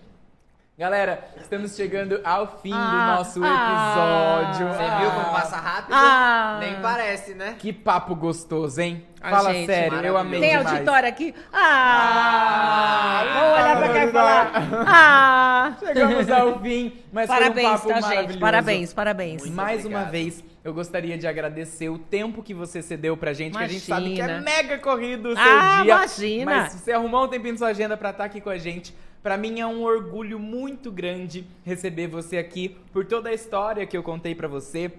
Galera, 0.80 1.22
estamos 1.38 1.76
chegando 1.76 2.22
ao 2.24 2.58
fim 2.62 2.72
Ah, 2.72 2.88
do 2.88 3.18
nosso 3.18 3.40
ah. 3.44 4.40
episódio. 4.56 4.68
Você 4.68 4.98
viu 5.02 5.10
como 5.10 5.30
passa 5.34 5.56
rápido? 5.58 5.92
Ah. 5.92 6.56
Nem 6.58 6.80
parece, 6.80 7.34
né? 7.34 7.54
Que 7.58 7.70
papo 7.70 8.14
gostoso, 8.14 8.80
hein? 8.80 9.04
Ah, 9.20 9.28
Fala 9.28 9.52
gente, 9.52 9.66
sério, 9.66 9.98
eu 9.98 10.16
amei 10.16 10.40
Tem 10.40 10.48
demais. 10.56 10.72
auditório 10.72 11.06
aqui? 11.10 11.34
Ah! 11.52 13.20
Ah, 13.20 13.40
Vou 13.40 13.52
olhar 13.52 13.76
pra 13.76 13.88
cá 13.92 14.04
e 14.06 14.10
falar. 14.10 14.52
Ah! 14.86 15.72
Chegamos 15.78 16.30
ao 16.30 16.58
fim, 16.64 16.92
mas 17.12 17.28
Parabéns, 17.28 17.52
foi 17.52 17.62
um 17.62 17.72
papo 17.74 17.88
tá, 17.88 17.94
maravilhoso. 18.00 18.28
gente? 18.32 18.40
Parabéns, 18.40 18.94
parabéns. 18.94 19.42
Muito 19.42 19.54
Mais 19.54 19.80
obrigado. 19.80 20.02
uma 20.04 20.10
vez, 20.10 20.42
eu 20.64 20.72
gostaria 20.72 21.18
de 21.18 21.26
agradecer 21.26 21.90
o 21.90 21.98
tempo 21.98 22.42
que 22.42 22.54
você 22.54 22.80
cedeu 22.80 23.18
pra 23.18 23.34
gente, 23.34 23.54
que 23.58 23.62
a 23.62 23.68
gente 23.68 23.80
sabe 23.84 24.14
que 24.14 24.20
é 24.22 24.24
Imagina. 24.24 24.40
mega 24.40 24.78
corrido 24.78 25.28
o 25.28 25.36
seu 25.36 25.44
Ah, 25.44 25.82
dia. 25.82 25.94
imagina. 25.94 26.44
Mas 26.62 26.72
você 26.72 26.92
arrumou 26.92 27.26
um 27.26 27.28
tempinho 27.28 27.52
na 27.52 27.58
sua 27.58 27.68
agenda 27.68 27.98
pra 27.98 28.08
estar 28.08 28.24
aqui 28.24 28.40
com 28.40 28.48
a 28.48 28.56
gente. 28.56 28.94
Pra 29.22 29.36
mim 29.36 29.60
é 29.60 29.66
um 29.66 29.82
orgulho 29.82 30.38
muito 30.38 30.90
grande 30.90 31.46
receber 31.62 32.06
você 32.06 32.38
aqui 32.38 32.74
por 32.90 33.04
toda 33.04 33.28
a 33.28 33.34
história 33.34 33.86
que 33.86 33.94
eu 33.94 34.02
contei 34.02 34.34
pra 34.34 34.48
você. 34.48 34.90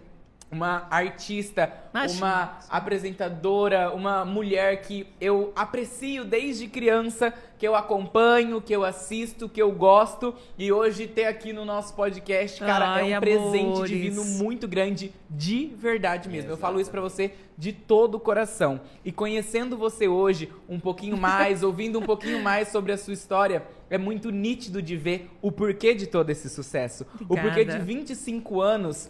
Uma 0.52 0.86
artista, 0.92 1.72
Imagina. 1.94 2.18
uma 2.20 2.60
apresentadora, 2.70 3.92
uma 3.94 4.26
mulher 4.26 4.82
que 4.82 5.08
eu 5.20 5.54
aprecio 5.56 6.26
desde 6.26 6.68
criança, 6.68 7.34
que 7.58 7.66
eu 7.66 7.74
acompanho, 7.74 8.62
que 8.62 8.76
eu 8.76 8.84
assisto, 8.84 9.48
que 9.48 9.62
eu 9.62 9.72
gosto. 9.72 10.36
E 10.58 10.72
hoje 10.72 11.08
ter 11.08 11.26
aqui 11.26 11.54
no 11.54 11.64
nosso 11.64 11.94
podcast, 11.96 12.60
cara, 12.60 12.96
Ai, 12.96 13.14
é 13.14 13.18
um 13.18 13.22
presente 13.22 13.66
amores. 13.66 13.90
divino 13.90 14.26
muito 14.26 14.68
grande, 14.68 15.14
de 15.30 15.68
verdade 15.78 16.28
mesmo. 16.28 16.52
Eu 16.52 16.58
falo 16.58 16.82
isso 16.82 16.92
pra 16.92 17.02
você 17.02 17.32
de 17.58 17.72
todo 17.72 18.16
o 18.16 18.20
coração. 18.20 18.82
E 19.06 19.12
conhecendo 19.12 19.78
você 19.78 20.08
hoje 20.08 20.52
um 20.68 20.80
pouquinho 20.80 21.16
mais, 21.16 21.64
ouvindo 21.64 21.98
um 22.00 22.04
pouquinho 22.04 22.42
mais 22.44 22.68
sobre 22.68 22.92
a 22.92 22.98
sua 22.98 23.14
história, 23.14 23.64
é 23.90 23.98
muito 23.98 24.32
nítido 24.32 24.82
de 24.82 24.98
ver 24.98 25.30
o 25.42 25.52
porquê 25.52 25.94
de 25.94 26.08
todo 26.08 26.30
esse 26.30 26.50
sucesso. 26.50 27.06
O 27.22 27.38
porquê 27.38 27.64
de 27.64 27.76
Obrigada. 27.76 27.84
25 27.84 28.62
anos 28.62 29.10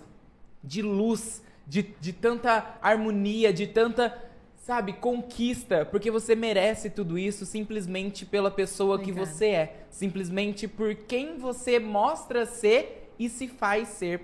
de 0.63 0.81
luz, 0.81 1.41
de, 1.67 1.83
de 1.99 2.13
tanta 2.13 2.77
harmonia, 2.81 3.53
de 3.53 3.67
tanta, 3.67 4.17
sabe, 4.57 4.93
conquista, 4.93 5.85
porque 5.85 6.11
você 6.11 6.35
merece 6.35 6.89
tudo 6.89 7.17
isso 7.17 7.45
simplesmente 7.45 8.25
pela 8.25 8.51
pessoa 8.51 8.97
que 8.97 9.11
Obrigada. 9.11 9.25
você 9.25 9.45
é, 9.47 9.85
simplesmente 9.89 10.67
por 10.67 10.93
quem 10.95 11.37
você 11.37 11.79
mostra 11.79 12.45
ser 12.45 13.13
e 13.17 13.29
se 13.29 13.47
faz 13.47 13.87
ser 13.89 14.21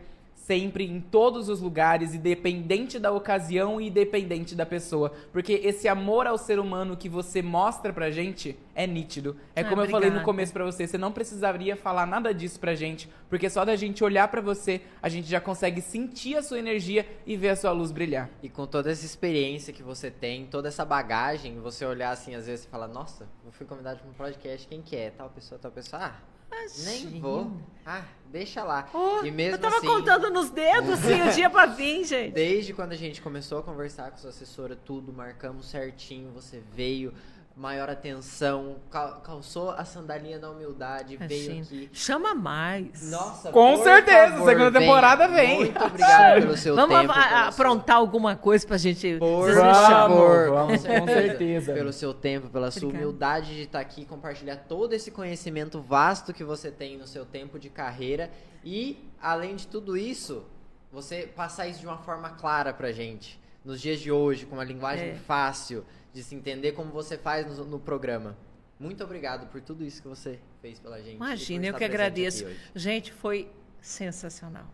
sempre 0.47 0.85
em 0.85 1.01
todos 1.01 1.49
os 1.49 1.59
lugares, 1.59 2.13
independente 2.13 2.97
da 2.97 3.11
ocasião 3.11 3.81
e 3.81 3.89
independente 3.89 4.55
da 4.55 4.65
pessoa, 4.65 5.11
porque 5.33 5.51
esse 5.51 5.89
amor 5.89 6.25
ao 6.25 6.37
ser 6.37 6.57
humano 6.57 6.95
que 6.95 7.09
você 7.09 7.41
mostra 7.41 7.91
pra 7.91 8.09
gente 8.09 8.57
é 8.73 8.87
nítido. 8.87 9.35
É 9.53 9.59
Ah, 9.59 9.65
como 9.65 9.81
eu 9.81 9.89
falei 9.89 10.09
no 10.09 10.23
começo 10.23 10.53
pra 10.53 10.63
você, 10.63 10.87
você 10.87 10.97
não 10.97 11.11
precisaria 11.11 11.75
falar 11.75 12.05
nada 12.05 12.33
disso 12.33 12.61
pra 12.61 12.73
gente, 12.75 13.09
porque 13.29 13.49
só 13.49 13.65
da 13.65 13.75
gente 13.75 14.05
olhar 14.05 14.29
pra 14.29 14.39
você, 14.39 14.79
a 15.01 15.09
gente 15.09 15.27
já 15.27 15.41
consegue 15.41 15.81
sentir 15.81 16.37
a 16.37 16.41
sua 16.41 16.59
energia 16.59 17.05
e 17.25 17.35
ver 17.35 17.49
a 17.49 17.55
sua 17.57 17.73
luz 17.73 17.91
brilhar. 17.91 18.29
E 18.41 18.47
com 18.47 18.65
toda 18.65 18.89
essa 18.89 19.05
experiência 19.05 19.73
que 19.73 19.83
você 19.83 20.09
tem, 20.09 20.45
toda 20.45 20.69
essa 20.69 20.85
bagagem, 20.85 21.59
você 21.59 21.85
olhar 21.85 22.11
assim, 22.11 22.35
às 22.35 22.47
vezes, 22.47 22.63
e 22.63 22.69
falar, 22.69 22.87
nossa, 22.87 23.27
eu 23.45 23.51
fui 23.51 23.65
convidado 23.65 23.99
para 23.99 24.09
um 24.09 24.13
podcast, 24.13 24.65
quem 24.65 24.81
que 24.81 24.95
é? 24.95 25.09
Tal 25.09 25.29
pessoa, 25.29 25.59
tal 25.59 25.71
pessoa. 25.71 26.01
Ah, 26.03 26.36
nem 26.85 27.19
vou. 27.19 27.51
Ah, 27.85 28.03
deixa 28.31 28.63
lá. 28.63 28.89
Oh, 28.93 29.23
e 29.23 29.31
mesmo 29.31 29.55
eu 29.55 29.59
tava 29.59 29.77
assim, 29.77 29.87
contando 29.87 30.29
nos 30.29 30.49
dedos, 30.49 30.91
assim, 30.91 31.21
o 31.21 31.33
dia 31.33 31.49
pra 31.49 31.65
vir, 31.65 32.03
gente. 32.05 32.33
desde 32.33 32.73
quando 32.73 32.91
a 32.91 32.97
gente 32.97 33.21
começou 33.21 33.59
a 33.59 33.63
conversar 33.63 34.11
com 34.11 34.17
sua 34.17 34.29
assessora, 34.29 34.75
tudo, 34.75 35.13
marcamos 35.13 35.69
certinho, 35.69 36.31
você 36.31 36.61
veio, 36.73 37.13
maior 37.57 37.89
atenção, 37.89 38.75
cal- 38.91 39.19
calçou 39.21 39.71
a 39.71 39.83
sandalinha 39.83 40.37
da 40.37 40.49
humildade, 40.51 41.17
veio 41.17 41.45
Imagina. 41.51 41.61
aqui. 41.65 41.89
Chama 41.91 42.35
mais. 42.35 43.09
Nossa, 43.09 43.51
Com 43.51 43.75
por 43.77 43.83
certeza, 43.83 44.31
favor, 44.33 44.45
segunda 44.49 44.71
vem. 44.71 44.81
temporada 44.81 45.27
vem. 45.27 45.57
Muito 45.57 45.83
obrigado 45.83 46.41
pelo 46.41 46.55
seu 46.57 46.75
Vamos 46.75 46.95
tempo. 46.99 47.13
sua- 47.13 47.47
aprontar 47.47 47.95
alguma 47.95 48.35
coisa 48.35 48.67
pra 48.67 48.77
gente. 48.77 49.17
Por 49.17 49.51
favor, 49.53 50.49
vamos, 50.51 50.81
com 50.85 51.07
certeza. 51.07 51.73
Pelo 51.73 51.91
seu 51.91 52.13
tempo, 52.13 52.47
pela 52.49 52.69
sua 52.69 52.83
Obrigada. 52.83 53.05
humildade 53.07 53.55
de 53.55 53.61
estar 53.63 53.79
aqui, 53.79 54.05
compartilhar 54.05 54.57
todo 54.57 54.93
esse 54.93 55.09
conhecimento 55.09 55.81
vasto 55.81 56.33
que 56.33 56.43
você 56.43 56.69
tem 56.69 56.97
no 56.97 57.07
seu 57.07 57.25
tempo 57.25 57.57
de 57.57 57.69
carreira 57.69 58.29
e, 58.63 59.09
além 59.19 59.55
de 59.55 59.65
tudo 59.67 59.97
isso, 59.97 60.45
você 60.91 61.23
passar 61.35 61.67
isso 61.67 61.79
de 61.79 61.87
uma 61.87 61.97
forma 61.97 62.29
clara 62.29 62.71
pra 62.71 62.91
gente. 62.91 63.39
Nos 63.65 63.81
dias 63.81 63.99
de 63.99 64.11
hoje, 64.11 64.45
com 64.45 64.55
uma 64.55 64.63
linguagem 64.63 65.09
É. 65.09 65.15
fácil, 65.15 65.83
de 66.13 66.23
se 66.23 66.35
entender 66.35 66.71
como 66.73 66.91
você 66.91 67.17
faz 67.17 67.45
no, 67.57 67.65
no 67.65 67.79
programa. 67.79 68.37
Muito 68.79 69.03
obrigado 69.03 69.47
por 69.47 69.61
tudo 69.61 69.83
isso 69.83 70.01
que 70.01 70.07
você 70.07 70.39
fez 70.61 70.79
pela 70.79 71.01
gente. 71.01 71.15
Imagina, 71.15 71.67
eu 71.67 71.73
que 71.73 71.83
agradeço. 71.83 72.45
Gente, 72.75 73.11
foi 73.11 73.51
sensacional. 73.81 74.67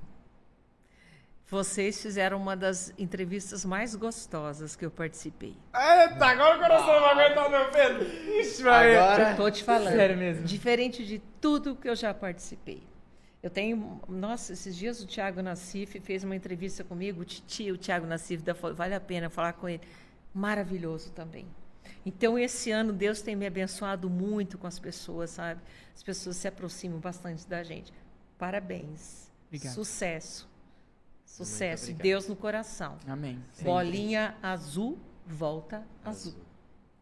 Vocês 1.47 2.01
fizeram 2.01 2.37
uma 2.37 2.55
das 2.55 2.93
entrevistas 2.97 3.63
mais 3.63 3.95
gostosas 3.95 4.75
que 4.75 4.85
eu 4.85 4.89
participei. 4.89 5.55
Eita, 5.73 6.25
agora 6.25 6.57
o 6.57 6.59
coração 6.59 6.93
não 6.93 7.01
vai 7.01 7.25
aguentar 7.25 7.49
meu 7.49 7.69
peso. 7.69 8.39
Ixi, 8.39 8.63
vai. 8.63 8.95
Agora, 8.95 9.35
Tô 9.35 9.51
te 9.51 9.63
falando. 9.63 9.93
Sério 9.93 10.17
mesmo. 10.17 10.45
Diferente 10.45 11.05
de 11.05 11.19
tudo 11.39 11.75
que 11.75 11.87
eu 11.87 11.95
já 11.95 12.13
participei. 12.13 12.81
Eu 13.43 13.49
tenho. 13.49 14.01
Nossa, 14.07 14.53
esses 14.53 14.75
dias 14.75 15.01
o 15.03 15.05
Thiago 15.05 15.41
Nassif 15.41 15.99
fez 15.99 16.23
uma 16.23 16.35
entrevista 16.35 16.83
comigo, 16.83 17.21
o 17.21 17.25
Titi, 17.25 17.71
o 17.71 17.77
Thiago 17.77 18.07
Nassif, 18.07 18.41
da 18.41 18.53
vale 18.53 18.95
a 18.95 19.01
pena 19.01 19.29
falar 19.29 19.53
com 19.53 19.67
ele. 19.69 19.81
Maravilhoso 20.33 21.11
também. 21.11 21.47
Então, 22.05 22.37
esse 22.37 22.71
ano, 22.71 22.91
Deus 22.91 23.21
tem 23.21 23.35
me 23.35 23.45
abençoado 23.45 24.09
muito 24.09 24.57
com 24.57 24.67
as 24.67 24.79
pessoas, 24.79 25.29
sabe? 25.29 25.61
As 25.93 26.03
pessoas 26.03 26.37
se 26.37 26.47
aproximam 26.47 26.99
bastante 26.99 27.47
da 27.47 27.63
gente. 27.63 27.93
Parabéns. 28.37 29.31
Obrigado. 29.47 29.73
Sucesso. 29.73 30.49
Sucesso. 31.25 31.93
Deus 31.93 32.27
no 32.27 32.35
coração. 32.35 32.97
Amém. 33.07 33.43
Bolinha 33.61 34.35
azul, 34.41 34.97
volta 35.25 35.85
azul. 36.03 36.35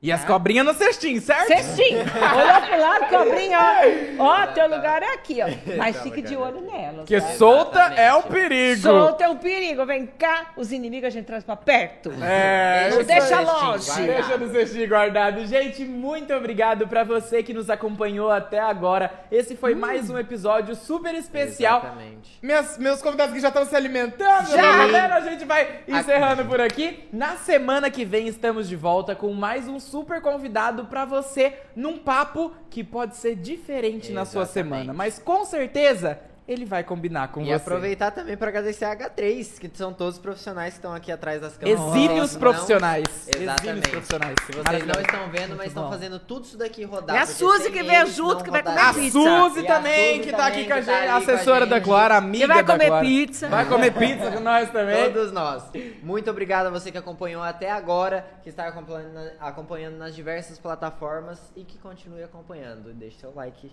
E 0.04 0.12
as 0.12 0.26
cobrinhas 0.26 0.66
no 0.66 0.74
cestinho, 0.74 1.22
certo? 1.22 1.46
Cestinho! 1.48 2.00
Olhou 2.00 2.62
pro 2.68 2.82
lado, 2.82 3.06
cobrinha, 3.08 3.60
ó. 3.60 4.02
Ó, 4.42 4.48
teu 4.48 4.68
lugar 4.68 5.04
é 5.04 5.14
aqui, 5.14 5.42
ó. 5.44 5.76
Mas 5.78 6.02
fique 6.02 6.24
de 6.24 6.36
olho 6.36 6.60
nelas. 6.62 6.96
Porque 6.98 7.22
tá? 7.22 7.28
solta 7.34 7.80
é 7.80 8.12
o 8.12 8.18
Exatamente. 8.18 8.28
perigo. 8.30 8.82
Solta 8.82 9.24
é 9.24 9.30
um 9.30 9.38
perigo. 9.38 9.86
Vem 9.86 10.08
cá, 10.08 10.54
os 10.58 10.72
inimigos 10.72 11.08
a 11.08 11.10
gente 11.12 11.26
traz 11.26 11.44
pra 11.44 11.56
perto. 11.56 12.12
É, 12.20 12.90
Não 12.96 13.04
deixa 13.04 13.42
longe. 13.42 14.02
Deixa 14.02 14.38
no 14.38 14.52
cestinho 14.52 14.88
guardado. 14.90 15.46
Gente, 15.46 15.86
muito 15.86 16.34
obrigado 16.34 16.88
pra 16.88 17.04
você 17.04 17.44
que 17.44 17.54
nos 17.54 17.70
acompanhou 17.70 18.32
até 18.32 18.60
agora. 18.60 19.12
Esse 19.32 19.56
foi 19.56 19.76
mais 19.76 20.10
um 20.10 20.18
episódio 20.18 20.76
super 20.76 21.14
especial. 21.14 21.80
Exatamente. 21.80 22.40
Meus, 22.42 22.78
meus 22.80 23.02
convidados 23.04 23.36
que 23.36 23.40
já 23.40 23.50
estão 23.50 23.66
se 23.66 23.76
alimentando, 23.76 24.50
Já! 24.50 24.88
vendo? 24.88 25.14
A 25.14 25.22
gente 25.22 25.46
vai 25.46 25.82
encerrando 25.88 26.44
por 26.46 26.60
aqui. 26.60 27.08
Na 27.14 27.36
semana 27.38 27.92
que 27.92 28.04
vem 28.04 28.28
estamos 28.28 28.68
de 28.68 28.76
volta 28.76 29.16
com 29.16 29.32
mais 29.34 29.68
um 29.68 29.80
super 29.92 30.22
convidado 30.22 30.86
pra 30.86 31.04
você 31.04 31.54
num 31.76 31.98
papo 31.98 32.54
que 32.70 32.84
pode 32.84 33.18
ser 33.18 33.36
diferente 33.36 34.12
na 34.14 34.24
sua 34.26 34.44
Exatamente. 34.44 34.70
semana, 34.70 34.94
mas 34.94 35.20
com 35.20 35.44
certeza 35.44 36.18
ele 36.52 36.66
vai 36.66 36.84
combinar 36.84 37.30
com 37.30 37.42
E 37.42 37.46
você. 37.46 37.54
aproveitar 37.54 38.12
também 38.12 38.36
para 38.38 38.50
agradecer 38.50 38.86
a 38.86 38.96
H3, 38.96 39.60
que 39.60 39.70
são 39.74 39.94
todos 39.94 40.16
os 40.16 40.22
profissionais 40.22 40.74
que 40.74 40.80
estão 40.80 40.94
aqui 40.94 41.12
atrás 41.12 41.42
das 41.42 41.56
câmeras. 41.58 41.82
Exímios 41.96 42.34
Não- 42.34 42.40
profissionais. 42.40 43.06
Exímios 43.28 43.52
Exatamente. 43.54 43.90
profissionais. 43.90 44.36
Que 44.46 44.52
vocês 44.54 44.86
não 44.86 45.02
estão 45.02 45.30
vendo, 45.30 45.56
mas 45.56 45.68
estão 45.68 45.90
fazendo 45.90 46.20
tudo 46.20 46.46
isso 46.46 46.58
daqui 46.58 46.84
rodar. 46.84 47.16
E 47.16 47.20
a 47.20 47.26
Suzy 47.26 47.72
que 47.72 47.84
veio 47.84 48.08
junto, 48.08 48.44
que 48.44 48.50
vai 48.52 48.64
comer 48.64 48.80
A 48.80 48.94
pizza. 48.94 49.12
Suzy 49.12 49.62
E 49.62 49.68
a 49.68 49.76
também, 49.76 50.18
Suzy 50.18 50.30
que 50.30 50.36
tá 50.36 50.48
aqui 50.48 50.64
também, 50.64 50.68
com 50.68 50.74
a 50.74 50.94
tá 50.96 51.02
gente, 51.02 51.30
assessora 51.30 51.66
da. 51.66 51.80
Glória, 51.80 52.16
amiga 52.18 52.48
Que 52.48 52.54
vai 52.54 52.64
da 52.64 52.74
comer 52.74 53.02
pizza. 53.02 53.48
Vai 53.50 53.66
comer 53.68 53.92
pizza 53.94 54.32
com 54.32 54.40
nós 54.40 54.70
também. 54.72 55.12
Todos 55.12 55.32
nós. 55.32 55.64
Muito 56.04 56.30
obrigado 56.30 56.68
a 56.68 56.70
você 56.70 56.92
que 56.92 56.98
acompanhou 56.98 57.42
até 57.44 57.72
agora, 57.72 58.26
que 58.44 58.50
está 58.50 58.68
acompanhando, 58.68 59.32
acompanhando 59.40 59.98
nas 59.98 60.14
diversas 60.16 60.60
plataformas 60.60 61.40
e 61.56 61.64
que 61.64 61.78
continue 61.78 62.24
acompanhando. 62.24 62.94
Deixe 62.94 63.20
seu 63.20 63.34
like 63.34 63.72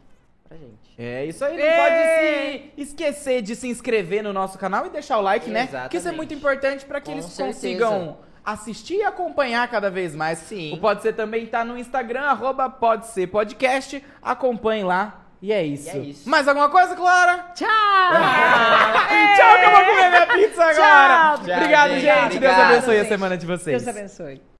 pra 0.48 0.56
gente. 0.56 0.78
É 0.98 1.24
isso 1.26 1.44
aí, 1.44 1.56
não 1.56 1.64
Ê! 1.64 1.76
pode 1.76 1.94
se 2.76 2.82
esquecer 2.82 3.42
de 3.42 3.54
se 3.54 3.68
inscrever 3.68 4.22
no 4.22 4.32
nosso 4.32 4.58
canal 4.58 4.86
e 4.86 4.90
deixar 4.90 5.18
o 5.18 5.22
like, 5.22 5.48
né? 5.50 5.62
Exatamente. 5.64 5.90
Que 5.90 5.96
isso 5.98 6.08
é 6.08 6.12
muito 6.12 6.34
importante 6.34 6.84
para 6.86 7.00
que 7.00 7.06
Com 7.06 7.12
eles 7.12 7.26
certeza. 7.26 7.46
consigam 7.54 8.18
assistir 8.44 8.96
e 8.96 9.02
acompanhar 9.04 9.68
cada 9.68 9.90
vez 9.90 10.14
mais. 10.14 10.38
Sim. 10.38 10.72
O 10.74 10.78
Pode 10.78 11.02
Ser 11.02 11.12
também 11.12 11.46
tá 11.46 11.64
no 11.64 11.76
Instagram, 11.78 12.22
arroba 12.22 12.68
Pode 12.70 13.06
Ser 13.08 13.26
Podcast. 13.26 14.02
Acompanhe 14.22 14.82
lá. 14.84 15.24
E 15.40 15.52
é 15.52 15.62
isso. 15.62 15.90
é 15.90 15.98
isso. 15.98 16.28
Mais 16.28 16.48
alguma 16.48 16.68
coisa, 16.68 16.96
Clara? 16.96 17.52
Tchau! 17.54 17.68
Tchau, 19.36 19.58
que 19.58 19.64
eu 19.64 19.70
vou 19.70 19.84
comer 19.84 20.08
minha 20.10 20.26
pizza 20.26 20.64
agora. 20.64 21.36
Tchau. 21.36 21.56
Obrigado, 21.58 21.90
gente. 21.90 22.00
gente. 22.00 22.38
Deus 22.38 22.52
Obrigado, 22.52 22.72
abençoe 22.72 22.98
a 22.98 23.04
semana 23.04 23.36
de 23.38 23.46
vocês. 23.46 23.84
Deus 23.84 23.96
abençoe. 23.96 24.57